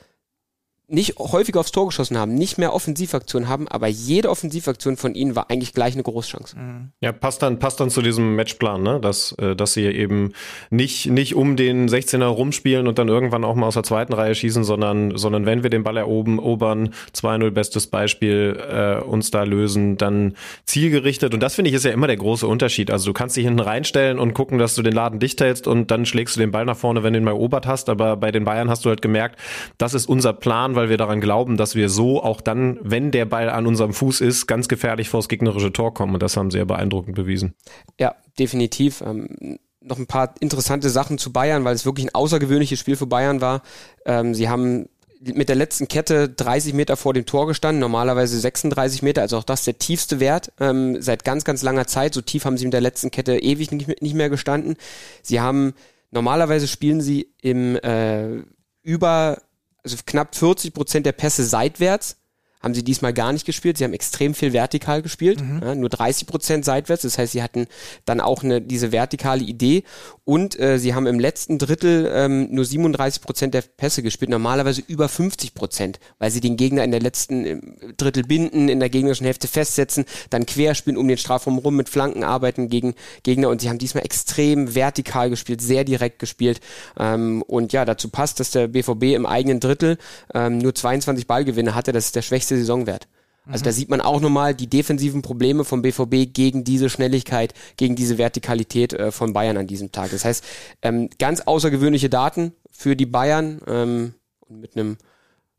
nicht 0.86 1.18
häufiger 1.18 1.60
aufs 1.60 1.72
Tor 1.72 1.86
geschossen 1.86 2.18
haben, 2.18 2.34
nicht 2.34 2.58
mehr 2.58 2.74
Offensivaktionen 2.74 3.48
haben, 3.48 3.68
aber 3.68 3.86
jede 3.86 4.28
Offensivaktion 4.28 4.96
von 4.96 5.14
ihnen 5.14 5.34
war 5.34 5.50
eigentlich 5.50 5.72
gleich 5.72 5.94
eine 5.94 6.02
Großchance. 6.02 6.58
Mhm. 6.58 6.90
Ja, 7.00 7.12
passt 7.12 7.42
dann, 7.42 7.58
passt 7.58 7.80
dann 7.80 7.88
zu 7.88 8.02
diesem 8.02 8.36
Matchplan, 8.36 8.82
ne? 8.82 9.00
dass, 9.00 9.32
äh, 9.32 9.56
dass 9.56 9.72
sie 9.72 9.84
eben 9.84 10.32
nicht, 10.70 11.06
nicht 11.06 11.34
um 11.34 11.56
den 11.56 11.88
16er 11.88 12.26
rumspielen 12.26 12.86
und 12.86 12.98
dann 12.98 13.08
irgendwann 13.08 13.44
auch 13.44 13.54
mal 13.54 13.66
aus 13.66 13.74
der 13.74 13.82
zweiten 13.82 14.12
Reihe 14.12 14.34
schießen, 14.34 14.62
sondern, 14.62 15.16
sondern 15.16 15.46
wenn 15.46 15.62
wir 15.62 15.70
den 15.70 15.84
Ball 15.84 15.96
erobern, 15.96 16.94
2-0 17.14 17.50
bestes 17.50 17.86
Beispiel, 17.86 18.60
äh, 18.70 19.02
uns 19.02 19.30
da 19.30 19.44
lösen, 19.44 19.96
dann 19.96 20.34
zielgerichtet. 20.66 21.32
Und 21.32 21.40
das 21.40 21.54
finde 21.54 21.70
ich 21.70 21.76
ist 21.76 21.84
ja 21.84 21.92
immer 21.92 22.06
der 22.06 22.16
große 22.16 22.46
Unterschied. 22.46 22.90
Also 22.90 23.06
du 23.06 23.12
kannst 23.14 23.36
dich 23.36 23.44
hinten 23.44 23.60
reinstellen 23.60 24.18
und 24.18 24.34
gucken, 24.34 24.58
dass 24.58 24.74
du 24.74 24.82
den 24.82 24.92
Laden 24.92 25.18
dicht 25.18 25.40
hältst 25.40 25.66
und 25.66 25.90
dann 25.90 26.04
schlägst 26.04 26.36
du 26.36 26.40
den 26.40 26.50
Ball 26.50 26.64
nach 26.66 26.76
vorne, 26.76 27.02
wenn 27.02 27.14
du 27.14 27.20
ihn 27.20 27.24
mal 27.24 27.30
erobert 27.30 27.66
hast. 27.66 27.88
Aber 27.88 28.16
bei 28.16 28.30
den 28.30 28.44
Bayern 28.44 28.68
hast 28.68 28.84
du 28.84 28.90
halt 28.90 29.00
gemerkt, 29.00 29.40
das 29.78 29.94
ist 29.94 30.06
unser 30.06 30.32
Plan, 30.32 30.74
weil 30.74 30.83
weil 30.84 30.90
wir 30.90 30.96
daran 30.98 31.22
glauben, 31.22 31.56
dass 31.56 31.74
wir 31.74 31.88
so 31.88 32.22
auch 32.22 32.42
dann, 32.42 32.78
wenn 32.82 33.10
der 33.10 33.24
Ball 33.24 33.48
an 33.48 33.66
unserem 33.66 33.94
Fuß 33.94 34.20
ist, 34.20 34.46
ganz 34.46 34.68
gefährlich 34.68 35.08
vors 35.08 35.28
gegnerische 35.28 35.72
Tor 35.72 35.94
kommen. 35.94 36.12
Und 36.12 36.22
das 36.22 36.36
haben 36.36 36.50
sie 36.50 36.58
ja 36.58 36.66
beeindruckend 36.66 37.16
bewiesen. 37.16 37.54
Ja, 37.98 38.14
definitiv. 38.38 39.00
Ähm, 39.00 39.58
noch 39.80 39.98
ein 39.98 40.06
paar 40.06 40.34
interessante 40.40 40.90
Sachen 40.90 41.16
zu 41.16 41.32
Bayern, 41.32 41.64
weil 41.64 41.74
es 41.74 41.86
wirklich 41.86 42.06
ein 42.06 42.14
außergewöhnliches 42.14 42.78
Spiel 42.78 42.96
für 42.96 43.06
Bayern 43.06 43.40
war. 43.40 43.62
Ähm, 44.04 44.34
sie 44.34 44.50
haben 44.50 44.90
mit 45.22 45.48
der 45.48 45.56
letzten 45.56 45.88
Kette 45.88 46.28
30 46.28 46.74
Meter 46.74 46.98
vor 46.98 47.14
dem 47.14 47.24
Tor 47.24 47.46
gestanden, 47.46 47.80
normalerweise 47.80 48.38
36 48.38 49.02
Meter, 49.02 49.22
also 49.22 49.38
auch 49.38 49.44
das 49.44 49.64
der 49.64 49.78
tiefste 49.78 50.20
Wert 50.20 50.52
ähm, 50.60 51.00
seit 51.00 51.24
ganz, 51.24 51.44
ganz 51.44 51.62
langer 51.62 51.86
Zeit. 51.86 52.12
So 52.12 52.20
tief 52.20 52.44
haben 52.44 52.58
sie 52.58 52.66
mit 52.66 52.74
der 52.74 52.82
letzten 52.82 53.10
Kette 53.10 53.38
ewig 53.38 53.72
nicht, 53.72 54.02
nicht 54.02 54.14
mehr 54.14 54.28
gestanden. 54.28 54.76
Sie 55.22 55.40
haben, 55.40 55.72
normalerweise 56.10 56.68
spielen 56.68 57.00
sie 57.00 57.30
im 57.40 57.76
äh, 57.76 58.42
über, 58.82 59.38
also 59.84 59.96
knapp 60.04 60.34
40 60.34 60.74
Prozent 60.74 61.06
der 61.06 61.12
Pässe 61.12 61.44
seitwärts 61.44 62.16
haben 62.64 62.74
sie 62.74 62.82
diesmal 62.82 63.12
gar 63.12 63.32
nicht 63.32 63.44
gespielt. 63.44 63.76
Sie 63.76 63.84
haben 63.84 63.92
extrem 63.92 64.34
viel 64.34 64.54
vertikal 64.54 65.02
gespielt, 65.02 65.42
mhm. 65.42 65.60
ja, 65.62 65.74
nur 65.74 65.90
30 65.90 66.26
Prozent 66.26 66.64
seitwärts. 66.64 67.02
Das 67.02 67.18
heißt, 67.18 67.32
sie 67.32 67.42
hatten 67.42 67.66
dann 68.06 68.22
auch 68.22 68.42
eine, 68.42 68.62
diese 68.62 68.90
vertikale 68.90 69.42
Idee 69.42 69.84
und 70.24 70.58
äh, 70.58 70.78
sie 70.78 70.94
haben 70.94 71.06
im 71.06 71.20
letzten 71.20 71.58
Drittel 71.58 72.10
ähm, 72.10 72.48
nur 72.50 72.64
37 72.64 73.20
Prozent 73.20 73.52
der 73.52 73.60
Pässe 73.60 74.02
gespielt, 74.02 74.30
normalerweise 74.30 74.82
über 74.86 75.08
50 75.08 75.54
Prozent, 75.54 76.00
weil 76.18 76.30
sie 76.30 76.40
den 76.40 76.56
Gegner 76.56 76.82
in 76.82 76.92
der 76.92 77.00
letzten 77.00 77.44
äh, 77.44 77.60
Drittel 77.98 78.22
binden, 78.22 78.70
in 78.70 78.80
der 78.80 78.88
gegnerischen 78.88 79.26
Hälfte 79.26 79.48
festsetzen, 79.48 80.06
dann 80.30 80.46
querspielen 80.46 80.96
um 80.96 81.08
den 81.08 81.18
Strafraum 81.18 81.58
rum, 81.58 81.76
mit 81.76 81.90
Flanken 81.90 82.24
arbeiten 82.24 82.70
gegen 82.70 82.94
Gegner. 83.22 83.50
Und 83.50 83.60
sie 83.60 83.68
haben 83.68 83.78
diesmal 83.78 84.04
extrem 84.04 84.74
vertikal 84.74 85.28
gespielt, 85.28 85.60
sehr 85.60 85.84
direkt 85.84 86.18
gespielt. 86.20 86.60
Ähm, 86.98 87.42
und 87.42 87.74
ja, 87.74 87.84
dazu 87.84 88.08
passt, 88.08 88.40
dass 88.40 88.50
der 88.50 88.68
BVB 88.68 89.14
im 89.14 89.26
eigenen 89.26 89.60
Drittel 89.60 89.98
ähm, 90.32 90.56
nur 90.56 90.74
22 90.74 91.26
Ballgewinne 91.26 91.74
hatte, 91.74 91.92
das 91.92 92.06
ist 92.06 92.16
der 92.16 92.22
schwächste 92.22 92.56
Saisonwert. 92.56 93.08
Also 93.46 93.62
mhm. 93.62 93.64
da 93.64 93.72
sieht 93.72 93.90
man 93.90 94.00
auch 94.00 94.20
nochmal 94.20 94.54
die 94.54 94.68
defensiven 94.68 95.22
Probleme 95.22 95.64
vom 95.64 95.82
BVB 95.82 96.32
gegen 96.32 96.64
diese 96.64 96.88
Schnelligkeit, 96.88 97.54
gegen 97.76 97.96
diese 97.96 98.18
Vertikalität 98.18 98.92
äh, 98.92 99.12
von 99.12 99.32
Bayern 99.32 99.56
an 99.56 99.66
diesem 99.66 99.92
Tag. 99.92 100.10
Das 100.10 100.24
heißt, 100.24 100.44
ähm, 100.82 101.10
ganz 101.18 101.40
außergewöhnliche 101.42 102.08
Daten 102.08 102.52
für 102.70 102.96
die 102.96 103.06
Bayern 103.06 103.60
ähm, 103.66 104.14
mit 104.48 104.76
einem 104.76 104.96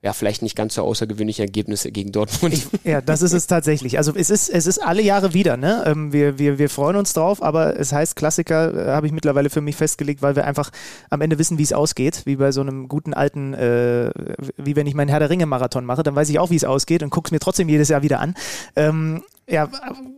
ja, 0.05 0.13
vielleicht 0.13 0.43
nicht 0.43 0.55
ganz 0.55 0.75
so 0.75 0.83
außergewöhnliche 0.83 1.41
Ergebnisse 1.41 1.91
gegen 1.91 2.11
Dortmund. 2.11 2.67
Ja, 2.83 3.01
das 3.01 3.23
ist 3.23 3.33
es 3.33 3.47
tatsächlich. 3.47 3.97
Also 3.97 4.13
es 4.15 4.29
ist, 4.29 4.49
es 4.49 4.67
ist 4.67 4.77
alle 4.77 5.01
Jahre 5.01 5.33
wieder, 5.33 5.57
ne? 5.57 5.83
Ähm, 5.87 6.13
wir, 6.13 6.37
wir, 6.37 6.59
wir 6.59 6.69
freuen 6.69 6.95
uns 6.95 7.13
drauf, 7.13 7.41
aber 7.41 7.79
es 7.79 7.91
heißt 7.91 8.15
Klassiker, 8.15 8.89
äh, 8.89 8.91
habe 8.91 9.07
ich 9.07 9.13
mittlerweile 9.13 9.49
für 9.49 9.61
mich 9.61 9.75
festgelegt, 9.75 10.21
weil 10.21 10.35
wir 10.35 10.45
einfach 10.45 10.69
am 11.09 11.21
Ende 11.21 11.39
wissen, 11.39 11.57
wie 11.57 11.63
es 11.63 11.73
ausgeht, 11.73 12.21
wie 12.25 12.35
bei 12.35 12.51
so 12.51 12.61
einem 12.61 12.87
guten 12.87 13.15
alten, 13.15 13.55
äh, 13.55 14.11
wie 14.57 14.75
wenn 14.75 14.85
ich 14.85 14.93
meinen 14.93 15.07
Herr 15.07 15.17
der 15.17 15.31
Ringe-Marathon 15.31 15.85
mache, 15.85 16.03
dann 16.03 16.15
weiß 16.15 16.29
ich 16.29 16.37
auch, 16.37 16.51
wie 16.51 16.55
es 16.55 16.65
ausgeht 16.65 17.01
und 17.01 17.09
gucke 17.09 17.29
es 17.29 17.31
mir 17.31 17.39
trotzdem 17.39 17.67
jedes 17.67 17.89
Jahr 17.89 18.03
wieder 18.03 18.19
an. 18.19 18.35
Ähm, 18.75 19.23
ja, 19.49 19.69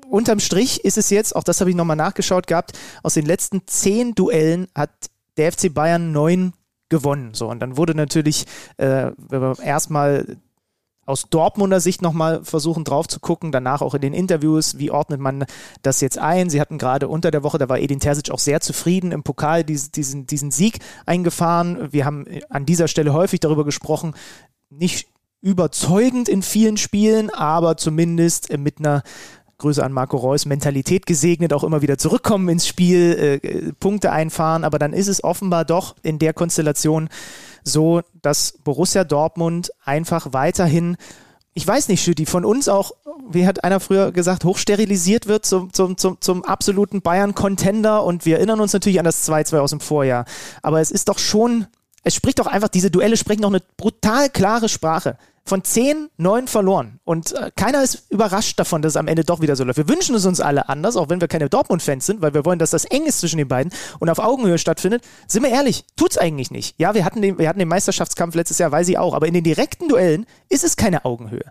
unterm 0.09 0.41
Strich 0.41 0.83
ist 0.83 0.97
es 0.97 1.09
jetzt, 1.11 1.33
auch 1.33 1.43
das 1.43 1.61
habe 1.61 1.69
ich 1.69 1.77
nochmal 1.77 1.95
nachgeschaut 1.95 2.47
gehabt, 2.47 2.77
aus 3.03 3.13
den 3.13 3.25
letzten 3.25 3.61
zehn 3.67 4.15
Duellen 4.15 4.67
hat 4.75 4.89
der 5.37 5.53
FC 5.53 5.73
Bayern 5.73 6.11
neun 6.11 6.51
gewonnen. 6.89 7.33
So, 7.33 7.49
und 7.49 7.59
dann 7.59 7.77
wurde 7.77 7.95
natürlich 7.95 8.45
äh, 8.77 9.11
erstmal 9.61 10.37
aus 11.07 11.29
Dortmunder 11.29 11.79
Sicht 11.79 12.01
nochmal 12.01 12.43
versuchen 12.43 12.83
drauf 12.83 13.07
zu 13.07 13.19
gucken, 13.19 13.51
danach 13.51 13.81
auch 13.81 13.95
in 13.95 14.01
den 14.01 14.13
Interviews, 14.13 14.77
wie 14.77 14.91
ordnet 14.91 15.21
man 15.21 15.45
das 15.81 16.01
jetzt 16.01 16.19
ein? 16.19 16.49
Sie 16.49 16.59
hatten 16.59 16.77
gerade 16.77 17.07
unter 17.07 17.31
der 17.31 17.43
Woche, 17.43 17.57
da 17.57 17.69
war 17.69 17.79
Edin 17.79 18.01
Terzic 18.01 18.29
auch 18.29 18.39
sehr 18.39 18.59
zufrieden 18.59 19.13
im 19.13 19.23
Pokal 19.23 19.63
diesen, 19.63 19.93
diesen, 19.93 20.27
diesen 20.27 20.51
Sieg 20.51 20.79
eingefahren. 21.05 21.93
Wir 21.93 22.05
haben 22.05 22.25
an 22.49 22.65
dieser 22.65 22.89
Stelle 22.89 23.13
häufig 23.13 23.39
darüber 23.39 23.63
gesprochen, 23.63 24.15
nicht 24.69 25.07
überzeugend 25.41 26.27
in 26.27 26.41
vielen 26.41 26.75
Spielen, 26.75 27.29
aber 27.29 27.77
zumindest 27.77 28.55
mit 28.57 28.79
einer 28.79 29.01
Grüße 29.57 29.83
an 29.83 29.91
Marco 29.91 30.17
Reus, 30.17 30.45
Mentalität 30.45 31.05
gesegnet, 31.05 31.51
auch 31.51 31.63
immer 31.63 31.81
wieder 31.81 31.97
zurückkommen 31.97 32.47
ins 32.49 32.67
Spiel, 32.67 33.39
äh, 33.43 33.73
Punkte 33.79 34.11
einfahren, 34.11 34.63
aber 34.63 34.77
dann 34.77 34.93
ist 34.93 35.07
es 35.07 35.23
offenbar 35.23 35.65
doch 35.65 35.95
in 36.03 36.19
der 36.19 36.33
Konstellation 36.33 37.09
so, 37.63 38.01
dass 38.21 38.53
Borussia 38.63 39.03
Dortmund 39.03 39.71
einfach 39.83 40.33
weiterhin 40.33 40.97
ich 41.57 41.65
weiß 41.65 41.87
nicht, 41.87 42.03
Schütti, 42.03 42.27
von 42.27 42.45
uns 42.45 42.69
auch, 42.69 42.91
wie 43.27 43.47
hat 43.47 43.63
einer 43.63 43.79
früher 43.79 44.11
gesagt, 44.11 44.45
hochsterilisiert 44.45 45.25
wird 45.25 45.43
zum, 45.43 45.73
zum, 45.73 45.97
zum, 45.97 46.21
zum 46.21 46.45
absoluten 46.45 47.01
Bayern-Contender. 47.01 48.03
Und 48.03 48.27
wir 48.27 48.37
erinnern 48.37 48.59
uns 48.59 48.73
natürlich 48.73 48.99
an 48.99 49.05
das 49.05 49.27
2-2 49.27 49.57
aus 49.57 49.71
dem 49.71 49.79
Vorjahr. 49.79 50.25
Aber 50.61 50.81
es 50.81 50.91
ist 50.91 51.09
doch 51.09 51.17
schon, 51.17 51.65
es 52.03 52.13
spricht 52.13 52.37
doch 52.37 52.45
einfach, 52.45 52.67
diese 52.67 52.91
Duelle 52.91 53.17
sprechen 53.17 53.41
doch 53.41 53.49
eine 53.49 53.63
brutal 53.75 54.29
klare 54.29 54.69
Sprache 54.69 55.17
von 55.47 55.63
zehn, 55.63 56.09
neun 56.17 56.47
verloren. 56.47 56.99
Und 57.03 57.33
äh, 57.33 57.51
keiner 57.55 57.83
ist 57.83 58.11
überrascht 58.11 58.59
davon, 58.59 58.81
dass 58.81 58.93
es 58.93 58.97
am 58.97 59.07
Ende 59.07 59.23
doch 59.23 59.41
wieder 59.41 59.55
so 59.55 59.63
läuft. 59.63 59.77
Wir 59.77 59.89
wünschen 59.89 60.15
es 60.15 60.25
uns 60.25 60.41
alle 60.41 60.69
anders, 60.69 60.97
auch 60.97 61.09
wenn 61.09 61.21
wir 61.21 61.27
keine 61.27 61.49
Dortmund-Fans 61.49 62.05
sind, 62.05 62.21
weil 62.21 62.33
wir 62.33 62.45
wollen, 62.45 62.59
dass 62.59 62.71
das 62.71 62.85
eng 62.85 63.05
ist 63.05 63.19
zwischen 63.19 63.37
den 63.37 63.47
beiden 63.47 63.71
und 63.99 64.09
auf 64.09 64.19
Augenhöhe 64.19 64.57
stattfindet. 64.57 65.03
Sind 65.27 65.43
wir 65.43 65.49
ehrlich, 65.49 65.85
tut's 65.95 66.17
eigentlich 66.17 66.51
nicht. 66.51 66.75
Ja, 66.77 66.93
wir 66.93 67.05
hatten 67.05 67.21
den, 67.21 67.39
wir 67.39 67.47
hatten 67.47 67.59
den 67.59 67.67
Meisterschaftskampf 67.67 68.35
letztes 68.35 68.57
Jahr, 68.57 68.71
weiß 68.71 68.89
ich 68.89 68.97
auch, 68.97 69.13
aber 69.13 69.27
in 69.27 69.33
den 69.33 69.43
direkten 69.43 69.87
Duellen 69.87 70.25
ist 70.49 70.63
es 70.63 70.75
keine 70.75 71.05
Augenhöhe. 71.05 71.45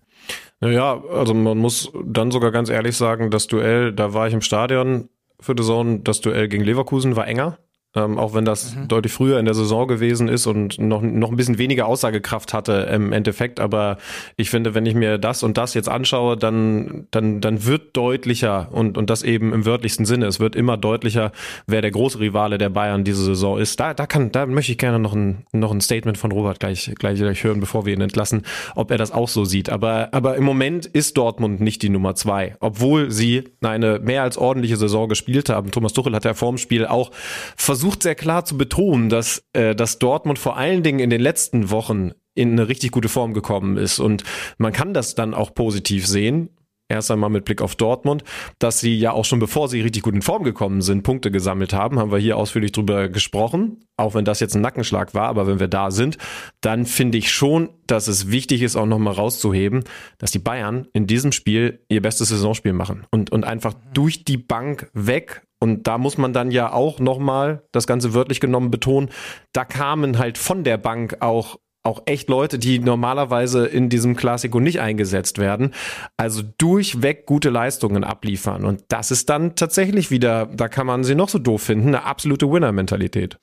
Naja, 0.61 1.03
also 1.12 1.34
man 1.34 1.59
muss 1.59 1.90
dann 2.05 2.30
sogar 2.30 2.51
ganz 2.51 2.68
ehrlich 2.68 2.97
sagen, 2.97 3.30
das 3.30 3.47
Duell, 3.47 3.92
da 3.92 4.14
war 4.14 4.28
ich 4.28 4.34
im 4.34 4.40
Stadion 4.40 5.09
für 5.40 5.55
die 5.55 5.62
Zone, 5.62 6.01
das 6.01 6.20
Duell 6.20 6.49
gegen 6.49 6.64
Leverkusen 6.64 7.16
war 7.16 7.26
enger. 7.26 7.59
Ähm, 7.97 8.18
auch 8.18 8.34
wenn 8.34 8.44
das 8.44 8.76
mhm. 8.76 8.88
deutlich 8.88 9.12
früher 9.12 9.38
in 9.38 9.47
der 9.47 9.55
Saison 9.55 9.88
gewesen 9.88 10.28
ist 10.28 10.47
und 10.47 10.78
noch, 10.78 11.01
noch 11.01 11.30
ein 11.30 11.36
bisschen 11.36 11.57
weniger 11.57 11.86
Aussagekraft 11.86 12.53
hatte 12.53 12.90
im 12.92 13.11
Endeffekt. 13.12 13.59
Aber 13.59 13.97
ich 14.36 14.51
finde, 14.51 14.74
wenn 14.74 14.84
ich 14.84 14.94
mir 14.94 15.16
das 15.16 15.42
und 15.42 15.57
das 15.57 15.72
jetzt 15.72 15.88
anschaue, 15.88 16.36
dann, 16.36 17.07
dann, 17.11 17.40
dann 17.40 17.64
wird 17.64 17.97
deutlicher 17.97 18.68
und, 18.70 18.99
und 18.99 19.09
das 19.09 19.22
eben 19.22 19.55
im 19.55 19.64
wörtlichsten 19.64 20.05
Sinne. 20.05 20.26
Es 20.26 20.40
wird 20.40 20.55
immer 20.55 20.76
deutlicher, 20.76 21.32
wer 21.66 21.80
der 21.80 21.90
große 21.90 22.20
Rivale 22.20 22.59
der 22.59 22.68
Bayern 22.68 23.03
diese 23.03 23.24
Saison 23.24 23.59
ist. 23.59 23.80
Da, 23.80 23.94
da 23.94 24.07
kann, 24.07 24.30
da 24.30 24.44
möchte 24.44 24.72
ich 24.72 24.78
gerne 24.78 24.99
noch 24.99 25.14
ein, 25.14 25.47
noch 25.53 25.72
ein 25.72 25.80
Statement 25.80 26.18
von 26.18 26.32
Robert 26.32 26.61
gleich, 26.61 26.92
gleich, 26.99 27.18
gleich 27.18 27.44
hören, 27.44 27.61
bevor 27.61 27.86
wir 27.86 27.94
ihn 27.94 28.03
entlassen, 28.03 28.42
ob 28.74 28.90
er 28.90 28.99
das 28.99 29.11
auch 29.11 29.28
so 29.28 29.47
sieht. 29.47 29.70
Aber, 29.70 30.11
aber 30.12 30.36
im 30.36 30.44
Moment 30.44 30.84
ist 30.84 31.16
Dortmund 31.16 31.62
nicht 31.62 31.80
die 31.80 31.88
Nummer 31.88 32.14
zwei, 32.14 32.57
obwohl 32.61 33.11
sie 33.11 33.44
eine 33.62 34.01
mehr 34.01 34.22
als 34.22 34.36
ordentliche 34.36 34.76
Saison 34.76 35.09
gespielt 35.09 35.49
haben. 35.49 35.70
Thomas 35.70 35.94
Tuchel 35.94 36.14
hat 36.14 36.26
ja 36.26 36.34
vorm 36.34 36.59
Spiel 36.59 36.84
auch 36.84 37.11
versucht, 37.57 37.86
versucht 37.87 38.03
sehr 38.03 38.16
klar 38.16 38.45
zu 38.45 38.59
betonen, 38.59 39.11
dass, 39.11 39.45
äh, 39.53 39.76
dass 39.76 40.01
Dortmund 40.01 40.41
vor 40.41 40.57
allen 40.57 40.82
Dingen 40.82 40.99
in 40.99 41.09
den 41.09 41.20
letzten 41.20 41.70
Wochen 41.70 42.11
in 42.34 42.51
eine 42.51 42.66
richtig 42.66 42.91
gute 42.91 43.09
Form 43.09 43.32
gekommen 43.32 43.76
ist. 43.76 44.01
Und 44.01 44.24
man 44.59 44.72
kann 44.72 44.93
das 44.93 45.14
dann 45.14 45.34
auch 45.34 45.55
positiv 45.55 46.05
sehen. 46.05 46.51
Erst 46.89 47.12
einmal 47.12 47.30
mit 47.30 47.45
Blick 47.45 47.62
auf 47.62 47.76
Dortmund, 47.76 48.24
dass 48.59 48.80
sie 48.80 48.97
ja 48.97 49.12
auch 49.12 49.24
schon 49.24 49.39
bevor 49.39 49.68
sie 49.68 49.80
richtig 49.82 50.03
gut 50.03 50.14
in 50.14 50.22
Form 50.22 50.43
gekommen 50.43 50.82
sind, 50.82 51.05
Punkte 51.05 51.30
gesammelt 51.30 51.72
haben, 51.72 52.01
haben 52.01 52.11
wir 52.11 52.18
hier 52.18 52.37
ausführlich 52.37 52.72
drüber 52.72 53.09
gesprochen, 53.09 53.84
auch 53.97 54.14
wenn 54.14 54.24
das 54.24 54.41
jetzt 54.41 54.55
ein 54.55 54.62
Nackenschlag 54.62 55.14
war, 55.14 55.28
aber 55.28 55.47
wenn 55.47 55.59
wir 55.59 55.66
da 55.66 55.91
sind, 55.91 56.16
dann 56.61 56.87
finde 56.87 57.18
ich 57.18 57.32
schon, 57.32 57.70
dass 57.87 58.07
es 58.07 58.30
wichtig 58.30 58.62
ist, 58.62 58.76
auch 58.76 58.87
nochmal 58.87 59.14
rauszuheben, 59.14 59.82
dass 60.18 60.30
die 60.30 60.39
Bayern 60.39 60.87
in 60.93 61.09
diesem 61.09 61.32
Spiel 61.32 61.84
ihr 61.89 62.03
bestes 62.03 62.28
Saisonspiel 62.28 62.72
machen 62.72 63.05
und, 63.11 63.30
und 63.32 63.45
einfach 63.45 63.74
durch 63.93 64.24
die 64.24 64.39
Bank 64.39 64.89
weg 64.93 65.45
und 65.61 65.87
da 65.87 65.99
muss 65.99 66.19
man 66.19 66.33
dann 66.33 66.51
ja 66.51 66.73
auch 66.73 66.99
nochmal 66.99 67.63
das 67.73 67.87
Ganze 67.87 68.15
wörtlich 68.15 68.41
genommen 68.41 68.71
betonen, 68.71 69.11
da 69.53 69.65
kamen 69.65 70.19
halt 70.19 70.39
von 70.39 70.65
der 70.65 70.79
Bank 70.79 71.17
auch 71.21 71.59
auch 71.87 72.03
echt 72.05 72.29
Leute, 72.29 72.59
die 72.59 72.81
normalerweise 72.81 73.65
in 73.65 73.89
diesem 73.89 74.17
Klassiko 74.17 74.61
nicht 74.61 74.81
eingesetzt 74.81 75.39
werden. 75.39 75.73
Also 76.17 76.43
durchweg 76.59 77.27
gute 77.27 77.49
Leistungen 77.49 78.05
abliefern. 78.05 78.65
Und 78.65 78.83
das 78.89 79.11
ist 79.11 79.31
dann 79.31 79.55
tatsächlich 79.55 80.11
wieder, 80.11 80.47
da 80.47 80.69
kann 80.69 80.87
man 80.87 81.05
sie 81.05 81.15
noch 81.15 81.29
so 81.29 81.39
doof 81.39 81.63
finden, 81.63 81.89
eine 81.89 82.05
absolute 82.05 82.51
Winner-Mentalität. 82.51 83.39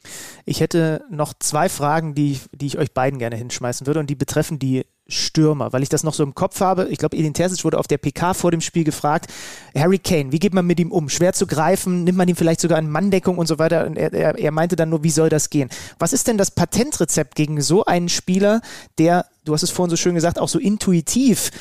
Ich 0.46 0.60
hätte 0.60 1.04
noch 1.10 1.34
zwei 1.40 1.70
Fragen, 1.70 2.14
die, 2.14 2.40
die 2.52 2.68
ich 2.68 2.78
euch 2.78 2.94
beiden 2.94 3.18
gerne 3.18 3.38
hinschmeißen 3.38 3.88
würde 3.88 4.02
und 4.02 4.10
die 4.10 4.16
betreffen 4.16 4.60
die 4.60 4.84
Stürmer, 5.08 5.74
weil 5.74 5.84
ich 5.84 5.90
das 5.90 6.04
noch 6.04 6.14
so 6.14 6.24
im 6.24 6.34
Kopf 6.34 6.62
habe. 6.62 6.88
Ich 6.90 6.98
glaube, 6.98 7.18
Edin 7.18 7.34
Terzic 7.34 7.64
wurde 7.66 7.78
auf 7.78 7.88
der 7.88 7.98
PK 7.98 8.34
vor 8.34 8.52
dem 8.52 8.62
Spiel 8.62 8.84
gefragt, 8.84 9.28
Harry 9.76 10.00
Kane, 10.00 10.32
wie 10.32 10.40
geht 10.40 10.54
man 10.54 10.66
mit 10.66 10.80
ihm 10.80 10.92
um? 10.92 11.10
Schwer 11.10 11.34
zu 11.34 11.46
greifen, 11.46 12.04
nimmt 12.04 12.18
man 12.18 12.28
ihn 12.28 12.36
vielleicht 12.36 12.62
sogar 12.62 12.80
in 12.80 12.90
Manndeckung 12.90 13.38
und 13.38 13.48
so 13.48 13.60
weiter. 13.60 13.86
Und 13.86 13.98
er, 13.98 14.14
er, 14.14 14.38
er 14.38 14.52
meinte 14.52 14.76
dann 14.76 14.90
nur, 14.90 15.04
wie 15.04 15.10
soll 15.10 15.30
das 15.30 15.50
gehen? 15.50 15.70
Was 16.00 16.14
ist 16.14 16.28
denn 16.28 16.38
das 16.38 16.52
Patentrezept 16.52 17.36
gegen 17.36 17.62
so 17.62 17.86
einen 17.86 18.10
Spieler, 18.10 18.62
der, 18.98 19.26
du 19.44 19.54
hast 19.54 19.64
es 19.64 19.72
vorhin 19.72 19.90
so 19.90 19.98
schön 19.98 20.16
gesagt, 20.16 20.40
auch 20.40 20.50
so 20.50 20.60
intuitiv 20.60 21.52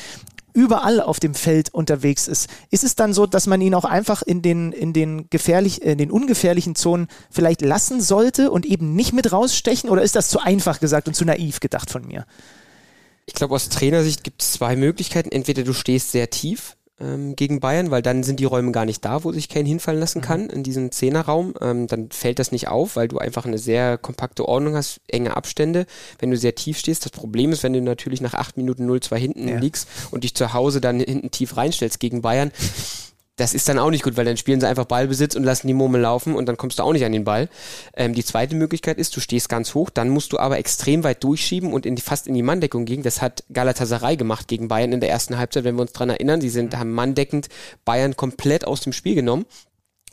überall 0.53 1.01
auf 1.01 1.19
dem 1.19 1.33
Feld 1.33 1.73
unterwegs 1.73 2.27
ist. 2.27 2.47
Ist 2.69 2.83
es 2.83 2.95
dann 2.95 3.13
so, 3.13 3.25
dass 3.25 3.47
man 3.47 3.59
ihn 3.59 3.73
auch 3.73 3.85
einfach 3.85 4.21
in 4.21 4.41
den, 4.41 4.71
in 4.71 4.93
den 4.93 5.27
gefährlich, 5.29 5.81
in 5.81 5.97
den 5.97 6.11
ungefährlichen 6.11 6.75
Zonen 6.75 7.07
vielleicht 7.31 7.61
lassen 7.61 8.01
sollte 8.01 8.51
und 8.51 8.65
eben 8.65 8.95
nicht 8.95 9.13
mit 9.13 9.31
rausstechen? 9.31 9.89
Oder 9.89 10.03
ist 10.03 10.15
das 10.15 10.29
zu 10.29 10.39
einfach 10.39 10.79
gesagt 10.79 11.07
und 11.07 11.15
zu 11.15 11.25
naiv 11.25 11.59
gedacht 11.59 11.89
von 11.89 12.05
mir? 12.05 12.25
Ich 13.25 13.33
glaube, 13.33 13.55
aus 13.55 13.69
Trainersicht 13.69 14.23
gibt 14.23 14.41
es 14.41 14.53
zwei 14.53 14.75
Möglichkeiten. 14.75 15.31
Entweder 15.31 15.63
du 15.63 15.73
stehst 15.73 16.11
sehr 16.11 16.29
tief 16.29 16.75
ähm, 16.99 17.35
gegen 17.35 17.59
Bayern, 17.59 17.89
weil 17.89 18.01
dann 18.01 18.21
sind 18.23 18.39
die 18.39 18.45
Räume 18.45 18.71
gar 18.71 18.85
nicht 18.85 19.03
da, 19.03 19.23
wo 19.23 19.31
sich 19.31 19.49
Kane 19.49 19.67
hinfallen 19.67 19.99
lassen 19.99 20.19
Mhm. 20.19 20.23
kann, 20.23 20.49
in 20.49 20.61
diesen 20.63 20.91
Zehnerraum. 20.91 21.53
Ähm, 21.61 21.87
dann 21.87 22.11
fällt 22.11 22.37
das 22.37 22.51
nicht 22.51 22.67
auf, 22.67 22.95
weil 22.97 23.07
du 23.07 23.17
einfach 23.17 23.45
eine 23.45 23.57
sehr 23.57 23.97
kompakte 23.97 24.45
Ordnung 24.47 24.75
hast, 24.75 24.99
enge 25.07 25.35
Abstände. 25.35 25.85
Wenn 26.19 26.31
du 26.31 26.37
sehr 26.37 26.53
tief 26.53 26.77
stehst, 26.77 27.05
das 27.05 27.11
Problem 27.11 27.51
ist, 27.51 27.63
wenn 27.63 27.73
du 27.73 27.81
natürlich 27.81 28.21
nach 28.21 28.33
8 28.35 28.57
Minuten 28.57 28.85
0-2 28.89 29.15
hinten 29.17 29.47
Ja. 29.47 29.57
liegst 29.57 29.87
und 30.11 30.23
dich 30.23 30.35
zu 30.35 30.53
Hause 30.53 30.81
dann 30.81 30.99
hinten 30.99 31.31
tief 31.31 31.57
reinstellst 31.57 31.99
gegen 31.99 32.21
Bayern, 32.21 32.51
das 33.35 33.55
ist 33.55 33.67
dann 33.67 33.79
auch 33.79 33.89
nicht 33.89 34.03
gut, 34.03 34.15
weil 34.15 34.25
dann 34.25 34.37
spielen 34.37 34.59
sie 34.59 34.67
einfach 34.67 34.85
Ballbesitz 34.85 35.35
und 35.35 35.43
lassen 35.43 35.67
die 35.67 35.73
Murmel 35.73 36.01
laufen 36.01 36.35
und 36.35 36.45
dann 36.45 36.57
kommst 36.57 36.77
du 36.77 36.83
auch 36.83 36.93
nicht 36.93 37.03
an 37.03 37.11
den 37.11 37.23
Ball. 37.23 37.49
Ähm, 37.95 38.13
die 38.13 38.23
zweite 38.23 38.55
Möglichkeit 38.55 38.97
ist, 38.97 39.15
du 39.15 39.19
stehst 39.19 39.49
ganz 39.49 39.73
hoch, 39.73 39.89
dann 39.89 40.09
musst 40.09 40.33
du 40.33 40.39
aber 40.39 40.59
extrem 40.59 41.03
weit 41.03 41.23
durchschieben 41.23 41.73
und 41.73 41.85
in 41.85 41.95
die, 41.95 42.01
fast 42.01 42.27
in 42.27 42.35
die 42.35 42.43
Manndeckung 42.43 42.85
gehen. 42.85 43.01
Das 43.01 43.21
hat 43.21 43.43
Galatasaray 43.51 44.17
gemacht 44.17 44.47
gegen 44.47 44.67
Bayern 44.67 44.93
in 44.93 44.99
der 44.99 45.09
ersten 45.09 45.37
Halbzeit, 45.37 45.63
wenn 45.63 45.75
wir 45.75 45.81
uns 45.81 45.93
dran 45.93 46.09
erinnern. 46.09 46.41
Sie 46.41 46.49
sind, 46.49 46.77
haben 46.77 46.91
manndeckend 46.91 47.49
Bayern 47.85 48.15
komplett 48.15 48.65
aus 48.65 48.81
dem 48.81 48.93
Spiel 48.93 49.15
genommen. 49.15 49.45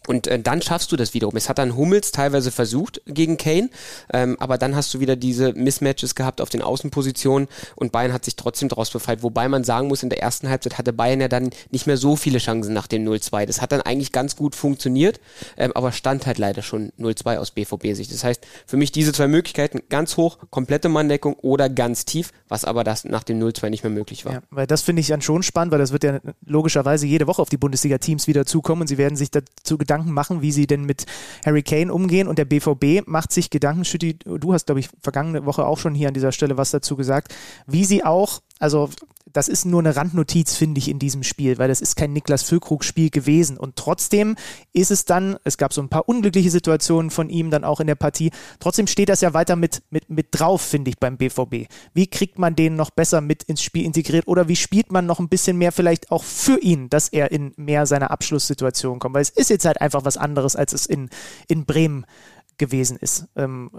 Und 0.07 0.27
äh, 0.27 0.41
dann 0.41 0.63
schaffst 0.63 0.91
du 0.93 0.97
das 0.97 1.15
wiederum. 1.15 1.37
Es 1.37 1.49
hat 1.49 1.59
dann 1.59 1.77
Hummels 1.77 2.11
teilweise 2.11 2.51
versucht 2.51 3.03
gegen 3.07 3.37
Kane, 3.37 3.69
ähm, 4.13 4.37
aber 4.41 4.57
dann 4.57 4.75
hast 4.75 4.93
du 4.95 5.01
wieder 5.01 5.15
diese 5.15 5.53
Mismatches 5.53 6.15
gehabt 6.15 6.41
auf 6.41 6.49
den 6.49 6.63
Außenpositionen 6.63 7.49
und 7.77 7.93
Bayern 7.93 8.13
hat 8.13 8.25
sich 8.25 8.37
trotzdem 8.37 8.69
daraus 8.69 8.91
befreit. 8.91 9.23
Wobei 9.23 9.49
man 9.49 9.63
sagen 9.63 9.89
muss, 9.89 10.03
in 10.03 10.09
der 10.09 10.23
ersten 10.23 10.49
Halbzeit 10.49 10.79
hatte 10.79 10.93
Bayern 10.93 11.21
ja 11.21 11.29
dann 11.29 11.51
nicht 11.71 11.87
mehr 11.87 11.99
so 11.99 12.17
viele 12.17 12.39
Chancen 12.39 12.73
nach 12.73 12.87
dem 12.87 13.07
0-2. 13.07 13.47
Das 13.47 13.61
hat 13.61 13.73
dann 13.73 13.83
eigentlich 13.83 14.11
ganz 14.11 14.37
gut 14.37 14.55
funktioniert, 14.55 15.21
ähm, 15.57 15.73
aber 15.75 15.93
stand 15.93 16.27
halt 16.27 16.39
leider 16.39 16.63
schon 16.63 16.93
0-2 16.99 17.37
aus 17.37 17.51
BVB-Sicht. 17.51 18.13
Das 18.13 18.25
heißt, 18.25 18.47
für 18.67 18.79
mich 18.79 18.93
diese 18.93 19.13
zwei 19.13 19.29
Möglichkeiten, 19.29 19.81
ganz 19.91 20.17
hoch, 20.17 20.39
komplette 20.51 20.89
Manndeckung 20.89 21.35
oder 21.35 21.69
ganz 21.69 22.07
tief, 22.07 22.33
was 22.49 22.65
aber 22.65 22.85
das 22.85 23.05
nach 23.05 23.23
dem 23.23 23.39
0-2 23.39 23.69
nicht 23.69 23.85
mehr 23.85 23.93
möglich 23.93 24.25
war. 24.25 24.33
Ja, 24.33 24.43
weil 24.51 24.67
das 24.67 24.83
finde 24.83 25.01
ich 25.01 25.09
dann 25.09 25.21
schon 25.21 25.43
spannend, 25.43 25.73
weil 25.73 25.79
das 25.79 25.93
wird 25.93 26.05
ja 26.05 26.21
logischerweise 26.47 27.07
jede 27.07 27.27
Woche 27.27 27.43
auf 27.43 27.51
die 27.51 27.59
Bundesliga-Teams 27.59 28.27
wieder 28.27 28.47
zukommen 28.47 28.83
und 28.83 28.87
sie 28.87 28.99
werden 28.99 29.17
sich 29.17 29.31
dazu 29.31 29.77
machen, 29.99 30.43
wie 30.43 30.53
sie 30.53 30.67
denn 30.67 30.85
mit 30.85 31.07
Harry 31.45 31.63
Kane 31.63 31.93
umgehen. 31.93 32.29
Und 32.29 32.39
der 32.39 32.45
BVB 32.45 33.07
macht 33.07 33.33
sich 33.33 33.51
Gedanken, 33.51 33.85
Schütti, 33.85 34.19
du 34.19 34.53
hast, 34.53 34.67
glaube 34.67 34.81
ich, 34.81 34.89
vergangene 35.03 35.45
Woche 35.47 35.67
auch 35.67 35.79
schon 35.79 35.95
hier 35.95 36.09
an 36.09 36.15
dieser 36.15 36.33
Stelle 36.33 36.57
was 36.57 36.71
dazu 36.71 36.97
gesagt, 36.97 37.35
wie 37.67 37.85
sie 37.85 38.05
auch, 38.05 38.41
also 38.61 38.89
das 39.33 39.49
ist 39.49 39.65
nur 39.65 39.81
eine 39.81 39.97
Randnotiz, 39.97 40.57
finde 40.57 40.79
ich, 40.79 40.89
in 40.89 40.99
diesem 40.99 41.23
Spiel, 41.23 41.59
weil 41.59 41.69
das 41.69 41.81
ist 41.81 41.97
kein 41.97 42.13
Niklas 42.13 42.43
Füllkrug-Spiel 42.43 43.11
gewesen. 43.11 43.57
Und 43.57 43.77
trotzdem 43.77 44.37
ist 44.73 44.91
es 44.91 45.05
dann, 45.05 45.37
es 45.45 45.57
gab 45.57 45.73
so 45.73 45.81
ein 45.81 45.89
paar 45.89 46.09
unglückliche 46.09 46.51
Situationen 46.51 47.11
von 47.11 47.29
ihm 47.29 47.51
dann 47.51 47.65
auch 47.65 47.81
in 47.81 47.87
der 47.87 47.95
Partie, 47.95 48.31
trotzdem 48.59 48.87
steht 48.87 49.09
das 49.09 49.21
ja 49.21 49.33
weiter 49.33 49.57
mit, 49.57 49.83
mit, 49.91 50.11
mit 50.11 50.29
drauf, 50.33 50.63
finde 50.63 50.91
ich, 50.91 50.99
beim 50.99 51.17
BVB. 51.17 51.71
Wie 51.95 52.07
kriegt 52.07 52.39
man 52.39 52.57
den 52.57 52.77
noch 52.77 52.91
besser 52.91 53.21
mit 53.21 53.43
ins 53.45 53.63
Spiel 53.63 53.85
integriert 53.85 54.27
oder 54.27 54.49
wie 54.49 54.57
spielt 54.57 54.93
man 54.93 55.07
noch 55.07 55.21
ein 55.21 55.29
bisschen 55.29 55.57
mehr 55.57 55.73
vielleicht 55.73 56.11
auch 56.11 56.25
für 56.25 56.59
ihn, 56.59 56.91
dass 56.91 57.09
er 57.09 57.31
in 57.31 57.53
mehr 57.57 57.87
seiner 57.87 58.11
Abschlusssituation 58.11 58.99
kommt? 58.99 59.15
Weil 59.15 59.23
es 59.23 59.31
ist 59.31 59.51
jetzt 59.51 59.65
halt 59.65 59.81
einfach 59.81 60.05
was 60.05 60.17
anderes, 60.17 60.57
als 60.57 60.73
es 60.73 60.87
in, 60.87 61.09
in 61.49 61.67
Bremen 61.67 62.05
gewesen 62.59 62.97
ist. 62.97 63.27
Ähm, 63.37 63.71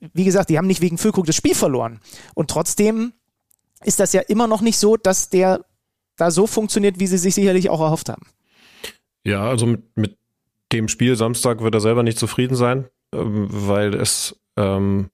wie 0.00 0.24
gesagt, 0.24 0.50
die 0.50 0.58
haben 0.58 0.66
nicht 0.66 0.80
wegen 0.80 0.98
Füllkrug 0.98 1.26
das 1.26 1.36
Spiel 1.36 1.54
verloren. 1.54 2.00
Und 2.34 2.50
trotzdem 2.50 3.12
ist 3.84 4.00
das 4.00 4.12
ja 4.12 4.20
immer 4.22 4.46
noch 4.46 4.60
nicht 4.60 4.78
so, 4.78 4.96
dass 4.96 5.28
der 5.30 5.64
da 6.16 6.30
so 6.30 6.46
funktioniert, 6.46 7.00
wie 7.00 7.06
sie 7.06 7.18
sich 7.18 7.34
sicherlich 7.34 7.70
auch 7.70 7.80
erhofft 7.80 8.08
haben. 8.08 8.26
Ja, 9.24 9.48
also 9.48 9.66
mit, 9.66 9.96
mit 9.96 10.18
dem 10.72 10.88
Spiel 10.88 11.16
Samstag 11.16 11.62
wird 11.62 11.74
er 11.74 11.80
selber 11.80 12.02
nicht 12.02 12.18
zufrieden 12.18 12.54
sein, 12.54 12.88
ähm, 13.14 13.46
weil 13.50 13.94
es 13.94 14.40
ähm, 14.56 15.10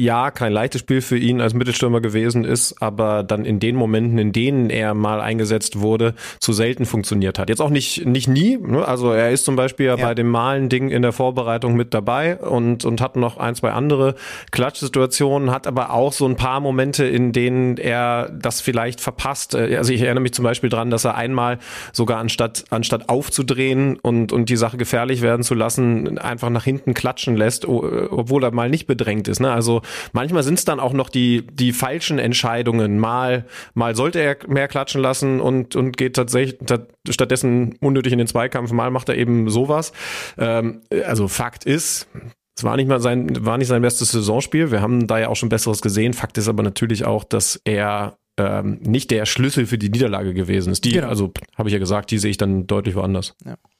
ja 0.00 0.30
kein 0.30 0.52
leichtes 0.52 0.80
Spiel 0.80 1.00
für 1.00 1.16
ihn 1.16 1.40
als 1.40 1.54
Mittelstürmer 1.54 2.00
gewesen 2.00 2.44
ist, 2.44 2.80
aber 2.80 3.22
dann 3.22 3.44
in 3.44 3.60
den 3.60 3.76
Momenten, 3.76 4.18
in 4.18 4.32
denen 4.32 4.70
er 4.70 4.94
mal 4.94 5.20
eingesetzt 5.20 5.80
wurde, 5.80 6.14
zu 6.40 6.52
selten 6.52 6.86
funktioniert 6.86 7.38
hat. 7.38 7.48
Jetzt 7.48 7.60
auch 7.60 7.70
nicht, 7.70 8.06
nicht 8.06 8.28
nie. 8.28 8.56
Ne? 8.56 8.86
Also 8.86 9.12
er 9.12 9.30
ist 9.30 9.44
zum 9.44 9.56
Beispiel 9.56 9.86
ja. 9.86 9.96
Bei 9.96 10.14
dem 10.14 10.28
Malen-Ding 10.30 10.90
in 10.90 11.02
der 11.02 11.12
Vorbereitung 11.12 11.74
mit 11.74 11.94
dabei 11.94 12.36
und, 12.36 12.84
und 12.84 13.00
hat 13.00 13.16
noch 13.16 13.36
ein, 13.36 13.54
zwei 13.54 13.72
andere 13.72 14.14
Klatschsituationen, 14.50 15.50
hat 15.50 15.66
aber 15.66 15.92
auch 15.92 16.12
so 16.12 16.26
ein 16.26 16.36
paar 16.36 16.60
Momente, 16.60 17.04
in 17.04 17.32
denen 17.32 17.76
er 17.76 18.30
das 18.30 18.60
vielleicht 18.60 19.00
verpasst. 19.00 19.54
Äh, 19.54 19.76
Also 19.76 19.92
ich 19.92 20.02
erinnere 20.02 20.22
mich 20.22 20.32
zum 20.32 20.44
Beispiel 20.44 20.70
dran, 20.70 20.90
dass 20.90 21.04
er 21.04 21.16
einmal 21.16 21.58
sogar 21.92 22.18
anstatt, 22.18 22.64
anstatt 22.70 23.08
aufzudrehen 23.08 23.98
und, 24.00 24.32
und 24.32 24.48
die 24.48 24.56
Sache 24.56 24.76
gefährlich 24.76 25.22
werden 25.22 25.42
zu 25.42 25.54
lassen, 25.54 26.18
einfach 26.18 26.50
nach 26.50 26.64
hinten 26.64 26.94
klatschen 26.94 27.36
lässt, 27.36 27.66
obwohl 27.66 28.44
er 28.44 28.52
mal 28.52 28.70
nicht 28.70 28.86
bedrängt 28.86 29.28
ist. 29.28 29.40
Ne? 29.40 29.50
Also 29.50 29.82
manchmal 30.12 30.42
sind 30.42 30.58
es 30.58 30.64
dann 30.64 30.80
auch 30.80 30.92
noch 30.92 31.08
die, 31.08 31.46
die 31.52 31.72
falschen 31.72 32.18
Entscheidungen. 32.18 32.98
Mal, 32.98 33.44
mal 33.74 33.94
sollte 33.94 34.20
er 34.20 34.36
mehr 34.48 34.68
klatschen 34.68 35.00
lassen 35.00 35.40
und, 35.40 35.76
und 35.76 35.96
geht 35.96 36.16
tatsächlich 36.16 36.58
tat- 36.66 36.88
stattdessen 37.08 37.74
unnötig 37.80 38.12
in 38.12 38.18
den 38.18 38.26
Zweikampf. 38.26 38.72
Mal 38.72 38.90
macht 38.90 39.08
er 39.08 39.16
eben 39.16 39.48
sowas. 39.50 39.92
Ähm, 40.38 40.82
also 41.06 41.28
Fakt 41.28 41.64
ist, 41.64 42.08
es 42.56 42.64
war 42.64 42.76
nicht 42.76 42.88
mal 42.88 43.00
sein, 43.00 43.44
war 43.46 43.56
nicht 43.58 43.68
sein 43.68 43.82
bestes 43.82 44.10
Saisonspiel. 44.12 44.70
Wir 44.70 44.82
haben 44.82 45.06
da 45.06 45.18
ja 45.18 45.28
auch 45.28 45.36
schon 45.36 45.48
Besseres 45.48 45.80
gesehen. 45.80 46.12
Fakt 46.12 46.36
ist 46.38 46.48
aber 46.48 46.62
natürlich 46.62 47.04
auch, 47.04 47.24
dass 47.24 47.60
er 47.64 48.18
ähm, 48.38 48.78
nicht 48.82 49.10
der 49.10 49.26
Schlüssel 49.26 49.66
für 49.66 49.78
die 49.78 49.88
Niederlage 49.88 50.34
gewesen 50.34 50.72
ist. 50.72 50.84
Die, 50.84 50.92
Genau. 50.92 51.08
also 51.08 51.32
habe 51.56 51.68
ich 51.68 51.72
ja 51.72 51.78
gesagt, 51.78 52.10
die 52.10 52.18
sehe 52.18 52.30
ich 52.30 52.36
dann 52.36 52.66
deutlich 52.66 52.94
woanders. 52.96 53.34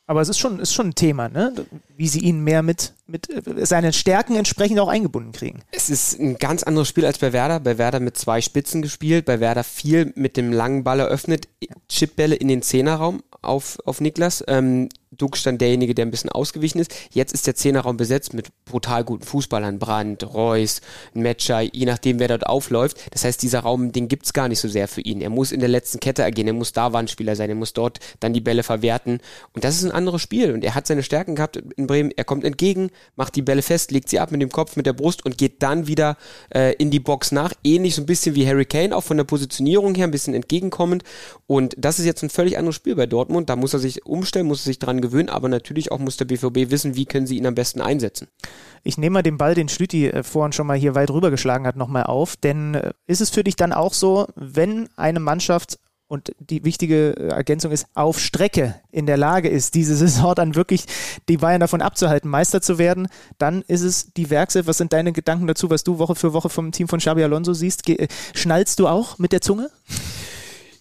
Aber 0.06 0.20
es 0.22 0.28
ist 0.28 0.38
schon, 0.38 0.58
ist 0.58 0.74
schon 0.74 0.88
ein 0.88 0.94
Thema, 0.94 1.28
ne? 1.28 1.52
Wie 2.00 2.08
sie 2.08 2.20
ihn 2.20 2.42
mehr 2.42 2.62
mit, 2.62 2.94
mit 3.06 3.28
äh, 3.28 3.66
seinen 3.66 3.92
Stärken 3.92 4.34
entsprechend 4.34 4.80
auch 4.80 4.88
eingebunden 4.88 5.32
kriegen. 5.32 5.60
Es 5.70 5.90
ist 5.90 6.18
ein 6.18 6.38
ganz 6.38 6.62
anderes 6.62 6.88
Spiel 6.88 7.04
als 7.04 7.18
bei 7.18 7.34
Werder. 7.34 7.60
Bei 7.60 7.76
Werder 7.76 8.00
mit 8.00 8.16
zwei 8.16 8.40
Spitzen 8.40 8.80
gespielt, 8.80 9.26
bei 9.26 9.38
Werder 9.38 9.64
viel 9.64 10.10
mit 10.16 10.38
dem 10.38 10.50
langen 10.50 10.82
Ball 10.82 11.00
eröffnet, 11.00 11.46
Chipbälle 11.90 12.36
in 12.36 12.48
den 12.48 12.62
Zehnerraum 12.62 13.22
auf, 13.42 13.78
auf 13.84 14.00
Niklas. 14.00 14.42
Ähm, 14.48 14.88
Dux 15.12 15.40
stand 15.40 15.60
derjenige, 15.60 15.94
der 15.94 16.06
ein 16.06 16.10
bisschen 16.12 16.30
ausgewichen 16.30 16.80
ist. 16.80 16.94
Jetzt 17.10 17.32
ist 17.32 17.46
der 17.46 17.56
Zehnerraum 17.56 17.96
besetzt 17.96 18.32
mit 18.32 18.48
brutal 18.64 19.02
guten 19.02 19.24
Fußballern. 19.24 19.80
Brandt, 19.80 20.22
Reus, 20.34 20.80
Metscher, 21.14 21.60
je 21.60 21.84
nachdem, 21.84 22.20
wer 22.20 22.28
dort 22.28 22.46
aufläuft. 22.46 22.96
Das 23.10 23.24
heißt, 23.24 23.42
dieser 23.42 23.60
Raum, 23.60 23.90
den 23.90 24.06
gibt's 24.06 24.32
gar 24.32 24.48
nicht 24.48 24.60
so 24.60 24.68
sehr 24.68 24.86
für 24.86 25.00
ihn. 25.00 25.20
Er 25.20 25.30
muss 25.30 25.50
in 25.50 25.58
der 25.58 25.68
letzten 25.68 25.98
Kette 25.98 26.24
agieren, 26.24 26.46
er 26.46 26.54
muss 26.54 26.72
da 26.72 26.92
Wandspieler 26.92 27.34
sein, 27.34 27.50
er 27.50 27.56
muss 27.56 27.72
dort 27.72 27.98
dann 28.20 28.32
die 28.32 28.40
Bälle 28.40 28.62
verwerten. 28.62 29.20
Und 29.52 29.64
das 29.64 29.74
ist 29.74 29.84
ein 29.84 29.90
anderes 29.90 30.22
Spiel. 30.22 30.52
Und 30.52 30.64
er 30.64 30.76
hat 30.76 30.86
seine 30.86 31.02
Stärken 31.02 31.34
gehabt 31.34 31.56
in 31.56 31.88
Bremen. 31.90 32.12
Er 32.16 32.22
kommt 32.22 32.44
entgegen, 32.44 32.90
macht 33.16 33.34
die 33.34 33.42
Bälle 33.42 33.62
fest, 33.62 33.90
legt 33.90 34.08
sie 34.08 34.20
ab 34.20 34.30
mit 34.30 34.40
dem 34.40 34.50
Kopf, 34.50 34.76
mit 34.76 34.86
der 34.86 34.92
Brust 34.92 35.24
und 35.26 35.36
geht 35.36 35.60
dann 35.60 35.88
wieder 35.88 36.16
äh, 36.54 36.72
in 36.76 36.92
die 36.92 37.00
Box 37.00 37.32
nach. 37.32 37.52
Ähnlich 37.64 37.96
so 37.96 38.02
ein 38.02 38.06
bisschen 38.06 38.36
wie 38.36 38.46
Harry 38.46 38.64
Kane, 38.64 38.94
auch 38.94 39.02
von 39.02 39.16
der 39.16 39.24
Positionierung 39.24 39.96
her 39.96 40.06
ein 40.06 40.12
bisschen 40.12 40.34
entgegenkommend. 40.34 41.02
Und 41.48 41.74
das 41.76 41.98
ist 41.98 42.06
jetzt 42.06 42.22
ein 42.22 42.30
völlig 42.30 42.58
anderes 42.58 42.76
Spiel 42.76 42.94
bei 42.94 43.06
Dortmund. 43.06 43.50
Da 43.50 43.56
muss 43.56 43.74
er 43.74 43.80
sich 43.80 44.06
umstellen, 44.06 44.46
muss 44.46 44.60
er 44.60 44.66
sich 44.66 44.78
dran 44.78 45.00
gewöhnen, 45.00 45.28
aber 45.28 45.48
natürlich 45.48 45.90
auch 45.90 45.98
muss 45.98 46.16
der 46.16 46.26
BVB 46.26 46.70
wissen, 46.70 46.94
wie 46.94 47.06
können 47.06 47.26
sie 47.26 47.36
ihn 47.36 47.46
am 47.46 47.56
besten 47.56 47.80
einsetzen. 47.80 48.28
Ich 48.84 48.96
nehme 48.96 49.14
mal 49.14 49.22
den 49.22 49.36
Ball, 49.36 49.56
den 49.56 49.68
Schlüti 49.68 50.06
äh, 50.06 50.22
vorhin 50.22 50.52
schon 50.52 50.68
mal 50.68 50.78
hier 50.78 50.94
weit 50.94 51.10
rübergeschlagen 51.10 51.66
hat, 51.66 51.74
nochmal 51.74 52.04
auf. 52.04 52.36
Denn 52.36 52.76
äh, 52.76 52.92
ist 53.08 53.20
es 53.20 53.30
für 53.30 53.42
dich 53.42 53.56
dann 53.56 53.72
auch 53.72 53.94
so, 53.94 54.28
wenn 54.36 54.88
eine 54.96 55.18
Mannschaft 55.18 55.80
und 56.10 56.32
die 56.40 56.64
wichtige 56.64 57.14
äh, 57.16 57.28
Ergänzung 57.28 57.70
ist, 57.70 57.86
auf 57.94 58.18
Strecke 58.18 58.74
in 58.90 59.06
der 59.06 59.16
Lage 59.16 59.48
ist, 59.48 59.76
diese 59.76 59.94
Saison 59.94 60.34
dann 60.34 60.56
wirklich 60.56 60.84
die 61.28 61.36
Bayern 61.36 61.60
davon 61.60 61.80
abzuhalten, 61.80 62.28
Meister 62.28 62.60
zu 62.60 62.78
werden, 62.78 63.06
dann 63.38 63.62
ist 63.68 63.82
es 63.82 64.12
die 64.12 64.28
Werkself. 64.28 64.66
Was 64.66 64.78
sind 64.78 64.92
deine 64.92 65.12
Gedanken 65.12 65.46
dazu, 65.46 65.70
was 65.70 65.84
du 65.84 65.98
Woche 65.98 66.16
für 66.16 66.32
Woche 66.32 66.48
vom 66.48 66.72
Team 66.72 66.88
von 66.88 66.98
Xabi 66.98 67.22
Alonso 67.22 67.52
siehst? 67.52 67.84
Ge 67.84 67.94
äh, 67.94 68.08
schnallst 68.34 68.80
du 68.80 68.88
auch 68.88 69.18
mit 69.18 69.30
der 69.30 69.40
Zunge? 69.40 69.70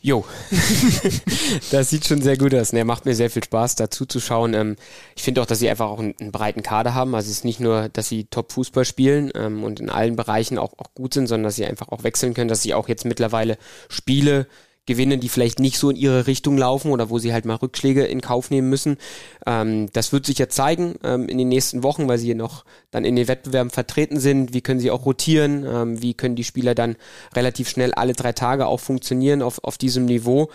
Jo, 0.01 0.25
das 1.71 1.91
sieht 1.91 2.07
schon 2.07 2.23
sehr 2.23 2.37
gut 2.37 2.55
aus. 2.55 2.73
Ne, 2.73 2.83
macht 2.83 3.05
mir 3.05 3.13
sehr 3.13 3.29
viel 3.29 3.43
Spaß, 3.43 3.75
dazu 3.75 4.07
zu 4.07 4.19
schauen. 4.19 4.55
Ähm, 4.55 4.77
ich 5.15 5.21
finde 5.21 5.41
auch, 5.41 5.45
dass 5.45 5.59
sie 5.59 5.69
einfach 5.69 5.89
auch 5.89 5.99
einen, 5.99 6.15
einen 6.19 6.31
breiten 6.31 6.63
Kader 6.63 6.95
haben. 6.95 7.13
Also 7.13 7.29
es 7.29 7.37
ist 7.37 7.45
nicht 7.45 7.59
nur, 7.59 7.89
dass 7.89 8.09
sie 8.09 8.23
Top-Fußball 8.23 8.85
spielen 8.85 9.29
ähm, 9.35 9.63
und 9.63 9.79
in 9.79 9.91
allen 9.91 10.15
Bereichen 10.15 10.57
auch, 10.57 10.73
auch 10.79 10.95
gut 10.95 11.13
sind, 11.13 11.27
sondern 11.27 11.43
dass 11.43 11.55
sie 11.57 11.65
einfach 11.65 11.89
auch 11.89 12.03
wechseln 12.03 12.33
können, 12.33 12.47
dass 12.47 12.63
sie 12.63 12.73
auch 12.73 12.87
jetzt 12.87 13.05
mittlerweile 13.05 13.59
Spiele 13.89 14.47
gewinnen, 14.89 15.19
die 15.19 15.29
vielleicht 15.29 15.59
nicht 15.59 15.77
so 15.77 15.91
in 15.91 15.95
ihre 15.95 16.25
Richtung 16.25 16.57
laufen 16.57 16.91
oder 16.91 17.11
wo 17.11 17.19
sie 17.19 17.31
halt 17.31 17.45
mal 17.45 17.53
Rückschläge 17.53 18.05
in 18.05 18.21
Kauf 18.21 18.49
nehmen 18.49 18.69
müssen. 18.69 18.97
Ähm, 19.45 19.87
das 19.93 20.11
wird 20.11 20.25
sich 20.25 20.39
ja 20.39 20.49
zeigen 20.49 20.95
ähm, 21.03 21.29
in 21.29 21.37
den 21.37 21.47
nächsten 21.47 21.83
Wochen, 21.83 22.07
weil 22.07 22.17
sie 22.17 22.25
hier 22.25 22.35
noch 22.35 22.65
dann 22.89 23.05
in 23.05 23.15
den 23.15 23.27
Wettbewerben 23.27 23.69
vertreten 23.69 24.19
sind. 24.19 24.53
Wie 24.53 24.61
können 24.61 24.79
sie 24.79 24.89
auch 24.89 25.05
rotieren? 25.05 25.63
Ähm, 25.63 26.01
wie 26.01 26.15
können 26.15 26.35
die 26.35 26.43
Spieler 26.43 26.73
dann 26.73 26.95
relativ 27.35 27.69
schnell 27.69 27.93
alle 27.93 28.13
drei 28.13 28.33
Tage 28.33 28.65
auch 28.65 28.79
funktionieren 28.79 29.43
auf, 29.43 29.63
auf 29.63 29.77
diesem 29.77 30.05
Niveau? 30.05 30.49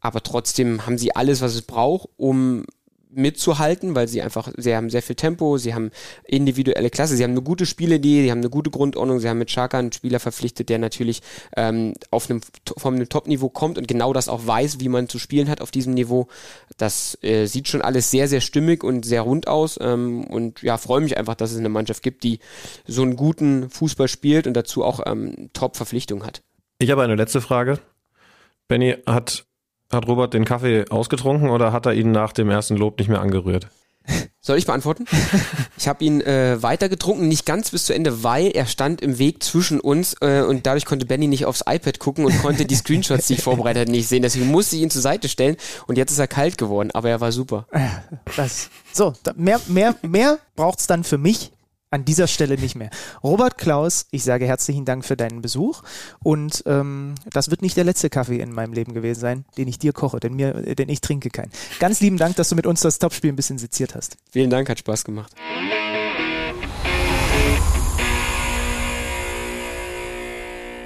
Aber 0.00 0.22
trotzdem 0.22 0.86
haben 0.86 0.96
sie 0.96 1.14
alles, 1.16 1.42
was 1.42 1.54
es 1.54 1.62
braucht, 1.62 2.08
um 2.16 2.64
mitzuhalten, 3.12 3.94
weil 3.94 4.08
sie 4.08 4.22
einfach, 4.22 4.52
sie 4.56 4.74
haben 4.74 4.90
sehr 4.90 5.02
viel 5.02 5.16
Tempo, 5.16 5.58
sie 5.58 5.74
haben 5.74 5.90
individuelle 6.24 6.90
Klasse, 6.90 7.16
sie 7.16 7.24
haben 7.24 7.32
eine 7.32 7.42
gute 7.42 7.66
Spielidee, 7.66 8.22
sie 8.22 8.30
haben 8.30 8.38
eine 8.38 8.50
gute 8.50 8.70
Grundordnung, 8.70 9.18
sie 9.18 9.28
haben 9.28 9.38
mit 9.38 9.48
Chaka 9.48 9.78
einen 9.78 9.92
Spieler 9.92 10.20
verpflichtet, 10.20 10.68
der 10.68 10.78
natürlich 10.78 11.22
ähm, 11.56 11.94
auf 12.10 12.30
einem, 12.30 12.40
von 12.76 12.94
einem 12.94 13.08
Top-Niveau 13.08 13.48
kommt 13.48 13.78
und 13.78 13.88
genau 13.88 14.12
das 14.12 14.28
auch 14.28 14.46
weiß, 14.46 14.80
wie 14.80 14.88
man 14.88 15.08
zu 15.08 15.18
spielen 15.18 15.48
hat 15.48 15.60
auf 15.60 15.70
diesem 15.70 15.94
Niveau. 15.94 16.28
Das 16.76 17.18
äh, 17.22 17.46
sieht 17.46 17.68
schon 17.68 17.82
alles 17.82 18.10
sehr, 18.10 18.28
sehr 18.28 18.40
stimmig 18.40 18.84
und 18.84 19.04
sehr 19.04 19.22
rund 19.22 19.48
aus 19.48 19.78
ähm, 19.80 20.24
und 20.24 20.62
ja, 20.62 20.78
freue 20.78 21.00
mich 21.00 21.16
einfach, 21.16 21.34
dass 21.34 21.52
es 21.52 21.58
eine 21.58 21.68
Mannschaft 21.68 22.02
gibt, 22.02 22.22
die 22.22 22.38
so 22.86 23.02
einen 23.02 23.16
guten 23.16 23.70
Fußball 23.70 24.08
spielt 24.08 24.46
und 24.46 24.54
dazu 24.54 24.84
auch 24.84 25.00
ähm, 25.06 25.50
Top-Verpflichtungen 25.52 26.24
hat. 26.24 26.42
Ich 26.78 26.90
habe 26.90 27.02
eine 27.02 27.16
letzte 27.16 27.40
Frage. 27.40 27.78
Benny 28.68 28.96
hat 29.04 29.46
Hat 29.92 30.06
Robert 30.06 30.34
den 30.34 30.44
Kaffee 30.44 30.84
ausgetrunken 30.88 31.50
oder 31.50 31.72
hat 31.72 31.86
er 31.86 31.94
ihn 31.94 32.12
nach 32.12 32.32
dem 32.32 32.48
ersten 32.48 32.76
Lob 32.76 32.98
nicht 32.98 33.08
mehr 33.08 33.20
angerührt? 33.20 33.68
Soll 34.40 34.56
ich 34.56 34.66
beantworten? 34.66 35.06
Ich 35.76 35.88
habe 35.88 36.04
ihn 36.04 36.20
äh, 36.20 36.62
weiter 36.62 36.90
getrunken, 36.90 37.26
nicht 37.26 37.46
ganz 37.46 37.70
bis 37.70 37.86
zu 37.86 37.94
Ende, 37.94 38.22
weil 38.22 38.48
er 38.48 38.66
stand 38.66 39.00
im 39.00 39.18
Weg 39.18 39.42
zwischen 39.42 39.80
uns 39.80 40.14
äh, 40.20 40.42
und 40.42 40.66
dadurch 40.66 40.84
konnte 40.84 41.06
Benny 41.06 41.26
nicht 41.26 41.46
aufs 41.46 41.64
iPad 41.66 41.98
gucken 41.98 42.26
und 42.26 42.38
konnte 42.42 42.66
die 42.66 42.74
Screenshots, 42.74 43.28
die 43.28 43.32
ich 43.32 43.42
vorbereitet 43.42 43.80
hatte, 43.80 43.90
nicht 43.90 44.06
sehen. 44.06 44.20
Deswegen 44.20 44.48
musste 44.48 44.76
ich 44.76 44.82
ihn 44.82 44.90
zur 44.90 45.00
Seite 45.00 45.30
stellen 45.30 45.56
und 45.86 45.96
jetzt 45.96 46.12
ist 46.12 46.18
er 46.18 46.28
kalt 46.28 46.58
geworden, 46.58 46.90
aber 46.92 47.08
er 47.08 47.22
war 47.22 47.32
super. 47.32 47.66
Das, 48.36 48.68
so, 48.92 49.14
da, 49.22 49.32
mehr, 49.36 49.58
mehr, 49.68 49.94
mehr 50.02 50.38
braucht's 50.54 50.86
dann 50.86 51.02
für 51.02 51.16
mich 51.16 51.50
an 51.90 52.04
dieser 52.04 52.26
Stelle 52.26 52.56
nicht 52.56 52.76
mehr. 52.76 52.90
Robert 53.22 53.58
Klaus, 53.58 54.06
ich 54.10 54.22
sage 54.22 54.46
herzlichen 54.46 54.84
Dank 54.84 55.04
für 55.04 55.16
deinen 55.16 55.42
Besuch 55.42 55.82
und 56.22 56.62
ähm, 56.66 57.14
das 57.32 57.50
wird 57.50 57.62
nicht 57.62 57.76
der 57.76 57.84
letzte 57.84 58.10
Kaffee 58.10 58.38
in 58.38 58.52
meinem 58.52 58.72
Leben 58.72 58.94
gewesen 58.94 59.20
sein, 59.20 59.44
den 59.56 59.68
ich 59.68 59.78
dir 59.78 59.92
koche, 59.92 60.20
denn 60.20 60.34
mir, 60.34 60.52
denn 60.52 60.88
ich 60.88 61.00
trinke 61.00 61.30
keinen. 61.30 61.50
Ganz 61.80 62.00
lieben 62.00 62.16
Dank, 62.16 62.36
dass 62.36 62.48
du 62.48 62.54
mit 62.54 62.66
uns 62.66 62.80
das 62.80 62.98
Topspiel 62.98 63.32
ein 63.32 63.36
bisschen 63.36 63.58
seziert 63.58 63.94
hast. 63.94 64.16
Vielen 64.30 64.50
Dank, 64.50 64.68
hat 64.68 64.78
Spaß 64.78 65.04
gemacht. 65.04 65.34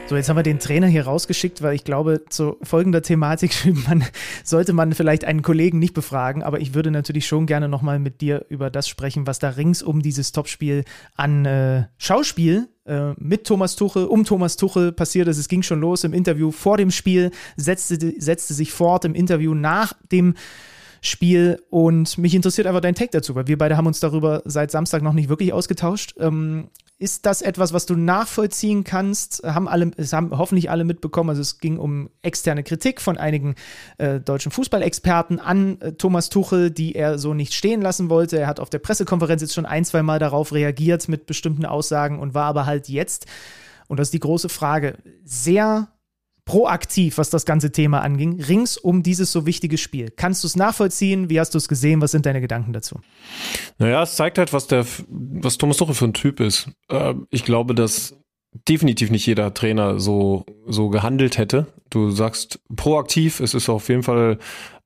So, 0.06 0.16
jetzt 0.16 0.28
haben 0.28 0.36
wir 0.36 0.42
den 0.42 0.58
Trainer 0.58 0.86
hier 0.86 1.06
rausgeschickt, 1.06 1.62
weil 1.62 1.74
ich 1.74 1.82
glaube, 1.82 2.26
zu 2.28 2.58
folgender 2.60 3.00
Thematik 3.00 3.54
man, 3.88 4.04
sollte 4.44 4.74
man 4.74 4.92
vielleicht 4.92 5.24
einen 5.24 5.40
Kollegen 5.40 5.78
nicht 5.78 5.94
befragen, 5.94 6.42
aber 6.42 6.60
ich 6.60 6.74
würde 6.74 6.90
natürlich 6.90 7.26
schon 7.26 7.46
gerne 7.46 7.70
nochmal 7.70 7.98
mit 7.98 8.20
dir 8.20 8.44
über 8.50 8.68
das 8.68 8.86
sprechen, 8.86 9.26
was 9.26 9.38
da 9.38 9.48
rings 9.48 9.82
um 9.82 10.02
dieses 10.02 10.32
Topspiel 10.32 10.84
an 11.16 11.46
äh, 11.46 11.84
Schauspiel 11.96 12.68
äh, 12.84 13.12
mit 13.16 13.46
Thomas 13.46 13.76
Tuchel, 13.76 14.04
um 14.04 14.24
Thomas 14.24 14.58
Tuchel 14.58 14.92
passiert 14.92 15.26
ist. 15.26 15.38
Es 15.38 15.48
ging 15.48 15.62
schon 15.62 15.80
los 15.80 16.04
im 16.04 16.12
Interview 16.12 16.50
vor 16.50 16.76
dem 16.76 16.90
Spiel, 16.90 17.30
setzte, 17.56 17.96
setzte 18.18 18.52
sich 18.52 18.72
fort 18.72 19.06
im 19.06 19.14
Interview 19.14 19.54
nach 19.54 19.94
dem 20.12 20.34
Spiel 21.06 21.62
und 21.70 22.16
mich 22.18 22.34
interessiert 22.34 22.66
einfach 22.66 22.80
dein 22.80 22.94
Take 22.94 23.10
dazu, 23.10 23.34
weil 23.34 23.46
wir 23.46 23.58
beide 23.58 23.76
haben 23.76 23.86
uns 23.86 24.00
darüber 24.00 24.42
seit 24.44 24.70
Samstag 24.70 25.02
noch 25.02 25.12
nicht 25.12 25.28
wirklich 25.28 25.52
ausgetauscht. 25.52 26.14
Ähm, 26.18 26.68
ist 26.96 27.26
das 27.26 27.42
etwas, 27.42 27.72
was 27.72 27.86
du 27.86 27.96
nachvollziehen 27.96 28.84
kannst? 28.84 29.42
Haben 29.44 29.68
alle, 29.68 29.90
es 29.96 30.12
haben 30.12 30.30
hoffentlich 30.38 30.70
alle 30.70 30.84
mitbekommen. 30.84 31.28
Also 31.28 31.42
es 31.42 31.58
ging 31.58 31.76
um 31.76 32.08
externe 32.22 32.62
Kritik 32.62 33.00
von 33.00 33.18
einigen 33.18 33.56
äh, 33.98 34.20
deutschen 34.20 34.52
Fußballexperten 34.52 35.40
an 35.40 35.80
äh, 35.80 35.92
Thomas 35.92 36.30
Tuchel, 36.30 36.70
die 36.70 36.94
er 36.94 37.18
so 37.18 37.34
nicht 37.34 37.52
stehen 37.52 37.82
lassen 37.82 38.10
wollte. 38.10 38.38
Er 38.38 38.46
hat 38.46 38.60
auf 38.60 38.70
der 38.70 38.78
Pressekonferenz 38.78 39.42
jetzt 39.42 39.54
schon 39.54 39.66
ein, 39.66 39.84
zwei 39.84 40.02
Mal 40.02 40.20
darauf 40.20 40.52
reagiert 40.52 41.08
mit 41.08 41.26
bestimmten 41.26 41.66
Aussagen 41.66 42.20
und 42.20 42.32
war 42.32 42.46
aber 42.46 42.64
halt 42.64 42.88
jetzt, 42.88 43.26
und 43.88 43.98
das 43.98 44.08
ist 44.08 44.14
die 44.14 44.20
große 44.20 44.48
Frage, 44.48 44.96
sehr 45.24 45.88
proaktiv, 46.44 47.18
was 47.18 47.30
das 47.30 47.46
ganze 47.46 47.72
Thema 47.72 48.00
anging, 48.00 48.40
rings 48.42 48.76
um 48.76 49.02
dieses 49.02 49.32
so 49.32 49.46
wichtige 49.46 49.78
Spiel. 49.78 50.10
Kannst 50.10 50.42
du 50.44 50.46
es 50.46 50.56
nachvollziehen? 50.56 51.30
Wie 51.30 51.40
hast 51.40 51.54
du 51.54 51.58
es 51.58 51.68
gesehen? 51.68 52.00
Was 52.00 52.10
sind 52.10 52.26
deine 52.26 52.40
Gedanken 52.40 52.72
dazu? 52.72 53.00
Naja, 53.78 54.02
es 54.02 54.16
zeigt 54.16 54.38
halt, 54.38 54.52
was 54.52 54.66
der, 54.66 54.84
was 55.08 55.58
Thomas 55.58 55.78
Tuchel 55.78 55.94
für 55.94 56.04
ein 56.06 56.12
Typ 56.12 56.40
ist. 56.40 56.68
Äh, 56.88 57.14
ich 57.30 57.44
glaube, 57.44 57.74
dass 57.74 58.16
definitiv 58.68 59.10
nicht 59.10 59.26
jeder 59.26 59.52
Trainer 59.54 59.98
so, 59.98 60.44
so 60.66 60.88
gehandelt 60.88 61.38
hätte. 61.38 61.66
Du 61.90 62.10
sagst 62.10 62.60
proaktiv, 62.76 63.40
es 63.40 63.54
ist 63.54 63.68
auf 63.68 63.88
jeden 63.88 64.02
Fall 64.02 64.38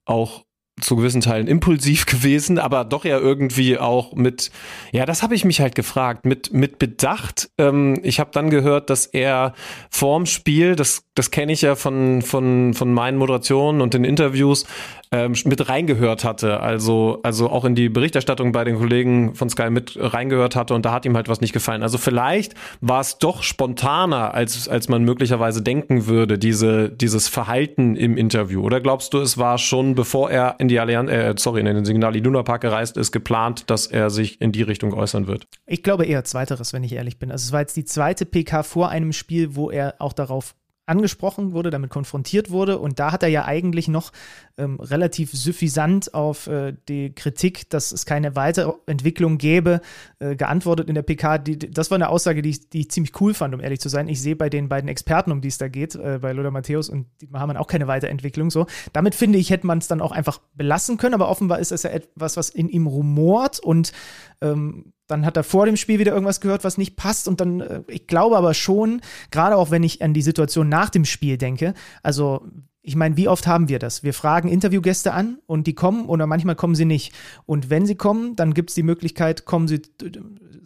auch 0.05 0.45
zu 0.81 0.97
gewissen 0.97 1.21
Teilen 1.21 1.47
impulsiv 1.47 2.07
gewesen, 2.07 2.59
aber 2.59 2.85
doch 2.85 3.05
ja 3.05 3.19
irgendwie 3.19 3.79
auch 3.79 4.15
mit, 4.15 4.51
ja, 4.93 5.07
das 5.07 5.23
habe 5.23 5.35
ich 5.35 5.45
mich 5.45 5.61
halt 5.61 5.75
gefragt, 5.75 6.25
mit, 6.25 6.53
mit 6.53 6.79
Bedacht. 6.79 7.51
Ähm, 7.59 7.99
ich 8.03 8.21
habe 8.21 8.31
dann 8.33 8.51
gehört, 8.51 8.91
dass 8.91 9.07
er 9.07 9.55
vorm 9.91 10.27
Spiel, 10.27 10.77
das, 10.77 11.05
das 11.15 11.31
kenne 11.31 11.53
ich 11.53 11.63
ja 11.63 11.75
von, 11.75 12.23
von, 12.23 12.75
von 12.75 12.93
meinen 12.93 13.19
Moderationen 13.19 13.81
und 13.81 13.95
den 13.95 14.05
Interviews, 14.05 14.67
ähm, 15.11 15.35
mit 15.45 15.69
reingehört 15.69 16.25
hatte, 16.25 16.61
also, 16.61 17.21
also 17.23 17.49
auch 17.49 17.65
in 17.65 17.75
die 17.75 17.89
Berichterstattung 17.89 18.53
bei 18.53 18.65
den 18.65 18.77
Kollegen 18.77 19.35
von 19.35 19.49
Sky 19.49 19.71
mit 19.71 19.97
reingehört 19.99 20.55
hatte 20.55 20.75
und 20.75 20.85
da 20.85 20.93
hat 20.93 21.07
ihm 21.07 21.17
halt 21.17 21.29
was 21.29 21.41
nicht 21.41 21.53
gefallen. 21.53 21.83
Also 21.83 21.97
vielleicht 21.97 22.55
war 22.81 23.01
es 23.01 23.19
doch 23.19 23.43
spontaner, 23.43 24.35
als, 24.35 24.69
als 24.69 24.89
man 24.89 25.05
möglicherweise 25.05 25.63
denken 25.63 26.07
würde, 26.07 26.39
diese, 26.39 26.91
dieses 26.91 27.29
Verhalten 27.29 27.97
im 27.97 28.19
Interview. 28.19 28.63
Oder 28.63 28.81
glaubst 28.81 29.15
du, 29.15 29.19
es 29.19 29.39
war 29.39 29.57
schon, 29.57 29.95
bevor 29.95 30.31
er 30.31 30.57
in 30.59 30.68
die 30.69 30.81
Allianz, 30.81 31.11
äh, 31.11 31.35
sorry, 31.37 31.61
in 31.61 31.67
den 31.67 31.85
Signal 31.85 32.17
Iduna 32.17 32.43
Park 32.43 32.63
gereist 32.63 32.97
ist, 32.97 33.13
geplant, 33.13 33.71
dass 33.71 33.87
er 33.87 34.11
sich 34.11 34.41
in 34.41 34.53
die 34.53 34.63
Richtung 34.63 34.93
äußern 34.95 35.27
wird? 35.27 35.47
Ich 35.67 35.83
glaube 35.83 36.07
eher 36.07 36.25
zweiteres, 36.25 36.73
wenn 36.73 36.85
ich 36.85 36.93
ehrlich 36.93 37.19
bin. 37.19 37.31
Also 37.31 37.47
es 37.47 37.53
war 37.53 37.61
jetzt 37.61 37.77
die 37.77 37.85
zweite 37.85 38.27
PK 38.27 38.63
vor 38.63 38.89
einem 38.89 39.13
Spiel, 39.13 39.57
wo 39.57 39.71
er 39.71 39.97
auch 39.99 40.13
darauf 40.13 40.55
angesprochen 40.89 41.53
wurde, 41.53 41.71
damit 41.71 41.91
konfrontiert 41.91 42.51
wurde. 42.51 42.79
Und 42.79 42.99
da 42.99 43.13
hat 43.13 43.23
er 43.23 43.29
ja 43.29 43.45
eigentlich 43.45 43.89
noch 43.89 44.13
ähm, 44.57 44.81
relativ 44.81 45.33
suffisant 45.33 46.15
auf 46.15 46.47
äh, 46.47 46.75
die 46.89 47.15
Kritik, 47.15 47.69
dass 47.71 47.93
es 47.93 48.07
keine 48.07 48.37
Weiterentwicklung 48.37 49.39
gäbe, 49.39 49.81
äh, 50.19 50.37
geantwortet 50.37 50.89
in 50.89 50.95
der 50.95 51.03
PK. 51.03 51.39
Die, 51.39 51.59
das 51.59 51.91
war 51.91 51.97
eine 51.97 52.09
Aussage, 52.09 52.43
die 52.43 52.51
ich, 52.51 52.69
die 52.71 52.81
ich 52.81 52.91
ziemlich 52.91 53.21
cool 53.21 53.35
fand, 53.35 53.55
um 53.55 53.61
ehrlich 53.61 53.81
zu 53.81 53.89
sein. 53.89 54.09
Ich 54.09 54.21
sehe 54.21 54.37
bei 54.37 54.49
den 54.49 54.69
beiden 54.69 54.89
Experten, 54.89 55.33
um 55.33 55.41
die 55.41 55.49
es 55.49 55.59
da 55.59 55.69
geht, 55.69 55.95
äh, 55.95 56.19
bei 56.21 56.33
Lothar 56.33 56.51
Matthäus 56.51 56.89
und 56.89 57.07
Dietmar 57.21 57.43
Hamann 57.43 57.57
auch 57.57 57.67
keine 57.67 57.87
Weiterentwicklung. 57.87 58.51
So. 58.51 58.67
Damit 58.93 59.15
finde 59.15 59.39
ich, 59.39 59.51
hätte 59.51 59.67
man 59.67 59.79
es 59.79 59.89
dann 59.89 60.01
auch 60.01 60.13
einfach 60.13 60.41
belassen 60.55 60.97
können, 60.97 61.15
aber 61.15 61.29
offenbar 61.29 61.59
ist 61.59 61.73
es 61.73 61.83
ja 61.83 61.91
etwas, 61.91 62.37
was 62.37 62.51
in 62.51 62.69
ihm 62.69 62.87
rumort 62.87 63.61
und 63.61 63.93
ähm, 64.41 64.93
dann 65.09 65.27
hat 65.27 65.37
er 65.37 65.43
vor 65.43 65.67
dem 65.67 65.77
Spiel 65.77 65.99
wieder 65.99 66.13
irgendwas 66.13 66.41
gehört, 66.41 66.63
was 66.63 66.79
nicht 66.79 66.95
passt. 66.95 67.27
Und 67.27 67.41
dann, 67.41 67.61
äh, 67.61 67.83
ich 67.89 68.07
glaube 68.07 68.37
aber 68.37 68.55
schon, 68.55 69.01
gerade 69.33 69.57
auch 69.57 69.73
wenn 69.73 69.83
ich 69.83 70.01
an 70.03 70.15
die 70.15 70.23
Situation 70.23 70.69
nach 70.69 70.91
dem 70.91 71.05
Spiel 71.05 71.37
denke, 71.37 71.75
also 72.03 72.47
ich 72.83 72.97
meine, 72.97 73.17
wie 73.17 73.29
oft 73.29 73.47
haben 73.47 73.69
wir 73.69 73.79
das? 73.79 74.03
Wir 74.03 74.15
fragen 74.15 74.49
Interviewgäste 74.49 75.13
an 75.13 75.39
und 75.47 75.67
die 75.67 75.75
kommen 75.75 76.07
oder 76.07 76.27
manchmal 76.27 76.55
kommen 76.55 76.75
sie 76.75 76.87
nicht. 76.87 77.13
Und 77.45 77.69
wenn 77.69 77.85
sie 77.85 77.97
kommen, 77.97 78.35
dann 78.35 78.55
gibt 78.55 78.71
es 78.71 78.75
die 78.75 78.83
Möglichkeit, 78.83 79.45
kommen 79.45 79.69
sie, 79.69 79.83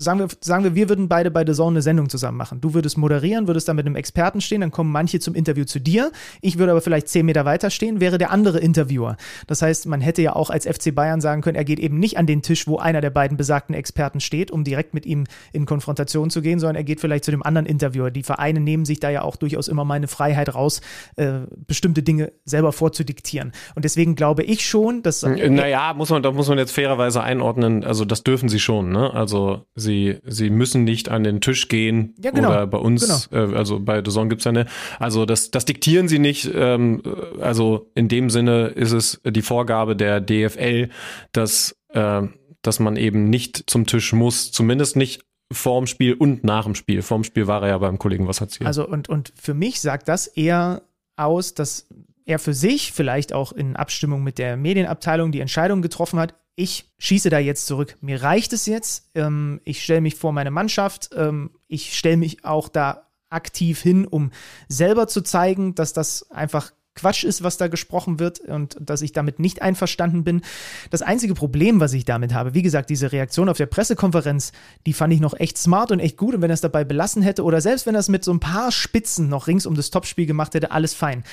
sagen 0.03 0.18
wir, 0.20 0.28
sagen 0.40 0.64
wir, 0.64 0.74
wir 0.74 0.88
würden 0.88 1.09
beide 1.09 1.30
bei 1.30 1.44
The 1.46 1.53
Zone 1.53 1.74
eine 1.74 1.82
Sendung 1.82 2.09
zusammen 2.09 2.38
machen. 2.38 2.61
Du 2.61 2.74
würdest 2.74 2.98
moderieren, 2.98 3.46
würdest 3.46 3.68
da 3.68 3.74
mit 3.74 3.86
einem 3.86 3.96
Experten 3.96 4.40
stehen, 4.40 4.61
dann 4.61 4.70
kommen 4.70 4.90
manche 4.90 5.20
zum 5.20 5.34
Interview 5.34 5.64
zu 5.64 5.80
dir. 5.80 6.12
Ich 6.40 6.59
würde 6.59 6.72
aber 6.72 6.80
vielleicht 6.80 7.09
zehn 7.09 7.26
Meter 7.26 7.44
weiter 7.44 7.70
stehen, 7.70 8.00
wäre 8.00 8.18
der 8.18 8.30
andere 8.30 8.59
Interviewer. 8.59 9.16
Das 9.46 9.62
heißt, 9.62 9.86
man 9.86 10.00
hätte 10.00 10.22
ja 10.22 10.34
auch 10.34 10.50
als 10.50 10.66
FC 10.66 10.94
Bayern 10.94 11.20
sagen 11.20 11.42
können, 11.42 11.57
er 11.57 11.64
geht 11.64 11.78
eben 11.78 11.98
nicht 11.98 12.18
an 12.18 12.26
den 12.26 12.42
Tisch, 12.42 12.66
wo 12.66 12.78
einer 12.78 13.00
der 13.00 13.11
beiden 13.11 13.36
besagten 13.36 13.74
Experten 13.74 14.20
steht, 14.20 14.50
um 14.50 14.64
direkt 14.64 14.94
mit 14.94 15.07
ihm 15.07 15.24
in 15.53 15.66
Konfrontation 15.66 16.30
zu 16.30 16.42
gehen, 16.42 16.59
sondern 16.59 16.76
er 16.76 16.84
geht 16.84 17.00
vielleicht 17.00 17.24
zu 17.24 17.30
dem 17.30 17.42
anderen 17.42 17.66
Interviewer. 17.66 18.11
Die 18.11 18.22
Vereine 18.22 18.61
nehmen 18.61 18.84
sich 18.84 19.00
da 19.00 19.11
ja 19.11 19.22
auch 19.22 19.36
durchaus 19.36 19.68
immer 19.68 19.84
mal 19.84 19.94
eine 19.94 20.09
Freiheit 20.09 20.55
raus, 20.55 20.80
äh, 21.16 21.40
bestimmte 21.66 22.03
Dinge 22.03 22.32
selber 22.44 22.72
vorzudiktieren. 22.72 23.53
Und 23.74 23.84
deswegen 23.84 24.14
glaube 24.14 24.42
ich 24.42 24.66
schon, 24.66 25.03
dass. 25.03 25.22
Äh, 25.22 25.48
naja, 25.48 25.94
muss 25.94 26.11
man, 26.11 26.22
da 26.22 26.32
muss 26.32 26.48
man 26.48 26.59
jetzt 26.59 26.72
fairerweise 26.72 27.22
einordnen, 27.22 27.84
also 27.84 28.05
das 28.05 28.22
dürfen 28.22 28.48
sie 28.48 28.61
schon, 28.61 28.90
ne? 28.90 29.12
Also 29.12 29.66
sie, 29.74 29.91
sie 30.24 30.51
müssen 30.51 30.84
nicht 30.84 31.09
an 31.09 31.24
den 31.24 31.40
Tisch 31.40 31.68
gehen 31.68 32.14
ja, 32.22 32.30
genau, 32.30 32.49
oder 32.49 32.66
bei 32.66 32.78
uns, 32.78 33.28
genau. 33.30 33.47
äh, 33.47 33.57
also 33.57 33.80
bei 33.80 34.03
Zone 34.03 34.28
gibt 34.28 34.40
es 34.40 34.45
ja 34.45 34.51
eine, 34.51 34.66
also 34.99 35.26
das, 35.26 35.51
das 35.51 35.64
diktieren 35.64 36.09
sie 36.09 36.18
nicht, 36.18 36.51
ähm, 36.55 37.03
also 37.40 37.90
in 37.95 38.09
dem 38.09 38.30
Sinne 38.30 38.66
ist 38.66 38.93
es 38.93 39.20
die 39.24 39.43
Vorgabe 39.43 39.97
der 39.97 40.20
DFL, 40.20 40.88
dass, 41.32 41.76
äh, 41.90 42.22
dass 42.62 42.80
man 42.80 42.97
eben 42.97 43.30
nicht 43.30 43.64
zum 43.66 43.86
Tisch 43.86 44.12
muss, 44.12 44.53
zumindest 44.53 44.97
nicht 44.97 45.22
vorm 45.51 45.86
Spiel 45.86 46.14
und 46.14 46.45
nach 46.45 46.64
dem 46.64 46.74
Spiel. 46.74 47.03
Vorm 47.03 47.24
Spiel 47.24 47.47
war 47.47 47.62
er 47.62 47.68
ja 47.68 47.78
beim 47.78 47.99
Kollegen 47.99 48.26
was 48.26 48.43
Also 48.61 48.86
und, 48.86 49.09
und 49.09 49.32
für 49.36 49.55
mich 49.55 49.80
sagt 49.80 50.09
das 50.09 50.26
eher 50.26 50.82
aus, 51.16 51.55
dass 51.55 51.88
er 52.24 52.38
für 52.38 52.55
sich, 52.55 52.93
vielleicht 52.93 53.32
auch 53.32 53.53
in 53.53 53.76
Abstimmung 53.76 54.22
mit 54.22 54.38
der 54.38 54.57
Medienabteilung, 54.57 55.32
die 55.32 55.40
Entscheidung 55.40 55.82
getroffen 55.82 56.18
hat, 56.18 56.34
ich 56.55 56.90
schieße 56.98 57.30
da 57.30 57.38
jetzt 57.38 57.66
zurück. 57.66 57.96
Mir 58.00 58.22
reicht 58.22 58.53
es 58.53 58.66
jetzt. 58.66 59.11
Ähm, 59.14 59.61
ich 59.64 59.82
stelle 59.82 60.00
mich 60.00 60.16
vor 60.16 60.32
meine 60.32 60.50
Mannschaft. 60.50 61.11
Ähm, 61.16 61.50
ich 61.68 61.96
stelle 61.96 62.18
mich 62.18 62.44
auch 62.44 62.68
da 62.68 63.09
aktiv 63.30 63.80
hin, 63.80 64.07
um 64.07 64.30
selber 64.68 65.09
zu 65.09 65.22
zeigen, 65.22 65.74
dass 65.74 65.92
das 65.92 66.30
einfach 66.30 66.72
Quatsch 66.94 67.24
ist, 67.24 67.42
was 67.42 67.57
da 67.57 67.68
gesprochen 67.68 68.18
wird 68.18 68.40
und 68.40 68.76
dass 68.78 69.00
ich 69.00 69.12
damit 69.12 69.38
nicht 69.38 69.62
einverstanden 69.62 70.24
bin. 70.24 70.42
Das 70.90 71.00
einzige 71.00 71.32
Problem, 71.32 71.80
was 71.80 71.94
ich 71.94 72.05
damit 72.05 72.34
habe, 72.34 72.53
wie 72.53 72.61
gesagt, 72.61 72.90
diese 72.90 73.12
Reaktion 73.12 73.48
auf 73.48 73.57
der 73.57 73.66
Pressekonferenz, 73.66 74.53
die 74.84 74.92
fand 74.92 75.14
ich 75.14 75.20
noch 75.20 75.32
echt 75.32 75.57
smart 75.57 75.90
und 75.90 76.00
echt 76.00 76.18
gut. 76.18 76.34
Und 76.34 76.42
wenn 76.42 76.50
er 76.50 76.55
es 76.55 76.61
dabei 76.61 76.84
belassen 76.84 77.22
hätte 77.22 77.44
oder 77.44 77.62
selbst 77.62 77.86
wenn 77.86 77.94
er 77.94 78.00
es 78.00 78.11
mit 78.11 78.24
so 78.24 78.32
ein 78.32 78.40
paar 78.40 78.70
Spitzen 78.72 79.28
noch 79.28 79.46
rings 79.46 79.64
um 79.64 79.74
das 79.74 79.90
Topspiel 79.90 80.26
gemacht 80.26 80.55
hätte, 80.55 80.70
alles 80.70 80.92
fein. 80.92 81.24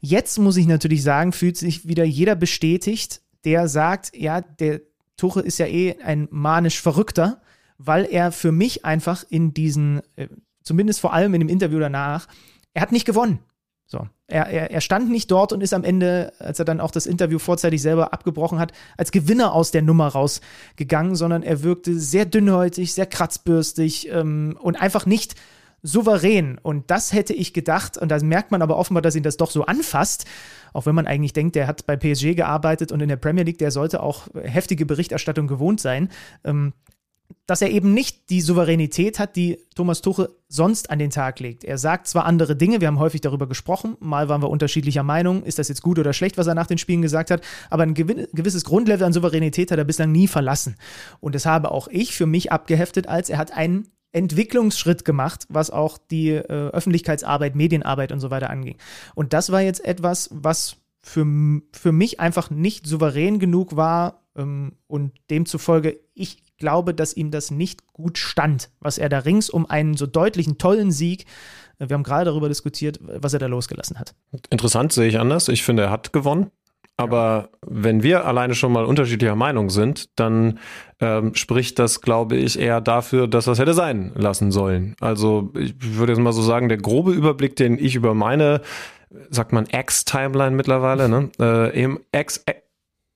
Jetzt 0.00 0.38
muss 0.38 0.56
ich 0.56 0.66
natürlich 0.66 1.02
sagen, 1.02 1.32
fühlt 1.32 1.58
sich 1.58 1.86
wieder 1.86 2.04
jeder 2.04 2.34
bestätigt, 2.34 3.20
der 3.44 3.68
sagt, 3.68 4.16
ja, 4.16 4.40
der 4.40 4.80
Tuchel 5.16 5.42
ist 5.42 5.58
ja 5.58 5.66
eh 5.66 5.96
ein 6.02 6.28
manisch 6.30 6.80
Verrückter, 6.80 7.40
weil 7.78 8.06
er 8.10 8.32
für 8.32 8.52
mich 8.52 8.84
einfach 8.84 9.24
in 9.28 9.54
diesen, 9.54 10.02
äh, 10.16 10.28
zumindest 10.62 11.00
vor 11.00 11.12
allem 11.12 11.34
in 11.34 11.40
dem 11.40 11.48
Interview 11.48 11.78
danach, 11.78 12.28
er 12.74 12.82
hat 12.82 12.92
nicht 12.92 13.04
gewonnen. 13.04 13.40
So. 13.86 14.08
Er, 14.26 14.46
er, 14.46 14.70
er 14.70 14.80
stand 14.80 15.10
nicht 15.10 15.30
dort 15.30 15.52
und 15.52 15.60
ist 15.60 15.74
am 15.74 15.84
Ende, 15.84 16.32
als 16.38 16.58
er 16.58 16.64
dann 16.64 16.80
auch 16.80 16.90
das 16.90 17.04
Interview 17.04 17.38
vorzeitig 17.38 17.82
selber 17.82 18.14
abgebrochen 18.14 18.58
hat, 18.58 18.72
als 18.96 19.12
Gewinner 19.12 19.52
aus 19.52 19.70
der 19.70 19.82
Nummer 19.82 20.08
rausgegangen, 20.08 21.14
sondern 21.14 21.42
er 21.42 21.62
wirkte 21.62 21.98
sehr 21.98 22.24
dünnhäutig, 22.24 22.94
sehr 22.94 23.04
kratzbürstig 23.04 24.08
ähm, 24.10 24.56
und 24.60 24.80
einfach 24.80 25.04
nicht 25.04 25.34
souverän. 25.82 26.58
Und 26.62 26.90
das 26.90 27.12
hätte 27.12 27.34
ich 27.34 27.52
gedacht, 27.52 27.98
und 27.98 28.08
da 28.08 28.18
merkt 28.22 28.50
man 28.50 28.62
aber 28.62 28.76
offenbar, 28.76 29.02
dass 29.02 29.16
ihn 29.16 29.22
das 29.22 29.36
doch 29.36 29.50
so 29.50 29.66
anfasst, 29.66 30.26
auch 30.72 30.86
wenn 30.86 30.94
man 30.94 31.06
eigentlich 31.06 31.32
denkt, 31.32 31.56
der 31.56 31.66
hat 31.66 31.86
bei 31.86 31.96
PSG 31.96 32.34
gearbeitet 32.34 32.92
und 32.92 33.00
in 33.00 33.08
der 33.08 33.16
Premier 33.16 33.44
League, 33.44 33.58
der 33.58 33.70
sollte 33.70 34.02
auch 34.02 34.28
heftige 34.42 34.86
Berichterstattung 34.86 35.46
gewohnt 35.46 35.80
sein. 35.80 36.08
Ähm, 36.44 36.72
dass 37.46 37.62
er 37.62 37.70
eben 37.70 37.94
nicht 37.94 38.30
die 38.30 38.40
Souveränität 38.40 39.18
hat, 39.18 39.36
die 39.36 39.58
Thomas 39.74 40.02
Tuchel 40.02 40.28
sonst 40.48 40.90
an 40.90 40.98
den 40.98 41.10
Tag 41.10 41.40
legt. 41.40 41.64
Er 41.64 41.78
sagt 41.78 42.06
zwar 42.06 42.24
andere 42.26 42.56
Dinge, 42.56 42.80
wir 42.80 42.88
haben 42.88 42.98
häufig 42.98 43.20
darüber 43.20 43.48
gesprochen, 43.48 43.96
mal 44.00 44.28
waren 44.28 44.42
wir 44.42 44.50
unterschiedlicher 44.50 45.02
Meinung, 45.02 45.42
ist 45.42 45.58
das 45.58 45.68
jetzt 45.68 45.82
gut 45.82 45.98
oder 45.98 46.12
schlecht, 46.12 46.38
was 46.38 46.46
er 46.46 46.54
nach 46.54 46.66
den 46.66 46.78
Spielen 46.78 47.02
gesagt 47.02 47.30
hat, 47.30 47.42
aber 47.70 47.82
ein 47.84 47.94
gewisses 47.94 48.64
Grundlevel 48.64 49.06
an 49.06 49.12
Souveränität 49.12 49.70
hat 49.70 49.78
er 49.78 49.84
bislang 49.84 50.12
nie 50.12 50.28
verlassen. 50.28 50.76
Und 51.20 51.34
das 51.34 51.46
habe 51.46 51.70
auch 51.70 51.88
ich 51.88 52.14
für 52.14 52.26
mich 52.26 52.52
abgeheftet, 52.52 53.08
als 53.08 53.30
er 53.30 53.38
hat 53.38 53.52
einen 53.52 53.88
Entwicklungsschritt 54.12 55.04
gemacht, 55.04 55.46
was 55.48 55.70
auch 55.70 55.98
die 55.98 56.30
äh, 56.30 56.42
Öffentlichkeitsarbeit, 56.42 57.54
Medienarbeit 57.54 58.12
und 58.12 58.20
so 58.20 58.30
weiter 58.30 58.50
anging. 58.50 58.76
Und 59.14 59.32
das 59.32 59.50
war 59.50 59.60
jetzt 59.60 59.84
etwas, 59.84 60.28
was 60.32 60.76
für, 61.02 61.26
für 61.72 61.92
mich 61.92 62.20
einfach 62.20 62.50
nicht 62.50 62.86
souverän 62.86 63.38
genug 63.38 63.76
war 63.76 64.22
ähm, 64.36 64.72
und 64.86 65.12
demzufolge 65.30 65.98
ich 66.14 66.42
glaube, 66.58 66.94
dass 66.94 67.16
ihm 67.16 67.30
das 67.30 67.50
nicht 67.50 67.92
gut 67.92 68.18
stand, 68.18 68.70
was 68.78 68.98
er 68.98 69.08
da 69.08 69.20
rings 69.20 69.50
um 69.50 69.68
einen 69.68 69.96
so 69.96 70.06
deutlichen, 70.06 70.58
tollen 70.58 70.92
Sieg, 70.92 71.26
äh, 71.78 71.88
wir 71.88 71.94
haben 71.94 72.04
gerade 72.04 72.26
darüber 72.26 72.48
diskutiert, 72.48 72.98
was 73.02 73.32
er 73.32 73.40
da 73.40 73.46
losgelassen 73.46 73.98
hat. 73.98 74.14
Interessant 74.50 74.92
sehe 74.92 75.08
ich 75.08 75.18
anders. 75.18 75.48
Ich 75.48 75.62
finde, 75.62 75.84
er 75.84 75.90
hat 75.90 76.12
gewonnen. 76.12 76.50
Aber 77.02 77.50
wenn 77.66 78.02
wir 78.02 78.24
alleine 78.26 78.54
schon 78.54 78.72
mal 78.72 78.84
unterschiedlicher 78.84 79.34
Meinung 79.34 79.70
sind, 79.70 80.18
dann 80.18 80.58
ähm, 81.00 81.34
spricht 81.34 81.78
das, 81.78 82.00
glaube 82.00 82.36
ich, 82.36 82.58
eher 82.58 82.80
dafür, 82.80 83.26
dass 83.26 83.46
das 83.46 83.58
hätte 83.58 83.74
sein 83.74 84.12
lassen 84.14 84.52
sollen. 84.52 84.94
Also 85.00 85.52
ich 85.58 85.74
würde 85.80 86.12
jetzt 86.12 86.22
mal 86.22 86.32
so 86.32 86.42
sagen, 86.42 86.68
der 86.68 86.78
grobe 86.78 87.12
Überblick, 87.12 87.56
den 87.56 87.78
ich 87.78 87.96
über 87.96 88.14
meine, 88.14 88.60
sagt 89.30 89.52
man 89.52 89.66
Ex-Timeline 89.66 90.54
mittlerweile, 90.54 91.08
ne? 91.08 91.30
Äh, 91.38 91.88
Ex, 92.12 92.44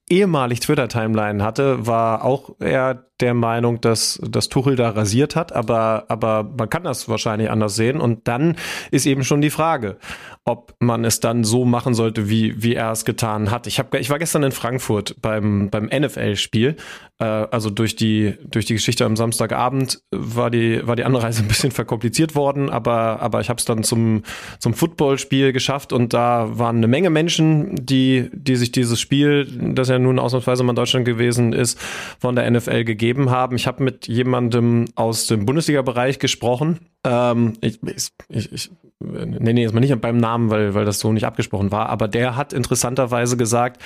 ehemalig 0.08 0.60
Twitter-Timeline 0.60 1.42
hatte, 1.42 1.86
war 1.86 2.24
auch 2.24 2.56
eher 2.60 3.05
der 3.20 3.34
Meinung, 3.34 3.80
dass, 3.80 4.20
dass 4.22 4.48
Tuchel 4.48 4.76
da 4.76 4.90
rasiert 4.90 5.36
hat, 5.36 5.52
aber, 5.52 6.05
aber 6.09 6.44
man 6.56 6.68
kann 6.68 6.84
das 6.84 7.09
wahrscheinlich 7.09 7.51
anders 7.51 7.76
sehen. 7.76 8.01
Und 8.01 8.28
dann 8.28 8.56
ist 8.90 9.06
eben 9.06 9.24
schon 9.24 9.40
die 9.40 9.51
Frage, 9.51 9.97
ob 10.44 10.74
man 10.78 11.05
es 11.05 11.18
dann 11.18 11.43
so 11.43 11.64
machen 11.64 11.94
sollte, 11.94 12.28
wie, 12.30 12.62
wie 12.62 12.74
er 12.74 12.93
es 12.93 13.05
getan 13.05 13.51
hat. 13.51 13.66
Ich, 13.66 13.80
hab, 13.80 13.93
ich 13.94 14.10
war 14.10 14.20
gestern 14.20 14.44
in 14.44 14.52
Frankfurt 14.52 15.16
beim, 15.20 15.70
beim 15.70 15.86
NFL-Spiel. 15.86 16.76
Äh, 17.18 17.24
also 17.24 17.68
durch 17.68 17.97
die, 17.97 18.34
durch 18.44 18.64
die 18.64 18.74
Geschichte 18.74 19.05
am 19.05 19.16
Samstagabend 19.16 20.02
war 20.12 20.51
die, 20.51 20.86
war 20.86 20.94
die 20.94 21.02
Anreise 21.02 21.43
ein 21.43 21.48
bisschen 21.48 21.72
verkompliziert 21.72 22.36
worden, 22.36 22.70
aber, 22.70 23.20
aber 23.20 23.40
ich 23.40 23.48
habe 23.48 23.59
es 23.59 23.64
dann 23.64 23.82
zum, 23.82 24.22
zum 24.60 24.72
Footballspiel 24.74 25.52
geschafft 25.52 25.93
und 25.93 26.14
da 26.14 26.59
waren 26.59 26.76
eine 26.76 26.88
Menge 26.88 27.10
Menschen, 27.10 27.74
die, 27.84 28.30
die 28.32 28.55
sich 28.55 28.70
dieses 28.70 29.01
Spiel, 29.01 29.47
das 29.74 29.88
ja 29.88 29.98
nun 29.98 30.20
ausnahmsweise 30.20 30.62
mal 30.62 30.72
in 30.72 30.76
Deutschland 30.76 31.06
gewesen 31.06 31.52
ist, 31.52 31.76
von 32.20 32.36
der 32.36 32.48
NFL 32.48 32.84
gegeben 32.84 33.05
gegeben 33.06 33.30
haben. 33.30 33.56
Ich 33.56 33.66
habe 33.66 33.84
mit 33.84 34.08
jemandem 34.08 34.86
aus 34.96 35.26
dem 35.26 35.46
Bundesliga-Bereich 35.46 36.18
gesprochen. 36.18 36.80
Ähm, 37.04 37.52
ich, 37.60 37.78
ich, 38.28 38.52
ich, 38.52 38.70
nenne 38.98 39.60
jetzt 39.60 39.74
mal 39.74 39.80
nicht 39.80 40.00
beim 40.00 40.16
Namen, 40.16 40.50
weil, 40.50 40.74
weil 40.74 40.84
das 40.84 40.98
so 40.98 41.12
nicht 41.12 41.24
abgesprochen 41.24 41.70
war, 41.70 41.88
aber 41.88 42.08
der 42.08 42.34
hat 42.34 42.52
interessanterweise 42.52 43.36
gesagt, 43.36 43.82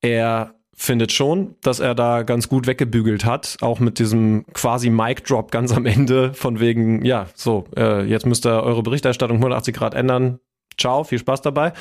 er 0.00 0.54
findet 0.76 1.12
schon, 1.12 1.56
dass 1.62 1.80
er 1.80 1.94
da 1.94 2.22
ganz 2.22 2.48
gut 2.48 2.66
weggebügelt 2.66 3.24
hat, 3.24 3.56
auch 3.60 3.80
mit 3.80 3.98
diesem 3.98 4.46
quasi 4.52 4.88
Mic-Drop 4.88 5.50
ganz 5.50 5.72
am 5.72 5.84
Ende, 5.84 6.32
von 6.32 6.60
wegen, 6.60 7.04
ja, 7.04 7.26
so, 7.34 7.64
äh, 7.76 8.04
jetzt 8.04 8.24
müsst 8.24 8.46
ihr 8.46 8.62
eure 8.62 8.82
Berichterstattung 8.82 9.38
180 9.38 9.74
Grad 9.74 9.94
ändern. 9.94 10.38
Ciao, 10.78 11.04
viel 11.04 11.18
Spaß 11.18 11.42
dabei. 11.42 11.72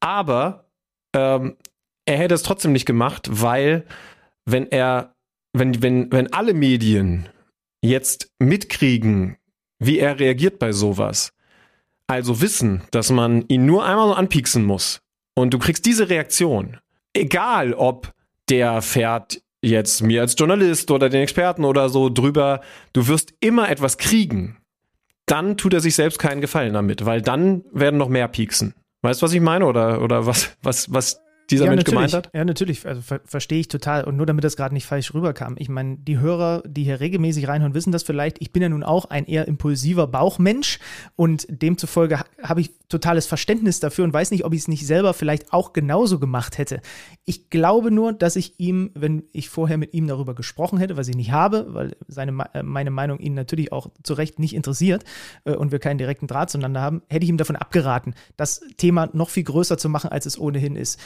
Aber 0.00 0.66
ähm, 1.14 1.56
er 2.06 2.16
hätte 2.16 2.34
es 2.34 2.42
trotzdem 2.42 2.72
nicht 2.72 2.86
gemacht, 2.86 3.28
weil 3.30 3.84
wenn 4.46 4.70
er 4.70 5.14
wenn, 5.52 5.82
wenn, 5.82 6.12
wenn 6.12 6.32
alle 6.32 6.54
Medien 6.54 7.28
jetzt 7.82 8.30
mitkriegen, 8.38 9.36
wie 9.78 9.98
er 9.98 10.18
reagiert 10.18 10.58
bei 10.58 10.72
sowas, 10.72 11.32
also 12.06 12.40
wissen, 12.40 12.82
dass 12.90 13.10
man 13.10 13.44
ihn 13.48 13.66
nur 13.66 13.84
einmal 13.84 14.08
so 14.08 14.14
anpieksen 14.14 14.64
muss 14.64 15.00
und 15.34 15.54
du 15.54 15.58
kriegst 15.58 15.86
diese 15.86 16.08
Reaktion, 16.08 16.78
egal 17.14 17.72
ob 17.74 18.12
der 18.48 18.82
fährt 18.82 19.42
jetzt 19.62 20.02
mir 20.02 20.22
als 20.22 20.34
Journalist 20.38 20.90
oder 20.90 21.08
den 21.08 21.22
Experten 21.22 21.64
oder 21.64 21.88
so 21.88 22.08
drüber, 22.08 22.60
du 22.92 23.06
wirst 23.06 23.34
immer 23.40 23.70
etwas 23.70 23.98
kriegen, 23.98 24.58
dann 25.26 25.56
tut 25.56 25.74
er 25.74 25.80
sich 25.80 25.94
selbst 25.94 26.18
keinen 26.18 26.40
Gefallen 26.40 26.72
damit, 26.72 27.04
weil 27.06 27.22
dann 27.22 27.64
werden 27.72 27.98
noch 27.98 28.08
mehr 28.08 28.26
pieksen. 28.26 28.74
Weißt 29.02 29.22
du, 29.22 29.26
was 29.26 29.32
ich 29.32 29.40
meine? 29.40 29.66
Oder, 29.66 30.02
oder 30.02 30.26
was, 30.26 30.56
was, 30.62 30.92
was 30.92 31.20
dieser 31.50 31.64
ja, 31.64 31.70
Mensch 31.70 31.84
gemeint 31.84 32.12
hat? 32.14 32.30
Ja, 32.32 32.44
natürlich. 32.44 32.86
Also 32.86 33.02
ver 33.02 33.20
verstehe 33.24 33.60
ich 33.60 33.68
total. 33.68 34.04
Und 34.04 34.16
nur 34.16 34.26
damit 34.26 34.44
das 34.44 34.56
gerade 34.56 34.74
nicht 34.74 34.86
falsch 34.86 35.14
rüberkam. 35.14 35.56
Ich 35.58 35.68
meine, 35.68 35.96
die 35.96 36.18
Hörer, 36.18 36.62
die 36.66 36.84
hier 36.84 37.00
regelmäßig 37.00 37.48
reinhören, 37.48 37.74
wissen 37.74 37.92
das 37.92 38.02
vielleicht. 38.02 38.40
Ich 38.40 38.52
bin 38.52 38.62
ja 38.62 38.68
nun 38.68 38.82
auch 38.82 39.06
ein 39.06 39.26
eher 39.26 39.48
impulsiver 39.48 40.06
Bauchmensch 40.06 40.78
und 41.16 41.46
demzufolge 41.48 42.20
habe 42.42 42.60
ich 42.60 42.70
totales 42.88 43.26
Verständnis 43.26 43.80
dafür 43.80 44.04
und 44.04 44.12
weiß 44.12 44.30
nicht, 44.30 44.44
ob 44.44 44.52
ich 44.52 44.60
es 44.60 44.68
nicht 44.68 44.86
selber 44.86 45.14
vielleicht 45.14 45.52
auch 45.52 45.72
genauso 45.72 46.18
gemacht 46.18 46.58
hätte. 46.58 46.80
Ich 47.24 47.50
glaube 47.50 47.90
nur, 47.90 48.12
dass 48.12 48.36
ich 48.36 48.58
ihm, 48.58 48.90
wenn 48.94 49.24
ich 49.32 49.48
vorher 49.48 49.78
mit 49.78 49.94
ihm 49.94 50.06
darüber 50.06 50.34
gesprochen 50.34 50.78
hätte, 50.78 50.96
was 50.96 51.08
ich 51.08 51.16
nicht 51.16 51.30
habe, 51.30 51.66
weil 51.68 51.96
seine, 52.08 52.44
äh, 52.52 52.62
meine 52.62 52.90
Meinung 52.90 53.18
ihn 53.18 53.34
natürlich 53.34 53.72
auch 53.72 53.90
zu 54.02 54.14
Recht 54.14 54.38
nicht 54.38 54.54
interessiert 54.54 55.04
äh, 55.44 55.52
und 55.52 55.72
wir 55.72 55.78
keinen 55.78 55.98
direkten 55.98 56.26
Draht 56.26 56.50
zueinander 56.50 56.80
haben, 56.80 57.02
hätte 57.08 57.24
ich 57.24 57.30
ihm 57.30 57.36
davon 57.36 57.56
abgeraten, 57.56 58.14
das 58.36 58.60
Thema 58.76 59.08
noch 59.12 59.30
viel 59.30 59.44
größer 59.44 59.78
zu 59.78 59.88
machen, 59.88 60.10
als 60.10 60.26
es 60.26 60.38
ohnehin 60.38 60.76
ist 60.76 60.98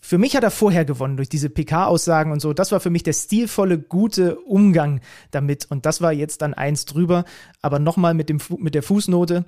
für 0.00 0.18
mich 0.18 0.36
hat 0.36 0.44
er 0.44 0.50
vorher 0.50 0.84
gewonnen 0.84 1.16
durch 1.16 1.28
diese 1.28 1.50
PK-Aussagen 1.50 2.32
und 2.32 2.40
so. 2.40 2.52
Das 2.52 2.72
war 2.72 2.80
für 2.80 2.90
mich 2.90 3.02
der 3.02 3.12
stilvolle, 3.12 3.78
gute 3.78 4.38
Umgang 4.40 5.00
damit. 5.30 5.66
Und 5.70 5.86
das 5.86 6.00
war 6.00 6.12
jetzt 6.12 6.42
dann 6.42 6.54
eins 6.54 6.84
drüber. 6.84 7.24
Aber 7.62 7.78
nochmal 7.78 8.14
mit, 8.14 8.32
mit 8.58 8.74
der 8.74 8.82
Fußnote 8.82 9.44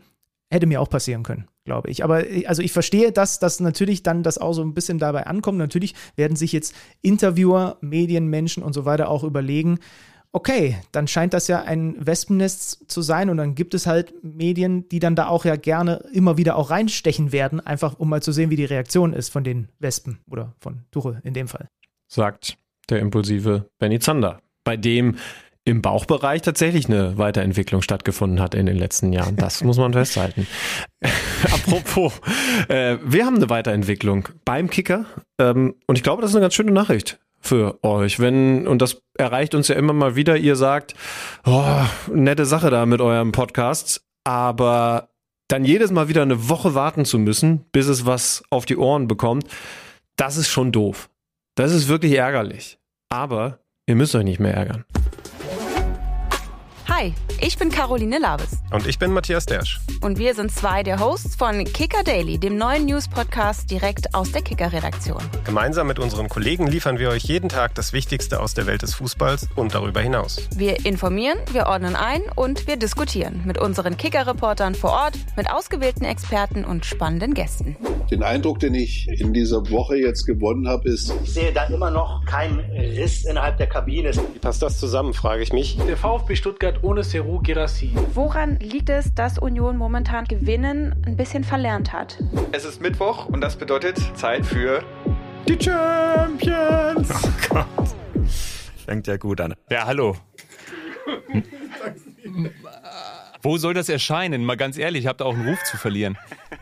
hätte 0.50 0.66
mir 0.66 0.80
auch 0.80 0.90
passieren 0.90 1.22
können, 1.22 1.46
glaube 1.64 1.90
ich. 1.90 2.04
Aber 2.04 2.24
also 2.46 2.62
ich 2.62 2.72
verstehe, 2.72 3.10
dass 3.10 3.38
das 3.38 3.60
natürlich 3.60 4.02
dann 4.02 4.22
das 4.22 4.38
auch 4.38 4.52
so 4.52 4.62
ein 4.62 4.74
bisschen 4.74 4.98
dabei 4.98 5.26
ankommt. 5.26 5.58
Natürlich 5.58 5.94
werden 6.14 6.36
sich 6.36 6.52
jetzt 6.52 6.74
Interviewer, 7.00 7.78
Medienmenschen 7.80 8.62
und 8.62 8.74
so 8.74 8.84
weiter 8.84 9.08
auch 9.08 9.24
überlegen, 9.24 9.78
okay, 10.32 10.78
dann 10.92 11.06
scheint 11.06 11.34
das 11.34 11.46
ja 11.46 11.62
ein 11.62 11.94
Wespennest 12.04 12.90
zu 12.90 13.02
sein 13.02 13.30
und 13.30 13.36
dann 13.36 13.54
gibt 13.54 13.74
es 13.74 13.86
halt 13.86 14.14
Medien, 14.24 14.88
die 14.88 14.98
dann 14.98 15.14
da 15.14 15.28
auch 15.28 15.44
ja 15.44 15.56
gerne 15.56 16.04
immer 16.12 16.38
wieder 16.38 16.56
auch 16.56 16.70
reinstechen 16.70 17.32
werden, 17.32 17.60
einfach 17.60 17.98
um 17.98 18.08
mal 18.08 18.22
zu 18.22 18.32
sehen, 18.32 18.50
wie 18.50 18.56
die 18.56 18.64
Reaktion 18.64 19.12
ist 19.12 19.28
von 19.28 19.44
den 19.44 19.68
Wespen 19.78 20.18
oder 20.30 20.54
von 20.58 20.84
Tuchel 20.90 21.20
in 21.24 21.34
dem 21.34 21.48
Fall. 21.48 21.68
Sagt 22.08 22.56
der 22.88 23.00
impulsive 23.00 23.68
Benny 23.78 23.98
Zander, 24.00 24.40
bei 24.64 24.76
dem 24.76 25.16
im 25.64 25.80
Bauchbereich 25.80 26.42
tatsächlich 26.42 26.86
eine 26.86 27.18
Weiterentwicklung 27.18 27.82
stattgefunden 27.82 28.40
hat 28.40 28.54
in 28.54 28.66
den 28.66 28.76
letzten 28.76 29.12
Jahren. 29.12 29.36
Das 29.36 29.62
muss 29.62 29.76
man 29.76 29.92
festhalten. 29.92 30.48
Apropos, 31.52 32.20
äh, 32.68 32.98
wir 33.04 33.24
haben 33.24 33.36
eine 33.36 33.48
Weiterentwicklung 33.48 34.28
beim 34.44 34.68
Kicker 34.70 35.04
ähm, 35.38 35.76
und 35.86 35.96
ich 35.96 36.02
glaube, 36.02 36.20
das 36.20 36.32
ist 36.32 36.34
eine 36.34 36.42
ganz 36.42 36.54
schöne 36.54 36.72
Nachricht 36.72 37.20
für 37.42 37.82
euch. 37.84 38.18
Wenn, 38.20 38.66
und 38.66 38.80
das 38.80 39.02
erreicht 39.18 39.54
uns 39.54 39.68
ja 39.68 39.74
immer 39.74 39.92
mal 39.92 40.16
wieder, 40.16 40.36
ihr 40.36 40.56
sagt, 40.56 40.94
oh, 41.44 41.82
nette 42.10 42.46
Sache 42.46 42.70
da 42.70 42.86
mit 42.86 43.00
eurem 43.00 43.32
Podcast, 43.32 44.06
aber 44.24 45.10
dann 45.48 45.64
jedes 45.64 45.90
Mal 45.90 46.08
wieder 46.08 46.22
eine 46.22 46.48
Woche 46.48 46.74
warten 46.74 47.04
zu 47.04 47.18
müssen, 47.18 47.66
bis 47.72 47.86
es 47.86 48.06
was 48.06 48.42
auf 48.48 48.64
die 48.64 48.78
Ohren 48.78 49.08
bekommt, 49.08 49.44
das 50.16 50.36
ist 50.36 50.48
schon 50.48 50.72
doof. 50.72 51.10
Das 51.56 51.72
ist 51.72 51.88
wirklich 51.88 52.14
ärgerlich. 52.14 52.78
Aber 53.10 53.58
ihr 53.86 53.96
müsst 53.96 54.14
euch 54.14 54.24
nicht 54.24 54.40
mehr 54.40 54.54
ärgern. 54.54 54.84
Hi, 56.94 57.14
ich 57.40 57.56
bin 57.56 57.70
Caroline 57.70 58.18
Labes. 58.18 58.58
Und 58.70 58.86
ich 58.86 58.98
bin 58.98 59.12
Matthias 59.12 59.46
Dersch. 59.46 59.80
Und 60.02 60.18
wir 60.18 60.34
sind 60.34 60.52
zwei 60.52 60.82
der 60.82 61.00
Hosts 61.00 61.36
von 61.36 61.64
Kicker 61.64 62.04
Daily, 62.04 62.36
dem 62.38 62.58
neuen 62.58 62.84
News-Podcast 62.84 63.70
direkt 63.70 64.14
aus 64.14 64.30
der 64.30 64.42
Kicker-Redaktion. 64.42 65.22
Gemeinsam 65.44 65.86
mit 65.86 65.98
unseren 65.98 66.28
Kollegen 66.28 66.66
liefern 66.66 66.98
wir 66.98 67.08
euch 67.08 67.22
jeden 67.24 67.48
Tag 67.48 67.74
das 67.76 67.94
Wichtigste 67.94 68.40
aus 68.40 68.52
der 68.52 68.66
Welt 68.66 68.82
des 68.82 68.94
Fußballs 68.94 69.48
und 69.56 69.74
darüber 69.74 70.02
hinaus. 70.02 70.46
Wir 70.54 70.84
informieren, 70.84 71.38
wir 71.50 71.66
ordnen 71.66 71.96
ein 71.96 72.20
und 72.36 72.66
wir 72.66 72.76
diskutieren 72.76 73.40
mit 73.46 73.56
unseren 73.56 73.96
Kicker-Reportern 73.96 74.74
vor 74.74 74.90
Ort, 74.90 75.14
mit 75.34 75.50
ausgewählten 75.50 76.04
Experten 76.04 76.62
und 76.62 76.84
spannenden 76.84 77.32
Gästen. 77.32 77.74
Den 78.10 78.22
Eindruck, 78.22 78.60
den 78.60 78.74
ich 78.74 79.08
in 79.08 79.32
dieser 79.32 79.70
Woche 79.70 79.96
jetzt 79.96 80.26
gewonnen 80.26 80.68
habe, 80.68 80.90
ist. 80.90 81.14
Ich 81.24 81.32
sehe 81.32 81.52
da 81.52 81.64
immer 81.64 81.90
noch 81.90 82.22
keinen 82.26 82.60
Riss 82.60 83.24
innerhalb 83.24 83.56
der 83.56 83.68
Kabine. 83.68 84.12
Wie 84.14 84.38
passt 84.38 84.60
das 84.60 84.78
zusammen, 84.78 85.14
frage 85.14 85.42
ich 85.42 85.54
mich. 85.54 85.78
Der 85.88 85.96
VfB 85.96 86.36
Stuttgart 86.36 86.81
ohne 86.82 87.02
Seru 87.02 87.40
Gerassi. 87.42 87.94
Woran 88.14 88.58
liegt 88.58 88.90
es, 88.90 89.14
dass 89.14 89.38
Union 89.38 89.76
momentan 89.76 90.24
Gewinnen 90.24 90.94
ein 91.06 91.16
bisschen 91.16 91.44
verlernt 91.44 91.92
hat? 91.92 92.18
Es 92.52 92.64
ist 92.64 92.80
Mittwoch 92.80 93.26
und 93.26 93.40
das 93.40 93.56
bedeutet 93.56 93.98
Zeit 94.14 94.44
für 94.44 94.82
die 95.48 95.58
Champions. 95.62 97.10
Oh 97.10 97.28
Gott. 97.48 97.66
Fängt 98.84 99.06
ja 99.06 99.16
gut 99.16 99.40
an. 99.40 99.54
Ja, 99.70 99.86
hallo. 99.86 100.16
Wo 103.44 103.58
soll 103.58 103.74
das 103.74 103.88
erscheinen? 103.88 104.44
Mal 104.44 104.56
ganz 104.56 104.78
ehrlich, 104.78 105.08
habt 105.08 105.20
ihr 105.20 105.26
auch 105.26 105.34
einen 105.34 105.48
Ruf 105.48 105.64
zu 105.64 105.76
verlieren. 105.76 106.16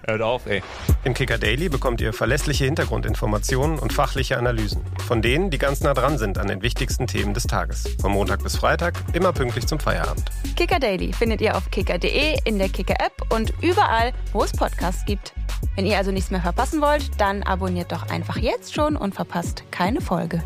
Hört 0.07 0.23
auf, 0.23 0.47
ey. 0.47 0.63
Im 1.05 1.13
Kicker 1.13 1.37
Daily 1.37 1.69
bekommt 1.69 2.01
ihr 2.01 2.15
verlässliche 2.15 2.65
Hintergrundinformationen 2.65 3.79
und 3.79 3.93
fachliche 3.93 4.39
Analysen. 4.39 4.81
Von 5.07 5.21
denen, 5.21 5.51
die 5.51 5.59
ganz 5.59 5.83
nah 5.83 5.93
dran 5.93 6.17
sind 6.17 6.39
an 6.39 6.49
den 6.49 6.63
wichtigsten 6.63 7.07
Themen 7.07 7.35
des 7.35 7.47
Tages. 7.47 7.85
Von 8.01 8.13
Montag 8.13 8.43
bis 8.43 8.57
Freitag, 8.57 8.95
immer 9.13 9.35
pünktlich 9.35 9.67
zum 9.67 9.79
Feierabend. 9.79 10.25
Kicker 10.57 10.79
Daily 10.79 11.13
findet 11.13 11.43
ihr 11.43 11.55
auf 11.55 11.71
kicker.de, 11.71 12.39
in 12.47 12.59
der 12.59 12.71
Kicker-App 12.71 13.31
und 13.31 13.53
überall, 13.61 14.15
wo 14.33 14.43
es 14.43 14.53
Podcasts 14.53 15.05
gibt. 15.05 15.35
Wenn 15.77 15.85
ihr 15.85 15.99
also 15.99 16.13
nichts 16.13 16.31
mehr 16.31 16.41
verpassen 16.41 16.81
wollt, 16.81 17.11
dann 17.19 17.43
abonniert 17.43 17.93
doch 17.93 18.09
einfach 18.09 18.39
jetzt 18.39 18.75
schon 18.75 18.97
und 18.97 19.15
verpasst 19.15 19.65
keine 19.71 20.01
Folge. 20.01 20.43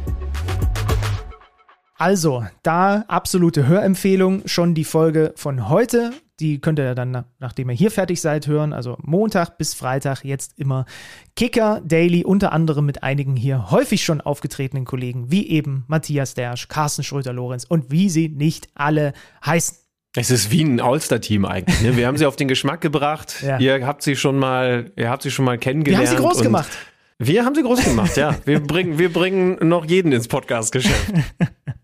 Also, 1.96 2.44
da 2.64 3.04
absolute 3.06 3.68
Hörempfehlung, 3.68 4.42
schon 4.46 4.74
die 4.74 4.82
Folge 4.82 5.32
von 5.36 5.68
heute. 5.68 6.10
Die 6.40 6.60
könnt 6.60 6.80
ihr 6.80 6.94
dann, 6.96 7.24
nachdem 7.38 7.70
ihr 7.70 7.76
hier 7.76 7.90
fertig 7.92 8.20
seid, 8.20 8.46
hören. 8.48 8.72
Also 8.72 8.96
Montag 9.00 9.56
bis 9.56 9.72
Freitag 9.74 10.24
jetzt 10.24 10.58
immer 10.58 10.84
Kicker 11.36 11.80
Daily, 11.84 12.24
unter 12.24 12.52
anderem 12.52 12.86
mit 12.86 13.02
einigen 13.04 13.36
hier 13.36 13.70
häufig 13.70 14.04
schon 14.04 14.20
aufgetretenen 14.20 14.84
Kollegen, 14.84 15.30
wie 15.30 15.48
eben 15.48 15.84
Matthias 15.86 16.34
Dersch, 16.34 16.68
Carsten 16.68 17.04
Schröter-Lorenz 17.04 17.64
und 17.64 17.90
wie 17.92 18.10
sie 18.10 18.28
nicht 18.28 18.68
alle 18.74 19.12
heißen. 19.46 19.78
Es 20.16 20.30
ist 20.30 20.50
wie 20.50 20.62
ein 20.62 20.80
All-Star-Team 20.80 21.44
eigentlich. 21.44 21.80
Ne? 21.82 21.96
Wir 21.96 22.06
haben 22.06 22.16
sie 22.16 22.26
auf 22.26 22.36
den 22.36 22.48
Geschmack 22.48 22.80
gebracht. 22.80 23.36
Ja. 23.44 23.58
Ihr 23.58 23.86
habt 23.86 24.02
sie 24.02 24.16
schon 24.16 24.38
mal, 24.38 24.92
ihr 24.96 25.10
habt 25.10 25.22
sie 25.22 25.30
schon 25.30 25.44
mal 25.44 25.58
kennengelernt. 25.58 26.04
Wir 26.04 26.10
haben 26.10 26.16
sie 26.16 26.22
groß 26.22 26.42
gemacht. 26.42 26.70
Wir 27.18 27.44
haben 27.44 27.54
sie 27.54 27.62
groß 27.62 27.84
gemacht, 27.84 28.16
ja. 28.16 28.34
Wir 28.44 28.60
bringen, 28.60 28.98
wir 28.98 29.12
bringen 29.12 29.58
noch 29.68 29.84
jeden 29.84 30.12
ins 30.12 30.26
Podcast-Geschäft. 30.28 31.12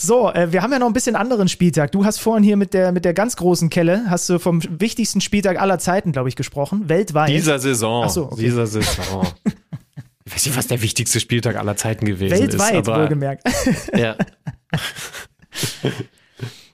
So, 0.00 0.30
äh, 0.30 0.52
wir 0.52 0.62
haben 0.62 0.72
ja 0.72 0.78
noch 0.78 0.86
ein 0.86 0.92
bisschen 0.92 1.16
anderen 1.16 1.48
Spieltag. 1.48 1.90
Du 1.90 2.04
hast 2.04 2.18
vorhin 2.18 2.44
hier 2.44 2.56
mit 2.56 2.72
der, 2.72 2.92
mit 2.92 3.04
der 3.04 3.14
ganz 3.14 3.34
großen 3.34 3.68
Kelle, 3.68 4.04
hast 4.08 4.28
du 4.28 4.38
vom 4.38 4.62
wichtigsten 4.80 5.20
Spieltag 5.20 5.60
aller 5.60 5.80
Zeiten, 5.80 6.12
glaube 6.12 6.28
ich, 6.28 6.36
gesprochen, 6.36 6.88
weltweit. 6.88 7.30
Dieser 7.30 7.58
Saison. 7.58 8.04
Ach 8.04 8.10
so, 8.10 8.26
okay. 8.26 8.42
Dieser 8.42 8.68
Saison. 8.68 9.26
ich 10.24 10.34
weiß 10.34 10.46
nicht, 10.46 10.56
was 10.56 10.68
der 10.68 10.82
wichtigste 10.82 11.18
Spieltag 11.18 11.56
aller 11.56 11.76
Zeiten 11.76 12.06
gewesen 12.06 12.30
weltweit, 12.30 12.54
ist. 12.54 12.72
Weltweit, 12.74 13.00
wohlgemerkt. 13.00 13.48
Ja. 13.98 14.16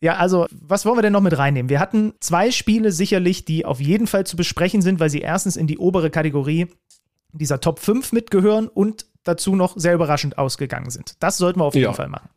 Ja, 0.03 0.17
also, 0.17 0.47
was 0.51 0.85
wollen 0.85 0.99
wir 0.99 1.03
denn 1.03 1.15
noch 1.15 1.23
mit 1.23 1.39
reinnehmen? 1.39 1.71
Wir 1.71 1.81
hatten 1.81 2.13
zwei 2.21 2.51
Spiele 2.51 2.93
sicherlich, 2.93 3.47
die 3.47 3.65
auf 3.65 3.81
jeden 3.81 4.07
Fall 4.07 4.27
zu 4.27 4.37
besprechen 4.37 4.83
sind, 4.83 5.01
weil 5.01 5.09
sie 5.09 5.21
erstens 5.21 5.57
in 5.57 5.67
die 5.67 5.79
obere 5.79 6.11
Kategorie 6.11 6.67
dieser 7.33 7.59
Top 7.61 7.79
5 7.79 8.13
mitgehören 8.13 8.69
und 8.69 9.07
dazu 9.23 9.57
noch 9.57 9.79
sehr 9.79 9.95
überraschend 9.95 10.37
ausgegangen 10.37 10.91
sind. 10.91 11.15
Das 11.21 11.39
sollten 11.39 11.61
wir 11.61 11.65
auf 11.65 11.75
jeden 11.75 11.87
ja. 11.87 11.93
Fall 11.95 12.09
machen. 12.09 12.29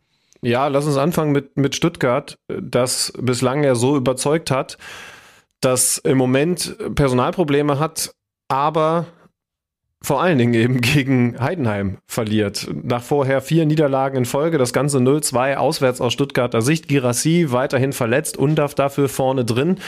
Ja, 0.42 0.68
lass 0.68 0.86
uns 0.86 0.96
anfangen 0.96 1.32
mit, 1.32 1.56
mit 1.56 1.74
Stuttgart, 1.74 2.36
das 2.48 3.12
bislang 3.18 3.64
ja 3.64 3.74
so 3.74 3.96
überzeugt 3.96 4.50
hat, 4.50 4.78
dass 5.60 5.98
im 5.98 6.16
Moment 6.16 6.76
Personalprobleme 6.94 7.78
hat, 7.78 8.12
aber 8.48 9.06
vor 10.00 10.22
allen 10.22 10.38
Dingen 10.38 10.54
eben 10.54 10.80
gegen 10.80 11.40
Heidenheim 11.40 11.98
verliert. 12.06 12.68
Nach 12.72 13.02
vorher 13.02 13.40
vier 13.40 13.66
Niederlagen 13.66 14.16
in 14.16 14.24
Folge, 14.24 14.58
das 14.58 14.72
Ganze 14.72 14.98
0-2 14.98 15.56
auswärts 15.56 16.00
aus 16.00 16.12
Stuttgarter 16.12 16.62
Sicht. 16.62 16.88
Girassi 16.88 17.46
weiterhin 17.48 17.92
verletzt, 17.92 18.36
Undaf 18.36 18.74
dafür 18.74 19.08
vorne 19.08 19.44
drin. 19.44 19.78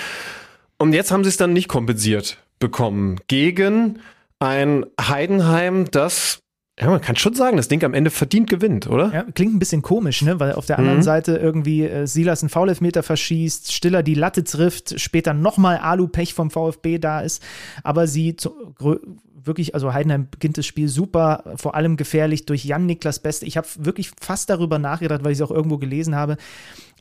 Und 0.79 0.95
jetzt 0.95 1.13
haben 1.13 1.23
sie 1.23 1.31
es 1.31 1.37
dann 1.37 1.53
nicht 1.53 1.69
kompensiert 1.69 2.39
bekommen 2.59 3.21
gegen 3.29 4.01
ein 4.41 4.87
Heidenheim, 5.01 5.91
das 5.91 6.41
ja, 6.81 6.89
man 6.89 7.01
kann 7.01 7.17
schon 7.17 7.35
sagen, 7.35 7.57
das 7.59 7.69
Ding 7.69 7.85
am 7.85 7.93
Ende 7.93 8.11
verdient 8.11 8.49
gewinnt, 8.49 8.89
oder? 8.89 9.13
Ja, 9.13 9.23
klingt 9.35 9.55
ein 9.55 9.59
bisschen 9.59 9.83
komisch, 9.83 10.23
ne? 10.23 10.41
Weil 10.41 10.55
auf 10.55 10.65
der 10.65 10.79
anderen 10.79 10.99
mhm. 10.99 11.03
Seite 11.03 11.37
irgendwie 11.37 11.83
äh, 11.83 12.07
Silas 12.07 12.43
einen 12.43 12.49
Foulelfmeter 12.49 13.03
verschießt, 13.03 13.73
Stiller 13.73 14.03
die 14.03 14.15
Latte 14.15 14.45
trifft, 14.45 14.99
später 14.99 15.35
nochmal 15.35 15.77
Alu-Pech 15.77 16.33
vom 16.33 16.51
VfB 16.51 16.99
da 16.99 17.21
ist, 17.21 17.43
aber 17.83 18.07
sie 18.07 18.37
zu, 18.37 18.75
wirklich, 19.47 19.75
also 19.75 19.93
Heidenheim 19.93 20.29
beginnt 20.31 20.59
das 20.59 20.67
Spiel 20.67 20.89
super, 20.89 21.45
vor 21.57 21.75
allem 21.75 21.97
gefährlich 21.97 22.47
durch 22.47 22.65
Jan 22.65 22.87
Niklas 22.87 23.19
Beste. 23.19 23.47
Ich 23.47 23.57
habe 23.57 23.69
wirklich 23.79 24.11
fast 24.21 24.51
darüber 24.51 24.79
nachgedacht, 24.79 25.25
weil 25.25 25.33
ich 25.33 25.39
es 25.39 25.43
auch 25.43 25.51
irgendwo 25.51 25.79
gelesen 25.79 26.15
habe 26.15 26.37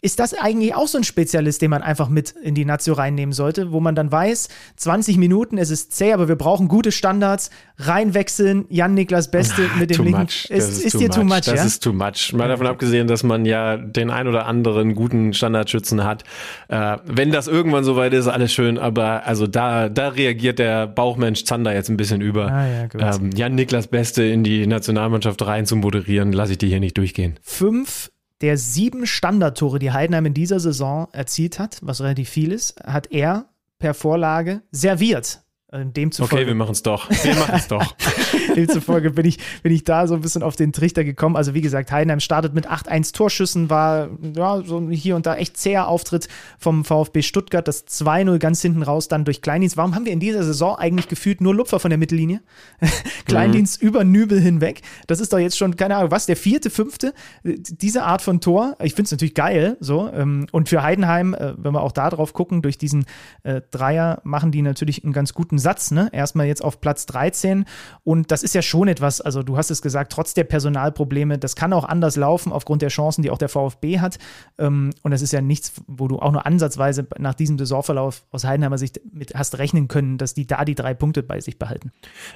ist 0.01 0.19
das 0.19 0.33
eigentlich 0.33 0.75
auch 0.75 0.87
so 0.87 0.97
ein 0.97 1.03
Spezialist, 1.03 1.61
den 1.61 1.69
man 1.71 1.81
einfach 1.81 2.09
mit 2.09 2.31
in 2.31 2.55
die 2.55 2.65
Nazio 2.65 2.93
reinnehmen 2.93 3.33
sollte, 3.33 3.71
wo 3.71 3.79
man 3.79 3.95
dann 3.95 4.11
weiß, 4.11 4.49
20 4.77 5.17
Minuten, 5.17 5.57
es 5.57 5.69
ist 5.69 5.93
zäh, 5.93 6.13
aber 6.13 6.27
wir 6.27 6.35
brauchen 6.35 6.67
gute 6.67 6.91
Standards, 6.91 7.49
reinwechseln, 7.77 8.65
Jan-Niklas 8.69 9.31
Beste 9.31 9.63
Na, 9.73 9.79
mit 9.79 9.89
dem 9.89 10.03
linken. 10.03 10.21
Ist, 10.23 10.49
ist, 10.49 10.83
ist 10.83 10.91
too 10.93 10.99
dir 10.99 11.07
much. 11.07 11.15
too 11.15 11.23
much, 11.23 11.41
Das 11.45 11.55
ja? 11.55 11.63
ist 11.63 11.83
too 11.83 11.93
much. 11.93 12.33
Mal 12.33 12.47
davon 12.47 12.67
abgesehen, 12.67 13.07
dass 13.07 13.23
man 13.23 13.45
ja 13.45 13.77
den 13.77 14.09
ein 14.09 14.27
oder 14.27 14.45
anderen 14.45 14.95
guten 14.95 15.33
Standardschützen 15.33 16.03
hat. 16.03 16.23
Äh, 16.67 16.97
wenn 17.05 17.31
das 17.31 17.47
irgendwann 17.47 17.83
soweit 17.83 18.13
ist, 18.13 18.27
alles 18.27 18.53
schön, 18.53 18.77
aber 18.77 19.25
also 19.25 19.47
da, 19.47 19.89
da 19.89 20.09
reagiert 20.09 20.59
der 20.59 20.87
Bauchmensch 20.87 21.43
Zander 21.43 21.73
jetzt 21.73 21.89
ein 21.89 21.97
bisschen 21.97 22.21
über. 22.21 22.51
Ah, 22.51 22.67
ja, 22.67 23.15
ähm, 23.15 23.31
Jan-Niklas 23.35 23.87
Beste 23.87 24.23
in 24.23 24.43
die 24.43 24.67
Nationalmannschaft 24.67 25.41
rein 25.45 25.65
zu 25.65 25.75
moderieren, 25.75 26.31
lasse 26.31 26.53
ich 26.53 26.57
die 26.57 26.67
hier 26.67 26.79
nicht 26.79 26.97
durchgehen. 26.97 27.37
Fünf 27.41 28.11
der 28.41 28.57
sieben 28.57 29.05
Standardtore, 29.05 29.79
die 29.79 29.91
Heidenheim 29.91 30.25
in 30.27 30.33
dieser 30.33 30.59
Saison 30.59 31.07
erzielt 31.11 31.59
hat, 31.59 31.79
was 31.81 32.01
relativ 32.01 32.29
viel 32.29 32.51
ist, 32.51 32.81
hat 32.83 33.11
er 33.11 33.49
per 33.79 33.93
Vorlage 33.93 34.61
serviert. 34.71 35.41
Äh, 35.71 35.85
demzufolge, 35.85 36.35
okay, 36.35 36.47
wir 36.47 36.55
machen 36.55 36.71
es 36.71 36.83
doch. 36.83 37.09
Wir 37.09 37.35
machen 37.35 37.55
es 37.55 37.67
doch. 37.67 37.95
Demzufolge 38.59 39.11
bin 39.11 39.25
ich, 39.25 39.39
bin 39.63 39.71
ich 39.71 39.83
da 39.83 40.07
so 40.07 40.15
ein 40.15 40.21
bisschen 40.21 40.43
auf 40.43 40.55
den 40.55 40.73
Trichter 40.73 41.03
gekommen. 41.03 41.35
Also 41.35 41.53
wie 41.53 41.61
gesagt, 41.61 41.91
Heidenheim 41.91 42.19
startet 42.19 42.53
mit 42.53 42.69
8-1 42.69 43.13
Torschüssen, 43.13 43.69
war 43.69 44.09
ja 44.35 44.61
so 44.63 44.89
hier 44.89 45.15
und 45.15 45.25
da 45.25 45.35
echt 45.35 45.57
zäher 45.57 45.87
Auftritt 45.87 46.27
vom 46.57 46.85
VfB 46.85 47.21
Stuttgart. 47.21 47.67
Das 47.67 47.87
2-0 47.87 48.37
ganz 48.39 48.61
hinten 48.61 48.83
raus 48.83 49.07
dann 49.07 49.25
durch 49.25 49.41
Kleindienst. 49.41 49.77
Warum 49.77 49.95
haben 49.95 50.05
wir 50.05 50.13
in 50.13 50.19
dieser 50.19 50.43
Saison 50.43 50.75
eigentlich 50.75 51.07
gefühlt 51.07 51.41
nur 51.41 51.55
Lupfer 51.55 51.79
von 51.79 51.89
der 51.89 51.97
Mittellinie? 51.97 52.41
Kleindienst 53.25 53.81
mhm. 53.81 53.87
über 53.87 54.03
Nübel 54.03 54.39
hinweg. 54.39 54.81
Das 55.07 55.19
ist 55.19 55.33
doch 55.33 55.39
jetzt 55.39 55.57
schon, 55.57 55.75
keine 55.75 55.95
Ahnung, 55.95 56.11
was, 56.11 56.25
der 56.25 56.35
vierte, 56.35 56.69
fünfte? 56.69 57.13
Diese 57.43 58.03
Art 58.03 58.21
von 58.21 58.41
Tor. 58.41 58.75
Ich 58.81 58.93
finde 58.93 59.05
es 59.05 59.11
natürlich 59.11 59.35
geil. 59.35 59.77
So. 59.79 60.09
Ähm, 60.11 60.47
und 60.51 60.69
für 60.69 60.83
Heidenheim, 60.83 61.33
äh, 61.33 61.53
wenn 61.57 61.73
wir 61.73 61.81
auch 61.81 61.91
da 61.91 62.09
drauf 62.09 62.33
gucken, 62.33 62.61
durch 62.61 62.77
diesen 62.77 63.05
äh, 63.43 63.61
Dreier 63.71 64.21
machen 64.23 64.51
die 64.51 64.61
natürlich 64.61 65.03
einen 65.03 65.13
ganz 65.13 65.33
guten 65.33 65.59
Satz. 65.59 65.91
Ne? 65.91 66.09
Erstmal 66.11 66.47
jetzt 66.47 66.63
auf 66.63 66.81
Platz 66.81 67.05
13 67.05 67.65
und 68.03 68.31
das 68.31 68.43
ist 68.43 68.48
ja 68.53 68.61
schon 68.61 68.87
etwas, 68.87 69.21
also 69.21 69.43
du 69.43 69.57
hast 69.57 69.71
es 69.71 69.81
gesagt, 69.81 70.11
trotz 70.11 70.33
der 70.33 70.43
Personalprobleme, 70.43 71.37
das 71.37 71.55
kann 71.55 71.73
auch 71.73 71.83
anders 71.83 72.15
laufen 72.15 72.51
aufgrund 72.51 72.81
der 72.81 72.89
Chancen, 72.89 73.21
die 73.21 73.31
auch 73.31 73.37
der 73.37 73.49
VfB 73.49 73.99
hat. 73.99 74.17
Ähm, 74.57 74.91
und 75.03 75.11
das 75.11 75.21
ist 75.21 75.33
ja 75.33 75.41
nichts, 75.41 75.73
wo 75.87 76.07
du 76.07 76.19
auch 76.19 76.31
nur 76.31 76.45
ansatzweise 76.45 77.07
nach 77.17 77.33
diesem 77.33 77.57
Saisonverlauf 77.57 78.23
aus 78.31 78.43
Heidenheimer 78.43 78.77
Sicht 78.77 79.01
mit 79.11 79.35
hast 79.35 79.57
rechnen 79.57 79.87
können, 79.87 80.17
dass 80.17 80.33
die 80.33 80.47
da 80.47 80.65
die 80.65 80.75
drei 80.75 80.93
Punkte 80.93 81.23
bei 81.23 81.39
sich 81.41 81.59
behalten. 81.59 81.91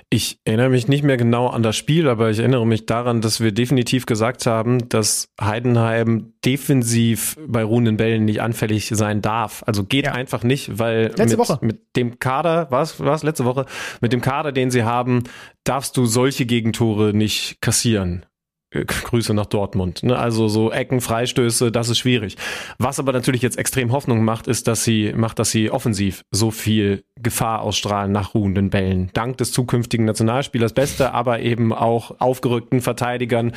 Ich 0.09 0.39
erinnere 0.45 0.69
mich 0.69 0.87
nicht 0.87 1.03
mehr 1.03 1.17
genau 1.17 1.47
an 1.47 1.63
das 1.63 1.75
Spiel, 1.75 2.07
aber 2.07 2.29
ich 2.29 2.39
erinnere 2.39 2.65
mich 2.65 2.85
daran, 2.85 3.21
dass 3.21 3.39
wir 3.39 3.51
definitiv 3.51 4.05
gesagt 4.05 4.45
haben, 4.45 4.89
dass 4.89 5.29
Heidenheim 5.39 6.32
defensiv 6.45 7.37
bei 7.47 7.63
ruhenden 7.63 7.97
Bällen 7.97 8.25
nicht 8.25 8.41
anfällig 8.41 8.89
sein 8.93 9.21
darf. 9.21 9.63
Also 9.65 9.83
geht 9.83 10.05
ja. 10.05 10.11
einfach 10.11 10.43
nicht, 10.43 10.77
weil 10.79 11.13
Letzte 11.15 11.25
mit, 11.25 11.37
Woche. 11.37 11.59
mit 11.61 11.95
dem 11.95 12.19
Kader, 12.19 12.67
was 12.69 12.99
war 12.99 13.15
es 13.15 13.23
letzte 13.23 13.45
Woche, 13.45 13.65
mit 14.01 14.13
dem 14.13 14.21
Kader, 14.21 14.51
den 14.51 14.71
sie 14.71 14.83
haben, 14.83 15.23
darfst 15.63 15.97
du 15.97 16.05
solche 16.05 16.45
Gegentore 16.45 17.13
nicht 17.13 17.61
kassieren. 17.61 18.25
Äh, 18.73 18.85
Grüße 18.85 19.33
nach 19.33 19.45
Dortmund. 19.45 20.03
Ne? 20.03 20.17
Also 20.17 20.47
so 20.47 20.71
Ecken, 20.71 21.01
Freistöße, 21.01 21.71
das 21.71 21.89
ist 21.89 21.99
schwierig. 21.99 22.37
Was 22.77 22.99
aber 22.99 23.13
natürlich 23.13 23.41
jetzt 23.41 23.57
extrem 23.57 23.91
Hoffnung 23.91 24.23
macht, 24.23 24.47
ist, 24.47 24.67
dass 24.67 24.83
sie 24.83 25.13
macht, 25.15 25.39
dass 25.39 25.51
sie 25.51 25.69
offensiv 25.69 26.23
so 26.31 26.51
viel 26.51 27.03
Gefahr 27.21 27.61
ausstrahlen 27.61 28.11
nach 28.11 28.33
ruhenden 28.33 28.69
Bällen. 28.69 29.09
Dank 29.13 29.37
des 29.37 29.51
zukünftigen 29.51 30.05
Nationalspielers 30.05 30.73
Beste, 30.73 31.13
aber 31.13 31.39
eben 31.39 31.73
auch 31.73 32.19
aufgerückten 32.19 32.81
Verteidigern. 32.81 33.53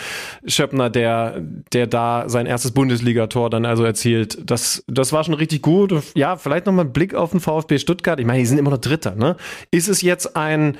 Schöppner, 0.46 0.90
der, 0.90 1.40
der 1.72 1.86
da 1.86 2.28
sein 2.28 2.46
erstes 2.46 2.72
Bundesligator 2.72 3.50
dann 3.50 3.64
also 3.64 3.84
erzielt. 3.84 4.38
Das, 4.44 4.84
das 4.86 5.12
war 5.12 5.24
schon 5.24 5.34
richtig 5.34 5.62
gut. 5.62 5.94
Ja, 6.14 6.36
vielleicht 6.36 6.66
nochmal 6.66 6.84
ein 6.84 6.92
Blick 6.92 7.14
auf 7.14 7.30
den 7.30 7.40
VfB 7.40 7.78
Stuttgart. 7.78 8.20
Ich 8.20 8.26
meine, 8.26 8.40
die 8.40 8.46
sind 8.46 8.58
immer 8.58 8.70
noch 8.70 8.78
Dritter, 8.78 9.14
ne? 9.14 9.36
Ist 9.70 9.88
es 9.88 10.02
jetzt 10.02 10.36
ein 10.36 10.76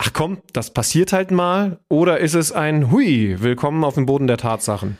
ach 0.00 0.12
komm, 0.14 0.38
das 0.54 0.72
passiert 0.72 1.12
halt 1.12 1.30
mal? 1.30 1.78
Oder 1.90 2.20
ist 2.20 2.34
es 2.34 2.52
ein 2.52 2.90
Hui, 2.90 3.36
willkommen 3.40 3.84
auf 3.84 3.94
dem 3.94 4.06
Boden 4.06 4.26
der 4.26 4.38
Tatsachen? 4.38 4.96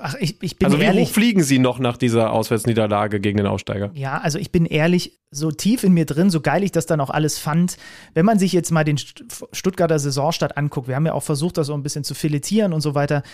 Ach, 0.00 0.14
ich, 0.20 0.40
ich 0.40 0.56
bin 0.56 0.66
also 0.66 0.78
wie 0.78 0.84
ehrlich, 0.84 1.08
hoch 1.08 1.14
fliegen 1.14 1.42
Sie 1.42 1.58
noch 1.58 1.80
nach 1.80 1.96
dieser 1.96 2.32
Auswärtsniederlage 2.32 3.18
gegen 3.18 3.38
den 3.38 3.46
Aufsteiger? 3.46 3.90
Ja, 3.94 4.18
also 4.18 4.38
ich 4.38 4.52
bin 4.52 4.66
ehrlich, 4.66 5.18
so 5.32 5.50
tief 5.50 5.82
in 5.82 5.94
mir 5.94 6.04
drin, 6.04 6.30
so 6.30 6.40
geil 6.40 6.62
ich 6.62 6.70
das 6.70 6.86
dann 6.86 7.00
auch 7.00 7.10
alles 7.10 7.38
fand, 7.38 7.76
wenn 8.14 8.24
man 8.24 8.38
sich 8.38 8.52
jetzt 8.52 8.70
mal 8.70 8.84
den 8.84 8.98
Stuttgarter 8.98 9.98
Saisonstart 9.98 10.56
anguckt, 10.56 10.86
wir 10.86 10.94
haben 10.94 11.06
ja 11.06 11.14
auch 11.14 11.24
versucht, 11.24 11.56
das 11.56 11.66
so 11.66 11.74
ein 11.74 11.82
bisschen 11.82 12.04
zu 12.04 12.14
filetieren 12.14 12.72
und 12.72 12.82
so 12.82 12.94
weiter. 12.94 13.24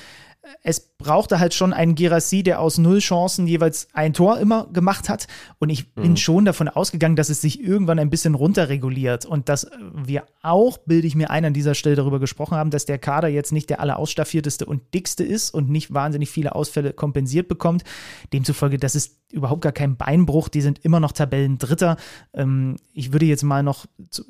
Es 0.63 0.81
brauchte 0.99 1.41
halt 1.41 1.55
schon 1.55 1.73
einen 1.73 1.95
Girassi, 1.95 2.43
der 2.43 2.61
aus 2.61 2.79
null 2.79 2.99
Chancen 2.99 3.47
jeweils 3.47 3.89
ein 3.93 4.13
Tor 4.13 4.39
immer 4.39 4.67
gemacht 4.73 5.09
hat. 5.09 5.27
Und 5.59 5.71
ich 5.71 5.95
bin 5.95 6.13
Mhm. 6.13 6.17
schon 6.17 6.45
davon 6.45 6.69
ausgegangen, 6.69 7.17
dass 7.17 7.29
es 7.29 7.41
sich 7.41 7.63
irgendwann 7.63 7.99
ein 7.99 8.11
bisschen 8.11 8.35
runterreguliert 8.35 9.27
und 9.27 9.49
dass 9.49 9.67
wir 9.95 10.25
auch, 10.43 10.79
bilde 10.79 11.07
ich 11.07 11.15
mir 11.15 11.31
ein, 11.31 11.45
an 11.45 11.55
dieser 11.55 11.75
Stelle 11.75 11.97
darüber 11.97 12.21
gesprochen 12.21 12.57
haben, 12.57 12.71
dass 12.71 12.85
der 12.85 12.99
Kader 12.99 13.29
jetzt 13.29 13.53
nicht 13.53 13.71
der 13.71 13.81
allerausstaffierteste 13.81 14.67
und 14.67 14.93
dickste 14.95 15.25
ist 15.25 15.53
und 15.53 15.71
nicht 15.71 15.93
wahnsinnig 15.95 16.31
viele 16.31 16.55
Ausfälle 16.55 16.93
kompensiert 16.93 17.49
bekommt. 17.49 17.85
Demzufolge, 18.33 18.79
das 18.79 18.95
ist 18.95 19.17
überhaupt 19.33 19.63
gar 19.63 19.73
kein 19.73 19.97
Beinbruch. 19.97 20.49
Die 20.49 20.61
sind 20.61 20.85
immer 20.85 21.01
noch 21.01 21.13
Tabellendritter. 21.13 21.97
Ähm, 22.35 22.77
ich 22.93 23.13
würde 23.13 23.27
jetzt 23.27 23.43
mal 23.43 23.63
noch 23.63 23.87
zu, 24.11 24.25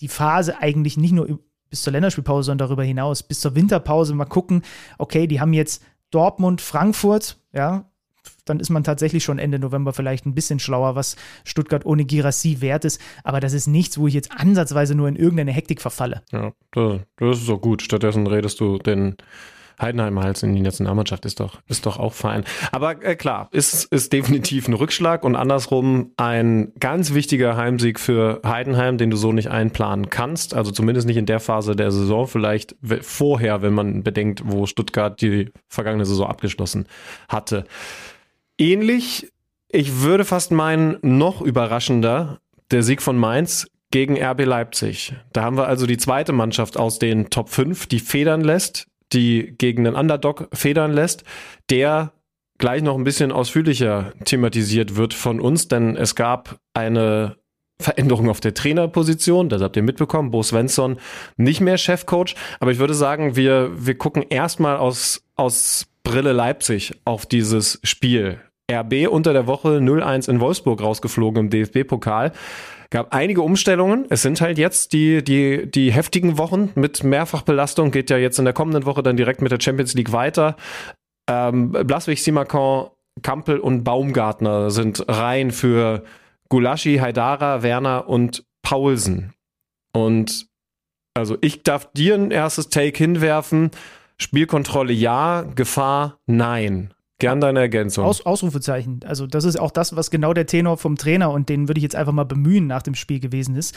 die 0.00 0.08
Phase 0.08 0.58
eigentlich 0.58 0.96
nicht 0.96 1.12
nur 1.12 1.38
bis 1.70 1.82
zur 1.82 1.92
Länderspielpause, 1.92 2.46
sondern 2.46 2.68
darüber 2.68 2.84
hinaus, 2.84 3.22
bis 3.22 3.40
zur 3.40 3.54
Winterpause 3.54 4.14
mal 4.14 4.24
gucken, 4.24 4.62
okay, 4.98 5.26
die 5.26 5.40
haben 5.40 5.52
jetzt 5.52 5.82
Dortmund, 6.10 6.60
Frankfurt, 6.60 7.38
ja, 7.52 7.84
dann 8.44 8.60
ist 8.60 8.70
man 8.70 8.84
tatsächlich 8.84 9.24
schon 9.24 9.38
Ende 9.38 9.58
November 9.58 9.92
vielleicht 9.92 10.26
ein 10.26 10.34
bisschen 10.34 10.58
schlauer, 10.58 10.94
was 10.94 11.16
Stuttgart 11.44 11.84
ohne 11.84 12.04
Girassi 12.04 12.60
wert 12.60 12.84
ist. 12.84 13.00
Aber 13.24 13.40
das 13.40 13.52
ist 13.52 13.66
nichts, 13.66 13.98
wo 13.98 14.06
ich 14.06 14.14
jetzt 14.14 14.32
ansatzweise 14.32 14.94
nur 14.94 15.08
in 15.08 15.16
irgendeine 15.16 15.52
Hektik 15.52 15.80
verfalle. 15.80 16.22
Ja, 16.32 16.52
das, 16.72 17.40
ist 17.40 17.48
doch 17.48 17.60
gut. 17.60 17.82
Stattdessen 17.82 18.26
redest 18.26 18.60
du 18.60 18.78
den 18.78 19.16
Heidenheimer 19.80 20.22
Hals 20.22 20.42
in 20.42 20.54
die 20.54 20.60
Nationalmannschaft, 20.60 21.24
ist 21.24 21.40
doch, 21.40 21.60
ist 21.68 21.86
doch 21.86 21.98
auch 21.98 22.12
fein. 22.12 22.44
Aber 22.72 23.02
äh, 23.04 23.16
klar, 23.16 23.48
ist, 23.52 23.84
ist 23.92 24.12
definitiv 24.12 24.68
ein 24.68 24.74
Rückschlag 24.74 25.24
und 25.24 25.36
andersrum 25.36 26.12
ein 26.16 26.72
ganz 26.80 27.14
wichtiger 27.14 27.56
Heimsieg 27.56 28.00
für 28.00 28.40
Heidenheim, 28.44 28.98
den 28.98 29.10
du 29.10 29.16
so 29.16 29.32
nicht 29.32 29.50
einplanen 29.50 30.10
kannst. 30.10 30.54
Also 30.54 30.70
zumindest 30.70 31.06
nicht 31.06 31.16
in 31.16 31.26
der 31.26 31.40
Phase 31.40 31.76
der 31.76 31.90
Saison, 31.90 32.26
vielleicht 32.26 32.76
vorher, 33.02 33.62
wenn 33.62 33.74
man 33.74 34.02
bedenkt, 34.02 34.42
wo 34.44 34.66
Stuttgart 34.66 35.20
die 35.20 35.50
vergangene 35.68 36.06
Saison 36.06 36.28
abgeschlossen 36.28 36.86
hatte. 37.28 37.64
Ähnlich, 38.58 39.30
ich 39.68 40.00
würde 40.00 40.24
fast 40.24 40.50
meinen, 40.50 40.96
noch 41.02 41.40
überraschender, 41.40 42.40
der 42.70 42.82
Sieg 42.82 43.02
von 43.02 43.16
Mainz 43.16 43.68
gegen 43.90 44.22
RB 44.22 44.44
Leipzig. 44.44 45.14
Da 45.32 45.42
haben 45.42 45.56
wir 45.56 45.66
also 45.66 45.86
die 45.86 45.96
zweite 45.96 46.32
Mannschaft 46.32 46.76
aus 46.76 46.98
den 46.98 47.30
Top 47.30 47.48
5, 47.48 47.86
die 47.86 48.00
federn 48.00 48.42
lässt, 48.42 48.87
die 49.12 49.54
gegen 49.56 49.84
den 49.84 49.94
Underdog 49.94 50.48
federn 50.52 50.92
lässt, 50.92 51.24
der 51.70 52.12
gleich 52.58 52.82
noch 52.82 52.96
ein 52.96 53.04
bisschen 53.04 53.32
ausführlicher 53.32 54.12
thematisiert 54.24 54.96
wird 54.96 55.14
von 55.14 55.40
uns, 55.40 55.68
denn 55.68 55.96
es 55.96 56.14
gab 56.14 56.58
eine 56.74 57.36
Veränderung 57.80 58.28
auf 58.28 58.40
der 58.40 58.54
Trainerposition, 58.54 59.48
das 59.48 59.62
habt 59.62 59.76
ihr 59.76 59.84
mitbekommen, 59.84 60.32
Bo 60.32 60.42
Svensson 60.42 60.98
nicht 61.36 61.60
mehr 61.60 61.78
Chefcoach, 61.78 62.34
aber 62.58 62.72
ich 62.72 62.78
würde 62.78 62.94
sagen, 62.94 63.36
wir, 63.36 63.70
wir 63.74 63.96
gucken 63.96 64.24
erstmal 64.28 64.76
aus, 64.76 65.22
aus 65.36 65.86
Brille 66.02 66.32
Leipzig 66.32 67.00
auf 67.04 67.26
dieses 67.26 67.78
Spiel. 67.84 68.40
RB 68.70 69.08
unter 69.08 69.32
der 69.32 69.46
Woche 69.46 69.78
0-1 69.78 70.28
in 70.28 70.40
Wolfsburg 70.40 70.82
rausgeflogen 70.82 71.44
im 71.44 71.50
DFB-Pokal. 71.50 72.32
Gab 72.90 73.14
einige 73.14 73.42
Umstellungen. 73.42 74.06
Es 74.08 74.22
sind 74.22 74.40
halt 74.40 74.56
jetzt 74.56 74.94
die, 74.94 75.22
die, 75.22 75.70
die 75.70 75.92
heftigen 75.92 76.38
Wochen 76.38 76.70
mit 76.74 77.04
Mehrfachbelastung. 77.04 77.90
Geht 77.90 78.08
ja 78.08 78.16
jetzt 78.16 78.38
in 78.38 78.46
der 78.46 78.54
kommenden 78.54 78.86
Woche 78.86 79.02
dann 79.02 79.16
direkt 79.16 79.42
mit 79.42 79.52
der 79.52 79.60
Champions 79.60 79.92
League 79.94 80.12
weiter. 80.12 80.56
Ähm, 81.28 81.72
Blaswig, 81.72 82.22
Simakon, 82.22 82.88
Kampel 83.22 83.58
und 83.58 83.84
Baumgartner 83.84 84.70
sind 84.70 85.04
rein 85.06 85.50
für 85.50 86.04
Gulaschi, 86.48 86.96
Haidara, 86.96 87.62
Werner 87.62 88.08
und 88.08 88.44
Paulsen. 88.62 89.34
Und 89.92 90.48
also 91.14 91.36
ich 91.40 91.62
darf 91.62 91.92
dir 91.92 92.14
ein 92.14 92.30
erstes 92.30 92.70
Take 92.70 92.96
hinwerfen. 92.96 93.70
Spielkontrolle 94.16 94.92
ja, 94.92 95.42
Gefahr 95.42 96.20
nein. 96.26 96.94
Gern 97.20 97.40
deine 97.40 97.60
Ergänzung. 97.60 98.04
Aus, 98.04 98.24
Ausrufezeichen. 98.24 99.00
Also, 99.04 99.26
das 99.26 99.44
ist 99.44 99.58
auch 99.58 99.72
das, 99.72 99.96
was 99.96 100.10
genau 100.10 100.32
der 100.34 100.46
Tenor 100.46 100.76
vom 100.76 100.96
Trainer 100.96 101.32
und 101.32 101.48
den 101.48 101.68
würde 101.68 101.78
ich 101.78 101.82
jetzt 101.82 101.96
einfach 101.96 102.12
mal 102.12 102.24
bemühen 102.24 102.68
nach 102.68 102.82
dem 102.82 102.94
Spiel 102.94 103.18
gewesen 103.18 103.56
ist. 103.56 103.76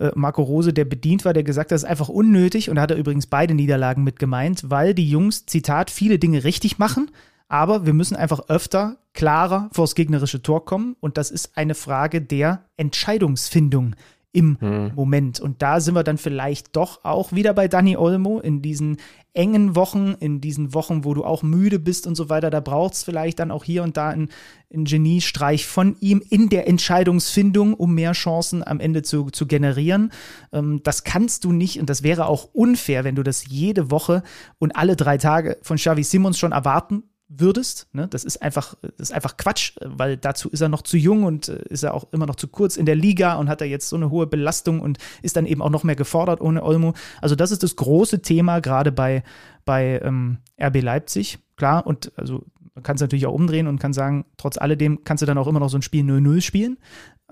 Äh, 0.00 0.10
Marco 0.16 0.42
Rose, 0.42 0.72
der 0.72 0.84
bedient 0.84 1.24
war, 1.24 1.32
der 1.32 1.44
gesagt 1.44 1.66
hat, 1.66 1.72
das 1.72 1.84
ist 1.84 1.88
einfach 1.88 2.08
unnötig 2.08 2.68
und 2.70 2.76
da 2.76 2.82
hat 2.82 2.90
er 2.90 2.96
übrigens 2.96 3.26
beide 3.26 3.54
Niederlagen 3.54 4.02
mit 4.02 4.18
gemeint, 4.18 4.68
weil 4.68 4.94
die 4.94 5.08
Jungs, 5.08 5.46
Zitat, 5.46 5.90
viele 5.90 6.18
Dinge 6.18 6.42
richtig 6.42 6.78
machen, 6.78 7.10
aber 7.48 7.86
wir 7.86 7.92
müssen 7.92 8.16
einfach 8.16 8.48
öfter 8.48 8.96
klarer 9.14 9.68
vors 9.72 9.94
gegnerische 9.94 10.42
Tor 10.42 10.64
kommen 10.64 10.96
und 11.00 11.18
das 11.18 11.30
ist 11.30 11.56
eine 11.56 11.74
Frage 11.74 12.20
der 12.20 12.64
Entscheidungsfindung 12.76 13.94
im 14.32 14.56
Moment. 14.94 15.40
Und 15.40 15.62
da 15.62 15.80
sind 15.80 15.94
wir 15.94 16.04
dann 16.04 16.18
vielleicht 16.18 16.74
doch 16.74 17.04
auch 17.04 17.32
wieder 17.32 17.52
bei 17.52 17.68
Danny 17.68 17.96
Olmo 17.96 18.40
in 18.40 18.62
diesen 18.62 18.96
engen 19.34 19.76
Wochen, 19.76 20.14
in 20.20 20.40
diesen 20.40 20.74
Wochen, 20.74 21.04
wo 21.04 21.14
du 21.14 21.24
auch 21.24 21.42
müde 21.42 21.78
bist 21.78 22.06
und 22.06 22.14
so 22.14 22.28
weiter. 22.28 22.50
Da 22.50 22.60
braucht 22.60 22.94
es 22.94 23.02
vielleicht 23.02 23.38
dann 23.38 23.50
auch 23.50 23.64
hier 23.64 23.82
und 23.82 23.96
da 23.96 24.08
einen, 24.08 24.28
einen 24.72 24.84
Geniestreich 24.84 25.66
von 25.66 25.96
ihm 26.00 26.22
in 26.28 26.48
der 26.48 26.66
Entscheidungsfindung, 26.66 27.74
um 27.74 27.94
mehr 27.94 28.12
Chancen 28.12 28.66
am 28.66 28.80
Ende 28.80 29.02
zu, 29.02 29.30
zu 29.30 29.46
generieren. 29.46 30.12
Ähm, 30.52 30.80
das 30.82 31.04
kannst 31.04 31.44
du 31.44 31.52
nicht 31.52 31.78
und 31.80 31.88
das 31.88 32.02
wäre 32.02 32.26
auch 32.26 32.48
unfair, 32.52 33.04
wenn 33.04 33.14
du 33.14 33.22
das 33.22 33.46
jede 33.48 33.90
Woche 33.90 34.22
und 34.58 34.76
alle 34.76 34.96
drei 34.96 35.18
Tage 35.18 35.58
von 35.62 35.76
Xavi 35.76 36.04
Simons 36.04 36.38
schon 36.38 36.52
erwarten 36.52 37.04
würdest. 37.38 37.88
Ne? 37.92 38.08
Das 38.08 38.24
ist 38.24 38.42
einfach, 38.42 38.74
das 38.82 39.10
ist 39.10 39.12
einfach 39.12 39.36
Quatsch, 39.36 39.72
weil 39.84 40.16
dazu 40.16 40.48
ist 40.50 40.60
er 40.60 40.68
noch 40.68 40.82
zu 40.82 40.96
jung 40.96 41.24
und 41.24 41.48
äh, 41.48 41.62
ist 41.68 41.82
er 41.82 41.94
auch 41.94 42.06
immer 42.12 42.26
noch 42.26 42.36
zu 42.36 42.48
kurz 42.48 42.76
in 42.76 42.86
der 42.86 42.96
Liga 42.96 43.34
und 43.34 43.48
hat 43.48 43.60
er 43.60 43.66
jetzt 43.66 43.88
so 43.88 43.96
eine 43.96 44.10
hohe 44.10 44.26
Belastung 44.26 44.80
und 44.80 44.98
ist 45.22 45.36
dann 45.36 45.46
eben 45.46 45.62
auch 45.62 45.70
noch 45.70 45.84
mehr 45.84 45.96
gefordert 45.96 46.40
ohne 46.40 46.62
Olmo. 46.62 46.94
Also 47.20 47.34
das 47.34 47.50
ist 47.50 47.62
das 47.62 47.76
große 47.76 48.22
Thema 48.22 48.60
gerade 48.60 48.92
bei, 48.92 49.22
bei 49.64 50.00
ähm, 50.02 50.38
RB 50.60 50.82
Leipzig. 50.82 51.38
Klar, 51.56 51.86
und 51.86 52.12
also 52.16 52.44
man 52.74 52.82
kann 52.82 52.96
es 52.96 53.02
natürlich 53.02 53.26
auch 53.26 53.34
umdrehen 53.34 53.66
und 53.66 53.78
kann 53.78 53.92
sagen, 53.92 54.24
trotz 54.36 54.56
alledem 54.56 55.04
kannst 55.04 55.22
du 55.22 55.26
dann 55.26 55.38
auch 55.38 55.46
immer 55.46 55.60
noch 55.60 55.68
so 55.68 55.78
ein 55.78 55.82
Spiel 55.82 56.04
0-0 56.04 56.40
spielen. 56.40 56.78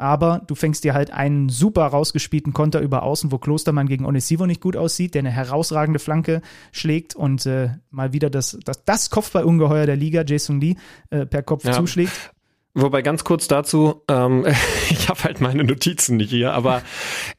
Aber 0.01 0.41
du 0.47 0.55
fängst 0.55 0.83
dir 0.85 0.95
halt 0.95 1.13
einen 1.13 1.51
super 1.51 1.85
rausgespielten 1.87 2.55
Konter 2.55 2.81
über 2.81 3.03
Außen, 3.03 3.31
wo 3.33 3.37
Klostermann 3.37 3.87
gegen 3.87 4.07
Onisivo 4.07 4.47
nicht 4.47 4.63
gut 4.63 4.75
aussieht, 4.75 5.15
der 5.15 5.21
eine 5.21 5.31
herausragende 5.31 5.99
Flanke 5.99 6.41
schlägt 6.73 7.15
und 7.15 7.45
äh, 7.45 7.69
mal 7.91 8.15
wieder 8.15 8.31
das, 8.31 8.59
das, 8.65 8.83
das 8.87 9.11
Kopfballungeheuer 9.11 9.85
der 9.85 9.97
Liga, 9.97 10.25
Jason 10.27 10.59
Lee, 10.59 10.77
äh, 11.11 11.27
per 11.27 11.43
Kopf 11.43 11.65
Ja. 11.65 11.73
zuschlägt. 11.73 12.33
Wobei 12.73 13.03
ganz 13.03 13.25
kurz 13.25 13.47
dazu, 13.47 14.03
ähm, 14.09 14.47
ich 14.91 15.11
habe 15.11 15.23
halt 15.25 15.43
meine 15.43 15.65
Notizen 15.65 16.17
nicht 16.17 16.31
hier, 16.31 16.55
aber 16.55 16.81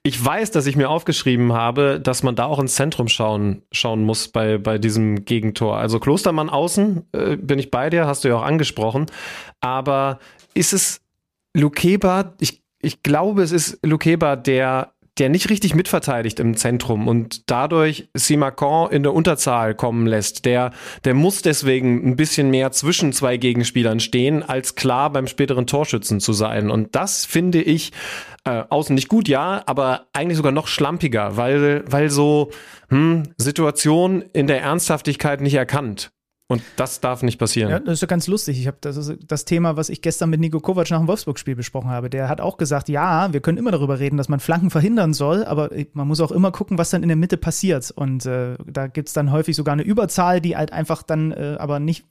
ich 0.04 0.24
weiß, 0.24 0.52
dass 0.52 0.68
ich 0.68 0.76
mir 0.76 0.90
aufgeschrieben 0.90 1.54
habe, 1.54 2.00
dass 2.00 2.22
man 2.22 2.36
da 2.36 2.46
auch 2.46 2.60
ins 2.60 2.76
Zentrum 2.76 3.08
schauen, 3.08 3.64
schauen 3.72 4.04
muss 4.04 4.28
bei, 4.28 4.60
bei 4.60 4.78
diesem 4.78 5.26
Gegentor. 5.26 5.78
Also 5.78 6.00
Klostermann 6.00 6.50
außen, 6.52 7.08
äh, 7.14 7.38
bin 7.38 7.58
ich 7.58 7.72
bei 7.72 7.90
dir, 7.90 8.06
hast 8.06 8.24
du 8.24 8.28
ja 8.28 8.36
auch 8.36 8.44
angesprochen. 8.44 9.08
Aber 9.62 10.20
ist 10.54 10.74
es 10.74 11.02
Lukeba? 11.54 12.34
Ich, 12.40 12.64
ich 12.82 13.04
glaube, 13.04 13.44
es 13.44 13.52
ist 13.52 13.80
Lukeba, 13.84 14.36
der 14.36 14.94
der 15.18 15.30
nicht 15.30 15.50
richtig 15.50 15.76
mitverteidigt 15.76 16.40
im 16.40 16.56
Zentrum 16.56 17.08
und 17.08 17.50
dadurch 17.52 18.10
Simakon 18.14 18.92
in 18.92 19.04
der 19.04 19.14
Unterzahl 19.14 19.76
kommen 19.76 20.08
lässt. 20.08 20.46
Der, 20.46 20.72
der 21.04 21.14
muss 21.14 21.42
deswegen 21.42 22.08
ein 22.08 22.16
bisschen 22.16 22.50
mehr 22.50 22.72
zwischen 22.72 23.12
zwei 23.12 23.38
Gegenspielern 23.38 24.00
stehen, 24.00 24.42
als 24.42 24.76
klar 24.76 25.12
beim 25.12 25.28
späteren 25.28 25.68
Torschützen 25.68 26.22
zu 26.22 26.32
sein. 26.32 26.72
Und 26.72 26.96
das 26.96 27.26
finde 27.26 27.62
ich 27.62 27.92
äh, 28.46 28.64
außen 28.70 28.96
nicht 28.96 29.10
gut, 29.10 29.28
ja, 29.28 29.62
aber 29.66 30.08
eigentlich 30.14 30.38
sogar 30.38 30.54
noch 30.54 30.68
schlampiger, 30.68 31.36
weil, 31.36 31.84
weil 31.88 32.10
so 32.10 32.50
hm, 32.90 33.34
Situation 33.38 34.24
in 34.34 34.48
der 34.48 34.62
Ernsthaftigkeit 34.62 35.42
nicht 35.42 35.56
erkannt. 35.56 36.12
Und 36.52 36.62
das 36.76 37.00
darf 37.00 37.24
nicht 37.24 37.40
passieren. 37.40 37.72
Ja, 37.72 37.80
das 37.80 37.94
ist 37.94 38.02
ja 38.02 38.08
ganz 38.08 38.28
lustig. 38.28 38.60
Ich 38.60 38.68
habe 38.68 38.78
das 38.82 39.14
das 39.26 39.46
Thema, 39.46 39.78
was 39.78 39.88
ich 39.88 40.02
gestern 40.02 40.30
mit 40.30 40.42
Nico 40.42 40.60
Kovac 40.60 40.90
nach 40.92 41.00
dem 41.00 41.08
Wolfsburg-Spiel 41.08 41.56
besprochen 41.56 41.90
habe. 41.90 42.10
Der 42.10 42.28
hat 42.28 42.42
auch 42.42 42.58
gesagt, 42.58 42.90
ja, 42.90 43.32
wir 43.32 43.40
können 43.40 43.58
immer 43.58 43.72
darüber 43.72 44.00
reden, 44.00 44.18
dass 44.18 44.28
man 44.28 44.42
Flanken 44.42 44.70
verhindern 44.70 45.14
soll, 45.14 45.46
aber 45.46 45.70
man 45.94 46.10
muss 46.10 46.20
auch 46.20 46.32
immer 46.32 46.52
gucken, 46.52 46.78
was 46.78 46.90
dann 46.90 47.04
in 47.04 47.08
der 47.08 47.16
Mitte 47.16 47.38
passiert. 47.38 47.90
Und 47.92 48.26
äh, 48.26 48.56
da 48.66 48.88
gibt's 48.88 49.14
dann 49.14 49.32
häufig 49.32 49.56
sogar 49.56 49.72
eine 49.72 49.84
Überzahl, 49.84 50.42
die 50.42 50.58
halt 50.58 50.74
einfach 50.74 51.04
dann 51.04 51.32
äh, 51.32 51.56
aber 51.58 51.80
nicht 51.80 52.06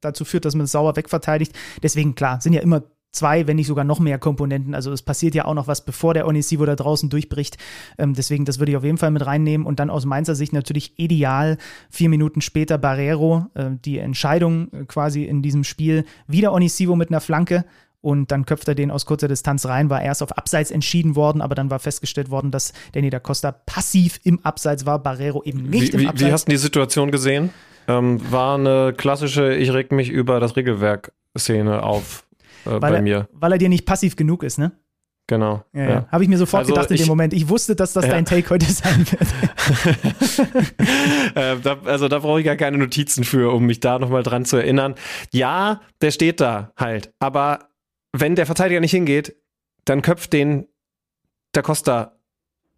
dazu 0.00 0.24
führt, 0.24 0.46
dass 0.46 0.54
man 0.54 0.64
es 0.64 0.72
sauer 0.72 0.96
wegverteidigt. 0.96 1.52
Deswegen, 1.82 2.14
klar, 2.14 2.40
sind 2.40 2.54
ja 2.54 2.62
immer 2.62 2.84
zwei, 3.14 3.46
wenn 3.46 3.56
nicht 3.56 3.66
sogar 3.66 3.84
noch 3.84 4.00
mehr 4.00 4.18
Komponenten. 4.18 4.74
Also 4.74 4.92
es 4.92 5.02
passiert 5.02 5.34
ja 5.34 5.44
auch 5.44 5.54
noch 5.54 5.66
was, 5.66 5.84
bevor 5.84 6.14
der 6.14 6.26
Onisivo 6.26 6.64
da 6.66 6.76
draußen 6.76 7.08
durchbricht. 7.10 7.56
Ähm, 7.98 8.14
deswegen, 8.14 8.44
das 8.44 8.58
würde 8.58 8.72
ich 8.72 8.76
auf 8.76 8.84
jeden 8.84 8.98
Fall 8.98 9.10
mit 9.10 9.24
reinnehmen. 9.24 9.66
Und 9.66 9.80
dann 9.80 9.90
aus 9.90 10.04
Mainzer 10.04 10.34
Sicht 10.34 10.52
natürlich 10.52 10.98
ideal, 10.98 11.58
vier 11.90 12.08
Minuten 12.08 12.40
später 12.40 12.78
Barrero, 12.78 13.46
äh, 13.54 13.70
die 13.84 13.98
Entscheidung 13.98 14.72
äh, 14.72 14.84
quasi 14.84 15.24
in 15.24 15.42
diesem 15.42 15.64
Spiel. 15.64 16.04
Wieder 16.26 16.52
Onisivo 16.52 16.96
mit 16.96 17.10
einer 17.10 17.20
Flanke. 17.20 17.64
Und 18.00 18.32
dann 18.32 18.44
köpft 18.44 18.68
er 18.68 18.74
den 18.74 18.90
aus 18.90 19.06
kurzer 19.06 19.28
Distanz 19.28 19.64
rein, 19.64 19.88
war 19.88 20.02
erst 20.02 20.22
auf 20.22 20.36
Abseits 20.36 20.70
entschieden 20.70 21.16
worden, 21.16 21.40
aber 21.40 21.54
dann 21.54 21.70
war 21.70 21.78
festgestellt 21.78 22.28
worden, 22.28 22.50
dass 22.50 22.74
Danny 22.92 23.08
da 23.08 23.18
Costa 23.18 23.50
passiv 23.50 24.20
im 24.24 24.44
Abseits 24.44 24.84
war, 24.84 24.98
Barrero 24.98 25.42
eben 25.42 25.62
nicht 25.62 25.94
wie, 25.94 26.02
im 26.02 26.08
Abseits. 26.10 26.28
wie 26.28 26.32
hast 26.32 26.46
du 26.46 26.50
die 26.50 26.58
Situation 26.58 27.10
gesehen? 27.10 27.48
Ähm, 27.88 28.20
war 28.30 28.58
eine 28.58 28.92
klassische, 28.94 29.54
ich 29.54 29.72
reg 29.72 29.90
mich 29.90 30.10
über 30.10 30.38
das 30.38 30.54
Regelwerk-Szene 30.54 31.82
auf 31.82 32.23
äh, 32.66 32.78
bei 32.78 32.92
weil, 32.92 33.02
mir. 33.02 33.16
er, 33.16 33.28
weil 33.32 33.52
er 33.52 33.58
dir 33.58 33.68
nicht 33.68 33.86
passiv 33.86 34.16
genug 34.16 34.42
ist, 34.42 34.58
ne? 34.58 34.72
Genau. 35.26 35.64
Ja, 35.72 35.82
ja. 35.82 35.90
ja. 35.90 36.06
Habe 36.10 36.22
ich 36.22 36.28
mir 36.28 36.36
sofort 36.36 36.62
also 36.64 36.74
gedacht 36.74 36.90
in 36.90 36.98
dem 36.98 37.06
Moment. 37.06 37.32
Ich 37.32 37.48
wusste, 37.48 37.74
dass 37.74 37.94
das 37.94 38.06
dein 38.06 38.26
Take 38.26 38.50
heute 38.50 38.66
sein 38.66 39.06
wird. 39.10 40.44
äh, 41.34 41.56
da, 41.62 41.78
also 41.86 42.08
da 42.08 42.18
brauche 42.18 42.40
ich 42.40 42.44
gar 42.44 42.56
keine 42.56 42.76
Notizen 42.76 43.24
für, 43.24 43.50
um 43.54 43.64
mich 43.64 43.80
da 43.80 43.98
nochmal 43.98 44.22
dran 44.22 44.44
zu 44.44 44.58
erinnern. 44.58 44.94
Ja, 45.32 45.80
der 46.02 46.10
steht 46.10 46.40
da 46.40 46.72
halt. 46.76 47.14
Aber 47.20 47.70
wenn 48.12 48.36
der 48.36 48.44
Verteidiger 48.44 48.80
nicht 48.80 48.90
hingeht, 48.90 49.34
dann 49.86 50.02
köpft 50.02 50.32
den 50.34 50.66
der 51.54 51.62
Costa 51.62 52.18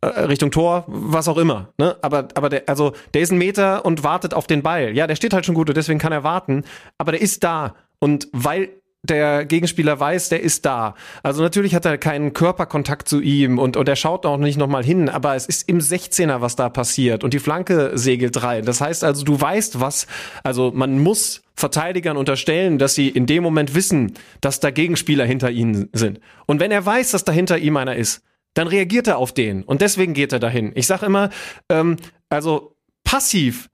äh, 0.01 0.07
Richtung 0.07 0.53
Tor, 0.53 0.85
was 0.87 1.27
auch 1.27 1.39
immer. 1.39 1.73
Ne? 1.79 1.97
Aber, 2.03 2.29
aber 2.35 2.49
der, 2.49 2.69
also 2.69 2.93
der 3.15 3.23
ist 3.23 3.33
ein 3.33 3.39
Meter 3.39 3.85
und 3.85 4.05
wartet 4.05 4.35
auf 4.35 4.47
den 4.47 4.63
Ball. 4.63 4.95
Ja, 4.95 5.09
der 5.09 5.17
steht 5.17 5.33
halt 5.33 5.47
schon 5.47 5.55
gut 5.55 5.69
und 5.69 5.77
deswegen 5.77 5.99
kann 5.99 6.13
er 6.13 6.23
warten. 6.23 6.65
Aber 6.97 7.11
der 7.11 7.21
ist 7.21 7.43
da. 7.43 7.75
Und 7.99 8.29
weil 8.33 8.69
der 9.07 9.45
Gegenspieler 9.45 9.99
weiß, 9.99 10.29
der 10.29 10.43
ist 10.43 10.67
da. 10.67 10.95
Also 11.23 11.43
natürlich 11.43 11.75
hat 11.75 11.85
er 11.85 11.99
keinen 11.99 12.33
Körperkontakt 12.33 13.09
zu 13.09 13.21
ihm 13.21 13.59
und, 13.59 13.77
und 13.77 13.89
er 13.89 13.97
schaut 13.97 14.27
auch 14.27 14.37
nicht 14.37 14.59
nochmal 14.59 14.85
hin, 14.85 15.09
aber 15.09 15.35
es 15.35 15.47
ist 15.47 15.69
im 15.69 15.79
16er, 15.79 16.41
was 16.41 16.57
da 16.57 16.69
passiert 16.69 17.25
und 17.25 17.33
die 17.33 17.39
Flanke 17.39 17.93
segelt 17.95 18.43
rein. 18.43 18.65
Das 18.65 18.81
heißt 18.81 19.05
also, 19.05 19.25
du 19.25 19.41
weißt 19.41 19.81
was, 19.81 20.07
also 20.43 20.73
man 20.75 20.99
muss 20.99 21.43
Verteidigern 21.55 22.17
unterstellen, 22.17 22.79
dass 22.79 22.95
sie 22.95 23.09
in 23.09 23.27
dem 23.27 23.43
Moment 23.43 23.75
wissen, 23.75 24.13
dass 24.43 24.61
da 24.61 24.71
Gegenspieler 24.71 25.25
hinter 25.25 25.51
ihnen 25.51 25.89
sind. 25.93 26.21
Und 26.45 26.61
wenn 26.61 26.71
er 26.71 26.85
weiß, 26.85 27.13
dass 27.13 27.25
da 27.25 27.33
hinter 27.33 27.59
ihm 27.59 27.77
einer 27.77 27.97
ist, 27.97 28.23
dann 28.53 28.69
reagiert 28.69 29.07
er 29.07 29.19
auf 29.19 29.33
den 29.33 29.63
und 29.63 29.81
deswegen 29.81 30.15
geht 30.15 30.33
er 30.33 30.39
dahin. 30.39 30.73
Ich 30.75 30.87
sag 30.87 31.03
immer, 31.03 31.31
ähm, 31.69 31.97
also 32.29 32.77
passiv 33.05 33.69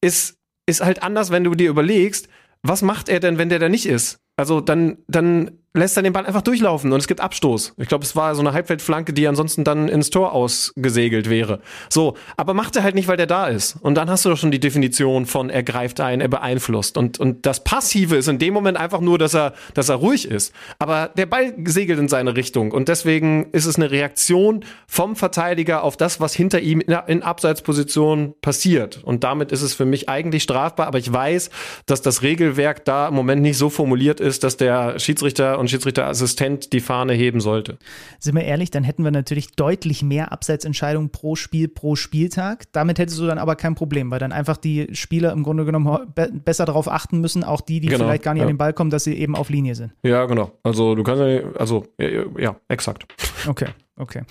ist, 0.00 0.38
ist 0.66 0.80
halt 0.80 1.02
anders, 1.02 1.30
wenn 1.30 1.44
du 1.44 1.54
dir 1.54 1.70
überlegst, 1.70 2.28
was 2.62 2.82
macht 2.82 3.08
er 3.08 3.20
denn, 3.20 3.38
wenn 3.38 3.48
der 3.48 3.58
da 3.58 3.68
nicht 3.68 3.86
ist? 3.86 4.20
Also 4.38 4.60
dann, 4.60 4.98
dann 5.08 5.57
lässt 5.78 5.96
er 5.96 6.02
den 6.02 6.12
Ball 6.12 6.26
einfach 6.26 6.42
durchlaufen 6.42 6.92
und 6.92 6.98
es 6.98 7.08
gibt 7.08 7.20
Abstoß. 7.20 7.74
Ich 7.76 7.88
glaube, 7.88 8.04
es 8.04 8.16
war 8.16 8.34
so 8.34 8.40
eine 8.40 8.52
Halbfeldflanke, 8.52 9.12
die 9.12 9.26
ansonsten 9.26 9.64
dann 9.64 9.88
ins 9.88 10.10
Tor 10.10 10.32
ausgesegelt 10.32 11.30
wäre. 11.30 11.60
So, 11.88 12.14
aber 12.36 12.54
macht 12.54 12.76
er 12.76 12.82
halt 12.82 12.94
nicht, 12.94 13.08
weil 13.08 13.16
der 13.16 13.26
da 13.26 13.46
ist. 13.46 13.76
Und 13.80 13.94
dann 13.94 14.10
hast 14.10 14.24
du 14.24 14.30
doch 14.30 14.36
schon 14.36 14.50
die 14.50 14.60
Definition 14.60 15.26
von 15.26 15.50
er 15.50 15.62
greift 15.62 16.00
ein, 16.00 16.20
er 16.20 16.28
beeinflusst. 16.28 16.98
Und, 16.98 17.18
und 17.18 17.46
das 17.46 17.64
Passive 17.64 18.16
ist 18.16 18.28
in 18.28 18.38
dem 18.38 18.54
Moment 18.54 18.76
einfach 18.76 19.00
nur, 19.00 19.18
dass 19.18 19.34
er, 19.34 19.54
dass 19.74 19.88
er 19.88 19.96
ruhig 19.96 20.28
ist. 20.28 20.52
Aber 20.78 21.10
der 21.16 21.26
Ball 21.26 21.54
segelt 21.64 21.98
in 21.98 22.08
seine 22.08 22.36
Richtung 22.36 22.72
und 22.72 22.88
deswegen 22.88 23.50
ist 23.52 23.66
es 23.66 23.76
eine 23.76 23.90
Reaktion 23.90 24.64
vom 24.86 25.16
Verteidiger 25.16 25.82
auf 25.82 25.96
das, 25.96 26.20
was 26.20 26.34
hinter 26.34 26.60
ihm 26.60 26.80
in, 26.80 26.96
in 27.06 27.22
Abseitsposition 27.22 28.34
passiert. 28.40 29.02
Und 29.04 29.24
damit 29.24 29.52
ist 29.52 29.62
es 29.62 29.74
für 29.74 29.84
mich 29.84 30.08
eigentlich 30.08 30.42
strafbar, 30.42 30.86
aber 30.86 30.98
ich 30.98 31.12
weiß, 31.12 31.50
dass 31.86 32.02
das 32.02 32.22
Regelwerk 32.22 32.84
da 32.84 33.08
im 33.08 33.14
Moment 33.14 33.42
nicht 33.42 33.58
so 33.58 33.70
formuliert 33.70 34.20
ist, 34.20 34.44
dass 34.44 34.56
der 34.56 34.98
Schiedsrichter 34.98 35.58
und 35.58 35.67
und 35.68 35.70
Schiedsrichterassistent 35.70 36.72
die 36.72 36.80
Fahne 36.80 37.12
heben 37.12 37.40
sollte. 37.40 37.78
Sind 38.18 38.34
wir 38.34 38.44
ehrlich, 38.44 38.70
dann 38.70 38.84
hätten 38.84 39.04
wir 39.04 39.10
natürlich 39.10 39.52
deutlich 39.52 40.02
mehr 40.02 40.32
Abseitsentscheidungen 40.32 41.10
pro 41.10 41.36
Spiel 41.36 41.68
pro 41.68 41.94
Spieltag. 41.94 42.64
Damit 42.72 42.98
hättest 42.98 43.18
du 43.18 43.26
dann 43.26 43.38
aber 43.38 43.54
kein 43.56 43.74
Problem, 43.74 44.10
weil 44.10 44.18
dann 44.18 44.32
einfach 44.32 44.56
die 44.56 44.88
Spieler 44.92 45.32
im 45.32 45.42
Grunde 45.42 45.64
genommen 45.64 46.12
be 46.14 46.30
besser 46.32 46.64
darauf 46.64 46.88
achten 46.88 47.20
müssen, 47.20 47.44
auch 47.44 47.60
die, 47.60 47.80
die 47.80 47.88
genau, 47.88 48.04
vielleicht 48.04 48.22
gar 48.22 48.32
nicht 48.32 48.40
ja. 48.40 48.46
an 48.46 48.52
den 48.52 48.58
Ball 48.58 48.72
kommen, 48.72 48.90
dass 48.90 49.04
sie 49.04 49.14
eben 49.14 49.36
auf 49.36 49.50
Linie 49.50 49.74
sind. 49.74 49.92
Ja, 50.02 50.24
genau. 50.26 50.52
Also 50.62 50.94
du 50.94 51.02
kannst 51.02 51.22
ja, 51.22 51.40
also 51.58 51.86
ja, 51.98 52.56
exakt. 52.68 53.06
Okay. 53.46 53.68
Okay. 53.98 54.22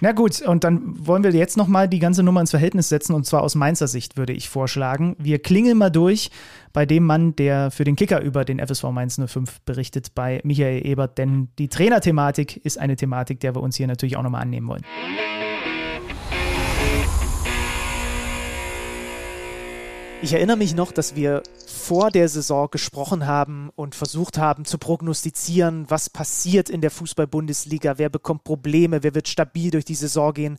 Na 0.00 0.12
gut, 0.12 0.40
und 0.42 0.62
dann 0.62 0.94
wollen 1.06 1.24
wir 1.24 1.32
jetzt 1.32 1.56
nochmal 1.56 1.88
die 1.88 1.98
ganze 1.98 2.22
Nummer 2.22 2.40
ins 2.40 2.50
Verhältnis 2.50 2.88
setzen 2.88 3.12
und 3.12 3.26
zwar 3.26 3.42
aus 3.42 3.56
Mainzer 3.56 3.88
Sicht 3.88 4.16
würde 4.16 4.32
ich 4.32 4.48
vorschlagen. 4.48 5.16
Wir 5.18 5.40
klingeln 5.40 5.78
mal 5.78 5.90
durch 5.90 6.30
bei 6.72 6.86
dem 6.86 7.04
Mann, 7.04 7.34
der 7.34 7.70
für 7.70 7.84
den 7.84 7.96
Kicker 7.96 8.20
über 8.20 8.44
den 8.44 8.64
FSV 8.64 8.84
Mainz 8.92 9.20
05 9.24 9.60
berichtet, 9.62 10.14
bei 10.14 10.40
Michael 10.44 10.86
Ebert, 10.86 11.18
denn 11.18 11.48
die 11.58 11.68
Trainerthematik 11.68 12.56
ist 12.64 12.78
eine 12.78 12.96
Thematik, 12.96 13.40
der 13.40 13.54
wir 13.54 13.62
uns 13.62 13.76
hier 13.76 13.86
natürlich 13.86 14.16
auch 14.16 14.22
nochmal 14.22 14.42
annehmen 14.42 14.68
wollen. 14.68 14.84
Ich 20.22 20.32
erinnere 20.32 20.56
mich 20.56 20.74
noch, 20.74 20.92
dass 20.92 21.14
wir 21.14 21.42
vor 21.66 22.10
der 22.10 22.28
Saison 22.28 22.68
gesprochen 22.70 23.26
haben 23.26 23.70
und 23.76 23.94
versucht 23.94 24.38
haben 24.38 24.64
zu 24.64 24.78
prognostizieren, 24.78 25.84
was 25.88 26.08
passiert 26.08 26.70
in 26.70 26.80
der 26.80 26.90
Fußball-Bundesliga, 26.90 27.98
wer 27.98 28.08
bekommt 28.08 28.42
Probleme, 28.42 29.02
wer 29.02 29.14
wird 29.14 29.28
stabil 29.28 29.70
durch 29.70 29.84
die 29.84 29.94
Saison 29.94 30.32
gehen. 30.32 30.58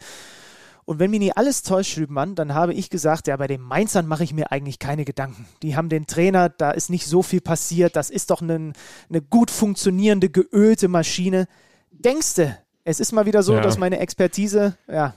Und 0.86 1.00
wenn 1.00 1.12
mir 1.12 1.20
nicht 1.20 1.38
alles 1.38 1.64
täuscht, 1.64 2.00
Mann, 2.08 2.36
dann 2.36 2.54
habe 2.54 2.74
ich 2.74 2.90
gesagt, 2.90 3.28
ja, 3.28 3.36
bei 3.36 3.48
den 3.48 3.60
Mainzern 3.60 4.08
mache 4.08 4.24
ich 4.24 4.34
mir 4.34 4.52
eigentlich 4.52 4.80
keine 4.80 5.04
Gedanken. 5.04 5.46
Die 5.64 5.76
haben 5.76 5.90
den 5.90 6.08
Trainer, 6.08 6.48
da 6.48 6.72
ist 6.72 6.90
nicht 6.90 7.08
so 7.08 7.24
viel 7.24 7.42
passiert, 7.42 7.96
das 7.98 8.10
ist 8.10 8.30
doch 8.30 8.42
eine, 8.42 8.72
eine 9.10 9.22
gut 9.22 9.52
funktionierende, 9.52 10.30
geölte 10.30 10.88
Maschine. 10.88 11.48
Denkste, 11.92 12.58
es 12.88 13.02
ist 13.02 13.12
mal 13.12 13.26
wieder 13.26 13.44
so, 13.44 13.54
ja. 13.54 13.60
dass 13.60 13.78
meine 13.78 14.00
Expertise, 14.00 14.78
ja. 14.90 15.14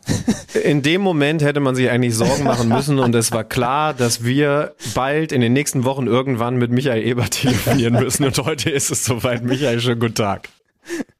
In 0.64 0.82
dem 0.82 1.02
Moment 1.02 1.40
hätte 1.40 1.60
man 1.60 1.76
sich 1.76 1.88
eigentlich 1.88 2.16
Sorgen 2.16 2.42
machen 2.42 2.68
müssen 2.68 2.98
und 2.98 3.14
es 3.14 3.30
war 3.30 3.44
klar, 3.44 3.94
dass 3.94 4.24
wir 4.24 4.74
bald 4.92 5.30
in 5.30 5.40
den 5.40 5.52
nächsten 5.52 5.84
Wochen 5.84 6.09
irgendwann 6.09 6.56
mit 6.56 6.72
Michael 6.72 7.06
Ebert 7.06 7.30
telefonieren 7.30 7.94
müssen 7.94 8.24
und 8.24 8.36
heute 8.38 8.70
ist 8.70 8.90
es 8.90 9.05
soweit. 9.05 9.44
Michael, 9.44 9.78
schönen 9.78 10.01
guten 10.01 10.16
Tag. 10.16 10.48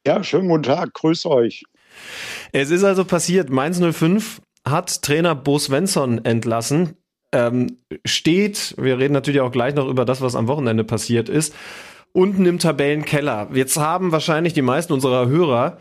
Ja, 0.05 0.21
schönen 0.25 0.49
guten 0.49 0.63
Tag, 0.63 0.93
grüß 0.93 1.25
euch. 1.27 1.63
Es 2.51 2.69
ist 2.69 2.83
also 2.83 3.05
passiert, 3.05 3.49
Mainz 3.49 3.79
05 3.79 4.41
hat 4.67 5.03
Trainer 5.03 5.35
Bo 5.35 5.57
Svensson 5.57 6.25
entlassen, 6.25 6.97
ähm, 7.31 7.77
steht, 8.03 8.75
wir 8.77 8.99
reden 8.99 9.13
natürlich 9.13 9.39
auch 9.39 9.53
gleich 9.53 9.73
noch 9.73 9.87
über 9.87 10.03
das, 10.03 10.19
was 10.19 10.35
am 10.35 10.49
Wochenende 10.49 10.83
passiert 10.83 11.29
ist, 11.29 11.55
unten 12.11 12.45
im 12.45 12.59
Tabellenkeller. 12.59 13.47
Jetzt 13.53 13.77
haben 13.77 14.11
wahrscheinlich 14.11 14.51
die 14.51 14.61
meisten 14.61 14.91
unserer 14.91 15.29
Hörer 15.29 15.77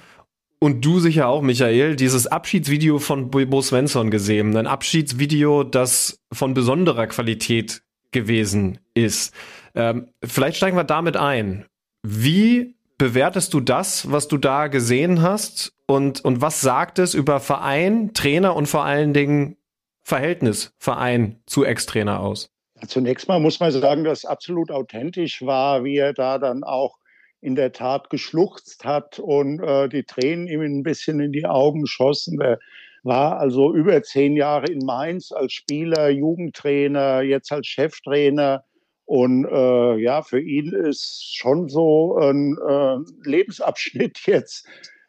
und 0.60 0.84
du 0.84 1.00
sicher 1.00 1.28
auch, 1.28 1.40
Michael, 1.40 1.96
dieses 1.96 2.26
Abschiedsvideo 2.26 2.98
von 2.98 3.30
Bo 3.30 3.62
Svensson 3.62 4.10
gesehen. 4.10 4.56
Ein 4.56 4.66
Abschiedsvideo, 4.66 5.64
das 5.64 6.20
von 6.32 6.52
besonderer 6.52 7.06
Qualität 7.06 7.82
gewesen 8.12 8.78
ist. 8.94 9.34
Ähm, 9.74 10.10
vielleicht 10.22 10.58
steigen 10.58 10.76
wir 10.76 10.84
damit 10.84 11.16
ein. 11.16 11.64
Wie 12.02 12.74
bewertest 12.98 13.54
du 13.54 13.60
das, 13.60 14.10
was 14.10 14.28
du 14.28 14.36
da 14.36 14.66
gesehen 14.66 15.22
hast? 15.22 15.72
Und, 15.86 16.22
und 16.24 16.42
was 16.42 16.60
sagt 16.60 16.98
es 16.98 17.14
über 17.14 17.40
Verein, 17.40 18.12
Trainer 18.12 18.54
und 18.54 18.66
vor 18.66 18.84
allen 18.84 19.14
Dingen 19.14 19.56
Verhältnis 20.02 20.74
Verein 20.78 21.40
zu 21.46 21.64
Ex-Trainer 21.64 22.20
aus? 22.20 22.50
Zunächst 22.86 23.28
mal 23.28 23.40
muss 23.40 23.60
man 23.60 23.72
sagen, 23.72 24.04
dass 24.04 24.24
absolut 24.24 24.70
authentisch 24.70 25.40
war, 25.42 25.84
wie 25.84 25.96
er 25.96 26.12
da 26.12 26.38
dann 26.38 26.64
auch 26.64 26.99
in 27.40 27.54
der 27.54 27.72
Tat 27.72 28.10
geschluchzt 28.10 28.84
hat 28.84 29.18
und 29.18 29.60
äh, 29.60 29.88
die 29.88 30.04
Tränen 30.04 30.46
ihm 30.46 30.60
ein 30.60 30.82
bisschen 30.82 31.20
in 31.20 31.32
die 31.32 31.46
Augen 31.46 31.86
schossen. 31.86 32.40
Er 32.40 32.58
war 33.02 33.38
also 33.38 33.74
über 33.74 34.02
zehn 34.02 34.36
Jahre 34.36 34.66
in 34.66 34.84
Mainz 34.84 35.32
als 35.32 35.52
Spieler, 35.52 36.10
Jugendtrainer, 36.10 37.22
jetzt 37.22 37.50
als 37.50 37.66
Cheftrainer. 37.66 38.64
Und 39.06 39.44
äh, 39.46 39.96
ja, 39.96 40.22
für 40.22 40.40
ihn 40.40 40.72
ist 40.72 41.34
schon 41.36 41.68
so 41.68 42.16
ein 42.18 42.56
äh, 42.56 43.28
Lebensabschnitt 43.28 44.20
jetzt 44.26 44.66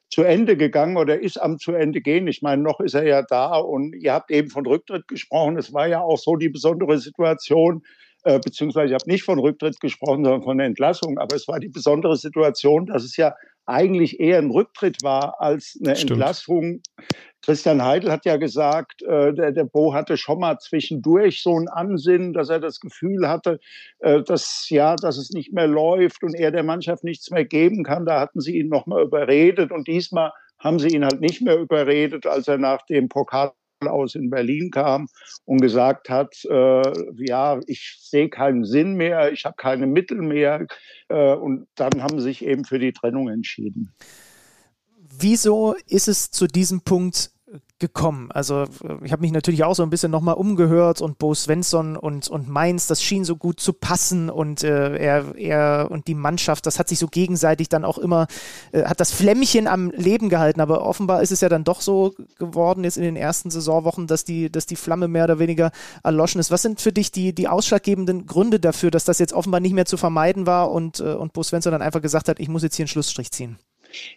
zu 0.09 0.23
Ende 0.23 0.57
gegangen 0.57 0.97
oder 0.97 1.19
ist 1.19 1.41
am 1.41 1.57
zu 1.57 1.73
Ende 1.73 2.01
gehen. 2.01 2.27
Ich 2.27 2.41
meine, 2.41 2.61
noch 2.61 2.79
ist 2.79 2.95
er 2.95 3.05
ja 3.05 3.21
da 3.21 3.57
und 3.57 3.93
ihr 3.93 4.13
habt 4.13 4.31
eben 4.31 4.49
von 4.49 4.65
Rücktritt 4.65 5.07
gesprochen. 5.07 5.57
Es 5.57 5.73
war 5.73 5.87
ja 5.87 6.01
auch 6.01 6.17
so 6.17 6.35
die 6.35 6.49
besondere 6.49 6.97
Situation, 6.97 7.83
äh, 8.23 8.39
beziehungsweise 8.39 8.93
ich 8.93 8.93
habe 8.93 9.09
nicht 9.09 9.23
von 9.23 9.39
Rücktritt 9.39 9.79
gesprochen, 9.79 10.23
sondern 10.23 10.43
von 10.43 10.59
Entlassung. 10.59 11.17
Aber 11.17 11.35
es 11.35 11.47
war 11.47 11.59
die 11.59 11.69
besondere 11.69 12.17
Situation, 12.17 12.85
dass 12.85 13.03
es 13.03 13.17
ja 13.17 13.33
eigentlich 13.65 14.19
eher 14.19 14.39
ein 14.39 14.51
Rücktritt 14.51 15.03
war 15.03 15.39
als 15.39 15.77
eine 15.83 15.95
Stimmt. 15.95 16.11
Entlassung. 16.11 16.81
Christian 17.43 17.83
Heidel 17.83 18.11
hat 18.11 18.25
ja 18.25 18.37
gesagt, 18.37 19.01
äh, 19.03 19.33
der, 19.33 19.51
der 19.51 19.63
Bo 19.63 19.93
hatte 19.93 20.17
schon 20.17 20.39
mal 20.39 20.59
zwischendurch 20.59 21.41
so 21.41 21.57
ein 21.57 21.67
Ansinnen, 21.67 22.33
dass 22.33 22.49
er 22.49 22.59
das 22.59 22.79
Gefühl 22.79 23.27
hatte, 23.27 23.59
äh, 23.99 24.21
dass 24.21 24.67
ja, 24.69 24.95
dass 24.95 25.17
es 25.17 25.31
nicht 25.31 25.53
mehr 25.53 25.67
läuft 25.67 26.23
und 26.23 26.35
er 26.35 26.51
der 26.51 26.63
Mannschaft 26.63 27.03
nichts 27.03 27.31
mehr 27.31 27.45
geben 27.45 27.83
kann. 27.83 28.05
Da 28.05 28.19
hatten 28.19 28.41
sie 28.41 28.59
ihn 28.59 28.69
noch 28.69 28.85
mal 28.85 29.01
überredet 29.01 29.71
und 29.71 29.87
diesmal 29.87 30.31
haben 30.59 30.77
sie 30.77 30.89
ihn 30.89 31.03
halt 31.03 31.21
nicht 31.21 31.41
mehr 31.41 31.57
überredet, 31.57 32.27
als 32.27 32.47
er 32.47 32.59
nach 32.59 32.85
dem 32.85 33.09
Pokal 33.09 33.51
aus 33.87 34.15
in 34.15 34.29
Berlin 34.29 34.71
kam 34.71 35.07
und 35.45 35.61
gesagt 35.61 36.09
hat, 36.09 36.35
äh, 36.45 36.81
ja, 37.17 37.59
ich 37.67 37.97
sehe 38.01 38.29
keinen 38.29 38.63
Sinn 38.63 38.95
mehr, 38.95 39.31
ich 39.31 39.45
habe 39.45 39.55
keine 39.57 39.87
Mittel 39.87 40.21
mehr. 40.21 40.67
Äh, 41.09 41.35
und 41.35 41.67
dann 41.75 42.03
haben 42.03 42.19
sie 42.19 42.25
sich 42.25 42.45
eben 42.45 42.65
für 42.65 42.79
die 42.79 42.93
Trennung 42.93 43.29
entschieden. 43.29 43.93
Wieso 45.19 45.75
ist 45.87 46.07
es 46.07 46.31
zu 46.31 46.47
diesem 46.47 46.81
Punkt 46.81 47.31
gekommen. 47.81 48.31
Also 48.31 48.65
ich 49.03 49.11
habe 49.11 49.21
mich 49.21 49.33
natürlich 49.33 49.65
auch 49.65 49.75
so 49.75 49.83
ein 49.83 49.89
bisschen 49.89 50.11
nochmal 50.11 50.35
umgehört 50.35 51.01
und 51.01 51.17
Bo 51.17 51.33
Svensson 51.33 51.97
und, 51.97 52.29
und 52.29 52.47
Mainz, 52.47 52.87
das 52.87 53.03
schien 53.03 53.25
so 53.25 53.35
gut 53.35 53.59
zu 53.59 53.73
passen 53.73 54.29
und 54.29 54.63
äh, 54.63 54.95
er, 54.95 55.35
er 55.35 55.87
und 55.89 56.07
die 56.07 56.13
Mannschaft, 56.15 56.65
das 56.65 56.79
hat 56.79 56.87
sich 56.87 56.99
so 56.99 57.07
gegenseitig 57.07 57.67
dann 57.67 57.83
auch 57.83 57.97
immer, 57.97 58.27
äh, 58.71 58.83
hat 58.83 58.99
das 59.01 59.11
Flämmchen 59.11 59.67
am 59.67 59.89
Leben 59.89 60.29
gehalten, 60.29 60.61
aber 60.61 60.85
offenbar 60.85 61.21
ist 61.23 61.31
es 61.31 61.41
ja 61.41 61.49
dann 61.49 61.63
doch 61.63 61.81
so 61.81 62.13
geworden 62.37 62.83
jetzt 62.83 62.97
in 62.97 63.03
den 63.03 63.15
ersten 63.15 63.49
Saisonwochen, 63.49 64.07
dass 64.07 64.23
die, 64.23 64.51
dass 64.51 64.67
die 64.67 64.75
Flamme 64.75 65.07
mehr 65.07 65.25
oder 65.25 65.39
weniger 65.39 65.71
erloschen 66.03 66.39
ist. 66.39 66.51
Was 66.51 66.61
sind 66.61 66.79
für 66.79 66.93
dich 66.93 67.11
die, 67.11 67.33
die 67.33 67.47
ausschlaggebenden 67.47 68.27
Gründe 68.27 68.59
dafür, 68.59 68.91
dass 68.91 69.05
das 69.05 69.19
jetzt 69.19 69.33
offenbar 69.33 69.59
nicht 69.59 69.73
mehr 69.73 69.85
zu 69.85 69.97
vermeiden 69.97 70.45
war 70.45 70.71
und, 70.71 70.99
äh, 70.99 71.13
und 71.15 71.33
Bo 71.33 71.41
Svensson 71.41 71.71
dann 71.71 71.81
einfach 71.81 72.01
gesagt 72.01 72.29
hat, 72.29 72.39
ich 72.39 72.47
muss 72.47 72.63
jetzt 72.63 72.75
hier 72.75 72.83
einen 72.83 72.89
Schlussstrich 72.89 73.31
ziehen? 73.31 73.57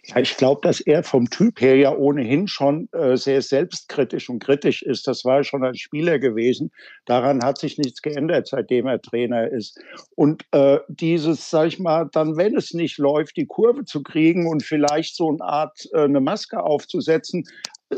Ja, 0.05 0.17
ich 0.17 0.37
glaube, 0.37 0.61
dass 0.61 0.79
er 0.79 1.03
vom 1.03 1.29
Typ 1.29 1.61
her 1.61 1.75
ja 1.75 1.95
ohnehin 1.95 2.47
schon 2.47 2.89
äh, 2.93 3.17
sehr 3.17 3.41
selbstkritisch 3.41 4.29
und 4.29 4.39
kritisch 4.39 4.81
ist. 4.81 5.07
Das 5.07 5.25
war 5.25 5.43
schon 5.43 5.63
als 5.63 5.79
Spieler 5.79 6.19
gewesen. 6.19 6.71
Daran 7.05 7.43
hat 7.43 7.57
sich 7.57 7.77
nichts 7.77 8.01
geändert, 8.01 8.47
seitdem 8.47 8.87
er 8.87 9.01
Trainer 9.01 9.49
ist. 9.49 9.79
Und 10.15 10.43
äh, 10.51 10.79
dieses, 10.87 11.49
sag 11.49 11.67
ich 11.67 11.79
mal, 11.79 12.09
dann, 12.11 12.37
wenn 12.37 12.55
es 12.55 12.73
nicht 12.73 12.97
läuft, 12.97 13.37
die 13.37 13.45
Kurve 13.45 13.85
zu 13.85 14.03
kriegen 14.03 14.47
und 14.47 14.63
vielleicht 14.63 15.15
so 15.15 15.29
eine 15.29 15.41
Art 15.41 15.89
äh, 15.93 16.03
eine 16.03 16.21
Maske 16.21 16.61
aufzusetzen, 16.63 17.45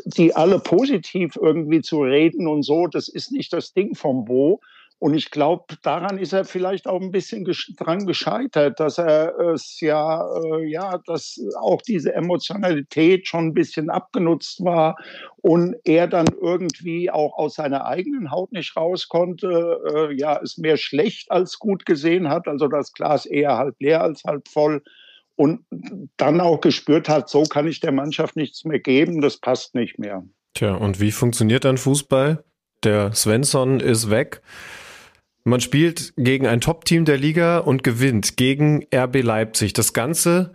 die 0.06 0.36
alle 0.36 0.60
positiv 0.60 1.38
irgendwie 1.41 1.82
zu 1.82 2.02
reden 2.02 2.48
und 2.48 2.64
so, 2.64 2.88
das 2.88 3.08
ist 3.08 3.32
nicht 3.32 3.54
das 3.54 3.74
Ding 3.74 3.95
vom 3.95 4.26
Bo. 4.26 4.62
Und 4.99 5.14
ich 5.14 5.30
glaube, 5.30 5.76
daran 5.84 6.18
ist 6.18 6.34
er 6.34 6.44
vielleicht 6.44 6.88
auch 6.88 6.99
ein 6.99 7.11
bisschen 7.11 7.45
gesch 7.45 7.72
dran 7.78 8.07
gescheitert, 8.07 8.80
dass 8.80 8.98
er 8.98 9.38
es 9.38 9.80
ja, 9.80 10.26
äh, 10.41 10.65
ja, 10.65 10.98
dass 11.06 11.40
auch 11.60 11.84
diese 11.84 12.14
Emotionalität 12.15 13.28
schon 13.28 13.48
ein 13.48 13.53
bisschen 13.53 13.91
abgenutzt 13.91 14.64
war 14.64 14.95
und 15.38 15.76
er 15.84 16.07
dann 16.07 16.26
irgendwie 16.41 17.11
auch 17.11 17.38
aus 17.38 17.56
seiner 17.56 17.86
eigenen 17.86 18.32
Haut 18.32 18.52
nicht 18.52 18.76
raus 18.76 19.07
konnte, 19.07 19.80
äh, 19.94 20.14
ja, 20.15 20.40
es 20.41 20.57
mehr 20.57 20.78
schlecht 20.78 21.30
als 21.30 21.60
gut 21.60 21.86
gesehen 21.86 22.30
hat, 22.30 22.48
also 22.48 22.68
das 22.68 22.91
Glas 22.91 23.28
eher 23.28 23.56
halb 23.56 23.76
leer 23.80 24.02
als 24.02 24.24
halb 24.24 24.48
voll 24.48 24.82
und 25.36 25.61
dann 26.18 26.41
auch 26.41 26.60
gespürt 26.60 27.07
hat, 27.07 27.30
so 27.30 27.44
kann 27.44 27.68
ich 27.68 27.80
der 27.80 27.91
Mannschaft 27.91 28.36
nichts 28.36 28.65
mehr 28.65 28.80
geben, 28.80 29.22
das 29.22 29.38
passt 29.38 29.76
nicht 29.76 29.99
mehr. 29.99 30.24
Tja, 30.56 30.74
und 30.74 30.99
wie 30.99 31.11
funktioniert 31.11 31.65
dann 31.65 31.78
Fußball? 31.78 32.44
Der 32.84 33.14
Svensson 33.14 33.80
ist 33.80 34.10
weg. 34.10 34.41
Man 35.48 35.61
spielt 35.61 36.11
gegen 36.18 36.45
ein 36.45 36.60
Top-Team 36.60 37.06
der 37.06 37.18
Liga 37.18 37.60
und 37.60 37.82
gewinnt 37.82 38.36
gegen 38.36 38.86
RB 38.94 39.24
Leipzig. 39.24 39.72
Das 39.72 39.94
Ganze 39.94 40.52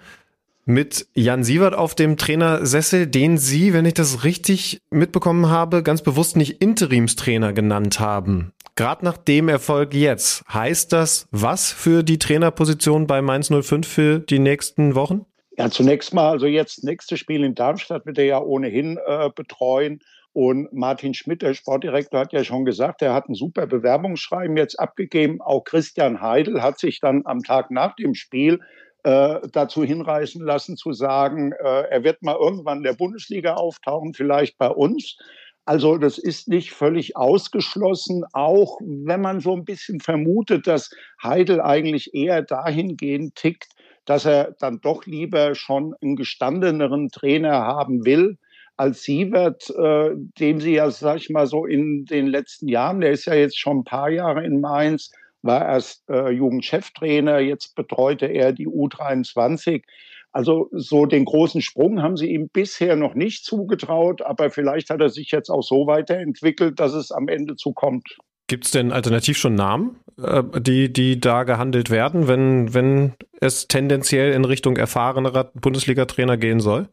mit 0.67 1.07
Jan 1.15 1.45
Sievert 1.45 1.75
auf 1.75 1.95
dem 1.95 2.19
Trainersessel, 2.19 3.07
den 3.07 3.39
Sie, 3.39 3.73
wenn 3.73 3.87
ich 3.87 3.95
das 3.95 4.23
richtig 4.23 4.83
mitbekommen 4.91 5.49
habe, 5.49 5.83
ganz 5.83 6.03
bewusst 6.03 6.37
nicht 6.37 6.61
Interimstrainer 6.61 7.55
genannt 7.55 8.01
haben. 8.01 8.53
Gerade 8.75 9.03
nach 9.07 9.17
dem 9.17 9.49
Erfolg 9.49 9.95
jetzt, 9.95 10.45
heißt 10.53 10.93
das 10.93 11.27
was 11.31 11.73
für 11.73 12.03
die 12.03 12.19
Trainerposition 12.19 13.07
bei 13.07 13.23
Mainz 13.23 13.49
05 13.49 13.89
für 13.89 14.19
die 14.19 14.41
nächsten 14.41 14.95
Wochen? 14.95 15.25
Ja, 15.57 15.71
zunächst 15.71 16.13
mal, 16.13 16.29
also 16.29 16.45
jetzt 16.45 16.85
nächstes 16.85 17.19
Spiel 17.19 17.45
in 17.45 17.55
Darmstadt 17.55 18.05
wird 18.05 18.19
er 18.19 18.25
ja 18.27 18.43
ohnehin 18.43 18.99
äh, 19.07 19.31
betreuen. 19.35 20.01
Und 20.35 20.73
Martin 20.73 21.13
Schmidt, 21.13 21.43
der 21.43 21.53
Sportdirektor, 21.53 22.21
hat 22.21 22.33
ja 22.33 22.43
schon 22.43 22.65
gesagt, 22.65 23.03
er 23.03 23.13
hat 23.13 23.29
ein 23.29 23.35
super 23.35 23.67
Bewerbungsschreiben 23.67 24.57
jetzt 24.57 24.81
abgegeben. 24.81 25.43
Auch 25.43 25.65
Christian 25.65 26.23
Heidel 26.23 26.63
hat 26.63 26.79
sich 26.79 27.01
dann 27.01 27.23
am 27.27 27.43
Tag 27.43 27.71
nach 27.71 27.95
dem 27.97 28.15
Spiel 28.15 28.61
äh, 29.05 29.41
dazu 29.53 29.85
hinreißen 29.85 30.43
lassen, 30.43 30.77
zu 30.77 30.93
sagen, 30.93 31.53
äh, 31.53 31.83
er 31.91 32.03
wird 32.05 32.23
mal 32.23 32.37
irgendwann 32.41 32.79
in 32.79 32.85
der 32.85 32.95
Bundesliga 32.95 33.55
auftauchen, 33.55 34.15
vielleicht 34.15 34.57
bei 34.57 34.69
uns. 34.69 35.19
Also 35.67 35.99
das 35.99 36.19
ist 36.19 36.49
nicht 36.49 36.73
völlig 36.73 37.17
ausgeschlossen, 37.17 38.25
auch 38.33 38.79
wenn 38.81 39.21
man 39.21 39.41
so 39.41 39.55
ein 39.55 39.65
bisschen 39.65 40.01
vermutet, 40.01 40.67
dass 40.67 40.91
Heidel 41.23 41.61
eigentlich 41.61 42.15
eher 42.15 42.43
dahingehend 42.43 43.35
tickt, 43.37 43.69
dass 44.07 44.25
er 44.25 44.57
dann 44.59 44.81
doch 44.81 45.05
lieber 45.05 45.55
schon 45.55 45.95
einen 46.01 46.17
gestandeneren 46.17 47.11
Trainer 47.11 47.53
haben 47.53 48.05
will 48.05 48.39
als 48.77 49.03
Sievert, 49.03 49.71
äh, 49.71 50.11
dem 50.39 50.61
sie 50.61 50.75
ja, 50.75 50.91
sag 50.91 51.19
ich 51.19 51.31
mal, 51.31 51.47
so 51.47 51.67
in 51.67 52.05
den 52.05 52.27
letzten 52.27 52.69
Jahren, 52.69 53.01
der 53.01 53.13
ist 53.13 53.27
ja 53.27 53.35
jetzt 53.35 53.59
schon 53.59 53.79
ein 53.79 53.85
paar 53.85 54.11
Jahre 54.11 54.45
in 54.45 54.61
Mainz, 54.61 55.11
war 55.43 55.65
erst 55.65 56.09
äh, 56.09 56.31
Jugendcheftrainer, 56.31 57.41
jetzt 57.41 57.75
betreute 57.75 58.27
er 58.27 58.53
die 58.53 58.69
U23. 58.69 59.83
Also 60.31 60.71
so 60.73 61.05
den 61.05 61.27
großen 61.27 61.61
Sprung 61.61 62.03
haben 62.03 62.17
sie 62.17 62.31
ihm 62.33 62.49
bisher 62.49 62.97
noch 62.97 63.15
nicht 63.15 63.45
zugetraut, 63.45 64.23
aber 64.23 64.51
vielleicht 64.51 64.89
hat 64.89 65.01
er 65.01 65.11
sich 65.11 65.31
jetzt 65.31 65.51
auch 65.51 65.63
so 65.63 65.87
weiterentwickelt, 65.87 66.81
dass 66.81 66.95
es 66.95 67.13
am 67.13 67.29
Ende 67.29 67.57
zukommt. 67.57 68.17
Gibt 68.53 68.67
es 68.67 68.71
denn 68.71 68.93
alternativ 68.93 69.39
schon 69.39 69.55
Namen, 69.55 69.97
äh, 70.23 70.43
die, 70.61 70.93
die 70.93 71.19
da 71.19 71.45
gehandelt 71.45 71.89
werden, 71.89 72.29
wenn, 72.29 72.75
wenn 72.75 73.15
es 73.41 73.67
tendenziell 73.67 74.35
in 74.35 74.45
Richtung 74.45 74.77
erfahrenerer 74.77 75.45
Bundesliga-Trainer 75.55 76.37
gehen 76.37 76.61
soll? 76.61 76.91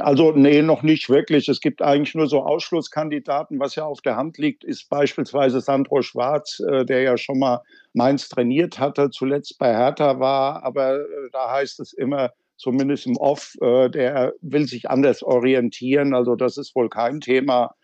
Also, 0.00 0.32
nee, 0.32 0.62
noch 0.62 0.82
nicht 0.82 1.08
wirklich. 1.08 1.48
Es 1.48 1.60
gibt 1.60 1.80
eigentlich 1.80 2.16
nur 2.16 2.26
so 2.26 2.42
Ausschlusskandidaten. 2.42 3.60
Was 3.60 3.76
ja 3.76 3.84
auf 3.84 4.00
der 4.00 4.16
Hand 4.16 4.36
liegt, 4.38 4.64
ist 4.64 4.90
beispielsweise 4.90 5.60
Sandro 5.60 6.02
Schwarz, 6.02 6.58
äh, 6.58 6.84
der 6.84 7.02
ja 7.02 7.16
schon 7.16 7.38
mal 7.38 7.60
Mainz 7.92 8.28
trainiert 8.28 8.80
hatte, 8.80 9.10
zuletzt 9.10 9.60
bei 9.60 9.72
Hertha 9.72 10.18
war. 10.18 10.64
Aber 10.64 11.02
äh, 11.02 11.04
da 11.30 11.52
heißt 11.52 11.78
es 11.78 11.92
immer, 11.92 12.32
zumindest 12.56 13.06
im 13.06 13.16
Off, 13.16 13.52
der 13.60 14.32
will 14.40 14.66
sich 14.66 14.90
anders 14.90 15.22
orientieren. 15.22 16.14
Also, 16.14 16.34
das 16.34 16.56
ist 16.56 16.74
wohl 16.74 16.88
kein 16.88 17.20
Thema. 17.20 17.76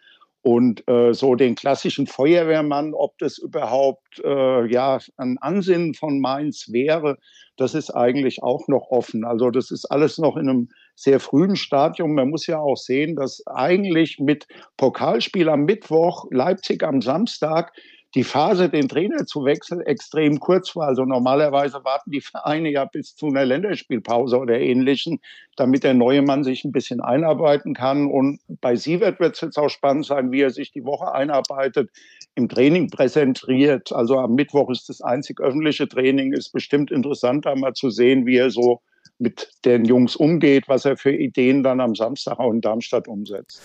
Und 0.43 0.87
äh, 0.89 1.15
so 1.15 1.37
den 1.37 1.55
klassischen 1.55 2.09
Feuerwehrmann, 2.09 2.95
ob 2.95 3.17
das 3.19 3.39
überhaupt 3.39 4.21
äh, 4.25 4.67
ja 4.67 4.99
ein 5.17 5.39
Ansinnen 5.41 5.95
von 5.95 6.21
Mainz 6.21 6.67
wäre, 6.73 7.17
das 7.57 7.75
ist 7.75 7.91
eigentlich 7.91 8.43
auch 8.43 8.67
noch 8.67 8.89
offen. 8.91 9.25
Also 9.25 9.51
das 9.51 9.71
ist 9.71 9.85
alles 9.87 10.19
noch 10.19 10.37
in 10.37 10.49
einem 10.49 10.69
sehr 10.97 11.21
frühen 11.21 11.55
Stadium. 11.55 12.15
Man 12.15 12.31
muss 12.31 12.47
ja 12.47 12.59
auch 12.59 12.77
sehen, 12.77 13.15
dass 13.15 13.47
eigentlich 13.47 14.19
mit 14.19 14.47
Pokalspiel 14.77 15.49
am 15.49 15.65
Mittwoch, 15.65 16.27
Leipzig 16.31 16.83
am 16.83 17.01
Samstag, 17.03 17.73
die 18.15 18.25
Phase, 18.25 18.69
den 18.69 18.89
Trainer 18.89 19.25
zu 19.25 19.45
wechseln, 19.45 19.81
extrem 19.81 20.39
kurz 20.39 20.77
war. 20.77 20.89
Also 20.89 21.05
normalerweise 21.05 21.83
warten 21.85 22.11
die 22.11 22.21
Vereine 22.21 22.71
ja 22.71 22.85
bis 22.85 23.17
zu 23.17 23.27
einer 23.27 23.45
Länderspielpause 23.45 24.39
oder 24.39 24.61
ähnlichen, 24.61 25.21
damit 25.57 25.83
der 25.83 25.95
neue 25.95 26.21
Mann 26.21 26.45
sich 26.45 26.65
ein 26.65 26.73
bisschen 26.73 27.01
einarbeiten 27.01 27.75
kann. 27.75 28.07
Und 28.07 28.41
bei 28.61 28.77
Sievert 28.77 29.19
wird 29.19 29.37
es 29.37 29.41
jetzt 29.41 29.59
auch 29.59 29.71
spannend 29.71 30.05
sein, 30.07 30.31
wie 30.31 30.43
er 30.43 30.51
sich 30.51 30.73
die 30.73 30.85
Woche 30.85 31.13
einarbeitet, 31.13 31.91
im 32.35 32.49
Training 32.49 32.91
präsentiert. 32.91 33.93
Also 33.93 34.19
am 34.19 34.35
Mittwoch 34.35 34.71
ist 34.71 34.89
das 34.89 35.01
einzig 35.01 35.41
öffentliche 35.41 35.89
Training, 35.89 36.33
ist 36.33 36.53
bestimmt 36.53 36.91
interessant, 36.91 37.47
da 37.47 37.55
mal 37.55 37.73
zu 37.73 37.91
sehen, 37.91 38.27
wie 38.27 38.37
er 38.37 38.51
so 38.51 38.81
mit 39.19 39.51
den 39.65 39.85
Jungs 39.85 40.17
umgeht, 40.17 40.65
was 40.69 40.85
er 40.85 40.97
für 40.97 41.13
Ideen 41.13 41.63
dann 41.63 41.81
am 41.81 41.95
Samstag 41.95 42.39
auch 42.39 42.53
in 42.53 42.61
Darmstadt 42.61 43.09
umsetzt. 43.09 43.63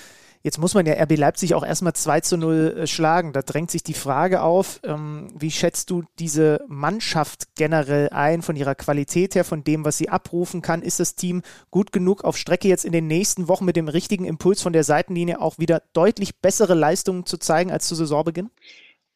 Jetzt 0.47 0.59
muss 0.59 0.75
man 0.75 0.85
ja 0.85 0.93
RB 0.93 1.17
Leipzig 1.17 1.55
auch 1.55 1.65
erstmal 1.65 1.91
2 1.91 2.21
zu 2.21 2.37
0 2.37 2.77
äh, 2.77 2.87
schlagen. 2.87 3.33
Da 3.33 3.41
drängt 3.41 3.69
sich 3.69 3.83
die 3.83 3.93
Frage 3.93 4.41
auf, 4.41 4.79
ähm, 4.85 5.27
wie 5.37 5.51
schätzt 5.51 5.89
du 5.89 6.05
diese 6.19 6.63
Mannschaft 6.69 7.53
generell 7.55 8.07
ein, 8.11 8.41
von 8.41 8.55
ihrer 8.55 8.73
Qualität 8.73 9.35
her, 9.35 9.43
von 9.43 9.65
dem, 9.65 9.83
was 9.83 9.97
sie 9.97 10.07
abrufen 10.07 10.61
kann? 10.61 10.83
Ist 10.83 11.01
das 11.01 11.15
Team 11.15 11.41
gut 11.69 11.91
genug 11.91 12.23
auf 12.23 12.37
Strecke 12.37 12.69
jetzt 12.69 12.85
in 12.85 12.93
den 12.93 13.07
nächsten 13.07 13.49
Wochen 13.49 13.65
mit 13.65 13.75
dem 13.75 13.89
richtigen 13.89 14.23
Impuls 14.23 14.61
von 14.61 14.71
der 14.71 14.85
Seitenlinie 14.85 15.41
auch 15.41 15.59
wieder 15.59 15.83
deutlich 15.91 16.37
bessere 16.37 16.75
Leistungen 16.75 17.25
zu 17.25 17.37
zeigen 17.37 17.69
als 17.69 17.85
zu 17.85 17.95
Saisonbeginn? 17.95 18.49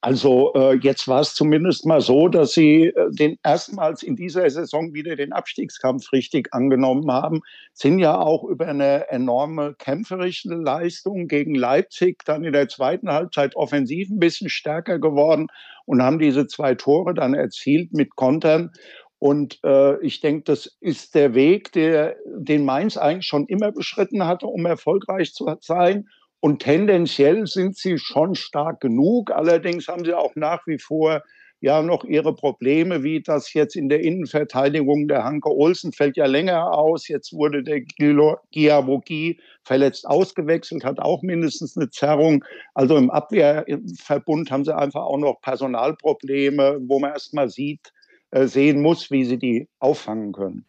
Also 0.04 0.52
äh, 0.56 0.78
jetzt 0.78 1.08
war 1.08 1.22
es 1.22 1.36
zumindest 1.36 1.86
mal 1.86 2.02
so, 2.02 2.28
dass 2.28 2.54
sie 2.54 2.86
äh, 2.88 3.12
den 3.12 3.38
erstmals 3.44 4.02
in 4.02 4.16
dieser 4.16 4.50
Saison 4.50 4.96
wieder 4.96 5.16
den 5.16 5.32
Abstiegskampf 5.32 6.12
richtig 6.12 6.52
angenommen 6.54 7.12
haben, 7.12 7.42
sind 7.74 8.00
ja 8.00 8.20
auch 8.20 8.44
über 8.44 8.68
eine 8.68 9.10
enorme 9.10 9.76
kämpferische 9.78 10.56
Leistung 10.56 11.28
gegen 11.28 11.54
Leipzig 11.54 12.26
dann 12.26 12.44
in 12.44 12.54
der 12.54 12.68
zweiten 12.68 13.12
Halbzeit 13.12 13.56
offensiv 13.56 14.10
ein 14.10 14.18
bisschen 14.18 14.50
stärker 14.50 14.98
geworden 14.98 15.48
und 15.86 16.02
haben 16.02 16.18
diese 16.18 16.48
zwei 16.48 16.74
Tore 16.74 17.14
dann 17.14 17.36
erzielt 17.36 17.94
mit 17.94 18.16
Kontern. 18.16 18.72
Und 19.20 19.60
äh, 19.64 20.04
ich 20.04 20.20
denke, 20.20 20.46
das 20.46 20.78
ist 20.80 21.14
der 21.14 21.36
Weg, 21.36 21.74
der, 21.74 22.16
den 22.26 22.66
Mainz 22.66 22.98
eigentlich 22.98 23.28
schon 23.28 23.46
immer 23.46 23.72
beschritten 23.72 24.26
hatte, 24.26 24.48
um 24.48 24.66
erfolgreich 24.66 25.36
zu 25.36 25.56
sein. 25.60 26.08
Und 26.42 26.64
tendenziell 26.64 27.48
sind 27.48 27.78
sie 27.78 27.98
schon 27.98 28.36
stark 28.36 28.82
genug. 28.82 29.32
Allerdings 29.32 29.88
haben 29.88 30.04
sie 30.04 30.14
auch 30.14 30.36
nach 30.36 30.66
wie 30.68 30.80
vor 30.80 31.24
ja 31.62 31.84
noch 31.84 32.04
ihre 32.04 32.36
Probleme, 32.36 33.04
wie 33.04 33.22
das 33.22 33.54
jetzt 33.54 33.76
in 33.76 33.88
der 33.88 34.02
Innenverteidigung 34.02 35.08
der 35.08 35.24
Hanke 35.24 35.50
Olsen 35.50 35.94
fällt 35.94 36.18
ja 36.18 36.26
länger 36.26 36.74
aus. 36.74 37.08
Jetzt 37.08 37.34
wurde 37.34 37.64
der 37.64 37.82
Giavogi 37.82 39.40
verletzt 39.64 40.08
ausgewechselt, 40.08 40.84
hat 40.84 41.00
auch 41.00 41.22
mindestens 41.22 41.78
eine 41.78 41.92
Zerrung. 41.92 42.44
Also 42.74 42.98
im 42.98 43.12
Abwehrverbund 43.12 44.50
haben 44.50 44.66
sie 44.66 44.76
einfach 44.76 45.04
auch 45.04 45.20
noch 45.20 45.40
Personalprobleme, 45.42 46.80
wo 46.88 47.00
man 47.00 47.12
erst 47.12 47.36
mal 47.36 47.50
sieht, 47.50 47.94
äh, 48.32 48.48
sehen 48.48 48.82
muss, 48.82 49.12
wie 49.12 49.24
sie 49.26 49.38
die 49.38 49.70
auffangen 49.80 50.32
können. 50.34 50.66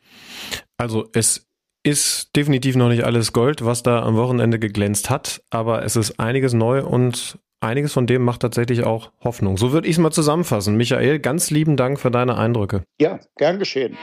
Also 0.76 1.08
es 1.14 1.48
ist 1.84 2.36
definitiv 2.36 2.76
noch 2.76 2.88
nicht 2.88 3.04
alles 3.04 3.32
Gold, 3.32 3.64
was 3.64 3.82
da 3.82 4.02
am 4.02 4.16
Wochenende 4.16 4.58
geglänzt 4.58 5.10
hat, 5.10 5.42
aber 5.50 5.84
es 5.84 5.96
ist 5.96 6.20
einiges 6.20 6.52
neu 6.52 6.84
und 6.84 7.38
einiges 7.60 7.92
von 7.92 8.06
dem 8.06 8.22
macht 8.22 8.40
tatsächlich 8.40 8.84
auch 8.84 9.10
Hoffnung. 9.22 9.56
So 9.56 9.72
würde 9.72 9.88
ich 9.88 9.96
es 9.96 9.98
mal 9.98 10.12
zusammenfassen. 10.12 10.76
Michael, 10.76 11.18
ganz 11.18 11.50
lieben 11.50 11.76
Dank 11.76 11.98
für 11.98 12.10
deine 12.10 12.36
Eindrücke. 12.36 12.84
Ja, 13.00 13.18
gern 13.36 13.58
geschehen. 13.58 13.96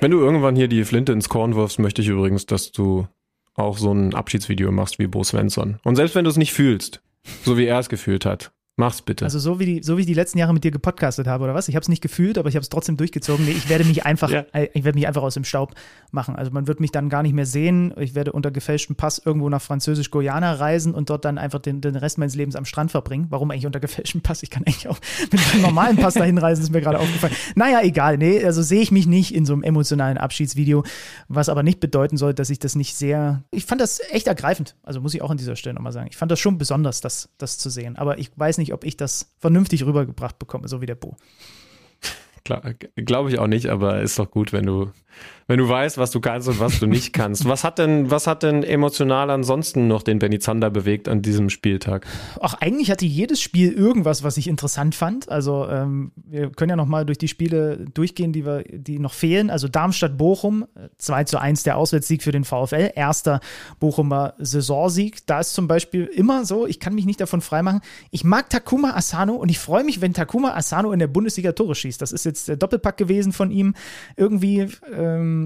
Wenn 0.00 0.10
du 0.10 0.20
irgendwann 0.20 0.54
hier 0.54 0.68
die 0.68 0.84
Flinte 0.84 1.12
ins 1.12 1.28
Korn 1.28 1.54
wirfst, 1.56 1.78
möchte 1.78 2.02
ich 2.02 2.08
übrigens, 2.08 2.46
dass 2.46 2.70
du 2.70 3.08
auch 3.54 3.78
so 3.78 3.92
ein 3.92 4.14
Abschiedsvideo 4.14 4.70
machst 4.70 5.00
wie 5.00 5.08
Bo 5.08 5.24
Svensson. 5.24 5.78
Und 5.84 5.96
selbst 5.96 6.14
wenn 6.14 6.24
du 6.24 6.30
es 6.30 6.36
nicht 6.36 6.52
fühlst, 6.52 7.00
so 7.44 7.58
wie 7.58 7.66
er 7.66 7.80
es 7.80 7.88
gefühlt 7.88 8.24
hat, 8.24 8.52
Mach's 8.78 9.02
bitte. 9.02 9.24
Also 9.24 9.40
so 9.40 9.58
wie, 9.58 9.66
die, 9.66 9.82
so 9.82 9.96
wie 9.96 10.02
ich 10.02 10.06
die 10.06 10.14
letzten 10.14 10.38
Jahre 10.38 10.54
mit 10.54 10.62
dir 10.62 10.70
gepodcastet 10.70 11.26
habe, 11.26 11.42
oder 11.42 11.52
was? 11.52 11.66
Ich 11.66 11.74
habe 11.74 11.82
es 11.82 11.88
nicht 11.88 12.00
gefühlt, 12.00 12.38
aber 12.38 12.48
ich 12.48 12.54
habe 12.54 12.62
es 12.62 12.68
trotzdem 12.68 12.96
durchgezogen. 12.96 13.44
Nee, 13.44 13.50
ich 13.50 13.68
werde 13.68 13.84
mich 13.84 14.06
einfach, 14.06 14.30
ja. 14.30 14.44
äh, 14.52 14.68
ich 14.72 14.84
werde 14.84 14.96
mich 14.96 15.08
einfach 15.08 15.22
aus 15.22 15.34
dem 15.34 15.42
Staub 15.42 15.74
machen. 16.12 16.36
Also 16.36 16.52
man 16.52 16.68
wird 16.68 16.78
mich 16.78 16.92
dann 16.92 17.08
gar 17.08 17.24
nicht 17.24 17.32
mehr 17.32 17.44
sehen. 17.44 17.92
Ich 17.98 18.14
werde 18.14 18.30
unter 18.30 18.52
gefälschtem 18.52 18.94
Pass 18.94 19.18
irgendwo 19.18 19.48
nach 19.48 19.60
Französisch-Guyana 19.60 20.52
reisen 20.52 20.94
und 20.94 21.10
dort 21.10 21.24
dann 21.24 21.38
einfach 21.38 21.58
den, 21.58 21.80
den 21.80 21.96
Rest 21.96 22.18
meines 22.18 22.36
Lebens 22.36 22.54
am 22.54 22.64
Strand 22.64 22.92
verbringen. 22.92 23.26
Warum 23.30 23.50
eigentlich 23.50 23.66
unter 23.66 23.80
gefälschtem 23.80 24.20
Pass? 24.20 24.44
Ich 24.44 24.50
kann 24.50 24.62
eigentlich 24.64 24.86
auch 24.86 25.00
mit 25.32 25.40
einem 25.52 25.62
normalen 25.62 25.96
Pass 25.96 26.14
dahin 26.14 26.38
reisen, 26.38 26.62
ist 26.62 26.70
mir 26.70 26.80
gerade 26.80 27.00
aufgefallen. 27.00 27.34
Naja, 27.56 27.80
egal. 27.82 28.16
Nee, 28.16 28.44
also 28.44 28.62
sehe 28.62 28.80
ich 28.80 28.92
mich 28.92 29.08
nicht 29.08 29.34
in 29.34 29.44
so 29.44 29.54
einem 29.54 29.64
emotionalen 29.64 30.18
Abschiedsvideo, 30.18 30.84
was 31.26 31.48
aber 31.48 31.64
nicht 31.64 31.80
bedeuten 31.80 32.16
soll, 32.16 32.32
dass 32.32 32.48
ich 32.48 32.60
das 32.60 32.76
nicht 32.76 32.94
sehr. 32.94 33.42
Ich 33.50 33.64
fand 33.64 33.80
das 33.80 34.00
echt 34.10 34.28
ergreifend. 34.28 34.76
Also 34.84 35.00
muss 35.00 35.14
ich 35.14 35.22
auch 35.22 35.30
an 35.30 35.36
dieser 35.36 35.56
Stelle 35.56 35.74
nochmal 35.74 35.92
sagen. 35.92 36.06
Ich 36.08 36.16
fand 36.16 36.30
das 36.30 36.38
schon 36.38 36.58
besonders, 36.58 37.00
das, 37.00 37.28
das 37.38 37.58
zu 37.58 37.70
sehen. 37.70 37.96
Aber 37.96 38.18
ich 38.18 38.30
weiß 38.36 38.58
nicht, 38.58 38.67
ob 38.72 38.84
ich 38.84 38.96
das 38.96 39.34
vernünftig 39.38 39.84
rübergebracht 39.84 40.38
bekomme, 40.38 40.68
so 40.68 40.80
wie 40.80 40.86
der 40.86 40.94
Bo. 40.94 41.16
Glaube 42.96 43.30
ich 43.30 43.38
auch 43.38 43.46
nicht, 43.46 43.66
aber 43.66 44.00
ist 44.00 44.18
doch 44.18 44.30
gut, 44.30 44.52
wenn 44.52 44.64
du 44.64 44.90
wenn 45.48 45.58
du 45.58 45.66
weißt, 45.66 45.96
was 45.96 46.10
du 46.10 46.20
kannst 46.20 46.46
und 46.46 46.60
was 46.60 46.78
du 46.78 46.86
nicht 46.86 47.14
kannst. 47.14 47.48
Was 47.48 47.64
hat 47.64 47.78
denn, 47.78 48.10
was 48.10 48.26
hat 48.26 48.42
denn 48.42 48.62
emotional 48.62 49.30
ansonsten 49.30 49.88
noch 49.88 50.02
den 50.02 50.18
Benny 50.18 50.38
Zander 50.38 50.70
bewegt 50.70 51.08
an 51.08 51.22
diesem 51.22 51.48
Spieltag? 51.48 52.06
Ach, 52.42 52.52
eigentlich 52.60 52.90
hatte 52.90 53.06
jedes 53.06 53.40
Spiel 53.40 53.72
irgendwas, 53.72 54.22
was 54.22 54.36
ich 54.36 54.46
interessant 54.46 54.94
fand. 54.94 55.30
Also 55.30 55.66
ähm, 55.66 56.12
wir 56.16 56.50
können 56.50 56.68
ja 56.68 56.76
noch 56.76 56.86
mal 56.86 57.06
durch 57.06 57.16
die 57.16 57.28
Spiele 57.28 57.86
durchgehen, 57.94 58.34
die 58.34 58.44
wir, 58.44 58.62
die 58.64 58.98
noch 58.98 59.14
fehlen. 59.14 59.48
Also 59.48 59.68
Darmstadt-Bochum, 59.68 60.66
2 60.98 61.24
zu 61.24 61.40
1 61.40 61.62
der 61.62 61.78
Auswärtssieg 61.78 62.22
für 62.22 62.32
den 62.32 62.44
VfL, 62.44 62.90
erster 62.94 63.40
Bochumer 63.80 64.34
Saisonsieg. 64.36 65.26
Da 65.26 65.40
ist 65.40 65.54
zum 65.54 65.66
Beispiel 65.66 66.04
immer 66.04 66.44
so, 66.44 66.66
ich 66.66 66.78
kann 66.78 66.94
mich 66.94 67.06
nicht 67.06 67.22
davon 67.22 67.40
freimachen, 67.40 67.80
ich 68.10 68.22
mag 68.22 68.50
Takuma 68.50 68.94
Asano 68.94 69.32
und 69.32 69.48
ich 69.48 69.58
freue 69.58 69.82
mich, 69.82 70.02
wenn 70.02 70.12
Takuma 70.12 70.54
Asano 70.54 70.92
in 70.92 70.98
der 70.98 71.06
Bundesliga 71.06 71.52
Tore 71.52 71.74
schießt. 71.74 72.02
Das 72.02 72.12
ist 72.12 72.26
jetzt 72.26 72.48
der 72.48 72.56
Doppelpack 72.56 72.98
gewesen 72.98 73.32
von 73.32 73.50
ihm. 73.50 73.74
Irgendwie 74.16 74.68
ähm, 74.92 75.37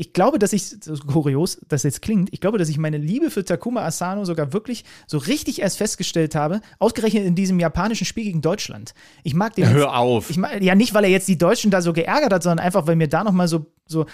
ich 0.00 0.12
glaube, 0.12 0.38
dass 0.38 0.52
ich, 0.52 0.76
so 0.80 0.94
kurios, 0.94 1.60
das 1.66 1.82
jetzt 1.82 2.02
klingt, 2.02 2.32
ich 2.32 2.40
glaube, 2.40 2.56
dass 2.56 2.68
ich 2.68 2.78
meine 2.78 2.98
Liebe 2.98 3.32
für 3.32 3.44
Takuma 3.44 3.84
Asano 3.84 4.24
sogar 4.24 4.52
wirklich 4.52 4.84
so 5.08 5.18
richtig 5.18 5.60
erst 5.60 5.78
festgestellt 5.78 6.36
habe, 6.36 6.60
ausgerechnet 6.78 7.24
in 7.24 7.34
diesem 7.34 7.58
japanischen 7.58 8.04
Spiel 8.04 8.22
gegen 8.22 8.40
Deutschland. 8.40 8.94
Ich 9.24 9.34
mag 9.34 9.56
den. 9.56 9.64
Ja, 9.64 9.70
hör 9.70 9.96
auf. 9.96 10.30
Ich 10.30 10.36
mag, 10.36 10.62
ja, 10.62 10.76
nicht, 10.76 10.94
weil 10.94 11.02
er 11.02 11.10
jetzt 11.10 11.26
die 11.26 11.36
Deutschen 11.36 11.72
da 11.72 11.82
so 11.82 11.92
geärgert 11.92 12.32
hat, 12.32 12.44
sondern 12.44 12.64
einfach, 12.64 12.86
weil 12.86 12.94
mir 12.94 13.08
da 13.08 13.24
nochmal 13.24 13.48
so, 13.48 13.66
so, 13.86 14.06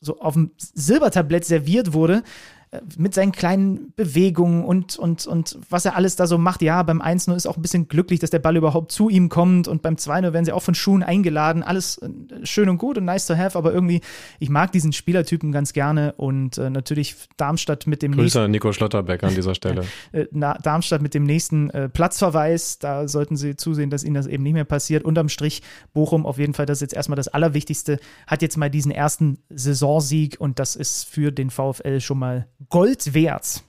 so 0.00 0.20
auf 0.20 0.34
dem 0.34 0.52
Silbertablett 0.56 1.44
serviert 1.44 1.92
wurde, 1.92 2.22
mit 2.96 3.14
seinen 3.14 3.32
kleinen 3.32 3.92
Bewegungen 3.96 4.62
und, 4.64 4.98
und, 4.98 5.26
und 5.26 5.58
was 5.70 5.86
er 5.86 5.96
alles 5.96 6.16
da 6.16 6.26
so 6.26 6.36
macht. 6.36 6.60
Ja, 6.60 6.82
beim 6.82 7.00
1-0 7.00 7.34
ist 7.34 7.46
auch 7.46 7.56
ein 7.56 7.62
bisschen 7.62 7.88
glücklich, 7.88 8.20
dass 8.20 8.28
der 8.30 8.40
Ball 8.40 8.56
überhaupt 8.56 8.92
zu 8.92 9.08
ihm 9.08 9.30
kommt 9.30 9.68
und 9.68 9.80
beim 9.80 9.94
2-0 9.94 10.32
werden 10.32 10.44
sie 10.44 10.52
auch 10.52 10.62
von 10.62 10.74
Schuhen 10.74 11.02
eingeladen. 11.02 11.62
Alles 11.62 11.98
äh, 11.98 12.08
schön 12.44 12.68
und 12.68 12.76
gut 12.76 12.98
und 12.98 13.06
nice 13.06 13.26
to 13.26 13.36
have, 13.36 13.56
aber 13.56 13.72
irgendwie, 13.72 14.02
ich 14.38 14.50
mag 14.50 14.70
diesen 14.72 14.92
Spielertypen 14.92 15.50
ganz 15.50 15.72
gerne 15.72 16.12
und 16.18 16.58
äh, 16.58 16.68
natürlich 16.68 17.16
Darmstadt 17.38 17.86
mit 17.86 18.02
dem 18.02 18.12
Grüße 18.12 18.22
nächsten. 18.22 18.38
an 18.40 18.50
Nico 18.50 18.72
Schlotterbeck 18.72 19.24
an 19.24 19.34
dieser 19.34 19.54
Stelle. 19.54 19.84
äh, 20.12 20.26
Darmstadt 20.32 21.00
mit 21.00 21.14
dem 21.14 21.24
nächsten 21.24 21.70
äh, 21.70 21.88
Platzverweis, 21.88 22.78
da 22.78 23.08
sollten 23.08 23.36
sie 23.36 23.56
zusehen, 23.56 23.88
dass 23.88 24.04
ihnen 24.04 24.14
das 24.14 24.26
eben 24.26 24.42
nicht 24.42 24.54
mehr 24.54 24.64
passiert. 24.64 25.04
Unterm 25.04 25.30
Strich 25.30 25.62
Bochum 25.94 26.26
auf 26.26 26.38
jeden 26.38 26.52
Fall, 26.52 26.66
das 26.66 26.78
ist 26.78 26.82
jetzt 26.82 26.94
erstmal 26.94 27.16
das 27.16 27.28
Allerwichtigste, 27.28 27.98
hat 28.26 28.42
jetzt 28.42 28.58
mal 28.58 28.68
diesen 28.68 28.92
ersten 28.92 29.38
Saisonsieg 29.48 30.36
und 30.38 30.58
das 30.58 30.76
ist 30.76 31.04
für 31.04 31.32
den 31.32 31.48
VfL 31.48 32.00
schon 32.00 32.18
mal 32.18 32.46
Gold 32.68 33.14
wert. 33.14 33.62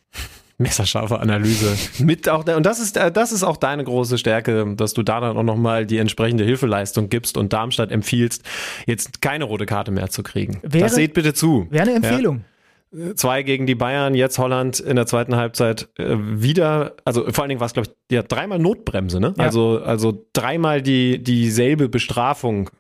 Messerscharfe 0.59 1.19
Analyse. 1.19 1.77
Mit 2.03 2.27
auch, 2.27 2.45
und 2.45 2.65
das 2.65 2.79
ist, 2.79 2.97
äh, 2.97 3.11
das 3.11 3.31
ist 3.31 3.43
auch 3.43 3.55
deine 3.55 3.83
große 3.85 4.17
Stärke, 4.17 4.75
dass 4.75 4.93
du 4.93 5.03
da 5.03 5.21
dann 5.21 5.37
auch 5.37 5.43
nochmal 5.43 5.85
die 5.85 5.97
entsprechende 5.97 6.43
Hilfeleistung 6.43 7.07
gibst 7.09 7.37
und 7.37 7.53
Darmstadt 7.53 7.91
empfiehlst, 7.91 8.43
jetzt 8.85 9.21
keine 9.21 9.45
rote 9.45 9.65
Karte 9.65 9.91
mehr 9.91 10.09
zu 10.09 10.21
kriegen. 10.21 10.59
Wäre, 10.61 10.83
das 10.83 10.95
seht 10.95 11.13
bitte 11.13 11.33
zu. 11.33 11.67
Wäre 11.69 11.83
eine 11.83 11.95
Empfehlung. 11.95 12.43
Ja. 12.91 13.15
Zwei 13.15 13.43
gegen 13.43 13.67
die 13.67 13.75
Bayern, 13.75 14.15
jetzt 14.15 14.39
Holland 14.39 14.79
in 14.79 14.95
der 14.95 15.05
zweiten 15.05 15.35
Halbzeit 15.35 15.87
äh, 15.97 16.15
wieder, 16.17 16.95
also 17.05 17.31
vor 17.31 17.43
allen 17.43 17.49
Dingen 17.49 17.61
war 17.61 17.67
es, 17.67 17.73
glaube 17.73 17.87
ich, 17.87 18.15
ja, 18.15 18.23
dreimal 18.23 18.59
Notbremse, 18.59 19.19
ne? 19.19 19.33
Ja. 19.37 19.43
Also, 19.43 19.79
also 19.79 20.25
dreimal 20.33 20.81
die, 20.81 21.23
dieselbe 21.23 21.87
Bestrafung 21.87 22.71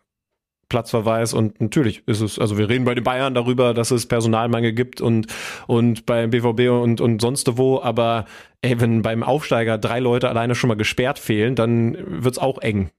Platzverweis 0.69 1.33
und 1.33 1.59
natürlich 1.59 2.03
ist 2.07 2.21
es, 2.21 2.37
also 2.37 2.57
wir 2.57 2.69
reden 2.69 2.85
bei 2.85 2.95
den 2.95 3.03
Bayern 3.03 3.33
darüber, 3.33 3.73
dass 3.73 3.91
es 3.91 4.05
Personalmangel 4.05 4.73
gibt 4.73 5.01
und, 5.01 5.27
und 5.67 6.05
beim 6.05 6.29
BVB 6.29 6.69
und, 6.69 7.01
und 7.01 7.21
sonst 7.21 7.57
wo, 7.57 7.81
aber 7.81 8.25
ey, 8.61 8.79
wenn 8.79 9.01
beim 9.01 9.23
Aufsteiger 9.23 9.77
drei 9.77 9.99
Leute 9.99 10.29
alleine 10.29 10.53
schon 10.53 10.67
mal 10.67 10.77
gesperrt 10.77 11.17
fehlen, 11.19 11.55
dann 11.55 11.97
wird's 12.05 12.37
auch 12.37 12.59
eng. 12.59 12.91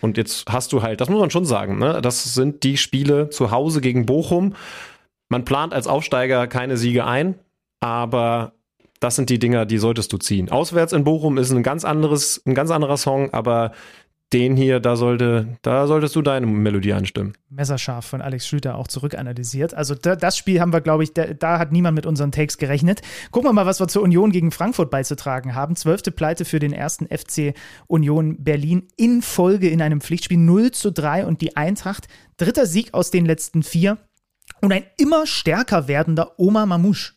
Und 0.00 0.16
jetzt 0.16 0.50
hast 0.50 0.72
du 0.72 0.82
halt, 0.82 1.00
das 1.00 1.08
muss 1.08 1.20
man 1.20 1.30
schon 1.30 1.44
sagen, 1.44 1.78
ne? 1.78 2.00
das 2.00 2.34
sind 2.34 2.62
die 2.62 2.76
Spiele 2.76 3.30
zu 3.30 3.50
Hause 3.50 3.80
gegen 3.80 4.06
Bochum. 4.06 4.54
Man 5.28 5.44
plant 5.44 5.74
als 5.74 5.86
Aufsteiger 5.86 6.46
keine 6.46 6.76
Siege 6.76 7.04
ein, 7.04 7.34
aber 7.80 8.52
das 9.00 9.16
sind 9.16 9.30
die 9.30 9.38
Dinger, 9.38 9.66
die 9.66 9.78
solltest 9.78 10.12
du 10.12 10.18
ziehen. 10.18 10.50
Auswärts 10.50 10.92
in 10.92 11.04
Bochum 11.04 11.38
ist 11.38 11.50
ein 11.50 11.62
ganz 11.62 11.84
anderes, 11.84 12.42
ein 12.46 12.54
ganz 12.54 12.70
anderer 12.70 12.96
Song, 12.96 13.32
aber 13.32 13.72
den 14.32 14.56
hier, 14.56 14.78
da 14.80 14.96
sollte, 14.96 15.56
da 15.62 15.86
solltest 15.86 16.14
du 16.14 16.22
deine 16.22 16.46
Melodie 16.46 16.92
anstimmen. 16.92 17.32
Messerscharf 17.48 18.04
von 18.04 18.20
Alex 18.20 18.46
Schlüter 18.46 18.76
auch 18.76 18.86
zurückanalysiert. 18.86 19.72
Also 19.72 19.94
da, 19.94 20.16
das 20.16 20.36
Spiel 20.36 20.60
haben 20.60 20.72
wir, 20.72 20.82
glaube 20.82 21.02
ich, 21.02 21.14
da, 21.14 21.26
da, 21.26 21.58
hat 21.58 21.72
niemand 21.72 21.94
mit 21.94 22.04
unseren 22.04 22.30
Takes 22.30 22.58
gerechnet. 22.58 23.00
Gucken 23.30 23.48
wir 23.48 23.54
mal, 23.54 23.66
was 23.66 23.80
wir 23.80 23.88
zur 23.88 24.02
Union 24.02 24.30
gegen 24.30 24.50
Frankfurt 24.50 24.90
beizutragen 24.90 25.54
haben. 25.54 25.76
Zwölfte 25.76 26.10
Pleite 26.10 26.44
für 26.44 26.58
den 26.58 26.72
ersten 26.72 27.06
FC 27.06 27.54
Union 27.86 28.42
Berlin 28.42 28.88
in 28.96 29.22
Folge 29.22 29.68
in 29.68 29.80
einem 29.80 30.00
Pflichtspiel 30.00 30.38
0 30.38 30.72
zu 30.72 30.92
3 30.92 31.24
und 31.24 31.40
die 31.40 31.56
Eintracht. 31.56 32.06
Dritter 32.36 32.66
Sieg 32.66 32.92
aus 32.92 33.10
den 33.10 33.24
letzten 33.24 33.62
vier 33.62 33.98
und 34.60 34.72
ein 34.72 34.84
immer 34.98 35.26
stärker 35.26 35.88
werdender 35.88 36.38
Oma 36.38 36.66
Mamouche 36.66 37.14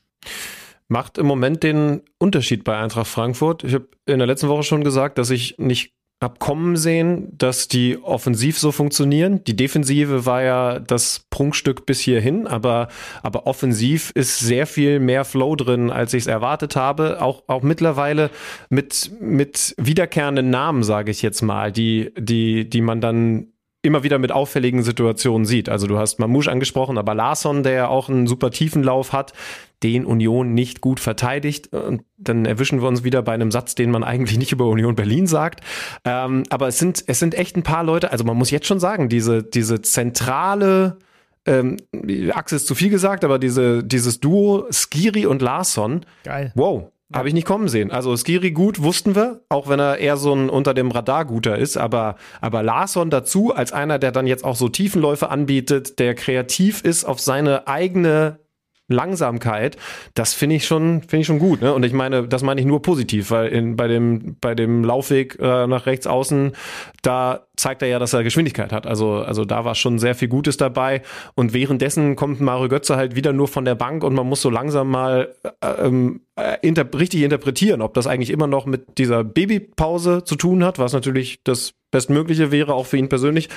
macht 0.87 1.17
im 1.17 1.25
Moment 1.25 1.63
den 1.63 2.01
Unterschied 2.19 2.65
bei 2.65 2.77
Eintracht 2.77 3.07
Frankfurt. 3.07 3.63
Ich 3.63 3.73
habe 3.73 3.87
in 4.05 4.17
der 4.17 4.27
letzten 4.27 4.49
Woche 4.49 4.63
schon 4.63 4.83
gesagt, 4.83 5.17
dass 5.17 5.29
ich 5.29 5.57
nicht 5.57 5.93
hab 6.21 6.37
kommen 6.37 6.77
sehen, 6.77 7.35
dass 7.35 7.67
die 7.67 7.97
offensiv 8.01 8.59
so 8.59 8.71
funktionieren. 8.71 9.43
Die 9.43 9.55
Defensive 9.55 10.27
war 10.27 10.43
ja 10.43 10.79
das 10.79 11.25
Prunkstück 11.31 11.87
bis 11.87 11.99
hierhin, 11.99 12.45
aber, 12.45 12.89
aber 13.23 13.47
offensiv 13.47 14.11
ist 14.13 14.37
sehr 14.37 14.67
viel 14.67 14.99
mehr 14.99 15.25
Flow 15.25 15.55
drin, 15.55 15.89
als 15.89 16.13
ich 16.13 16.23
es 16.23 16.27
erwartet 16.27 16.75
habe. 16.75 17.21
Auch, 17.21 17.43
auch 17.47 17.63
mittlerweile 17.63 18.29
mit, 18.69 19.11
mit 19.19 19.73
wiederkehrenden 19.77 20.51
Namen, 20.51 20.83
sage 20.83 21.09
ich 21.09 21.23
jetzt 21.23 21.41
mal, 21.41 21.71
die, 21.71 22.11
die, 22.15 22.69
die 22.69 22.81
man 22.81 23.01
dann 23.01 23.47
immer 23.81 24.03
wieder 24.03 24.19
mit 24.19 24.31
auffälligen 24.31 24.83
Situationen 24.83 25.45
sieht. 25.45 25.69
Also 25.69 25.87
du 25.87 25.97
hast 25.97 26.19
Mamouche 26.19 26.51
angesprochen, 26.51 26.99
aber 26.99 27.15
Larsson, 27.15 27.63
der 27.63 27.73
ja 27.73 27.87
auch 27.87 28.09
einen 28.09 28.27
super 28.27 28.51
tiefen 28.51 28.83
Lauf 28.83 29.11
hat, 29.11 29.33
den 29.83 30.05
Union 30.05 30.53
nicht 30.53 30.81
gut 30.81 30.99
verteidigt. 30.99 31.73
Und 31.73 32.03
dann 32.17 32.45
erwischen 32.45 32.81
wir 32.81 32.87
uns 32.87 33.03
wieder 33.03 33.21
bei 33.21 33.33
einem 33.33 33.51
Satz, 33.51 33.75
den 33.75 33.91
man 33.91 34.03
eigentlich 34.03 34.37
nicht 34.37 34.51
über 34.51 34.65
Union 34.65 34.95
Berlin 34.95 35.27
sagt. 35.27 35.61
Ähm, 36.05 36.43
aber 36.49 36.67
es 36.67 36.79
sind, 36.79 37.03
es 37.07 37.19
sind 37.19 37.35
echt 37.35 37.55
ein 37.57 37.63
paar 37.63 37.83
Leute, 37.83 38.11
also 38.11 38.23
man 38.23 38.37
muss 38.37 38.51
jetzt 38.51 38.67
schon 38.67 38.79
sagen, 38.79 39.09
diese, 39.09 39.43
diese 39.43 39.81
zentrale 39.81 40.97
ähm, 41.45 41.77
Achse 42.33 42.57
ist 42.57 42.67
zu 42.67 42.75
viel 42.75 42.89
gesagt, 42.89 43.23
aber 43.23 43.39
diese, 43.39 43.83
dieses 43.83 44.19
Duo 44.19 44.67
Skiri 44.71 45.25
und 45.25 45.41
Larsson. 45.41 46.05
Geil. 46.23 46.51
Wow. 46.55 46.91
Habe 47.13 47.27
ich 47.27 47.33
nicht 47.33 47.47
kommen 47.47 47.67
sehen. 47.67 47.91
Also 47.91 48.15
Skiri 48.15 48.51
gut 48.51 48.81
wussten 48.81 49.15
wir, 49.15 49.41
auch 49.49 49.67
wenn 49.67 49.79
er 49.79 49.97
eher 49.97 50.15
so 50.15 50.33
ein 50.33 50.49
unter 50.49 50.73
dem 50.73 50.91
Radar 50.91 51.25
guter 51.25 51.57
ist, 51.57 51.75
aber, 51.75 52.15
aber 52.39 52.63
Larsson 52.63 53.09
dazu 53.09 53.53
als 53.53 53.73
einer, 53.73 53.99
der 53.99 54.13
dann 54.13 54.27
jetzt 54.27 54.45
auch 54.45 54.55
so 54.55 54.69
Tiefenläufe 54.69 55.29
anbietet, 55.29 55.99
der 55.99 56.15
kreativ 56.15 56.81
ist 56.81 57.03
auf 57.03 57.19
seine 57.19 57.67
eigene 57.67 58.39
Langsamkeit, 58.91 59.77
das 60.13 60.33
finde 60.33 60.55
ich 60.57 60.65
schon, 60.65 61.01
finde 61.01 61.21
ich 61.21 61.27
schon 61.27 61.39
gut. 61.39 61.61
Ne? 61.61 61.73
Und 61.73 61.83
ich 61.83 61.93
meine, 61.93 62.27
das 62.27 62.43
meine 62.43 62.59
ich 62.61 62.67
nur 62.67 62.81
positiv, 62.81 63.31
weil 63.31 63.47
in, 63.47 63.75
bei 63.75 63.87
dem, 63.87 64.37
bei 64.39 64.55
dem 64.55 64.83
Laufweg 64.83 65.37
äh, 65.39 65.67
nach 65.67 65.85
rechts 65.85 66.07
außen, 66.07 66.53
da 67.01 67.45
zeigt 67.55 67.81
er 67.81 67.87
ja, 67.87 67.99
dass 67.99 68.13
er 68.13 68.23
Geschwindigkeit 68.23 68.71
hat. 68.71 68.87
Also, 68.87 69.15
also 69.15 69.45
da 69.45 69.65
war 69.65 69.75
schon 69.75 69.99
sehr 69.99 70.15
viel 70.15 70.27
Gutes 70.27 70.57
dabei. 70.57 71.01
Und 71.35 71.53
währenddessen 71.53 72.15
kommt 72.15 72.41
Mario 72.41 72.69
Götze 72.69 72.95
halt 72.95 73.15
wieder 73.15 73.33
nur 73.33 73.47
von 73.47 73.65
der 73.65 73.75
Bank 73.75 74.03
und 74.03 74.13
man 74.13 74.27
muss 74.27 74.41
so 74.41 74.49
langsam 74.49 74.89
mal 74.89 75.33
äh, 75.61 75.67
ähm, 75.85 76.21
äh, 76.35 76.57
inter 76.61 76.87
richtig 76.93 77.21
interpretieren, 77.21 77.81
ob 77.81 77.93
das 77.93 78.07
eigentlich 78.07 78.31
immer 78.31 78.47
noch 78.47 78.65
mit 78.65 78.97
dieser 78.97 79.23
Babypause 79.23 80.23
zu 80.23 80.35
tun 80.35 80.63
hat, 80.63 80.79
was 80.79 80.93
natürlich 80.93 81.39
das 81.43 81.73
Bestmögliche 81.91 82.51
wäre, 82.51 82.73
auch 82.73 82.85
für 82.85 82.97
ihn 82.97 83.09
persönlich, 83.09 83.49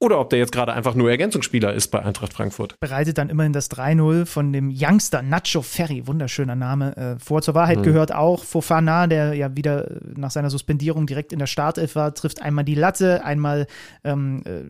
oder 0.00 0.18
ob 0.18 0.30
der 0.30 0.38
jetzt 0.38 0.50
gerade 0.50 0.72
einfach 0.72 0.94
nur 0.94 1.10
Ergänzungsspieler 1.10 1.74
ist 1.74 1.88
bei 1.88 2.02
Eintracht 2.02 2.32
Frankfurt. 2.32 2.80
Bereitet 2.80 3.18
dann 3.18 3.28
immerhin 3.28 3.52
das 3.52 3.70
3-0 3.70 4.24
von 4.24 4.50
dem 4.52 4.74
Youngster 4.74 5.20
Nacho 5.20 5.60
Ferry, 5.60 6.06
wunderschöner 6.06 6.56
Name, 6.56 6.96
äh, 6.96 7.18
vor. 7.18 7.42
Zur 7.42 7.54
Wahrheit 7.54 7.78
mhm. 7.78 7.82
gehört 7.82 8.12
auch 8.14 8.42
Fofana, 8.42 9.06
der 9.06 9.34
ja 9.34 9.54
wieder 9.54 10.00
nach 10.16 10.30
seiner 10.30 10.48
Suspendierung 10.48 11.06
direkt 11.06 11.34
in 11.34 11.38
der 11.38 11.46
Startelf 11.46 11.94
war, 11.96 12.14
trifft 12.14 12.40
einmal 12.40 12.64
die 12.64 12.74
Latte, 12.74 13.24
einmal 13.24 13.66
ähm, 14.02 14.42
äh, 14.46 14.62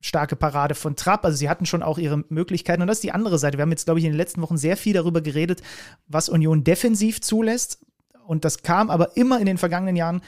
starke 0.00 0.36
Parade 0.36 0.76
von 0.76 0.94
Trapp. 0.94 1.24
Also 1.24 1.36
sie 1.36 1.48
hatten 1.48 1.66
schon 1.66 1.82
auch 1.82 1.98
ihre 1.98 2.24
Möglichkeiten. 2.28 2.80
Und 2.80 2.88
das 2.88 2.98
ist 2.98 3.04
die 3.04 3.12
andere 3.12 3.40
Seite. 3.40 3.58
Wir 3.58 3.62
haben 3.62 3.70
jetzt, 3.70 3.86
glaube 3.86 3.98
ich, 3.98 4.06
in 4.06 4.12
den 4.12 4.18
letzten 4.18 4.40
Wochen 4.40 4.56
sehr 4.56 4.76
viel 4.76 4.94
darüber 4.94 5.20
geredet, 5.20 5.62
was 6.06 6.28
Union 6.28 6.62
defensiv 6.62 7.20
zulässt. 7.20 7.80
Und 8.24 8.44
das 8.44 8.62
kam 8.62 8.88
aber 8.88 9.16
immer 9.16 9.40
in 9.40 9.46
den 9.46 9.58
vergangenen 9.58 9.96
Jahren 9.96 10.22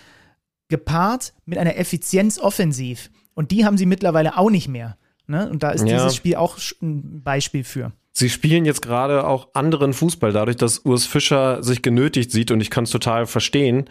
gepaart 0.68 1.32
mit 1.44 1.58
einer 1.58 1.76
Effizienz 1.76 2.40
offensiv. 2.40 3.10
Und 3.34 3.50
die 3.50 3.64
haben 3.64 3.76
sie 3.78 3.86
mittlerweile 3.86 4.36
auch 4.38 4.50
nicht 4.50 4.68
mehr. 4.68 4.96
Ne? 5.26 5.48
Und 5.50 5.62
da 5.62 5.70
ist 5.70 5.86
Ja. 5.86 5.96
dieses 5.98 6.16
Spiel 6.16 6.36
auch 6.36 6.58
ein 6.82 7.22
Beispiel 7.22 7.64
für. 7.64 7.92
Sie 8.12 8.28
spielen 8.28 8.64
jetzt 8.66 8.82
gerade 8.82 9.26
auch 9.26 9.48
anderen 9.54 9.94
Fußball, 9.94 10.32
dadurch, 10.32 10.56
dass 10.58 10.80
Urs 10.80 11.06
Fischer 11.06 11.62
sich 11.62 11.80
genötigt 11.80 12.30
sieht, 12.30 12.50
und 12.50 12.60
ich 12.60 12.70
kann 12.70 12.84
es 12.84 12.90
total 12.90 13.26
verstehen, 13.26 13.88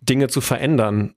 Dinge 0.00 0.28
zu 0.28 0.40
verändern. 0.40 1.14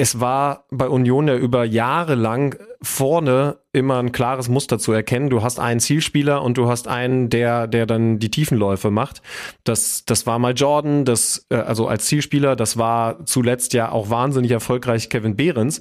Es 0.00 0.20
war 0.20 0.66
bei 0.70 0.88
Union 0.88 1.26
ja 1.26 1.34
über 1.34 1.64
Jahre 1.64 2.14
lang 2.14 2.56
vorne 2.80 3.58
immer 3.72 3.98
ein 3.98 4.12
klares 4.12 4.48
Muster 4.48 4.78
zu 4.78 4.92
erkennen. 4.92 5.28
Du 5.28 5.42
hast 5.42 5.58
einen 5.58 5.80
Zielspieler 5.80 6.40
und 6.42 6.56
du 6.56 6.68
hast 6.68 6.86
einen, 6.86 7.30
der, 7.30 7.66
der 7.66 7.84
dann 7.84 8.20
die 8.20 8.30
Tiefenläufe 8.30 8.92
macht. 8.92 9.22
Das, 9.64 10.04
das 10.04 10.24
war 10.24 10.38
mal 10.38 10.52
Jordan, 10.54 11.04
das, 11.04 11.46
äh, 11.48 11.56
also 11.56 11.88
als 11.88 12.06
Zielspieler, 12.06 12.54
das 12.54 12.76
war 12.76 13.24
zuletzt 13.26 13.72
ja 13.72 13.90
auch 13.90 14.08
wahnsinnig 14.08 14.52
erfolgreich 14.52 15.10
Kevin 15.10 15.34
Behrens. 15.34 15.80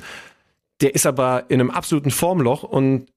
Der 0.82 0.95
ist 0.95 1.06
aber 1.06 1.45
in 1.49 1.60
einem 1.60 1.72
absoluten 1.72 2.12
Formloch 2.12 2.64
und 2.64 3.08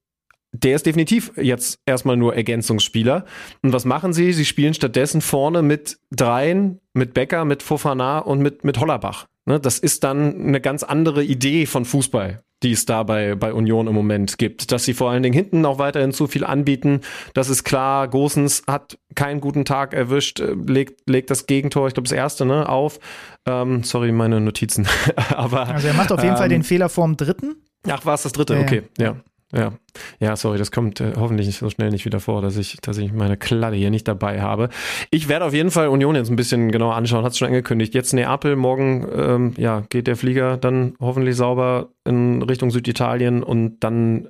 der 0.52 0.74
ist 0.74 0.86
definitiv 0.86 1.32
jetzt 1.36 1.78
erstmal 1.86 2.16
nur 2.16 2.34
Ergänzungsspieler. 2.34 3.24
Und 3.62 3.72
was 3.72 3.84
machen 3.84 4.12
sie? 4.12 4.32
Sie 4.32 4.44
spielen 4.44 4.74
stattdessen 4.74 5.20
vorne 5.20 5.62
mit 5.62 5.98
Dreien, 6.10 6.80
mit 6.92 7.14
Becker, 7.14 7.44
mit 7.44 7.62
Fofana 7.62 8.18
und 8.18 8.40
mit, 8.40 8.64
mit 8.64 8.78
Hollerbach. 8.80 9.26
Ne, 9.46 9.60
das 9.60 9.78
ist 9.78 10.04
dann 10.04 10.48
eine 10.48 10.60
ganz 10.60 10.82
andere 10.82 11.24
Idee 11.24 11.66
von 11.66 11.84
Fußball, 11.84 12.42
die 12.62 12.72
es 12.72 12.86
da 12.86 13.02
bei, 13.02 13.34
bei 13.34 13.52
Union 13.52 13.86
im 13.86 13.94
Moment 13.94 14.38
gibt. 14.38 14.72
Dass 14.72 14.84
sie 14.84 14.94
vor 14.94 15.10
allen 15.10 15.22
Dingen 15.22 15.34
hinten 15.34 15.64
auch 15.64 15.78
weiterhin 15.78 16.12
zu 16.12 16.26
viel 16.26 16.44
anbieten, 16.44 17.00
das 17.34 17.48
ist 17.48 17.64
klar. 17.64 18.08
Gosens 18.08 18.62
hat 18.66 18.98
keinen 19.14 19.40
guten 19.40 19.64
Tag 19.64 19.94
erwischt, 19.94 20.40
äh, 20.40 20.52
legt, 20.52 21.08
legt 21.08 21.30
das 21.30 21.46
Gegentor, 21.46 21.88
ich 21.88 21.94
glaube 21.94 22.08
das 22.08 22.16
erste, 22.16 22.44
ne, 22.44 22.68
auf. 22.68 22.98
Ähm, 23.46 23.82
sorry, 23.82 24.12
meine 24.12 24.40
Notizen. 24.40 24.86
Aber, 25.30 25.68
Also 25.68 25.88
er 25.88 25.94
macht 25.94 26.12
auf 26.12 26.22
jeden 26.22 26.36
Fall 26.36 26.46
ähm, 26.46 26.60
den 26.60 26.62
Fehler 26.62 26.88
vorm 26.88 27.16
dritten. 27.16 27.56
Ach, 27.88 28.04
war 28.04 28.14
es 28.14 28.22
das 28.22 28.32
dritte? 28.32 28.58
Okay, 28.58 28.82
ja. 28.98 29.16
Ja, 29.52 29.72
ja, 30.20 30.36
sorry, 30.36 30.58
das 30.58 30.70
kommt 30.70 31.00
äh, 31.00 31.14
hoffentlich 31.16 31.56
so 31.56 31.68
schnell 31.70 31.90
nicht 31.90 32.04
wieder 32.04 32.20
vor, 32.20 32.40
dass 32.40 32.56
ich, 32.56 32.76
dass 32.82 32.98
ich 32.98 33.12
meine 33.12 33.36
Kladde 33.36 33.76
hier 33.76 33.90
nicht 33.90 34.06
dabei 34.06 34.40
habe. 34.40 34.68
Ich 35.10 35.28
werde 35.28 35.44
auf 35.44 35.52
jeden 35.52 35.72
Fall 35.72 35.88
Union 35.88 36.14
jetzt 36.14 36.30
ein 36.30 36.36
bisschen 36.36 36.70
genauer 36.70 36.94
anschauen, 36.94 37.24
hat 37.24 37.32
es 37.32 37.38
schon 37.38 37.48
angekündigt. 37.48 37.92
Jetzt 37.94 38.12
Neapel, 38.12 38.54
morgen 38.54 39.08
ähm, 39.12 39.54
ja, 39.56 39.80
geht 39.88 40.06
der 40.06 40.16
Flieger 40.16 40.56
dann 40.56 40.94
hoffentlich 41.00 41.34
sauber 41.34 41.88
in 42.04 42.42
Richtung 42.42 42.70
Süditalien 42.70 43.42
und 43.42 43.80
dann 43.80 44.28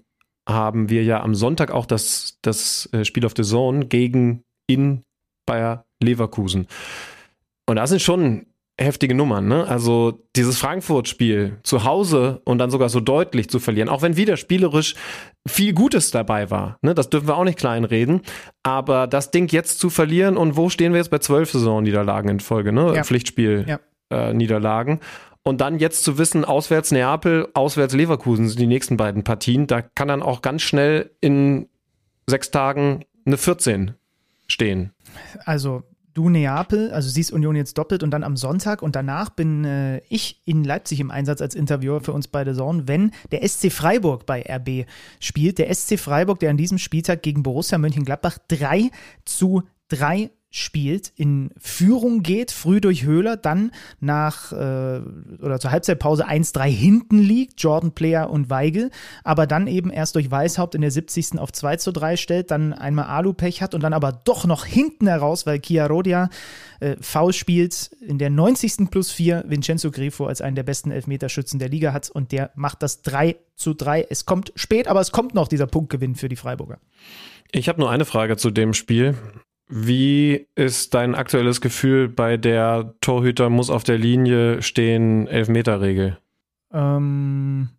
haben 0.49 0.89
wir 0.89 1.05
ja 1.05 1.23
am 1.23 1.35
Sonntag 1.35 1.71
auch 1.71 1.85
das, 1.85 2.39
das 2.41 2.89
äh, 2.93 3.05
Spiel 3.05 3.27
of 3.27 3.35
the 3.37 3.43
Zone 3.43 3.87
gegen 3.87 4.43
in 4.67 5.03
Bayer 5.45 5.85
Leverkusen. 6.03 6.67
Und 7.67 7.77
das 7.77 7.91
sind 7.91 8.01
schon 8.01 8.47
heftige 8.81 9.15
Nummern, 9.15 9.47
ne? 9.47 9.67
Also 9.69 10.25
dieses 10.37 10.59
Frankfurt-Spiel 10.59 11.59
zu 11.63 11.85
Hause 11.85 12.41
und 12.45 12.59
dann 12.59 12.71
sogar 12.71 12.89
so 12.89 13.01
deutlich 13.01 13.51
zu 13.51 13.59
verlieren, 13.59 13.89
auch 13.89 14.03
wenn 14.03 14.17
wieder 14.17 14.37
spielerisch 14.37 14.95
viel 15.47 15.73
Gutes 15.75 16.11
dabei 16.11 16.51
war, 16.51 16.79
ne? 16.83 16.95
Das 16.95 17.11
dürfen 17.11 17.29
wir 17.29 17.37
auch 17.37 17.45
nicht 17.45 17.59
kleinreden. 17.59 18.23
Aber 18.63 19.07
das 19.07 19.31
Ding 19.31 19.49
jetzt 19.49 19.79
zu 19.79 19.91
verlieren 19.91 20.37
und 20.37 20.57
wo 20.57 20.71
stehen 20.71 20.93
wir 20.93 20.99
jetzt 20.99 21.11
bei 21.11 21.19
zwölf 21.19 21.51
Saisonniederlagen 21.51 22.31
in 22.31 22.41
Folge, 22.41 22.73
ne? 22.73 22.95
Ja. 22.97 23.05
Pflichtspiel 23.05 23.65
Ja. 23.69 23.79
äh, 24.11 24.33
Niederlagen. 24.33 25.01
Und 25.43 25.61
dann 25.61 25.79
jetzt 25.79 26.05
zu 26.05 26.19
wissen, 26.19 26.45
auswärts 26.45 26.91
Neapel, 26.91 27.49
auswärts 27.55 27.95
Leverkusen 27.95 28.49
sind 28.49 28.59
die 28.61 28.67
nächsten 28.67 28.97
beiden 28.97 29.25
Partien, 29.25 29.67
da 29.67 29.81
kann 29.83 30.09
dann 30.09 30.23
auch 30.23 30.43
ganz 30.43 30.63
schnell 30.63 31.11
in 31.21 31.69
sechs 32.27 32.51
Tagen 32.51 33.05
eine 33.25 33.37
14 33.39 33.93
stehen. 34.49 34.93
Also 35.45 35.83
du 36.15 36.29
Neapel, 36.29 36.91
also 36.91 37.09
siehst 37.09 37.33
Union 37.33 37.57
jetzt 37.57 37.79
doppelt 37.79 38.03
und 38.03 38.11
dann 38.11 38.25
am 38.25 38.37
Sonntag 38.37 38.83
und 38.83 38.97
danach 38.97 39.31
bin 39.31 39.65
äh, 39.65 39.99
ich 40.09 40.43
in 40.45 40.65
Leipzig 40.65 41.01
im 41.01 41.11
Einsatz 41.11 41.41
als 41.41 41.55
Interviewer 41.55 42.01
für 42.01 42.13
uns 42.13 42.29
beide 42.29 42.55
Sorgen, 42.55 42.89
wenn 42.89 43.13
der 43.31 43.47
SC 43.47 43.71
Freiburg 43.71 44.27
bei 44.27 44.43
RB 44.43 44.87
spielt. 45.21 45.59
Der 45.59 45.73
SC 45.73 45.99
Freiburg, 45.99 46.41
der 46.41 46.51
an 46.51 46.57
diesem 46.57 46.79
Spieltag 46.79 47.23
gegen 47.23 47.43
Borussia 47.43 47.79
Mönchengladbach 47.79 48.39
3 48.49 48.91
zu 49.25 49.63
3 49.89 50.31
spielt, 50.51 51.13
in 51.15 51.51
Führung 51.59 52.25
geht, 52.25 52.51
früh 52.51 52.81
durch 52.81 53.05
Höhler, 53.05 53.37
dann 53.37 53.71
nach 54.01 54.53
äh, 54.53 55.01
oder 55.41 55.61
zur 55.61 55.71
Halbzeitpause 55.71 56.29
1-3 56.29 56.67
hinten 56.69 57.19
liegt, 57.19 57.63
Jordan 57.63 57.93
Player 57.93 58.29
und 58.29 58.51
Weigel, 58.51 58.91
aber 59.23 59.47
dann 59.47 59.69
eben 59.69 59.91
erst 59.91 60.17
durch 60.17 60.31
Weishaupt 60.33 60.75
in 60.75 60.81
der 60.81 60.91
70. 60.91 61.39
auf 61.39 61.53
2 61.53 61.77
zu 61.77 61.93
3 61.93 62.17
stellt, 62.17 62.51
dann 62.51 62.73
einmal 62.73 63.05
Alu-Pech 63.07 63.63
hat 63.63 63.75
und 63.75 63.83
dann 63.83 63.93
aber 63.93 64.11
doch 64.13 64.45
noch 64.45 64.65
hinten 64.65 65.07
heraus, 65.07 65.47
weil 65.47 65.61
Kia 65.61 65.87
Rodia 65.87 66.31
äh, 66.81 66.97
faul 67.01 67.33
spielt, 67.33 67.93
in 68.01 68.19
der 68.19 68.31
90. 68.31 68.91
plus 68.91 69.13
4 69.13 69.45
Vincenzo 69.47 69.93
Grifo 69.93 70.27
als 70.27 70.41
einen 70.41 70.57
der 70.57 70.65
besten 70.65 70.91
Elfmeterschützen 70.91 71.61
der 71.61 71.69
Liga 71.69 71.93
hat 71.93 72.11
und 72.11 72.33
der 72.33 72.51
macht 72.57 72.83
das 72.83 73.03
3 73.03 73.37
zu 73.55 73.75
3. 73.75 74.07
Es 74.11 74.27
kommt 74.27 74.53
spät, 74.57 74.89
aber 74.89 75.01
es 75.01 75.13
kommt 75.13 75.35
noch 75.35 75.47
dieser 75.47 75.69
Punktgewinn 75.69 76.17
für 76.17 76.29
die 76.29 76.37
Freiburger. 76.37 76.79
Ich 77.53 77.69
habe 77.69 77.81
nur 77.81 77.91
eine 77.91 78.05
Frage 78.05 78.37
zu 78.37 78.51
dem 78.51 78.75
Spiel. 78.75 79.15
Wie 79.73 80.49
ist 80.57 80.95
dein 80.95 81.15
aktuelles 81.15 81.61
Gefühl 81.61 82.09
bei 82.09 82.37
der 82.37 82.95
Torhüter 83.01 83.51
muss 83.51 83.71
auf 83.71 83.85
der 83.85 83.99
Linie 83.99 84.63
stehen 84.63 85.29
Elfmeterregel? 85.29 86.19
Ähm, 86.73 87.71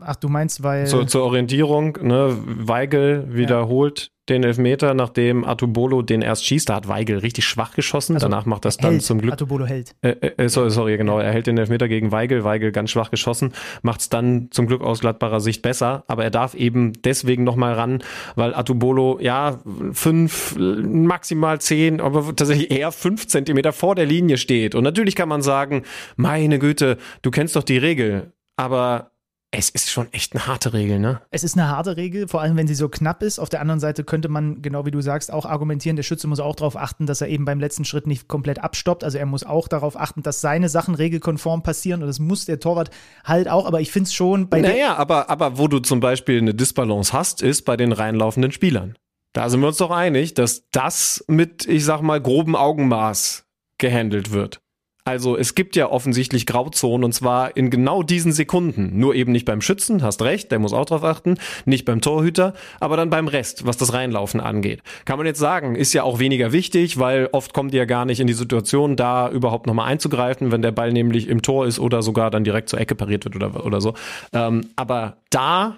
ach, 0.00 0.16
du 0.16 0.28
meinst, 0.28 0.62
weil. 0.62 0.86
Zur, 0.86 1.06
zur 1.06 1.22
Orientierung, 1.22 1.98
ne, 2.02 2.36
Weigel 2.44 3.26
wiederholt 3.28 4.10
den 4.28 4.44
Elfmeter, 4.44 4.94
nachdem 4.94 5.44
Atubolo 5.44 6.02
den 6.02 6.22
erst 6.22 6.44
schießt. 6.44 6.68
Da 6.68 6.76
hat 6.76 6.88
Weigel 6.88 7.18
richtig 7.18 7.44
schwach 7.46 7.74
geschossen. 7.74 8.14
Also 8.14 8.26
Danach 8.26 8.46
macht 8.46 8.64
das 8.64 8.76
dann 8.76 8.92
hält, 8.92 9.02
zum 9.02 9.20
Glück. 9.20 9.32
Atobolo 9.32 9.66
hält. 9.66 9.94
Äh, 10.02 10.10
äh, 10.10 10.48
sorry, 10.48 10.70
sorry, 10.70 10.96
genau. 10.96 11.18
Er 11.18 11.32
hält 11.32 11.46
den 11.46 11.58
Elfmeter 11.58 11.88
gegen 11.88 12.12
Weigel. 12.12 12.44
Weigel 12.44 12.72
ganz 12.72 12.90
schwach 12.90 13.10
geschossen. 13.10 13.52
Macht 13.82 14.00
es 14.00 14.08
dann 14.08 14.48
zum 14.50 14.66
Glück 14.66 14.82
aus 14.82 15.00
glattbarer 15.00 15.40
Sicht 15.40 15.62
besser. 15.62 16.04
Aber 16.08 16.24
er 16.24 16.30
darf 16.30 16.54
eben 16.54 16.92
deswegen 17.02 17.44
nochmal 17.44 17.74
ran, 17.74 18.02
weil 18.36 18.54
Atubolo, 18.54 19.18
ja, 19.20 19.60
fünf, 19.92 20.56
maximal 20.58 21.60
zehn, 21.60 22.00
aber 22.00 22.24
tatsächlich 22.36 22.70
eher 22.70 22.92
fünf 22.92 23.26
Zentimeter 23.26 23.72
vor 23.72 23.94
der 23.94 24.06
Linie 24.06 24.36
steht. 24.36 24.74
Und 24.74 24.84
natürlich 24.84 25.16
kann 25.16 25.28
man 25.28 25.42
sagen, 25.42 25.84
meine 26.16 26.58
Güte, 26.58 26.98
du 27.22 27.30
kennst 27.30 27.56
doch 27.56 27.62
die 27.62 27.78
Regel. 27.78 28.32
Aber 28.56 29.12
es 29.50 29.70
ist 29.70 29.90
schon 29.90 30.12
echt 30.12 30.34
eine 30.34 30.46
harte 30.46 30.74
Regel, 30.74 30.98
ne? 30.98 31.22
Es 31.30 31.42
ist 31.42 31.56
eine 31.56 31.68
harte 31.68 31.96
Regel, 31.96 32.28
vor 32.28 32.42
allem 32.42 32.56
wenn 32.58 32.66
sie 32.66 32.74
so 32.74 32.90
knapp 32.90 33.22
ist. 33.22 33.38
Auf 33.38 33.48
der 33.48 33.62
anderen 33.62 33.80
Seite 33.80 34.04
könnte 34.04 34.28
man, 34.28 34.60
genau 34.60 34.84
wie 34.84 34.90
du 34.90 35.00
sagst, 35.00 35.32
auch 35.32 35.46
argumentieren, 35.46 35.96
der 35.96 36.02
Schütze 36.02 36.26
muss 36.28 36.38
auch 36.38 36.54
darauf 36.54 36.76
achten, 36.76 37.06
dass 37.06 37.22
er 37.22 37.28
eben 37.28 37.46
beim 37.46 37.58
letzten 37.58 37.86
Schritt 37.86 38.06
nicht 38.06 38.28
komplett 38.28 38.62
abstoppt. 38.62 39.04
Also 39.04 39.16
er 39.16 39.24
muss 39.24 39.44
auch 39.44 39.66
darauf 39.66 39.98
achten, 39.98 40.22
dass 40.22 40.42
seine 40.42 40.68
Sachen 40.68 40.94
regelkonform 40.94 41.62
passieren 41.62 42.02
und 42.02 42.08
das 42.08 42.18
muss 42.18 42.44
der 42.44 42.60
Torwart 42.60 42.90
halt 43.24 43.48
auch. 43.48 43.64
Aber 43.64 43.80
ich 43.80 43.90
finde 43.90 44.08
es 44.08 44.14
schon 44.14 44.50
bei 44.50 44.60
Naja, 44.60 44.96
aber, 44.96 45.30
aber 45.30 45.56
wo 45.56 45.66
du 45.66 45.78
zum 45.78 46.00
Beispiel 46.00 46.38
eine 46.38 46.54
Disbalance 46.54 47.14
hast, 47.14 47.40
ist 47.40 47.62
bei 47.62 47.78
den 47.78 47.92
reinlaufenden 47.92 48.52
Spielern. 48.52 48.98
Da 49.32 49.48
sind 49.48 49.60
wir 49.60 49.68
uns 49.68 49.78
doch 49.78 49.90
einig, 49.90 50.34
dass 50.34 50.68
das 50.72 51.24
mit, 51.26 51.66
ich 51.66 51.84
sag 51.84 52.02
mal, 52.02 52.20
grobem 52.20 52.54
Augenmaß 52.54 53.46
gehandelt 53.78 54.30
wird. 54.30 54.60
Also 55.08 55.38
es 55.38 55.54
gibt 55.54 55.74
ja 55.74 55.90
offensichtlich 55.90 56.44
Grauzonen 56.44 57.02
und 57.02 57.12
zwar 57.12 57.56
in 57.56 57.70
genau 57.70 58.02
diesen 58.02 58.30
Sekunden. 58.30 58.98
Nur 58.98 59.14
eben 59.14 59.32
nicht 59.32 59.46
beim 59.46 59.62
Schützen, 59.62 60.02
hast 60.02 60.20
recht, 60.20 60.52
der 60.52 60.58
muss 60.58 60.74
auch 60.74 60.84
drauf 60.84 61.02
achten, 61.02 61.38
nicht 61.64 61.86
beim 61.86 62.02
Torhüter, 62.02 62.52
aber 62.78 62.98
dann 62.98 63.08
beim 63.08 63.26
Rest, 63.26 63.64
was 63.64 63.78
das 63.78 63.94
Reinlaufen 63.94 64.38
angeht. 64.38 64.82
Kann 65.06 65.16
man 65.16 65.26
jetzt 65.26 65.38
sagen, 65.38 65.76
ist 65.76 65.94
ja 65.94 66.02
auch 66.02 66.18
weniger 66.18 66.52
wichtig, 66.52 66.98
weil 66.98 67.30
oft 67.32 67.54
kommt 67.54 67.72
ihr 67.72 67.78
ja 67.78 67.84
gar 67.86 68.04
nicht 68.04 68.20
in 68.20 68.26
die 68.26 68.34
Situation, 68.34 68.96
da 68.96 69.30
überhaupt 69.30 69.66
nochmal 69.66 69.88
einzugreifen, 69.88 70.52
wenn 70.52 70.60
der 70.60 70.72
Ball 70.72 70.92
nämlich 70.92 71.26
im 71.28 71.40
Tor 71.40 71.66
ist 71.66 71.78
oder 71.78 72.02
sogar 72.02 72.30
dann 72.30 72.44
direkt 72.44 72.68
zur 72.68 72.78
Ecke 72.78 72.94
pariert 72.94 73.24
wird 73.24 73.34
oder, 73.34 73.64
oder 73.64 73.80
so. 73.80 73.94
Ähm, 74.34 74.66
aber 74.76 75.16
da 75.30 75.76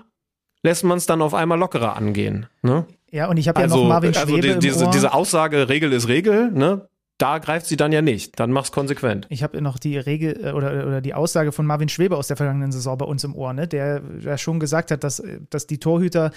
lässt 0.64 0.82
man 0.82 0.98
es 0.98 1.06
dann 1.06 1.22
auf 1.22 1.34
einmal 1.34 1.56
lockerer 1.56 1.96
angehen. 1.96 2.46
Ne? 2.62 2.84
Ja, 3.12 3.28
und 3.28 3.36
ich 3.36 3.46
habe 3.46 3.60
ja 3.60 3.64
Also, 3.66 3.76
noch 3.76 3.88
Marvin 3.88 4.08
also 4.08 4.26
Schwebe 4.26 4.42
die, 4.48 4.54
im 4.54 4.60
diese, 4.60 4.90
diese 4.90 5.14
Aussage, 5.14 5.68
Regel 5.68 5.92
ist 5.92 6.08
Regel, 6.08 6.50
ne? 6.50 6.88
Da 7.20 7.38
greift 7.38 7.66
sie 7.66 7.76
dann 7.76 7.92
ja 7.92 8.02
nicht. 8.02 8.40
Dann 8.40 8.50
mach's 8.50 8.72
konsequent. 8.72 9.26
Ich 9.28 9.42
habe 9.42 9.60
noch 9.60 9.78
die 9.78 9.98
Regel 9.98 10.44
äh, 10.44 10.52
oder, 10.52 10.86
oder 10.86 11.00
die 11.00 11.14
Aussage 11.14 11.52
von 11.52 11.66
Marvin 11.66 11.88
Schwebe 11.88 12.16
aus 12.16 12.28
der 12.28 12.36
vergangenen 12.36 12.72
Saison 12.72 12.96
bei 12.96 13.04
uns 13.04 13.24
im 13.24 13.34
Ohr, 13.34 13.52
ne? 13.52 13.68
der 13.68 14.02
ja 14.20 14.38
schon 14.38 14.58
gesagt 14.58 14.90
hat, 14.90 15.04
dass, 15.04 15.22
dass 15.50 15.66
die 15.66 15.78
Torhüter 15.78 16.30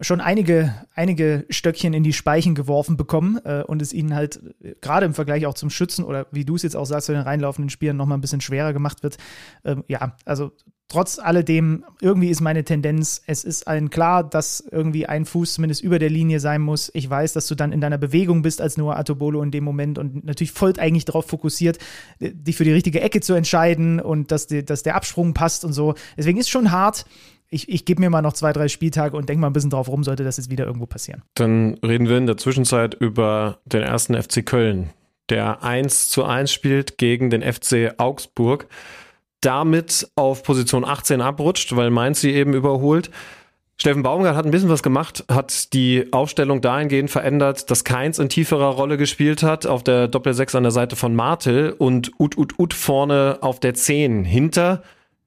schon 0.00 0.20
einige, 0.20 0.74
einige 0.94 1.46
Stöckchen 1.50 1.94
in 1.94 2.02
die 2.02 2.12
Speichen 2.12 2.54
geworfen 2.54 2.96
bekommen 2.96 3.38
äh, 3.44 3.62
und 3.62 3.80
es 3.80 3.92
ihnen 3.92 4.14
halt 4.14 4.40
gerade 4.80 5.06
im 5.06 5.14
Vergleich 5.14 5.46
auch 5.46 5.54
zum 5.54 5.70
Schützen 5.70 6.04
oder 6.04 6.26
wie 6.32 6.44
du 6.44 6.56
es 6.56 6.62
jetzt 6.62 6.76
auch 6.76 6.84
sagst, 6.84 7.06
zu 7.06 7.12
den 7.12 7.22
reinlaufenden 7.22 7.70
Spielern 7.70 7.96
nochmal 7.96 8.18
ein 8.18 8.20
bisschen 8.20 8.40
schwerer 8.40 8.72
gemacht 8.72 9.02
wird. 9.02 9.18
Ähm, 9.64 9.84
ja, 9.88 10.16
also 10.24 10.52
trotz 10.88 11.18
alledem, 11.18 11.84
irgendwie 12.00 12.28
ist 12.28 12.40
meine 12.40 12.64
Tendenz, 12.64 13.22
es 13.26 13.44
ist 13.44 13.66
allen 13.66 13.90
klar, 13.90 14.22
dass 14.22 14.60
irgendwie 14.60 15.06
ein 15.06 15.24
Fuß 15.24 15.54
zumindest 15.54 15.82
über 15.82 15.98
der 15.98 16.10
Linie 16.10 16.40
sein 16.40 16.60
muss. 16.60 16.90
Ich 16.94 17.08
weiß, 17.08 17.32
dass 17.32 17.46
du 17.46 17.54
dann 17.54 17.72
in 17.72 17.80
deiner 17.80 17.98
Bewegung 17.98 18.42
bist 18.42 18.60
als 18.60 18.76
Noah 18.76 18.96
Atobolo 18.96 19.42
in 19.42 19.50
dem 19.50 19.64
Moment 19.64 19.98
und 19.98 20.24
natürlich 20.24 20.52
voll 20.52 20.74
eigentlich 20.78 21.04
darauf 21.04 21.26
fokussiert, 21.26 21.78
äh, 22.18 22.30
dich 22.32 22.56
für 22.56 22.64
die 22.64 22.72
richtige 22.72 23.00
Ecke 23.00 23.20
zu 23.20 23.34
entscheiden 23.34 24.00
und 24.00 24.30
dass, 24.30 24.46
die, 24.46 24.64
dass 24.64 24.82
der 24.82 24.96
Absprung 24.96 25.34
passt 25.34 25.64
und 25.64 25.72
so. 25.72 25.94
Deswegen 26.16 26.38
ist 26.38 26.50
schon 26.50 26.70
hart. 26.70 27.06
Ich, 27.54 27.68
ich 27.68 27.84
gebe 27.84 28.00
mir 28.00 28.10
mal 28.10 28.20
noch 28.20 28.32
zwei, 28.32 28.52
drei 28.52 28.68
Spieltage 28.68 29.16
und 29.16 29.28
denke 29.28 29.40
mal 29.40 29.46
ein 29.46 29.52
bisschen 29.52 29.70
drauf 29.70 29.88
rum, 29.88 30.02
sollte 30.02 30.24
das 30.24 30.36
jetzt 30.36 30.50
wieder 30.50 30.66
irgendwo 30.66 30.86
passieren. 30.86 31.22
Dann 31.34 31.78
reden 31.84 32.08
wir 32.08 32.18
in 32.18 32.26
der 32.26 32.36
Zwischenzeit 32.36 32.94
über 32.94 33.58
den 33.64 33.82
ersten 33.82 34.20
FC 34.20 34.44
Köln, 34.44 34.90
der 35.30 35.62
1 35.62 36.08
zu 36.08 36.24
1 36.24 36.52
spielt 36.52 36.98
gegen 36.98 37.30
den 37.30 37.42
FC 37.42 37.94
Augsburg. 37.98 38.66
damit 39.40 40.08
auf 40.16 40.42
Position 40.42 40.84
18 40.84 41.20
abrutscht, 41.20 41.76
weil 41.76 41.90
Mainz 41.90 42.20
sie 42.20 42.32
eben 42.32 42.54
überholt. 42.54 43.10
Steffen 43.76 44.02
Baumgart 44.02 44.36
hat 44.36 44.44
ein 44.44 44.50
bisschen 44.50 44.68
was 44.68 44.82
gemacht, 44.82 45.24
hat 45.28 45.72
die 45.74 46.12
Aufstellung 46.12 46.60
dahingehend 46.60 47.10
verändert, 47.10 47.70
dass 47.70 47.84
Keins 47.84 48.18
in 48.18 48.28
tieferer 48.28 48.68
Rolle 48.68 48.96
gespielt 48.96 49.42
hat, 49.42 49.66
auf 49.66 49.82
der 49.82 50.08
Doppel-6 50.08 50.56
an 50.56 50.62
der 50.62 50.72
Seite 50.72 50.96
von 50.96 51.14
Martel 51.14 51.72
und 51.72 52.12
Ut 52.18 52.38
Ut 52.38 52.58
Ut 52.58 52.72
vorne 52.72 53.38
auf 53.40 53.60
der 53.60 53.74
10 53.74 54.24
hinter 54.24 54.82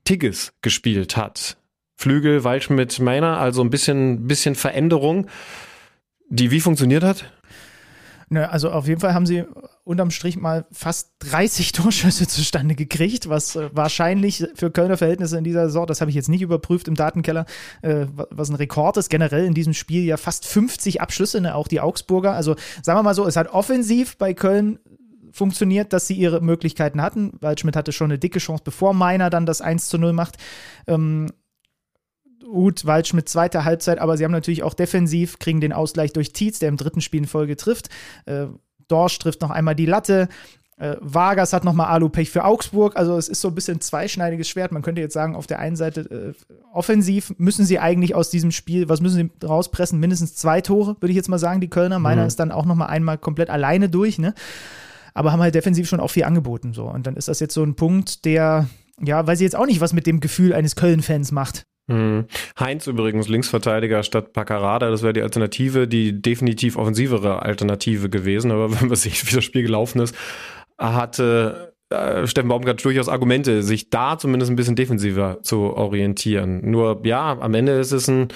Tigges 0.05 0.53
gespielt 0.61 1.17
hat. 1.17 1.57
Flügel, 1.97 2.43
Waldschmidt, 2.43 2.99
Meiner, 2.99 3.39
also 3.39 3.61
ein 3.61 3.71
bisschen, 3.71 4.27
bisschen 4.27 4.55
Veränderung, 4.55 5.27
die 6.29 6.51
wie 6.51 6.59
funktioniert 6.59 7.03
hat? 7.03 7.25
Ne, 8.29 8.51
also 8.51 8.71
auf 8.71 8.87
jeden 8.87 8.99
Fall 8.99 9.13
haben 9.13 9.25
sie 9.25 9.45
unterm 9.85 10.11
Strich 10.11 10.35
mal 10.35 10.65
fast 10.71 11.13
30 11.19 11.71
Torschüsse 11.71 12.27
zustande 12.27 12.75
gekriegt, 12.75 13.29
was 13.29 13.55
äh, 13.55 13.69
wahrscheinlich 13.73 14.45
für 14.53 14.69
Kölner 14.69 14.97
Verhältnisse 14.97 15.37
in 15.37 15.45
dieser 15.45 15.67
Saison, 15.67 15.87
das 15.87 16.01
habe 16.01 16.11
ich 16.11 16.15
jetzt 16.15 16.27
nicht 16.27 16.41
überprüft 16.41 16.89
im 16.89 16.95
Datenkeller, 16.95 17.45
äh, 17.81 18.05
was 18.13 18.49
ein 18.49 18.55
Rekord 18.55 18.97
ist. 18.97 19.09
Generell 19.09 19.45
in 19.45 19.53
diesem 19.53 19.73
Spiel 19.73 20.03
ja 20.03 20.17
fast 20.17 20.45
50 20.45 20.99
Abschlüsse, 20.99 21.39
ne, 21.39 21.55
auch 21.55 21.69
die 21.69 21.79
Augsburger. 21.79 22.33
Also 22.33 22.55
sagen 22.83 22.99
wir 22.99 23.03
mal 23.03 23.15
so, 23.15 23.25
es 23.25 23.37
hat 23.37 23.47
offensiv 23.47 24.17
bei 24.17 24.33
Köln 24.33 24.77
funktioniert, 25.31 25.93
dass 25.93 26.07
sie 26.07 26.15
ihre 26.15 26.41
Möglichkeiten 26.41 27.01
hatten. 27.01 27.31
Waldschmidt 27.39 27.77
hatte 27.77 27.93
schon 27.93 28.11
eine 28.11 28.19
dicke 28.19 28.39
Chance, 28.39 28.63
bevor 28.65 28.93
Meiner 28.93 29.29
dann 29.29 29.45
das 29.45 29.61
1 29.61 29.87
zu 29.87 29.97
0 29.97 30.11
macht. 30.11 30.35
Ähm, 30.85 31.27
gut, 32.51 32.85
Waldschmidt 32.85 33.29
zweite 33.29 33.65
Halbzeit, 33.65 33.99
aber 33.99 34.17
sie 34.17 34.23
haben 34.23 34.31
natürlich 34.31 34.63
auch 34.63 34.73
defensiv, 34.73 35.39
kriegen 35.39 35.61
den 35.61 35.73
Ausgleich 35.73 36.13
durch 36.13 36.33
Tietz, 36.33 36.59
der 36.59 36.69
im 36.69 36.77
dritten 36.77 37.01
Spiel 37.01 37.21
in 37.21 37.27
Folge 37.27 37.55
trifft. 37.55 37.89
Äh, 38.25 38.47
Dorsch 38.87 39.19
trifft 39.19 39.41
noch 39.41 39.51
einmal 39.51 39.75
die 39.75 39.85
Latte. 39.85 40.29
Äh, 40.77 40.95
Vargas 41.01 41.53
hat 41.53 41.63
nochmal 41.63 41.87
Alu-Pech 41.87 42.29
für 42.29 42.45
Augsburg. 42.45 42.95
Also 42.95 43.17
es 43.17 43.27
ist 43.27 43.41
so 43.41 43.47
ein 43.47 43.55
bisschen 43.55 43.81
zweischneidiges 43.81 44.47
Schwert. 44.47 44.71
Man 44.71 44.83
könnte 44.83 45.01
jetzt 45.01 45.13
sagen, 45.13 45.35
auf 45.35 45.47
der 45.47 45.59
einen 45.59 45.75
Seite 45.75 46.35
äh, 46.37 46.53
offensiv 46.71 47.33
müssen 47.37 47.65
sie 47.65 47.79
eigentlich 47.79 48.13
aus 48.13 48.29
diesem 48.29 48.51
Spiel, 48.51 48.87
was 48.87 49.01
müssen 49.01 49.31
sie 49.39 49.45
rauspressen? 49.45 49.99
Mindestens 49.99 50.35
zwei 50.35 50.61
Tore, 50.61 50.95
würde 50.99 51.11
ich 51.11 51.15
jetzt 51.15 51.29
mal 51.29 51.39
sagen, 51.39 51.61
die 51.61 51.69
Kölner. 51.69 51.99
Meiner 51.99 52.21
mhm. 52.21 52.27
ist 52.27 52.39
dann 52.39 52.51
auch 52.51 52.65
nochmal 52.65 52.89
einmal 52.89 53.17
komplett 53.17 53.49
alleine 53.49 53.89
durch, 53.89 54.19
ne? 54.19 54.33
Aber 55.15 55.31
haben 55.31 55.41
halt 55.41 55.55
defensiv 55.55 55.89
schon 55.89 55.99
auch 55.99 56.11
viel 56.11 56.25
angeboten. 56.25 56.73
So. 56.73 56.85
Und 56.85 57.07
dann 57.07 57.15
ist 57.15 57.27
das 57.27 57.39
jetzt 57.39 57.55
so 57.55 57.63
ein 57.63 57.73
Punkt, 57.73 58.23
der, 58.23 58.67
ja, 59.01 59.25
weiß 59.25 59.39
ich 59.39 59.45
jetzt 59.45 59.55
auch 59.55 59.65
nicht, 59.65 59.81
was 59.81 59.93
mit 59.93 60.05
dem 60.05 60.19
Gefühl 60.19 60.53
eines 60.53 60.75
Köln-Fans 60.75 61.31
macht. 61.31 61.65
Hm. 61.89 62.25
Heinz 62.59 62.85
übrigens 62.87 63.29
Linksverteidiger 63.29 64.03
statt 64.03 64.33
Paccarada, 64.33 64.89
das 64.89 65.03
wäre 65.03 65.13
die 65.13 65.21
Alternative, 65.21 65.87
die 65.87 66.21
definitiv 66.21 66.75
offensivere 66.75 67.41
Alternative 67.43 68.09
gewesen. 68.09 68.51
Aber 68.51 68.71
wenn 68.79 68.87
man 68.87 68.97
sich, 68.97 69.25
wie 69.29 69.35
das 69.35 69.43
Spiel 69.43 69.63
gelaufen 69.63 70.01
ist, 70.01 70.15
hatte 70.77 71.73
äh, 71.89 72.27
Steffen 72.27 72.49
Baumgart 72.49 72.83
durchaus 72.83 73.07
Argumente, 73.07 73.63
sich 73.63 73.89
da 73.89 74.17
zumindest 74.17 74.51
ein 74.51 74.57
bisschen 74.57 74.75
defensiver 74.75 75.41
zu 75.41 75.73
orientieren. 75.73 76.69
Nur 76.69 77.01
ja, 77.03 77.37
am 77.39 77.53
Ende 77.53 77.73
ist 77.73 77.93
es 77.93 78.09
ein 78.09 78.27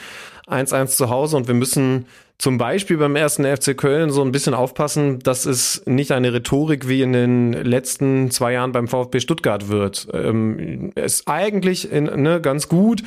1-1 0.48 0.96
zu 0.96 1.10
Hause 1.10 1.38
und 1.38 1.48
wir 1.48 1.56
müssen 1.56 2.06
zum 2.42 2.58
Beispiel 2.58 2.98
beim 2.98 3.16
ersten 3.16 3.46
FC 3.46 3.78
Köln 3.78 4.10
so 4.10 4.24
ein 4.24 4.32
bisschen 4.32 4.56
aufpassen, 4.56 5.20
dass 5.20 5.46
es 5.46 5.84
nicht 5.86 6.12
eine 6.12 6.34
Rhetorik 6.34 6.88
wie 6.88 7.04
in 7.04 7.14
den 7.14 7.54
letzten 7.54 8.32
zwei 8.32 8.54
Jahren 8.54 8.72
beim 8.72 8.88
VfB 8.88 9.20
Stuttgart 9.20 9.68
wird. 9.68 10.08
Ähm, 10.12 10.92
ist 10.96 11.28
eigentlich 11.28 11.92
in, 11.92 12.06
ne, 12.06 12.42
ganz 12.42 12.68
gut, 12.68 13.04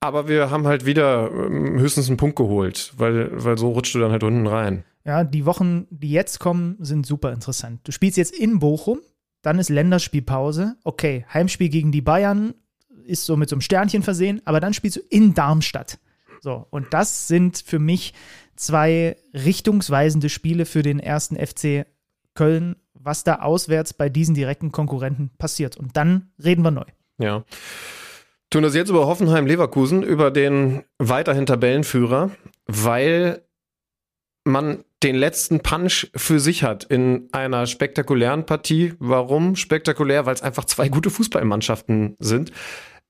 aber 0.00 0.26
wir 0.26 0.50
haben 0.50 0.66
halt 0.66 0.86
wieder 0.86 1.30
ähm, 1.30 1.78
höchstens 1.78 2.08
einen 2.08 2.16
Punkt 2.16 2.34
geholt, 2.34 2.92
weil, 2.96 3.30
weil 3.32 3.56
so 3.56 3.70
rutscht 3.70 3.94
du 3.94 4.00
dann 4.00 4.10
halt 4.10 4.24
unten 4.24 4.48
rein. 4.48 4.82
Ja, 5.04 5.22
die 5.22 5.46
Wochen, 5.46 5.86
die 5.90 6.10
jetzt 6.10 6.40
kommen, 6.40 6.74
sind 6.80 7.06
super 7.06 7.32
interessant. 7.32 7.78
Du 7.84 7.92
spielst 7.92 8.18
jetzt 8.18 8.36
in 8.36 8.58
Bochum, 8.58 8.98
dann 9.42 9.60
ist 9.60 9.68
Länderspielpause. 9.68 10.74
Okay, 10.82 11.24
Heimspiel 11.32 11.68
gegen 11.68 11.92
die 11.92 12.02
Bayern 12.02 12.54
ist 13.04 13.24
so 13.24 13.36
mit 13.36 13.48
so 13.48 13.54
einem 13.54 13.60
Sternchen 13.60 14.02
versehen, 14.02 14.42
aber 14.44 14.58
dann 14.58 14.74
spielst 14.74 14.96
du 14.96 15.00
in 15.10 15.32
Darmstadt. 15.32 16.00
So, 16.40 16.66
und 16.70 16.92
das 16.92 17.28
sind 17.28 17.62
für 17.64 17.78
mich 17.78 18.14
zwei 18.56 19.16
richtungsweisende 19.32 20.28
Spiele 20.28 20.66
für 20.66 20.82
den 20.82 21.00
ersten 21.00 21.36
FC 21.36 21.86
Köln, 22.34 22.76
was 22.94 23.24
da 23.24 23.36
auswärts 23.36 23.94
bei 23.94 24.08
diesen 24.08 24.34
direkten 24.34 24.72
Konkurrenten 24.72 25.30
passiert. 25.38 25.76
Und 25.76 25.96
dann 25.96 26.30
reden 26.42 26.62
wir 26.62 26.70
neu. 26.70 26.86
Ja. 27.18 27.44
Tun 28.50 28.62
das 28.62 28.74
jetzt 28.74 28.88
über 28.88 29.06
Hoffenheim-Leverkusen, 29.06 30.02
über 30.02 30.30
den 30.30 30.84
weiterhin 30.98 31.46
Tabellenführer, 31.46 32.30
weil 32.66 33.42
man 34.44 34.84
den 35.02 35.16
letzten 35.16 35.60
Punch 35.60 36.08
für 36.14 36.40
sich 36.40 36.62
hat 36.62 36.84
in 36.84 37.28
einer 37.32 37.66
spektakulären 37.66 38.46
Partie. 38.46 38.94
Warum 38.98 39.56
spektakulär? 39.56 40.24
Weil 40.24 40.34
es 40.34 40.42
einfach 40.42 40.64
zwei 40.64 40.88
gute 40.88 41.10
Fußballmannschaften 41.10 42.16
sind. 42.20 42.52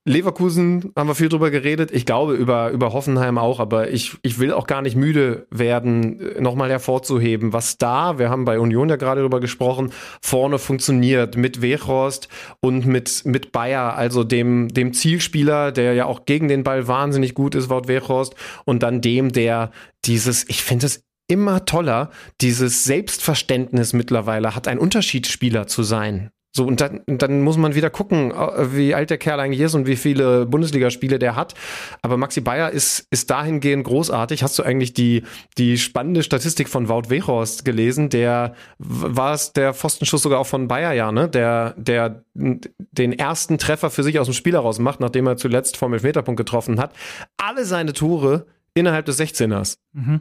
Leverkusen 0.07 0.93
haben 0.97 1.09
wir 1.09 1.15
viel 1.15 1.31
drüber 1.31 1.51
geredet. 1.51 1.91
Ich 1.91 2.05
glaube 2.05 2.35
über, 2.35 2.71
über 2.71 2.93
Hoffenheim 2.93 3.39
auch, 3.39 3.59
aber 3.59 3.91
ich, 3.91 4.17
ich 4.21 4.39
will 4.39 4.53
auch 4.53 4.67
gar 4.67 4.83
nicht 4.83 4.97
müde 4.97 5.47
werden, 5.51 6.21
nochmal 6.43 6.69
hervorzuheben, 6.69 7.55
was 7.55 7.79
da, 7.79 8.19
wir 8.19 8.29
haben 8.29 8.45
bei 8.45 8.61
Union 8.61 8.91
ja 8.91 8.97
gerade 8.97 9.23
drüber 9.23 9.41
gesprochen, 9.41 9.93
vorne 10.21 10.59
funktioniert 10.59 11.37
mit 11.37 11.63
Wechhorst 11.63 12.29
und 12.61 12.85
mit, 12.85 13.25
mit 13.25 13.51
Bayer, 13.51 13.97
also 13.97 14.25
dem, 14.25 14.69
dem 14.69 14.93
Zielspieler, 14.93 15.73
der 15.73 15.95
ja 15.95 16.05
auch 16.05 16.27
gegen 16.27 16.49
den 16.49 16.65
Ball 16.65 16.87
wahnsinnig 16.87 17.33
gut 17.33 17.55
ist, 17.55 17.71
Wort 17.71 17.89
Wechhorst, 17.89 18.35
und 18.67 18.83
dann 18.83 19.01
dem, 19.01 19.33
der 19.33 19.71
dieses, 20.05 20.47
ich 20.51 20.63
finde 20.63 20.85
es 20.85 21.03
immer 21.29 21.65
toller, 21.65 22.11
dieses 22.43 22.85
Selbstverständnis 22.85 23.95
mittlerweile 23.95 24.55
hat, 24.55 24.69
ein 24.69 24.79
Unterschiedsspieler 24.79 25.67
zu 25.67 25.83
sein. 25.83 26.31
So, 26.57 26.65
und 26.65 26.81
dann, 26.81 27.01
dann 27.07 27.41
muss 27.41 27.57
man 27.57 27.75
wieder 27.75 27.91
gucken, 27.91 28.31
äh, 28.31 28.77
wie 28.77 28.95
alt 28.95 29.11
der 29.11 29.19
Kerl 29.19 29.41
eigentlich 29.41 29.61
ist 29.61 29.75
und 29.75 29.89
wie 29.89 29.97
viele 29.97 30.47
Bundesligaspiele 30.47 31.19
der 31.19 31.35
hat. 31.35 31.55
Aber 32.01 32.17
Maxi 32.17 32.41
Bayer 32.41 32.71
ist, 32.71 33.09
ist 33.11 33.29
dahingehend 33.31 33.85
großartig. 33.85 34.45
Hast 34.45 34.57
du 34.61 34.63
eigentlich 34.63 34.95
die, 34.95 35.25
die 35.59 35.79
spannende 35.79 36.23
Statistik 36.23 36.69
von 36.69 36.89
Wout 36.89 37.11
Weghorst 37.11 37.65
gelesen? 37.65 38.09
Der 38.09 38.55
war 38.79 39.35
es 39.35 39.53
der 39.53 39.75
Pfostenschuss 39.75 40.23
sogar 40.23 40.39
auch 40.39 40.47
von 40.47 40.69
Bayer, 40.69 40.93
ja, 40.93 41.11
ne? 41.11 41.29
Der, 41.29 41.75
der 41.77 42.23
den 42.35 43.13
ersten 43.13 43.59
Treffer 43.59 43.91
für 43.91 44.05
sich 44.05 44.21
aus 44.21 44.29
dem 44.29 44.35
Spiel 44.35 44.53
heraus 44.53 44.79
macht, 44.79 45.01
nachdem 45.01 45.27
er 45.27 45.37
zuletzt 45.37 45.77
vom 45.77 45.93
Elfmeterpunkt 45.93 46.39
getroffen 46.39 46.79
hat. 46.79 46.93
Alle 47.37 47.65
seine 47.65 47.95
Tore 47.95 48.47
innerhalb 48.75 49.07
des 49.07 49.19
16ers. 49.19 49.79
Mhm. 49.93 50.21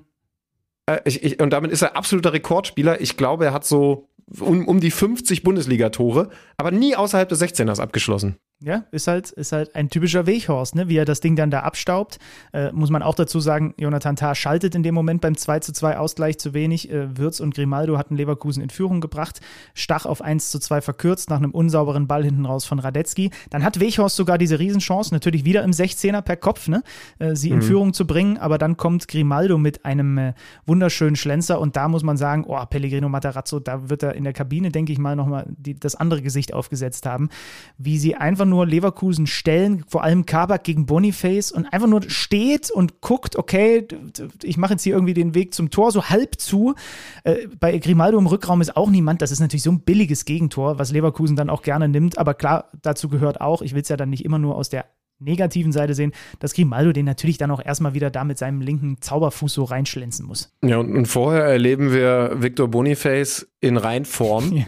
Äh, 0.88 1.00
ich, 1.06 1.24
ich, 1.24 1.40
und 1.40 1.52
damit 1.52 1.72
ist 1.72 1.84
er 1.84 1.96
absoluter 1.96 2.34
Rekordspieler. 2.34 3.02
Ich 3.02 3.18
glaube, 3.18 3.46
er 3.46 3.54
hat 3.54 3.66
so 3.66 4.10
um, 4.40 4.68
um 4.68 4.80
die 4.80 4.92
50 4.92 5.44
Bundesligatore, 5.44 6.30
aber 6.58 6.72
nie 6.72 6.96
außerhalb 6.96 7.30
des 7.30 7.42
16ers 7.42 7.80
abgeschlossen. 7.80 8.38
Ja, 8.66 8.86
ist 8.92 9.08
halt, 9.08 9.30
ist 9.32 9.52
halt 9.52 9.76
ein 9.76 9.90
typischer 9.90 10.26
Weghorst, 10.26 10.76
ne? 10.76 10.88
wie 10.88 10.96
er 10.96 11.04
das 11.04 11.20
Ding 11.20 11.36
dann 11.36 11.52
da 11.52 11.60
abstaubt. 11.62 12.18
Äh, 12.54 12.72
muss 12.72 12.90
man 12.90 13.04
auch 13.04 13.14
dazu 13.14 13.42
sagen, 13.42 13.74
Jonathan 13.78 14.16
Tah 14.16 14.36
schaltet 14.36 14.74
in 14.74 14.84
dem 14.84 14.96
Moment 14.96 15.20
beim 15.20 15.36
2 15.36 15.60
zu 15.60 15.74
2 15.74 15.98
Ausgleich 15.98 16.38
zu 16.38 16.54
wenig. 16.54 16.90
Äh, 16.90 17.18
Würz 17.18 17.42
und 17.42 17.54
Grimaldo 17.56 17.98
hatten 17.98 18.16
Leverkusen 18.16 18.64
in 18.64 18.70
Führung 18.70 19.02
gebracht. 19.02 19.42
Stach 19.74 20.06
auf 20.06 20.22
1 20.22 20.50
zu 20.50 20.60
2 20.60 20.80
verkürzt 20.80 21.30
nach 21.30 21.40
einem 21.40 21.52
unsauberen 21.52 22.08
Ball 22.08 22.24
hinten 22.24 22.46
raus 22.46 22.64
von 22.64 22.80
Radetzky. 22.80 23.32
Dann 23.50 23.66
hat 23.66 23.82
Weghorst 23.82 24.16
sogar 24.16 24.38
diese 24.38 24.60
Riesenchance, 24.60 25.14
natürlich 25.14 25.44
wieder 25.44 25.62
im 25.64 25.72
16er 25.72 26.22
per 26.22 26.38
Kopf, 26.38 26.70
ne? 26.70 26.84
Äh, 27.20 27.36
sie 27.36 27.50
in 27.50 27.58
mhm. 27.58 27.64
Führung 27.64 27.94
zu 27.94 28.08
bringen. 28.08 28.38
Aber 28.38 28.58
dann 28.58 28.78
kommt 28.78 29.10
Grimaldo 29.10 29.58
mit 29.58 29.84
einem 29.84 30.18
äh, 30.18 30.34
wunderschönen 30.66 31.18
Schlenzer 31.18 31.60
und 31.60 31.76
da 31.76 31.90
muss 31.90 32.04
man 32.04 32.16
sagen, 32.16 32.46
oh, 32.48 32.66
Pellegrino 32.66 33.10
Matarazzo, 33.10 33.60
da 33.60 33.90
wird 33.90 34.04
er 34.04 34.16
in 34.16 34.24
der 34.24 34.32
Kabine, 34.32 34.72
denke 34.72 34.94
ich 34.94 35.00
mal, 35.00 35.18
nochmal 35.18 35.48
das 35.58 35.96
andere 35.96 36.22
Gesicht 36.22 36.54
aufgesetzt 36.54 37.06
haben. 37.06 37.28
Wie 37.78 37.98
sie 37.98 38.16
einfach 38.16 38.46
nur 38.46 38.53
nur 38.54 38.68
Leverkusen 38.68 39.26
stellen, 39.26 39.84
vor 39.88 40.04
allem 40.04 40.26
Kabak 40.26 40.64
gegen 40.64 40.86
Boniface 40.86 41.52
und 41.52 41.66
einfach 41.66 41.88
nur 41.88 42.04
steht 42.08 42.70
und 42.70 43.02
guckt, 43.02 43.36
okay, 43.36 43.88
ich 44.44 44.58
mache 44.58 44.74
jetzt 44.74 44.84
hier 44.84 44.94
irgendwie 44.94 45.16
den 45.16 45.34
Weg 45.34 45.54
zum 45.56 45.72
Tor 45.72 45.92
so 45.92 46.06
halb 46.06 46.40
zu. 46.40 46.76
Äh, 47.24 47.48
bei 47.60 47.78
Grimaldo 47.80 48.20
im 48.20 48.28
Rückraum 48.28 48.62
ist 48.62 48.78
auch 48.78 48.90
niemand. 48.90 49.22
Das 49.22 49.32
ist 49.32 49.40
natürlich 49.40 49.64
so 49.64 49.72
ein 49.72 49.82
billiges 49.82 50.26
Gegentor, 50.26 50.78
was 50.78 50.92
Leverkusen 50.92 51.36
dann 51.36 51.50
auch 51.50 51.64
gerne 51.64 51.90
nimmt. 51.90 52.18
Aber 52.20 52.36
klar, 52.36 52.70
dazu 52.82 53.10
gehört 53.10 53.42
auch, 53.42 53.62
ich 53.62 53.74
will 53.74 53.82
es 53.82 53.90
ja 53.90 53.98
dann 53.98 54.12
nicht 54.12 54.24
immer 54.24 54.38
nur 54.38 54.56
aus 54.56 54.70
der 54.70 54.86
negativen 55.20 55.72
Seite 55.72 55.94
sehen, 55.94 56.12
dass 56.40 56.54
Grimaldo 56.54 56.92
den 56.92 57.06
natürlich 57.06 57.38
dann 57.38 57.50
auch 57.50 57.64
erstmal 57.64 57.94
wieder 57.94 58.12
da 58.12 58.24
mit 58.24 58.38
seinem 58.38 58.62
linken 58.62 59.02
Zauberfuß 59.02 59.54
so 59.54 59.64
reinschlenzen 59.64 60.26
muss. 60.26 60.54
Ja, 60.64 60.78
und, 60.78 60.96
und 60.96 61.08
vorher 61.08 61.46
erleben 61.46 61.92
wir 61.92 62.36
Victor 62.38 62.68
Boniface 62.68 63.48
in 63.60 63.78
Reinform. 63.78 64.52
Ja 64.54 64.66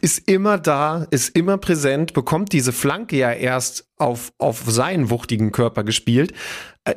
ist 0.00 0.28
immer 0.28 0.58
da, 0.58 1.06
ist 1.10 1.36
immer 1.36 1.58
präsent, 1.58 2.12
bekommt 2.12 2.52
diese 2.52 2.72
Flanke 2.72 3.16
ja 3.16 3.32
erst 3.32 3.88
auf, 3.96 4.32
auf 4.38 4.64
seinen 4.66 5.10
wuchtigen 5.10 5.52
Körper 5.52 5.84
gespielt. 5.84 6.32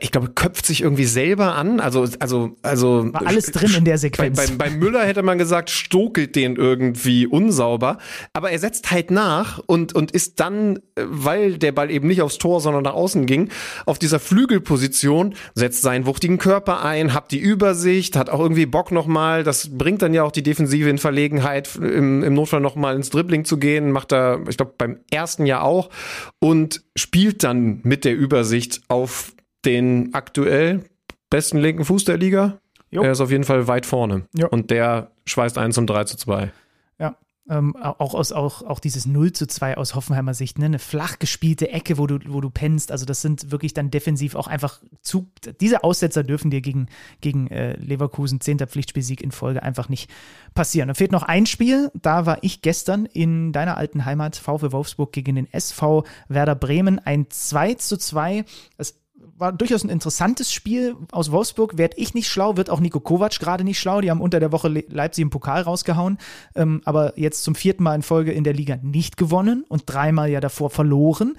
Ich 0.02 0.11
glaube, 0.11 0.30
köpft 0.30 0.65
sich 0.65 0.82
irgendwie 0.82 1.06
selber 1.06 1.56
an. 1.56 1.80
Also, 1.80 2.07
also, 2.20 2.56
also. 2.61 3.14
War 3.14 3.28
alles 3.28 3.52
drin 3.52 3.74
in 3.78 3.86
der 3.86 3.98
Sequenz. 3.98 4.38
Bei, 4.38 4.48
bei, 4.48 4.70
bei 4.70 4.76
Müller 4.76 5.06
hätte 5.06 5.24
man 5.24 5.38
gesagt, 5.38 5.70
stokelt 5.70 6.36
den 6.36 6.56
irgendwie 6.56 7.28
unsauber. 7.28 7.98
Aber 8.34 8.52
er 8.52 8.60
setzt 8.60 8.91
halt 8.91 9.11
nach 9.11 9.60
und, 9.65 9.94
und 9.94 10.11
ist 10.11 10.40
dann, 10.40 10.80
weil 10.95 11.57
der 11.57 11.72
Ball 11.72 11.91
eben 11.91 12.07
nicht 12.07 12.22
aufs 12.22 12.38
Tor, 12.38 12.61
sondern 12.61 12.84
nach 12.84 12.94
außen 12.94 13.26
ging, 13.26 13.49
auf 13.86 13.99
dieser 13.99 14.20
Flügelposition, 14.20 15.36
setzt 15.56 15.82
seinen 15.82 16.06
wuchtigen 16.06 16.38
Körper 16.38 16.84
ein, 16.84 17.14
hat 17.14 17.32
die 17.32 17.40
Übersicht, 17.40 18.15
hat 18.15 18.30
auch 18.30 18.40
irgendwie 18.40 18.65
Bock 18.65 18.91
nochmal. 18.91 19.44
Das 19.44 19.78
bringt 19.78 20.02
dann 20.02 20.14
ja 20.14 20.24
auch 20.24 20.32
die 20.32 20.44
Defensive 20.44 20.90
in 20.90 20.98
Verlegenheit, 20.98 21.76
im, 21.76 22.24
im 22.24 22.34
Notfall 22.34 22.61
nochmal 22.61 22.95
ins 22.95 23.10
Dribbling 23.10 23.45
zu 23.45 23.57
gehen. 23.57 23.91
Macht 23.91 24.11
er, 24.11 24.41
ich 24.49 24.57
glaube, 24.57 24.74
beim 24.78 24.99
ersten 25.11 25.45
Jahr 25.45 25.64
auch. 25.64 25.90
Und 26.40 26.84
spielt 26.95 27.44
dann 27.44 27.80
mit 27.84 28.06
der 28.06 28.15
Übersicht 28.15 28.82
auf 28.88 29.34
den 29.65 30.14
aktuell 30.14 30.84
besten 31.30 31.57
linken 31.57 31.85
Fuß 31.85 32.06
der 32.06 32.18
Liga. 32.18 32.60
Jo. 32.91 33.02
Er 33.02 33.11
ist 33.11 33.22
auf 33.22 33.31
jeden 33.31 33.44
Fall 33.44 33.68
weit 33.68 33.88
vorne. 33.88 34.27
Jo. 34.35 34.48
Und 34.49 34.69
der 34.69 35.11
schweißt 35.26 35.57
einen 35.57 35.73
zum 35.73 35.88
3 35.88 36.03
zu 36.03 36.15
2. 36.15 36.52
Ja, 36.99 37.18
ähm, 37.49 37.76
auch, 37.76 38.14
aus, 38.14 38.31
auch, 38.31 38.61
auch 38.61 38.80
dieses 38.80 39.07
0 39.07 39.34
zu 39.34 39.48
2 39.48 39.77
aus 39.77 39.95
Hoffenheimer 39.95 40.35
Sicht, 40.35 40.60
ne? 40.60 40.65
eine 40.65 40.77
flach 40.77 41.18
gespielte 41.18 41.72
Ecke, 41.72 41.98
wo 41.98 42.06
du, 42.06 42.19
wo 42.27 42.40
du 42.40 42.52
pennst. 42.52 42.91
Also, 42.91 43.06
das 43.06 43.22
sind 43.22 43.52
wirklich 43.52 43.73
dann 43.73 43.90
defensiv 43.90 44.35
auch 44.35 44.45
einfach 44.45 44.80
zu. 45.02 45.27
Diese 45.60 45.84
Aussetzer 45.84 46.23
dürfen 46.23 46.52
dir 46.52 46.61
gegen, 46.61 46.88
gegen 47.19 47.48
äh, 47.48 47.76
Leverkusen, 47.77 48.40
10. 48.40 48.60
Pflichtspielsieg 48.60 49.22
in 49.22 49.31
Folge, 49.31 49.64
einfach 49.64 49.90
nicht 49.90 50.10
passieren. 50.53 50.88
Da 50.88 50.94
fehlt 50.94 51.11
noch 51.11 51.23
ein 51.23 51.48
Spiel. 51.48 51.91
Da 51.95 52.27
war 52.27 52.38
ich 52.41 52.61
gestern 52.61 53.07
in 53.07 53.52
deiner 53.52 53.76
alten 53.76 54.06
Heimat, 54.06 54.35
VfW 54.35 54.72
Wolfsburg 54.72 55.11
gegen 55.11 55.35
den 55.35 55.52
SV 55.52 56.06
Werder 56.27 56.56
Bremen. 56.56 56.99
Ein 56.99 57.26
2 57.30 57.73
zu 57.73 57.98
2. 57.98 58.45
Das 58.77 59.03
war 59.38 59.51
durchaus 59.51 59.84
ein 59.84 59.89
interessantes 59.89 60.51
Spiel. 60.51 60.95
Aus 61.11 61.31
Wolfsburg 61.31 61.77
werde 61.77 61.97
ich 61.97 62.14
nicht 62.14 62.27
schlau, 62.27 62.57
wird 62.57 62.69
auch 62.69 62.80
Nico 62.80 62.99
Kovac 62.99 63.39
gerade 63.39 63.64
nicht 63.64 63.80
schlau. 63.80 64.01
Die 64.01 64.10
haben 64.10 64.22
unter 64.22 64.39
der 64.39 64.51
Woche 64.51 64.68
Leipzig 64.68 65.23
im 65.23 65.30
Pokal 65.30 65.61
rausgehauen, 65.61 66.18
ähm, 66.55 66.81
aber 66.85 67.18
jetzt 67.19 67.43
zum 67.43 67.55
vierten 67.55 67.84
Mal 67.84 67.95
in 67.95 68.01
Folge 68.03 68.31
in 68.31 68.43
der 68.43 68.53
Liga 68.53 68.77
nicht 68.81 69.18
gewonnen 69.18 69.65
und 69.68 69.84
dreimal 69.85 70.30
ja 70.30 70.39
davor 70.39 70.69
verloren. 70.69 71.35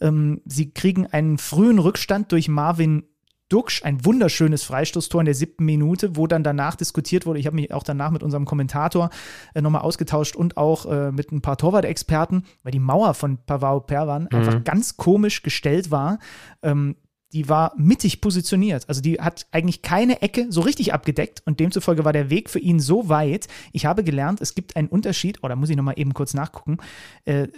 Ähm, 0.00 0.40
sie 0.44 0.70
kriegen 0.70 1.06
einen 1.06 1.38
frühen 1.38 1.78
Rückstand 1.78 2.32
durch 2.32 2.48
Marvin 2.48 3.04
Duxch, 3.48 3.82
ein 3.82 4.04
wunderschönes 4.04 4.62
Freistoßtor 4.64 5.22
in 5.22 5.24
der 5.24 5.34
siebten 5.34 5.64
Minute, 5.64 6.16
wo 6.16 6.26
dann 6.26 6.44
danach 6.44 6.76
diskutiert 6.76 7.24
wurde. 7.24 7.40
Ich 7.40 7.46
habe 7.46 7.56
mich 7.56 7.72
auch 7.72 7.82
danach 7.82 8.10
mit 8.10 8.22
unserem 8.22 8.44
Kommentator 8.44 9.08
äh, 9.54 9.62
nochmal 9.62 9.82
ausgetauscht 9.82 10.36
und 10.36 10.58
auch 10.58 10.84
äh, 10.84 11.12
mit 11.12 11.32
ein 11.32 11.40
paar 11.40 11.56
Torwart-Experten, 11.56 12.44
weil 12.62 12.72
die 12.72 12.78
Mauer 12.78 13.14
von 13.14 13.38
Pavao 13.46 13.80
Perwan 13.80 14.28
mhm. 14.30 14.38
einfach 14.38 14.64
ganz 14.64 14.98
komisch 14.98 15.42
gestellt 15.42 15.90
war. 15.90 16.18
Ähm, 16.62 16.96
die 17.32 17.48
war 17.48 17.74
mittig 17.76 18.20
positioniert. 18.20 18.88
Also 18.88 19.00
die 19.00 19.20
hat 19.20 19.46
eigentlich 19.50 19.82
keine 19.82 20.22
Ecke 20.22 20.46
so 20.50 20.62
richtig 20.62 20.94
abgedeckt 20.94 21.42
und 21.44 21.60
demzufolge 21.60 22.04
war 22.04 22.12
der 22.12 22.30
Weg 22.30 22.48
für 22.48 22.58
ihn 22.58 22.80
so 22.80 23.08
weit. 23.08 23.48
Ich 23.72 23.86
habe 23.86 24.02
gelernt, 24.02 24.40
es 24.40 24.54
gibt 24.54 24.76
einen 24.76 24.88
Unterschied, 24.88 25.38
oh, 25.42 25.56
muss 25.56 25.70
ich 25.70 25.76
nochmal 25.76 25.98
eben 25.98 26.14
kurz 26.14 26.34
nachgucken. 26.34 26.78
Äh, 27.24 27.48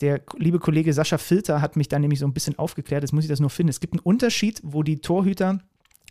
der 0.00 0.22
liebe 0.36 0.58
Kollege 0.58 0.92
Sascha 0.92 1.18
Filter 1.18 1.60
hat 1.60 1.76
mich 1.76 1.88
da 1.88 1.98
nämlich 1.98 2.18
so 2.18 2.26
ein 2.26 2.32
bisschen 2.32 2.58
aufgeklärt, 2.58 3.02
jetzt 3.02 3.12
muss 3.12 3.24
ich 3.24 3.30
das 3.30 3.40
nur 3.40 3.50
finden. 3.50 3.70
Es 3.70 3.80
gibt 3.80 3.94
einen 3.94 4.00
Unterschied, 4.00 4.60
wo 4.64 4.82
die 4.82 5.00
Torhüter, 5.00 5.60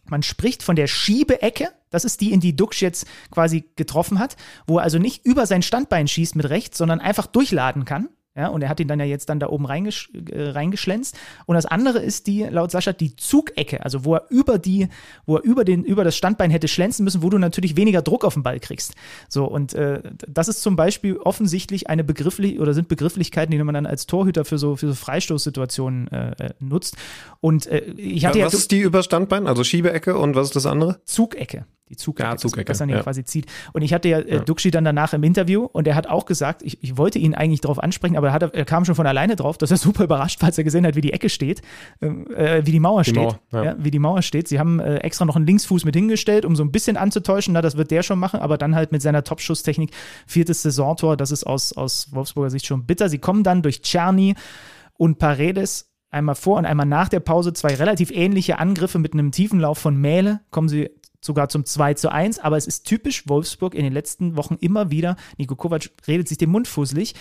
man 0.06 0.24
spricht 0.24 0.64
von 0.64 0.76
der 0.76 0.88
Schiebeecke, 0.88 1.70
das 1.90 2.06
ist 2.06 2.22
die, 2.22 2.32
in 2.32 2.40
die 2.40 2.56
Duxch 2.56 2.82
jetzt 2.82 3.08
quasi 3.32 3.66
getroffen 3.76 4.20
hat, 4.20 4.38
wo 4.68 4.78
er 4.78 4.84
also 4.84 5.00
nicht 5.00 5.26
über 5.26 5.46
sein 5.46 5.64
Standbein 5.64 6.08
schießt 6.08 6.36
mit 6.36 6.50
rechts, 6.50 6.78
sondern 6.78 7.00
einfach 7.00 7.26
durchladen 7.26 7.84
kann. 7.84 8.10
Ja, 8.40 8.48
und 8.48 8.62
er 8.62 8.70
hat 8.70 8.80
ihn 8.80 8.88
dann 8.88 9.02
ja 9.02 9.06
jetzt 9.06 9.28
dann 9.28 9.42
da 9.42 9.50
oben 9.50 9.66
reingesch 9.66 10.10
äh, 10.32 10.52
reingeschlänzt. 10.52 11.18
Und 11.46 11.56
das 11.56 11.66
andere 11.66 12.00
ist 12.00 12.26
die, 12.26 12.44
laut 12.44 12.72
Sascha, 12.72 12.94
die 12.94 13.14
Zugecke, 13.18 13.84
also 13.84 14.06
wo 14.06 14.16
er 14.16 14.28
über 14.30 14.58
die, 14.58 14.88
wo 15.26 15.36
er 15.36 15.44
über 15.44 15.66
den, 15.66 15.84
über 15.84 16.06
das 16.06 16.16
Standbein 16.16 16.50
hätte 16.50 16.70
schlänzen 16.70 17.04
müssen, 17.04 17.22
wo 17.22 17.30
du 17.30 17.38
natürlich 17.38 17.76
weniger 17.76 18.02
Druck 18.02 18.24
auf 18.24 18.36
den 18.36 18.44
Ball 18.44 18.62
kriegst. 18.62 18.96
So, 19.28 19.44
und 19.44 19.74
äh, 19.74 20.02
das 20.26 20.48
ist 20.48 20.62
zum 20.62 20.78
Beispiel 20.78 21.18
offensichtlich 21.18 21.90
eine 21.90 22.06
begrifflich 22.06 22.62
oder 22.62 22.74
sind 22.74 22.88
Begrifflichkeiten, 22.88 23.52
die 23.52 23.62
man 23.62 23.74
dann 23.74 23.86
als 23.86 24.06
Torhüter 24.06 24.46
für 24.46 24.58
so, 24.58 24.78
für 24.78 24.88
so 24.88 24.96
Freistoßsituationen 24.96 26.08
äh, 26.08 26.32
äh 26.40 26.50
nutzt. 26.62 26.96
Und 27.42 27.68
äh, 27.68 27.80
ich 27.98 28.26
hatte 28.26 28.40
ja, 28.40 28.46
was 28.46 28.54
ja, 28.54 28.60
ist 28.60 28.72
die 28.72 28.80
über 28.80 29.04
Standbein? 29.04 29.48
Also 29.48 29.66
Schiebeecke 29.66 30.18
und 30.18 30.36
was 30.36 30.48
ist 30.48 30.56
das 30.56 30.66
andere? 30.66 31.02
Zugecke 31.04 31.66
die 31.90 31.96
Zugecke, 31.96 32.30
ja, 32.30 32.38
Zugecke 32.38 32.66
das, 32.66 32.78
dann 32.78 32.90
ja. 32.90 33.02
quasi 33.02 33.24
zieht. 33.26 33.48
Und 33.74 33.82
ich 33.82 33.94
hatte 33.94 34.08
ja, 34.10 34.20
äh, 34.20 34.36
ja. 34.36 34.40
Duxi 34.40 34.72
dann 34.72 34.86
danach 34.86 35.14
im 35.14 35.24
Interview 35.24 35.66
und 35.66 35.88
er 35.88 35.96
hat 35.96 36.08
auch 36.08 36.26
gesagt, 36.26 36.62
ich, 36.64 36.84
ich 36.84 36.98
wollte 36.98 37.20
ihn 37.20 37.34
eigentlich 37.34 37.62
darauf 37.62 37.82
ansprechen, 37.82 38.16
aber 38.16 38.28
er, 38.28 38.34
hat, 38.34 38.54
er 38.54 38.66
kam 38.66 38.86
schon 38.86 38.96
von 38.96 39.08
alleine 39.08 39.36
drauf, 39.36 39.58
dass 39.58 39.72
er 39.72 39.78
super 39.78 40.04
überrascht 40.04 40.42
war, 40.42 40.48
als 40.48 40.58
er 40.58 40.64
gesehen 40.64 40.86
hat, 40.86 40.96
wie 40.96 41.02
die 41.02 41.14
Ecke 41.14 41.30
steht, 41.30 41.62
ähm, 42.02 42.28
äh, 42.36 42.66
wie 42.66 42.72
die 42.72 42.80
Mauer 42.80 43.04
die 43.04 43.12
steht. 43.12 43.36
Mauer, 43.52 43.64
ja. 43.64 43.76
wie 43.78 43.92
die 43.92 44.00
Mauer 44.00 44.22
steht. 44.22 44.48
Sie 44.48 44.60
haben 44.60 44.80
äh, 44.80 44.98
extra 44.98 45.26
noch 45.26 45.36
einen 45.36 45.48
Linksfuß 45.48 45.86
mit 45.86 45.96
hingestellt, 45.96 46.46
um 46.46 46.56
so 46.56 46.64
ein 46.64 46.72
bisschen 46.72 46.98
anzutäuschen, 46.98 47.54
na, 47.54 47.62
das 47.62 47.78
wird 47.78 47.92
der 47.92 48.04
schon 48.04 48.20
machen, 48.20 48.40
aber 48.40 48.58
dann 48.58 48.76
halt 48.76 48.92
mit 48.92 49.02
seiner 49.02 49.24
Top-Schusstechnik 49.24 49.92
viertes 50.28 50.62
Saisontor, 50.62 51.18
das 51.18 51.32
ist 51.32 51.46
aus, 51.46 51.74
aus 51.74 52.14
Wolfsburger 52.14 52.50
Sicht 52.50 52.66
schon 52.66 52.86
bitter. 52.86 53.10
Sie 53.10 53.20
kommen 53.20 53.44
dann 53.44 53.62
durch 53.62 53.82
Czerny 53.82 54.36
und 54.98 55.18
Paredes 55.18 55.90
einmal 56.12 56.36
vor 56.36 56.58
und 56.58 56.66
einmal 56.66 56.86
nach 56.86 57.10
der 57.10 57.20
Pause 57.20 57.54
zwei 57.54 57.76
relativ 57.76 58.12
ähnliche 58.12 58.60
Angriffe 58.60 59.00
mit 59.00 59.14
einem 59.14 59.32
tiefen 59.32 59.60
Lauf 59.60 59.78
von 59.78 59.96
Mähle, 59.96 60.42
kommen 60.52 60.70
sie 60.70 60.90
sogar 61.22 61.50
zum 61.50 61.66
2 61.66 61.96
zu 61.96 62.12
1, 62.12 62.40
aber 62.40 62.58
es 62.58 62.68
ist 62.68 62.86
typisch 62.86 63.28
Wolfsburg 63.28 63.76
in 63.76 63.84
den 63.84 63.94
letzten 63.94 64.36
Wochen 64.36 64.56
immer 64.60 64.92
wieder. 64.92 65.16
Nico 65.38 65.56
Kovac 65.56 65.90
redet 66.08 66.28
sich 66.28 66.38
den 66.38 66.50
Mund 66.50 66.68
fusselig. 66.68 67.16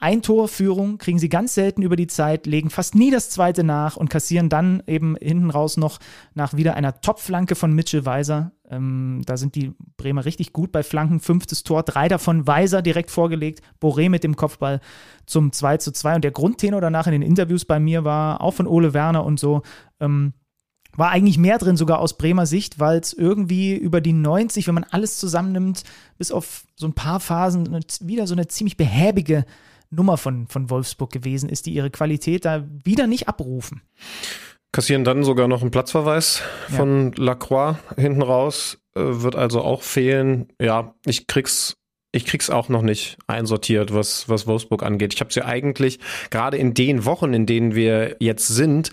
Ein 0.00 0.22
Torführung 0.22 0.98
kriegen 0.98 1.18
sie 1.18 1.28
ganz 1.28 1.54
selten 1.54 1.82
über 1.82 1.96
die 1.96 2.06
Zeit, 2.06 2.46
legen 2.46 2.70
fast 2.70 2.94
nie 2.94 3.10
das 3.10 3.30
zweite 3.30 3.64
nach 3.64 3.96
und 3.96 4.08
kassieren 4.08 4.48
dann 4.48 4.80
eben 4.86 5.16
hinten 5.16 5.50
raus 5.50 5.76
noch 5.76 5.98
nach 6.34 6.54
wieder 6.54 6.76
einer 6.76 7.00
Topflanke 7.00 7.56
von 7.56 7.72
Mitchell 7.72 8.06
Weiser. 8.06 8.52
Ähm, 8.70 9.22
da 9.26 9.36
sind 9.36 9.56
die 9.56 9.72
Bremer 9.96 10.24
richtig 10.24 10.52
gut 10.52 10.70
bei 10.70 10.84
Flanken. 10.84 11.18
Fünftes 11.18 11.64
Tor, 11.64 11.82
drei 11.82 12.06
davon 12.06 12.46
Weiser 12.46 12.80
direkt 12.80 13.10
vorgelegt. 13.10 13.60
Boré 13.82 14.08
mit 14.08 14.22
dem 14.22 14.36
Kopfball 14.36 14.80
zum 15.26 15.50
2 15.50 15.78
zu 15.78 15.90
2. 15.90 16.14
Und 16.14 16.22
der 16.22 16.30
Grundtenor 16.30 16.80
danach 16.80 17.08
in 17.08 17.12
den 17.12 17.22
Interviews 17.22 17.64
bei 17.64 17.80
mir 17.80 18.04
war, 18.04 18.40
auch 18.40 18.54
von 18.54 18.68
Ole 18.68 18.94
Werner 18.94 19.24
und 19.24 19.40
so, 19.40 19.62
ähm, 19.98 20.32
war 20.98 21.10
eigentlich 21.10 21.38
mehr 21.38 21.58
drin, 21.58 21.76
sogar 21.76 22.00
aus 22.00 22.18
Bremer 22.18 22.44
Sicht, 22.44 22.80
weil 22.80 22.98
es 22.98 23.12
irgendwie 23.12 23.74
über 23.74 24.00
die 24.00 24.12
90, 24.12 24.66
wenn 24.66 24.74
man 24.74 24.86
alles 24.90 25.18
zusammennimmt, 25.18 25.84
bis 26.18 26.32
auf 26.32 26.64
so 26.74 26.86
ein 26.88 26.92
paar 26.92 27.20
Phasen 27.20 27.84
wieder 28.00 28.26
so 28.26 28.34
eine 28.34 28.48
ziemlich 28.48 28.76
behäbige 28.76 29.44
Nummer 29.90 30.16
von, 30.16 30.48
von 30.48 30.70
Wolfsburg 30.70 31.12
gewesen 31.12 31.48
ist, 31.48 31.66
die 31.66 31.72
ihre 31.72 31.90
Qualität 31.90 32.44
da 32.44 32.64
wieder 32.84 33.06
nicht 33.06 33.28
abrufen. 33.28 33.82
Kassieren 34.72 35.04
dann 35.04 35.22
sogar 35.22 35.46
noch 35.46 35.62
einen 35.62 35.70
Platzverweis 35.70 36.42
von 36.68 37.12
ja. 37.16 37.24
Lacroix 37.24 37.76
hinten 37.96 38.22
raus, 38.22 38.78
äh, 38.96 39.00
wird 39.00 39.36
also 39.36 39.62
auch 39.62 39.82
fehlen. 39.82 40.48
Ja, 40.60 40.94
ich 41.06 41.28
krieg's 41.28 41.76
ich 42.10 42.24
krieg's 42.24 42.50
auch 42.50 42.68
noch 42.68 42.82
nicht 42.82 43.18
einsortiert, 43.26 43.92
was, 43.92 44.28
was 44.28 44.46
Wolfsburg 44.46 44.82
angeht. 44.82 45.14
Ich 45.14 45.20
habe 45.20 45.32
sie 45.32 45.40
ja 45.40 45.46
eigentlich 45.46 46.00
gerade 46.30 46.56
in 46.56 46.74
den 46.74 47.04
Wochen, 47.04 47.34
in 47.34 47.44
denen 47.46 47.74
wir 47.74 48.16
jetzt 48.18 48.48
sind, 48.48 48.90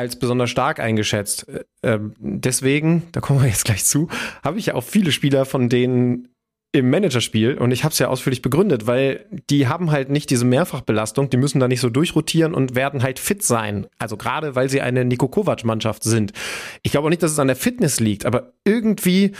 als 0.00 0.16
besonders 0.16 0.50
stark 0.50 0.80
eingeschätzt. 0.80 1.48
Äh, 1.48 1.64
ähm, 1.82 2.14
deswegen, 2.18 3.04
da 3.12 3.20
kommen 3.20 3.40
wir 3.40 3.48
jetzt 3.48 3.64
gleich 3.64 3.84
zu, 3.84 4.08
habe 4.42 4.58
ich 4.58 4.66
ja 4.66 4.74
auch 4.74 4.84
viele 4.84 5.12
Spieler 5.12 5.44
von 5.44 5.68
denen 5.68 6.28
im 6.72 6.88
Managerspiel 6.88 7.58
und 7.58 7.72
ich 7.72 7.82
habe 7.82 7.92
es 7.92 7.98
ja 7.98 8.06
ausführlich 8.08 8.42
begründet, 8.42 8.86
weil 8.86 9.26
die 9.50 9.66
haben 9.66 9.90
halt 9.90 10.08
nicht 10.08 10.30
diese 10.30 10.44
Mehrfachbelastung, 10.44 11.28
die 11.28 11.36
müssen 11.36 11.58
da 11.58 11.66
nicht 11.66 11.80
so 11.80 11.90
durchrotieren 11.90 12.54
und 12.54 12.76
werden 12.76 13.02
halt 13.02 13.18
fit 13.18 13.42
sein. 13.42 13.88
Also 13.98 14.16
gerade 14.16 14.54
weil 14.54 14.68
sie 14.68 14.80
eine 14.80 15.04
Niko 15.04 15.26
Kovac 15.26 15.64
Mannschaft 15.64 16.04
sind. 16.04 16.32
Ich 16.82 16.92
glaube 16.92 17.06
auch 17.06 17.10
nicht, 17.10 17.24
dass 17.24 17.32
es 17.32 17.40
an 17.40 17.48
der 17.48 17.56
Fitness 17.56 17.98
liegt, 17.98 18.24
aber 18.24 18.52
irgendwie 18.64 19.32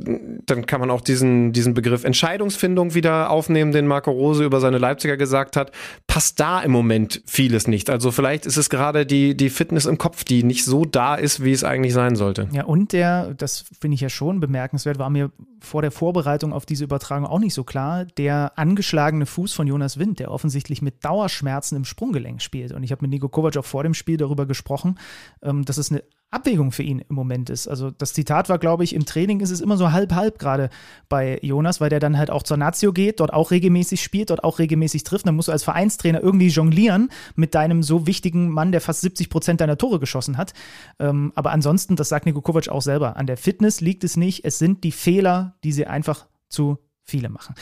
dann 0.00 0.66
kann 0.66 0.80
man 0.80 0.90
auch 0.90 1.00
diesen, 1.00 1.52
diesen 1.52 1.74
Begriff 1.74 2.04
Entscheidungsfindung 2.04 2.94
wieder 2.94 3.30
aufnehmen, 3.30 3.72
den 3.72 3.86
Marco 3.86 4.12
Rose 4.12 4.44
über 4.44 4.60
seine 4.60 4.78
Leipziger 4.78 5.16
gesagt 5.16 5.56
hat. 5.56 5.72
Passt 6.06 6.38
da 6.38 6.60
im 6.60 6.70
Moment 6.70 7.20
vieles 7.26 7.66
nicht. 7.66 7.90
Also 7.90 8.12
vielleicht 8.12 8.46
ist 8.46 8.56
es 8.56 8.70
gerade 8.70 9.06
die, 9.06 9.36
die 9.36 9.50
Fitness 9.50 9.86
im 9.86 9.98
Kopf, 9.98 10.22
die 10.22 10.44
nicht 10.44 10.64
so 10.64 10.84
da 10.84 11.16
ist, 11.16 11.42
wie 11.42 11.52
es 11.52 11.64
eigentlich 11.64 11.94
sein 11.94 12.14
sollte. 12.14 12.48
Ja, 12.52 12.64
und 12.64 12.92
der, 12.92 13.34
das 13.34 13.64
finde 13.80 13.96
ich 13.96 14.00
ja 14.00 14.08
schon 14.08 14.38
bemerkenswert, 14.38 14.98
war 14.98 15.10
mir 15.10 15.32
vor 15.60 15.82
der 15.82 15.90
Vorbereitung 15.90 16.52
auf 16.52 16.64
diese 16.64 16.84
Übertragung 16.84 17.26
auch 17.26 17.40
nicht 17.40 17.54
so 17.54 17.64
klar, 17.64 18.04
der 18.04 18.52
angeschlagene 18.56 19.26
Fuß 19.26 19.52
von 19.52 19.66
Jonas 19.66 19.98
Wind, 19.98 20.20
der 20.20 20.30
offensichtlich 20.30 20.80
mit 20.80 21.04
Dauerschmerzen 21.04 21.74
im 21.74 21.84
Sprunggelenk 21.84 22.40
spielt. 22.40 22.72
Und 22.72 22.84
ich 22.84 22.92
habe 22.92 23.02
mit 23.02 23.10
Nico 23.10 23.28
Kovac 23.28 23.56
auch 23.56 23.64
vor 23.64 23.82
dem 23.82 23.94
Spiel 23.94 24.16
darüber 24.16 24.46
gesprochen, 24.46 24.98
ähm, 25.42 25.64
dass 25.64 25.78
es 25.78 25.90
eine 25.90 26.04
Abwägung 26.30 26.72
für 26.72 26.82
ihn 26.82 26.98
im 26.98 27.14
Moment 27.14 27.48
ist. 27.48 27.68
Also 27.68 27.90
das 27.90 28.12
Zitat 28.12 28.50
war, 28.50 28.58
glaube 28.58 28.84
ich, 28.84 28.94
im 28.94 29.06
Training 29.06 29.40
ist 29.40 29.50
es 29.50 29.62
immer 29.62 29.78
so 29.78 29.92
halb-halb 29.92 30.38
gerade 30.38 30.68
bei 31.08 31.38
Jonas, 31.40 31.80
weil 31.80 31.88
der 31.88 32.00
dann 32.00 32.18
halt 32.18 32.30
auch 32.30 32.42
zur 32.42 32.58
Nazio 32.58 32.92
geht, 32.92 33.20
dort 33.20 33.32
auch 33.32 33.50
regelmäßig 33.50 34.02
spielt, 34.02 34.28
dort 34.28 34.44
auch 34.44 34.58
regelmäßig 34.58 35.04
trifft. 35.04 35.26
Dann 35.26 35.36
musst 35.36 35.48
du 35.48 35.52
als 35.52 35.64
Vereinstrainer 35.64 36.22
irgendwie 36.22 36.48
jonglieren 36.48 37.10
mit 37.34 37.54
deinem 37.54 37.82
so 37.82 38.06
wichtigen 38.06 38.50
Mann, 38.50 38.72
der 38.72 38.82
fast 38.82 39.00
70 39.00 39.30
Prozent 39.30 39.62
deiner 39.62 39.78
Tore 39.78 40.00
geschossen 40.00 40.36
hat. 40.36 40.52
Ähm, 40.98 41.32
aber 41.34 41.50
ansonsten, 41.50 41.96
das 41.96 42.10
sagt 42.10 42.26
Niko 42.26 42.42
Kovac 42.42 42.68
auch 42.68 42.82
selber, 42.82 43.16
an 43.16 43.26
der 43.26 43.38
Fitness 43.38 43.80
liegt 43.80 44.04
es 44.04 44.18
nicht. 44.18 44.44
Es 44.44 44.58
sind 44.58 44.84
die 44.84 44.92
Fehler, 44.92 45.54
die 45.64 45.72
sie 45.72 45.86
einfach 45.86 46.26
zu 46.50 46.76
viele 47.04 47.30
machen. 47.30 47.54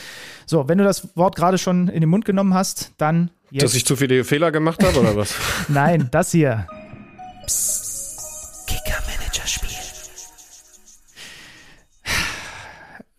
So, 0.45 0.67
wenn 0.67 0.77
du 0.77 0.83
das 0.83 1.15
Wort 1.15 1.37
gerade 1.37 1.57
schon 1.57 1.87
in 1.87 2.01
den 2.01 2.09
Mund 2.09 2.25
genommen 2.25 2.53
hast, 2.53 2.91
dann 2.97 3.31
jetzt. 3.49 3.63
Dass 3.63 3.75
ich 3.75 3.85
zu 3.85 3.95
viele 3.95 4.25
Fehler 4.25 4.51
gemacht 4.51 4.83
habe 4.83 4.99
oder 4.99 5.15
was? 5.15 5.33
Nein, 5.69 6.09
das 6.11 6.31
hier. 6.31 6.67
Psst. 7.45 7.86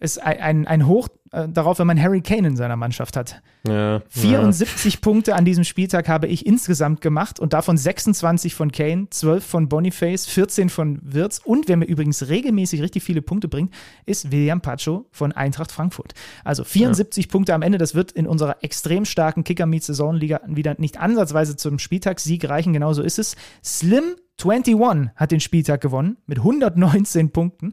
Ist 0.01 0.23
ein, 0.23 0.67
ein, 0.67 0.87
Hoch 0.87 1.09
äh, 1.33 1.49
darauf, 1.49 1.79
wenn 1.79 1.87
man 1.87 2.01
Harry 2.01 2.21
Kane 2.21 2.49
in 2.49 2.57
seiner 2.57 2.77
Mannschaft 2.77 3.17
hat. 3.17 3.43
Ja, 3.67 4.01
74 4.09 4.95
ja. 4.95 5.01
Punkte 5.01 5.35
an 5.35 5.45
diesem 5.45 5.65
Spieltag 5.65 6.09
habe 6.09 6.29
ich 6.29 6.47
insgesamt 6.47 7.01
gemacht 7.01 7.41
und 7.41 7.53
davon 7.53 7.77
26 7.77 8.55
von 8.55 8.71
Kane, 8.71 9.09
12 9.11 9.45
von 9.45 9.69
Boniface, 9.69 10.27
14 10.27 10.69
von 10.69 11.01
Wirtz 11.03 11.41
und 11.45 11.69
wer 11.69 11.77
mir 11.77 11.87
übrigens 11.87 12.29
regelmäßig 12.29 12.81
richtig 12.81 13.03
viele 13.03 13.23
Punkte 13.23 13.49
bringt, 13.49 13.75
ist 14.07 14.31
William 14.31 14.61
Pacho 14.61 15.07
von 15.11 15.33
Eintracht 15.33 15.73
Frankfurt. 15.73 16.15
Also 16.45 16.65
74 16.65 17.25
ja. 17.25 17.31
Punkte 17.31 17.55
am 17.55 17.63
Ende, 17.63 17.79
das 17.79 17.95
wird 17.95 18.13
in 18.13 18.27
unserer 18.27 18.63
extrem 18.63 19.05
starken 19.05 19.43
Kicker-Meet-Saisonliga 19.43 20.41
wieder 20.47 20.77
nicht 20.79 20.99
ansatzweise 20.99 21.57
zum 21.57 21.79
Spieltagssieg 21.79 22.49
reichen, 22.49 22.73
genauso 22.73 23.03
ist 23.03 23.19
es. 23.19 23.37
Slim 23.65 24.15
21 24.41 25.11
hat 25.17 25.33
den 25.33 25.41
Spieltag 25.41 25.81
gewonnen 25.81 26.17
mit 26.27 26.39
119 26.39 27.31
Punkten 27.31 27.73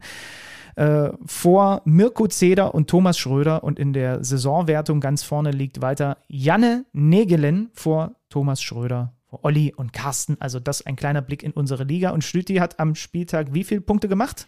äh, 0.75 1.09
vor 1.25 1.81
Mirko 1.85 2.27
Zeder 2.27 2.75
und 2.75 2.89
Thomas 2.89 3.17
Schröder 3.17 3.63
und 3.63 3.79
in 3.79 3.93
der 3.93 4.23
Saisonwertung 4.23 4.99
ganz 4.99 5.23
vorne 5.23 5.51
liegt 5.51 5.81
weiter 5.81 6.17
Janne 6.27 6.85
Negelen 6.93 7.69
vor 7.73 8.15
Thomas 8.29 8.61
Schröder, 8.61 9.13
vor 9.25 9.43
Olli 9.43 9.73
und 9.75 9.93
Carsten. 9.93 10.37
Also 10.39 10.59
das 10.59 10.85
ein 10.85 10.95
kleiner 10.95 11.21
Blick 11.21 11.43
in 11.43 11.51
unsere 11.51 11.83
Liga 11.83 12.09
und 12.11 12.23
Stüti 12.23 12.55
hat 12.55 12.79
am 12.79 12.95
Spieltag 12.95 13.53
wie 13.53 13.63
viele 13.63 13.81
Punkte 13.81 14.07
gemacht? 14.07 14.47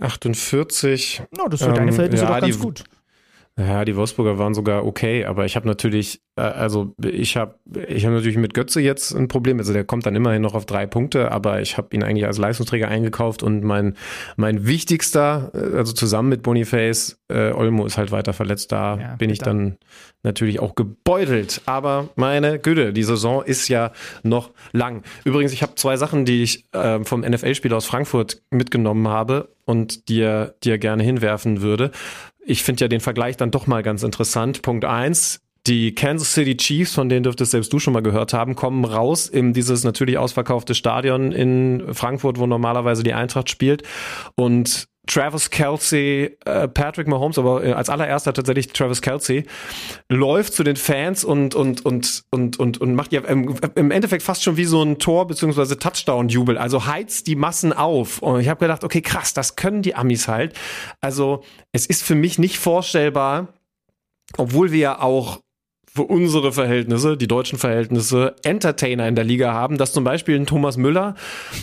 48. 0.00 1.22
No, 1.36 1.48
das 1.48 1.60
ist 1.60 1.64
für 1.64 1.70
ähm, 1.70 1.76
deine 1.76 1.92
Verhältnisse 1.92 2.24
ja, 2.24 2.34
doch 2.34 2.40
ganz 2.40 2.56
die, 2.56 2.62
gut. 2.62 2.84
Ja, 3.58 3.86
die 3.86 3.96
Wolfsburger 3.96 4.38
waren 4.38 4.52
sogar 4.52 4.84
okay, 4.84 5.24
aber 5.24 5.46
ich 5.46 5.56
habe 5.56 5.66
natürlich, 5.66 6.20
äh, 6.36 6.42
also 6.42 6.94
ich 7.02 7.38
habe 7.38 7.54
ich 7.88 8.04
hab 8.04 8.12
natürlich 8.12 8.36
mit 8.36 8.52
Götze 8.52 8.82
jetzt 8.82 9.14
ein 9.14 9.28
Problem. 9.28 9.58
Also 9.58 9.72
der 9.72 9.84
kommt 9.84 10.04
dann 10.04 10.14
immerhin 10.14 10.42
noch 10.42 10.52
auf 10.52 10.66
drei 10.66 10.86
Punkte, 10.86 11.32
aber 11.32 11.62
ich 11.62 11.78
habe 11.78 11.96
ihn 11.96 12.02
eigentlich 12.02 12.26
als 12.26 12.36
Leistungsträger 12.36 12.88
eingekauft 12.88 13.42
und 13.42 13.64
mein, 13.64 13.96
mein 14.36 14.66
wichtigster, 14.66 15.52
äh, 15.54 15.78
also 15.78 15.94
zusammen 15.94 16.28
mit 16.28 16.42
Boniface, 16.42 17.18
äh, 17.28 17.52
Olmo 17.52 17.86
ist 17.86 17.96
halt 17.96 18.12
weiter 18.12 18.34
verletzt. 18.34 18.72
Da 18.72 18.98
ja, 18.98 19.16
bin 19.16 19.30
ich 19.30 19.38
dann 19.38 19.78
natürlich 20.22 20.60
auch 20.60 20.74
gebeutelt. 20.74 21.62
Aber 21.64 22.10
meine 22.14 22.58
Güte, 22.58 22.92
die 22.92 23.04
Saison 23.04 23.42
ist 23.42 23.68
ja 23.68 23.92
noch 24.22 24.50
lang. 24.72 25.02
Übrigens, 25.24 25.54
ich 25.54 25.62
habe 25.62 25.76
zwei 25.76 25.96
Sachen, 25.96 26.26
die 26.26 26.42
ich 26.42 26.66
äh, 26.74 27.02
vom 27.04 27.22
NFL-Spiel 27.22 27.72
aus 27.72 27.86
Frankfurt 27.86 28.42
mitgenommen 28.50 29.08
habe 29.08 29.48
und 29.64 30.10
dir, 30.10 30.54
dir 30.62 30.76
gerne 30.76 31.02
hinwerfen 31.02 31.62
würde 31.62 31.90
ich 32.46 32.62
finde 32.62 32.84
ja 32.84 32.88
den 32.88 33.00
Vergleich 33.00 33.36
dann 33.36 33.50
doch 33.50 33.66
mal 33.66 33.82
ganz 33.82 34.02
interessant. 34.04 34.62
Punkt 34.62 34.84
eins, 34.84 35.40
die 35.66 35.94
Kansas 35.94 36.32
City 36.32 36.56
Chiefs, 36.56 36.94
von 36.94 37.08
denen 37.08 37.24
dürftest 37.24 37.50
selbst 37.50 37.72
du 37.72 37.80
schon 37.80 37.92
mal 37.92 38.02
gehört 38.02 38.32
haben, 38.32 38.54
kommen 38.54 38.84
raus 38.84 39.28
in 39.28 39.52
dieses 39.52 39.82
natürlich 39.82 40.16
ausverkaufte 40.16 40.76
Stadion 40.76 41.32
in 41.32 41.92
Frankfurt, 41.92 42.38
wo 42.38 42.46
normalerweise 42.46 43.02
die 43.02 43.14
Eintracht 43.14 43.50
spielt. 43.50 43.82
Und 44.36 44.88
Travis 45.06 45.50
Kelsey, 45.50 46.36
äh, 46.44 46.68
Patrick 46.68 47.06
Mahomes, 47.06 47.38
aber 47.38 47.64
äh, 47.64 47.72
als 47.72 47.88
allererster 47.88 48.32
tatsächlich 48.32 48.68
Travis 48.68 49.02
Kelsey, 49.02 49.44
läuft 50.08 50.52
zu 50.54 50.64
den 50.64 50.76
Fans 50.76 51.24
und 51.24 51.54
und 51.54 51.84
und 51.86 52.24
und 52.30 52.58
und 52.58 52.80
und 52.80 52.94
macht 52.94 53.12
ja 53.12 53.20
im, 53.22 53.56
im 53.74 53.90
Endeffekt 53.90 54.22
fast 54.22 54.42
schon 54.42 54.56
wie 54.56 54.64
so 54.64 54.82
ein 54.82 54.98
Tor 54.98 55.26
beziehungsweise 55.26 55.78
Touchdown-Jubel, 55.78 56.58
also 56.58 56.86
heizt 56.86 57.26
die 57.26 57.36
Massen 57.36 57.72
auf. 57.72 58.20
Und 58.20 58.40
ich 58.40 58.48
habe 58.48 58.60
gedacht, 58.60 58.84
okay, 58.84 59.00
krass, 59.00 59.32
das 59.34 59.56
können 59.56 59.82
die 59.82 59.94
Amis 59.94 60.28
halt. 60.28 60.54
Also 61.00 61.42
es 61.72 61.86
ist 61.86 62.02
für 62.02 62.14
mich 62.14 62.38
nicht 62.38 62.58
vorstellbar, 62.58 63.48
obwohl 64.36 64.72
wir 64.72 64.78
ja 64.78 65.00
auch 65.00 65.40
für 65.96 66.04
unsere 66.04 66.52
Verhältnisse, 66.52 67.16
die 67.16 67.26
deutschen 67.26 67.58
Verhältnisse, 67.58 68.36
Entertainer 68.44 69.08
in 69.08 69.14
der 69.14 69.24
Liga 69.24 69.52
haben, 69.52 69.78
dass 69.78 69.92
zum 69.92 70.04
Beispiel 70.04 70.36
ein 70.36 70.46
Thomas 70.46 70.76
Müller 70.76 71.14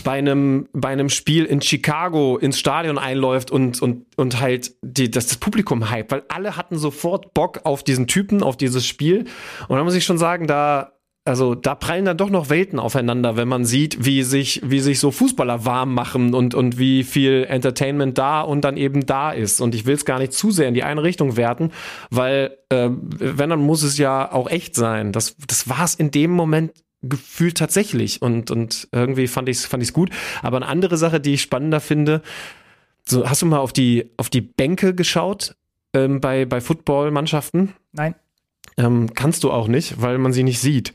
bei 0.02 0.18
einem, 0.18 0.68
bei 0.72 0.88
einem 0.88 1.08
Spiel 1.08 1.44
in 1.44 1.62
Chicago 1.62 2.36
ins 2.36 2.58
Stadion 2.58 2.98
einläuft 2.98 3.50
und, 3.50 3.80
und, 3.80 4.06
und 4.16 4.40
halt 4.40 4.74
die, 4.82 5.10
das, 5.10 5.28
das 5.28 5.36
Publikum 5.36 5.88
hype, 5.90 6.10
weil 6.10 6.22
alle 6.28 6.56
hatten 6.56 6.76
sofort 6.78 7.32
Bock 7.32 7.60
auf 7.64 7.84
diesen 7.84 8.06
Typen, 8.08 8.42
auf 8.42 8.56
dieses 8.56 8.86
Spiel. 8.86 9.24
Und 9.68 9.76
da 9.76 9.84
muss 9.84 9.94
ich 9.94 10.04
schon 10.04 10.18
sagen, 10.18 10.46
da 10.46 10.93
also 11.26 11.54
da 11.54 11.74
prallen 11.74 12.04
dann 12.04 12.18
doch 12.18 12.28
noch 12.28 12.50
Welten 12.50 12.78
aufeinander, 12.78 13.36
wenn 13.36 13.48
man 13.48 13.64
sieht, 13.64 14.04
wie 14.04 14.22
sich, 14.22 14.60
wie 14.62 14.80
sich 14.80 15.00
so 15.00 15.10
Fußballer 15.10 15.64
warm 15.64 15.94
machen 15.94 16.34
und, 16.34 16.54
und 16.54 16.78
wie 16.78 17.02
viel 17.02 17.46
Entertainment 17.48 18.18
da 18.18 18.42
und 18.42 18.62
dann 18.62 18.76
eben 18.76 19.06
da 19.06 19.32
ist. 19.32 19.62
Und 19.62 19.74
ich 19.74 19.86
will 19.86 19.94
es 19.94 20.04
gar 20.04 20.18
nicht 20.18 20.34
zu 20.34 20.50
sehr 20.50 20.68
in 20.68 20.74
die 20.74 20.82
eine 20.82 21.02
Richtung 21.02 21.36
werten, 21.36 21.70
weil 22.10 22.58
äh, 22.68 22.90
wenn, 22.90 23.48
dann 23.48 23.60
muss 23.60 23.82
es 23.82 23.96
ja 23.96 24.30
auch 24.30 24.50
echt 24.50 24.74
sein. 24.74 25.12
Das, 25.12 25.34
das 25.46 25.66
war 25.68 25.84
es 25.84 25.94
in 25.94 26.10
dem 26.10 26.30
Moment 26.30 26.72
gefühlt 27.00 27.56
tatsächlich. 27.56 28.20
Und, 28.20 28.50
und 28.50 28.88
irgendwie 28.92 29.26
fand 29.26 29.48
ich 29.48 29.58
es 29.58 29.66
fand 29.66 29.82
ich's 29.82 29.94
gut. 29.94 30.10
Aber 30.42 30.58
eine 30.58 30.66
andere 30.66 30.98
Sache, 30.98 31.20
die 31.20 31.34
ich 31.34 31.42
spannender 31.42 31.80
finde, 31.80 32.20
so, 33.06 33.28
hast 33.28 33.40
du 33.40 33.46
mal 33.46 33.58
auf 33.58 33.72
die, 33.72 34.10
auf 34.18 34.28
die 34.28 34.42
Bänke 34.42 34.94
geschaut 34.94 35.56
ähm, 35.94 36.20
bei, 36.20 36.44
bei 36.44 36.60
Football-Mannschaften? 36.60 37.74
Nein. 37.92 38.14
Ähm, 38.76 39.14
kannst 39.14 39.44
du 39.44 39.52
auch 39.52 39.68
nicht, 39.68 40.00
weil 40.00 40.18
man 40.18 40.32
sie 40.32 40.42
nicht 40.42 40.58
sieht. 40.58 40.92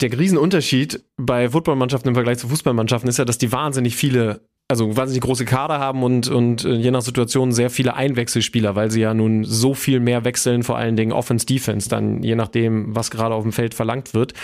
Der 0.00 0.16
Riesenunterschied 0.16 1.04
bei 1.16 1.50
Footballmannschaften 1.50 2.08
im 2.08 2.14
Vergleich 2.14 2.38
zu 2.38 2.48
Fußballmannschaften 2.48 3.08
ist 3.08 3.18
ja, 3.18 3.24
dass 3.24 3.38
die 3.38 3.50
wahnsinnig 3.50 3.96
viele, 3.96 4.40
also 4.68 4.96
wahnsinnig 4.96 5.22
große 5.22 5.44
Kader 5.44 5.80
haben 5.80 6.02
und, 6.04 6.28
und 6.28 6.64
äh, 6.64 6.74
je 6.74 6.92
nach 6.92 7.02
Situation 7.02 7.50
sehr 7.50 7.70
viele 7.70 7.94
Einwechselspieler, 7.94 8.76
weil 8.76 8.90
sie 8.90 9.00
ja 9.00 9.14
nun 9.14 9.44
so 9.44 9.74
viel 9.74 9.98
mehr 9.98 10.24
wechseln, 10.24 10.62
vor 10.62 10.76
allen 10.78 10.96
Dingen 10.96 11.12
Offense, 11.12 11.44
Defense, 11.44 11.88
dann 11.88 12.22
je 12.22 12.36
nachdem, 12.36 12.94
was 12.94 13.10
gerade 13.10 13.34
auf 13.34 13.42
dem 13.42 13.52
Feld 13.52 13.74
verlangt 13.74 14.14
wird. 14.14 14.34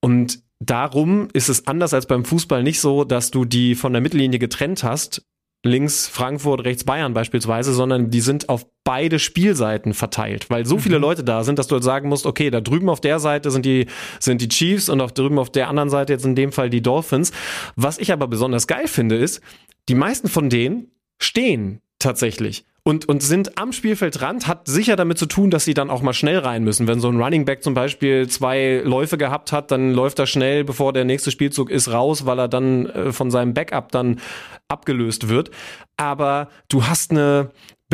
Und 0.00 0.40
darum 0.58 1.28
ist 1.32 1.48
es 1.48 1.66
anders 1.68 1.94
als 1.94 2.06
beim 2.06 2.24
Fußball 2.24 2.62
nicht 2.64 2.80
so, 2.80 3.04
dass 3.04 3.30
du 3.30 3.44
die 3.44 3.76
von 3.76 3.92
der 3.92 4.02
Mittellinie 4.02 4.38
getrennt 4.40 4.82
hast, 4.82 5.22
links 5.62 6.08
Frankfurt, 6.08 6.64
rechts 6.64 6.84
Bayern 6.84 7.12
beispielsweise, 7.12 7.72
sondern 7.72 8.10
die 8.10 8.20
sind 8.20 8.48
auf 8.48 8.66
beide 8.82 9.18
Spielseiten 9.18 9.92
verteilt, 9.92 10.48
weil 10.48 10.64
so 10.64 10.78
viele 10.78 10.96
mhm. 10.96 11.02
Leute 11.02 11.24
da 11.24 11.44
sind, 11.44 11.58
dass 11.58 11.66
du 11.68 11.74
halt 11.74 11.84
sagen 11.84 12.08
musst, 12.08 12.24
okay, 12.24 12.50
da 12.50 12.60
drüben 12.60 12.88
auf 12.88 13.00
der 13.00 13.18
Seite 13.18 13.50
sind 13.50 13.66
die, 13.66 13.86
sind 14.18 14.40
die 14.40 14.48
Chiefs 14.48 14.88
und 14.88 15.00
auf 15.00 15.12
drüben 15.12 15.38
auf 15.38 15.50
der 15.50 15.68
anderen 15.68 15.90
Seite 15.90 16.12
jetzt 16.14 16.24
in 16.24 16.34
dem 16.34 16.52
Fall 16.52 16.70
die 16.70 16.82
Dolphins. 16.82 17.32
Was 17.76 17.98
ich 17.98 18.12
aber 18.12 18.26
besonders 18.26 18.66
geil 18.66 18.88
finde, 18.88 19.16
ist, 19.16 19.42
die 19.88 19.94
meisten 19.94 20.28
von 20.28 20.48
denen 20.48 20.90
stehen 21.20 21.80
tatsächlich 21.98 22.64
und, 22.82 23.08
und 23.08 23.22
sind 23.22 23.58
am 23.58 23.72
Spielfeldrand, 23.72 24.46
hat 24.46 24.66
sicher 24.66 24.96
damit 24.96 25.18
zu 25.18 25.26
tun, 25.26 25.50
dass 25.50 25.64
sie 25.64 25.74
dann 25.74 25.90
auch 25.90 26.02
mal 26.02 26.14
schnell 26.14 26.38
rein 26.38 26.64
müssen. 26.64 26.86
Wenn 26.86 27.00
so 27.00 27.08
ein 27.08 27.20
Running 27.20 27.44
Back 27.44 27.62
zum 27.62 27.74
Beispiel 27.74 28.28
zwei 28.28 28.82
Läufe 28.84 29.18
gehabt 29.18 29.52
hat, 29.52 29.70
dann 29.70 29.92
läuft 29.92 30.18
er 30.18 30.26
schnell, 30.26 30.64
bevor 30.64 30.92
der 30.92 31.04
nächste 31.04 31.30
Spielzug 31.30 31.70
ist, 31.70 31.92
raus, 31.92 32.26
weil 32.26 32.38
er 32.38 32.48
dann 32.48 32.86
äh, 32.86 33.12
von 33.12 33.30
seinem 33.30 33.54
Backup 33.54 33.92
dann 33.92 34.20
abgelöst 34.68 35.28
wird. 35.28 35.50
Aber 35.96 36.48
du 36.68 36.86
hast 36.86 37.10
eine 37.10 37.50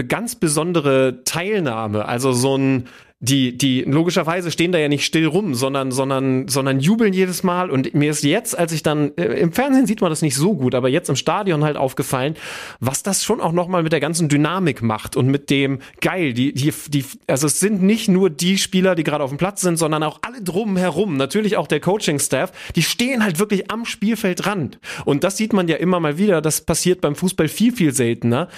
ganz 0.09 0.37
besondere 0.37 1.23
Teilnahme, 1.25 2.07
also 2.07 2.33
so 2.33 2.57
ein 2.57 2.89
die, 3.21 3.57
die 3.57 3.81
logischerweise 3.83 4.51
stehen 4.51 4.73
da 4.73 4.79
ja 4.79 4.89
nicht 4.89 5.07
still 5.07 5.27
rum, 5.27 5.55
sondern, 5.55 5.91
sondern, 5.91 6.49
sondern 6.49 6.81
jubeln 6.81 7.15
jedes 7.15 7.43
Mal. 7.43 7.71
Und 7.71 7.95
mir 7.95 8.11
ist 8.11 8.23
jetzt, 8.25 8.59
als 8.59 8.73
ich 8.73 8.83
dann, 8.83 9.17
äh, 9.17 9.41
im 9.41 9.53
Fernsehen 9.53 9.87
sieht 9.87 10.03
man 10.03 10.11
das 10.11 10.21
nicht 10.21 10.37
so 10.37 10.55
gut, 10.55 10.75
aber 10.75 10.91
jetzt 10.91 11.09
im 11.09 11.17
Stadion 11.17 11.65
halt 11.65 11.79
aufgefallen, 11.79 12.35
was 12.79 13.03
das 13.03 13.25
schon 13.25 13.41
auch 13.41 13.53
nochmal 13.53 13.83
mit 13.83 13.93
der 13.93 14.01
ganzen 14.01 14.29
Dynamik 14.29 14.83
macht 14.83 15.17
und 15.17 15.29
mit 15.29 15.49
dem 15.49 15.79
geil, 16.03 16.35
die, 16.35 16.53
die, 16.53 16.75
die, 16.89 17.07
also 17.27 17.47
es 17.47 17.59
sind 17.59 17.83
nicht 17.83 18.09
nur 18.09 18.29
die 18.29 18.59
Spieler, 18.59 18.95
die 18.95 19.05
gerade 19.05 19.25
auf 19.25 19.31
dem 19.31 19.39
Platz 19.39 19.63
sind, 19.63 19.79
sondern 19.79 20.03
auch 20.03 20.19
alle 20.21 20.43
drumherum, 20.43 21.17
natürlich 21.17 21.57
auch 21.57 21.69
der 21.69 21.81
Coaching-Staff, 21.81 22.53
die 22.77 22.83
stehen 22.83 23.25
halt 23.25 23.39
wirklich 23.39 23.71
am 23.71 23.87
Spielfeldrand. 23.87 24.79
Und 25.07 25.25
das 25.25 25.39
sieht 25.39 25.55
man 25.55 25.69
ja 25.69 25.77
immer 25.77 26.01
mal 26.01 26.19
wieder, 26.19 26.43
das 26.43 26.61
passiert 26.61 27.01
beim 27.01 27.17
Fußball 27.17 27.49
viel, 27.49 27.73
viel 27.73 27.95
seltener, 27.95 28.49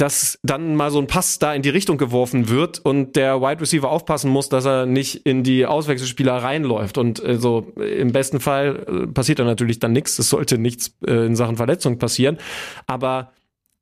dass 0.00 0.38
dann 0.42 0.76
mal 0.76 0.90
so 0.90 0.98
ein 0.98 1.06
Pass 1.06 1.38
da 1.38 1.52
in 1.54 1.62
die 1.62 1.68
Richtung 1.68 1.98
geworfen 1.98 2.48
wird 2.48 2.78
und 2.78 3.16
der 3.16 3.40
Wide 3.40 3.60
Receiver 3.60 3.90
aufpassen 3.90 4.30
muss, 4.30 4.48
dass 4.48 4.64
er 4.64 4.86
nicht 4.86 5.26
in 5.26 5.42
die 5.42 5.66
Auswechselspieler 5.66 6.36
reinläuft. 6.36 6.98
Und 6.98 7.22
äh, 7.22 7.36
so 7.36 7.72
im 7.76 8.12
besten 8.12 8.40
Fall 8.40 8.86
äh, 8.86 9.06
passiert 9.08 9.40
da 9.40 9.44
natürlich 9.44 9.78
dann 9.78 9.92
nichts. 9.92 10.18
Es 10.18 10.30
sollte 10.30 10.56
nichts 10.58 10.96
äh, 11.06 11.26
in 11.26 11.36
Sachen 11.36 11.56
Verletzung 11.56 11.98
passieren. 11.98 12.38
Aber 12.86 13.32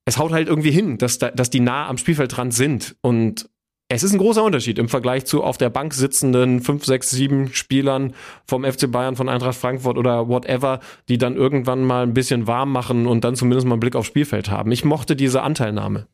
es 0.06 0.18
haut 0.18 0.32
halt 0.32 0.48
irgendwie 0.48 0.70
hin, 0.70 0.98
dass, 0.98 1.18
da, 1.18 1.30
dass 1.30 1.50
die 1.50 1.60
nah 1.60 1.86
am 1.86 1.98
Spielfeldrand 1.98 2.54
sind. 2.54 2.96
Und 3.02 3.48
es 3.88 4.02
ist 4.02 4.12
ein 4.12 4.18
großer 4.18 4.42
Unterschied 4.42 4.78
im 4.80 4.88
Vergleich 4.88 5.26
zu 5.26 5.44
auf 5.44 5.58
der 5.58 5.70
Bank 5.70 5.94
sitzenden 5.94 6.60
fünf, 6.60 6.84
sechs, 6.84 7.10
sieben 7.10 7.52
Spielern 7.52 8.14
vom 8.44 8.64
FC 8.64 8.90
Bayern, 8.90 9.14
von 9.14 9.28
Eintracht 9.28 9.56
Frankfurt 9.56 9.96
oder 9.96 10.28
whatever, 10.28 10.80
die 11.08 11.18
dann 11.18 11.36
irgendwann 11.36 11.84
mal 11.84 12.02
ein 12.02 12.12
bisschen 12.12 12.48
warm 12.48 12.72
machen 12.72 13.06
und 13.06 13.22
dann 13.22 13.36
zumindest 13.36 13.66
mal 13.66 13.74
einen 13.74 13.80
Blick 13.80 13.94
aufs 13.94 14.08
Spielfeld 14.08 14.50
haben. 14.50 14.72
Ich 14.72 14.84
mochte 14.84 15.14
diese 15.14 15.42
Anteilnahme. 15.42 16.08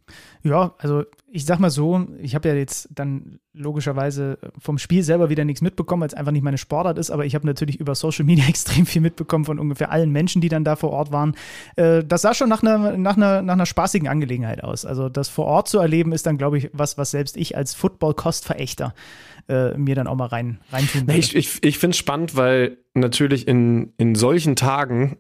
Ja, 0.44 0.74
also 0.78 1.05
ich 1.31 1.47
sag 1.47 1.60
mal 1.60 1.70
so, 1.70 2.06
ich 2.19 2.35
habe 2.35 2.48
ja 2.48 2.55
jetzt 2.55 2.89
dann 2.93 3.39
logischerweise 3.55 4.39
vom 4.59 4.77
Spiel 4.77 5.02
selber 5.02 5.31
wieder 5.31 5.44
nichts 5.44 5.62
mitbekommen, 5.62 6.01
weil 6.01 6.09
es 6.09 6.14
einfach 6.14 6.32
nicht 6.32 6.43
meine 6.43 6.59
Sportart 6.59 6.98
ist, 6.98 7.10
aber 7.10 7.24
ich 7.24 7.35
habe 7.35 7.47
natürlich 7.47 7.78
über 7.78 7.94
Social 7.94 8.24
Media 8.24 8.44
extrem 8.48 8.85
viel 8.85 9.01
mitbekommen 9.01 9.44
von 9.44 9.59
ungefähr 9.59 9.93
allen 9.93 10.10
Menschen, 10.10 10.43
die 10.43 10.48
dann 10.48 10.64
da 10.64 10.74
vor 10.74 10.90
Ort 10.90 11.12
waren. 11.12 11.36
Äh, 11.77 12.02
das 12.05 12.23
sah 12.23 12.35
schon 12.35 12.48
nach 12.48 12.62
einer, 12.62 12.97
nach, 12.98 13.16
einer, 13.16 13.40
nach 13.40 13.55
einer 13.55 13.66
spaßigen 13.66 14.09
Angelegenheit 14.09 14.64
aus. 14.64 14.85
Also 14.85 15.09
das 15.09 15.28
vor 15.28 15.47
Ort 15.47 15.69
zu 15.69 15.78
erleben, 15.78 16.12
ist 16.12 16.27
dann, 16.27 16.39
glaube 16.39 16.59
ich, 16.59 16.70
was, 16.73 16.98
was 16.98 17.12
selbst 17.12 17.36
ich 17.36 17.56
als 17.56 17.74
Football-Kostverächter 17.74 18.94
äh, 19.48 19.77
mir 19.78 19.94
dann 19.94 20.09
auch 20.09 20.16
mal 20.16 20.27
rein, 20.27 20.59
reintun 20.70 21.02
würde. 21.02 21.19
Ich, 21.19 21.36
ich, 21.36 21.62
ich 21.62 21.78
finde 21.78 21.94
es 21.94 21.98
spannend, 21.98 22.36
weil 22.36 22.78
natürlich 22.94 23.47
in, 23.47 23.93
in 23.97 24.14
solchen 24.14 24.56
Tagen 24.56 25.19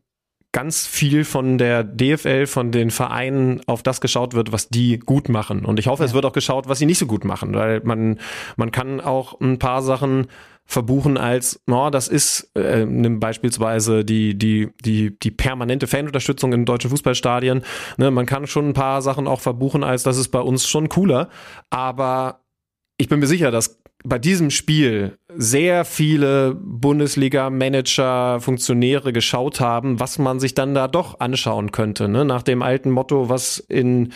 ganz 0.52 0.86
viel 0.86 1.24
von 1.24 1.56
der 1.56 1.82
DFL, 1.82 2.46
von 2.46 2.70
den 2.72 2.90
Vereinen 2.90 3.62
auf 3.66 3.82
das 3.82 4.02
geschaut 4.02 4.34
wird, 4.34 4.52
was 4.52 4.68
die 4.68 4.98
gut 4.98 5.30
machen. 5.30 5.64
Und 5.64 5.78
ich 5.78 5.86
hoffe, 5.86 6.02
ja. 6.02 6.06
es 6.06 6.14
wird 6.14 6.26
auch 6.26 6.34
geschaut, 6.34 6.68
was 6.68 6.78
sie 6.78 6.86
nicht 6.86 6.98
so 6.98 7.06
gut 7.06 7.24
machen, 7.24 7.54
weil 7.54 7.80
man, 7.84 8.18
man 8.56 8.70
kann 8.70 9.00
auch 9.00 9.40
ein 9.40 9.58
paar 9.58 9.82
Sachen 9.82 10.26
verbuchen 10.64 11.16
als, 11.16 11.60
oh, 11.68 11.88
das 11.90 12.08
ist 12.08 12.50
äh, 12.54 12.84
nimm 12.84 13.18
beispielsweise 13.18 14.04
die, 14.04 14.36
die, 14.36 14.70
die, 14.84 15.18
die 15.18 15.30
permanente 15.30 15.86
Fanunterstützung 15.86 16.52
in 16.52 16.64
deutschen 16.64 16.90
Fußballstadien. 16.90 17.62
Ne, 17.96 18.10
man 18.10 18.26
kann 18.26 18.46
schon 18.46 18.68
ein 18.68 18.74
paar 18.74 19.02
Sachen 19.02 19.26
auch 19.26 19.40
verbuchen 19.40 19.82
als, 19.82 20.02
das 20.02 20.18
ist 20.18 20.28
bei 20.28 20.40
uns 20.40 20.68
schon 20.68 20.88
cooler. 20.88 21.28
Aber 21.70 22.40
ich 22.98 23.08
bin 23.08 23.20
mir 23.20 23.26
sicher, 23.26 23.50
dass 23.50 23.81
bei 24.04 24.18
diesem 24.18 24.50
Spiel 24.50 25.18
sehr 25.34 25.84
viele 25.84 26.54
Bundesliga-Manager, 26.54 28.40
Funktionäre 28.40 29.12
geschaut 29.12 29.60
haben, 29.60 30.00
was 30.00 30.18
man 30.18 30.40
sich 30.40 30.54
dann 30.54 30.74
da 30.74 30.88
doch 30.88 31.20
anschauen 31.20 31.72
könnte. 31.72 32.08
Ne? 32.08 32.24
Nach 32.24 32.42
dem 32.42 32.62
alten 32.62 32.90
Motto, 32.90 33.28
was 33.28 33.58
in 33.58 34.12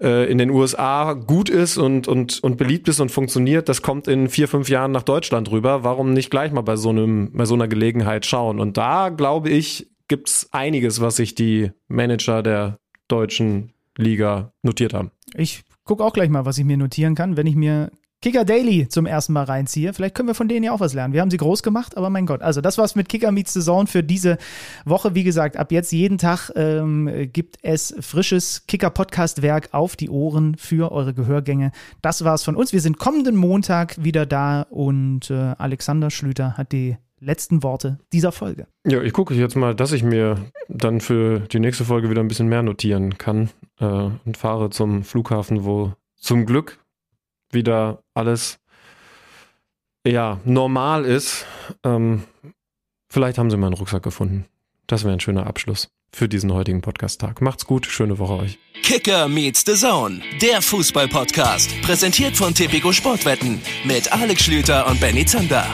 äh, 0.00 0.30
in 0.30 0.38
den 0.38 0.50
USA 0.50 1.12
gut 1.14 1.48
ist 1.48 1.78
und, 1.78 2.08
und, 2.08 2.42
und 2.42 2.56
beliebt 2.56 2.88
ist 2.88 3.00
und 3.00 3.10
funktioniert, 3.10 3.68
das 3.68 3.82
kommt 3.82 4.08
in 4.08 4.28
vier, 4.28 4.48
fünf 4.48 4.68
Jahren 4.68 4.92
nach 4.92 5.02
Deutschland 5.02 5.50
rüber. 5.50 5.84
Warum 5.84 6.12
nicht 6.12 6.30
gleich 6.30 6.52
mal 6.52 6.62
bei 6.62 6.76
so 6.76 6.90
einem, 6.90 7.32
bei 7.32 7.44
so 7.44 7.54
einer 7.54 7.68
Gelegenheit 7.68 8.26
schauen? 8.26 8.60
Und 8.60 8.76
da 8.76 9.08
glaube 9.08 9.50
ich, 9.50 9.88
gibt's 10.08 10.48
einiges, 10.52 11.00
was 11.00 11.16
sich 11.16 11.34
die 11.34 11.70
Manager 11.88 12.42
der 12.42 12.78
deutschen 13.08 13.72
Liga 13.96 14.52
notiert 14.62 14.94
haben. 14.94 15.10
Ich 15.34 15.62
gucke 15.84 16.04
auch 16.04 16.12
gleich 16.12 16.28
mal, 16.28 16.44
was 16.44 16.58
ich 16.58 16.64
mir 16.64 16.76
notieren 16.76 17.14
kann, 17.14 17.36
wenn 17.36 17.46
ich 17.46 17.56
mir 17.56 17.90
Kicker 18.24 18.46
Daily 18.46 18.88
zum 18.88 19.04
ersten 19.04 19.34
Mal 19.34 19.44
reinziehe. 19.44 19.92
Vielleicht 19.92 20.14
können 20.14 20.28
wir 20.28 20.34
von 20.34 20.48
denen 20.48 20.64
ja 20.64 20.72
auch 20.72 20.80
was 20.80 20.94
lernen. 20.94 21.12
Wir 21.12 21.20
haben 21.20 21.30
sie 21.30 21.36
groß 21.36 21.62
gemacht, 21.62 21.94
aber 21.94 22.08
mein 22.08 22.24
Gott. 22.24 22.40
Also 22.40 22.62
das 22.62 22.78
war's 22.78 22.94
mit 22.94 23.10
Kicker 23.10 23.30
Meets 23.32 23.52
Saison 23.52 23.86
für 23.86 24.02
diese 24.02 24.38
Woche. 24.86 25.14
Wie 25.14 25.24
gesagt, 25.24 25.58
ab 25.58 25.70
jetzt 25.70 25.92
jeden 25.92 26.16
Tag 26.16 26.50
ähm, 26.56 27.28
gibt 27.34 27.58
es 27.60 27.94
frisches 28.00 28.66
Kicker-Podcast-Werk 28.66 29.74
auf 29.74 29.94
die 29.94 30.08
Ohren 30.08 30.56
für 30.56 30.90
eure 30.90 31.12
Gehörgänge. 31.12 31.70
Das 32.00 32.24
war's 32.24 32.44
von 32.44 32.56
uns. 32.56 32.72
Wir 32.72 32.80
sind 32.80 32.96
kommenden 32.96 33.36
Montag 33.36 34.02
wieder 34.02 34.24
da 34.24 34.62
und 34.70 35.30
äh, 35.30 35.34
Alexander 35.58 36.10
Schlüter 36.10 36.56
hat 36.56 36.72
die 36.72 36.96
letzten 37.20 37.62
Worte 37.62 37.98
dieser 38.14 38.32
Folge. 38.32 38.68
Ja, 38.86 39.02
ich 39.02 39.12
gucke 39.12 39.34
jetzt 39.34 39.54
mal, 39.54 39.74
dass 39.74 39.92
ich 39.92 40.02
mir 40.02 40.38
dann 40.68 41.02
für 41.02 41.40
die 41.40 41.60
nächste 41.60 41.84
Folge 41.84 42.08
wieder 42.08 42.22
ein 42.22 42.28
bisschen 42.28 42.48
mehr 42.48 42.62
notieren 42.62 43.18
kann 43.18 43.50
äh, 43.80 43.84
und 43.84 44.38
fahre 44.38 44.70
zum 44.70 45.04
Flughafen, 45.04 45.66
wo 45.66 45.92
zum 46.16 46.46
Glück 46.46 46.78
wieder 47.54 48.02
alles 48.14 48.58
ja 50.06 50.40
normal 50.44 51.04
ist. 51.04 51.46
Ähm, 51.84 52.24
vielleicht 53.08 53.38
haben 53.38 53.50
sie 53.50 53.56
mal 53.56 53.68
einen 53.68 53.76
Rucksack 53.76 54.02
gefunden. 54.02 54.46
Das 54.86 55.04
wäre 55.04 55.14
ein 55.14 55.20
schöner 55.20 55.46
Abschluss 55.46 55.88
für 56.12 56.28
diesen 56.28 56.52
heutigen 56.52 56.80
Podcast-Tag. 56.80 57.40
Macht's 57.40 57.66
gut, 57.66 57.86
schöne 57.86 58.18
Woche 58.18 58.34
euch. 58.34 58.58
Kicker 58.82 59.28
meets 59.28 59.64
the 59.66 59.74
Zone, 59.74 60.20
der 60.40 60.60
Fußball-Podcast, 60.60 61.80
präsentiert 61.82 62.36
von 62.36 62.54
Tipico 62.54 62.92
Sportwetten 62.92 63.60
mit 63.84 64.12
Alex 64.12 64.44
Schlüter 64.44 64.86
und 64.86 65.00
Benny 65.00 65.24
Zander. 65.24 65.66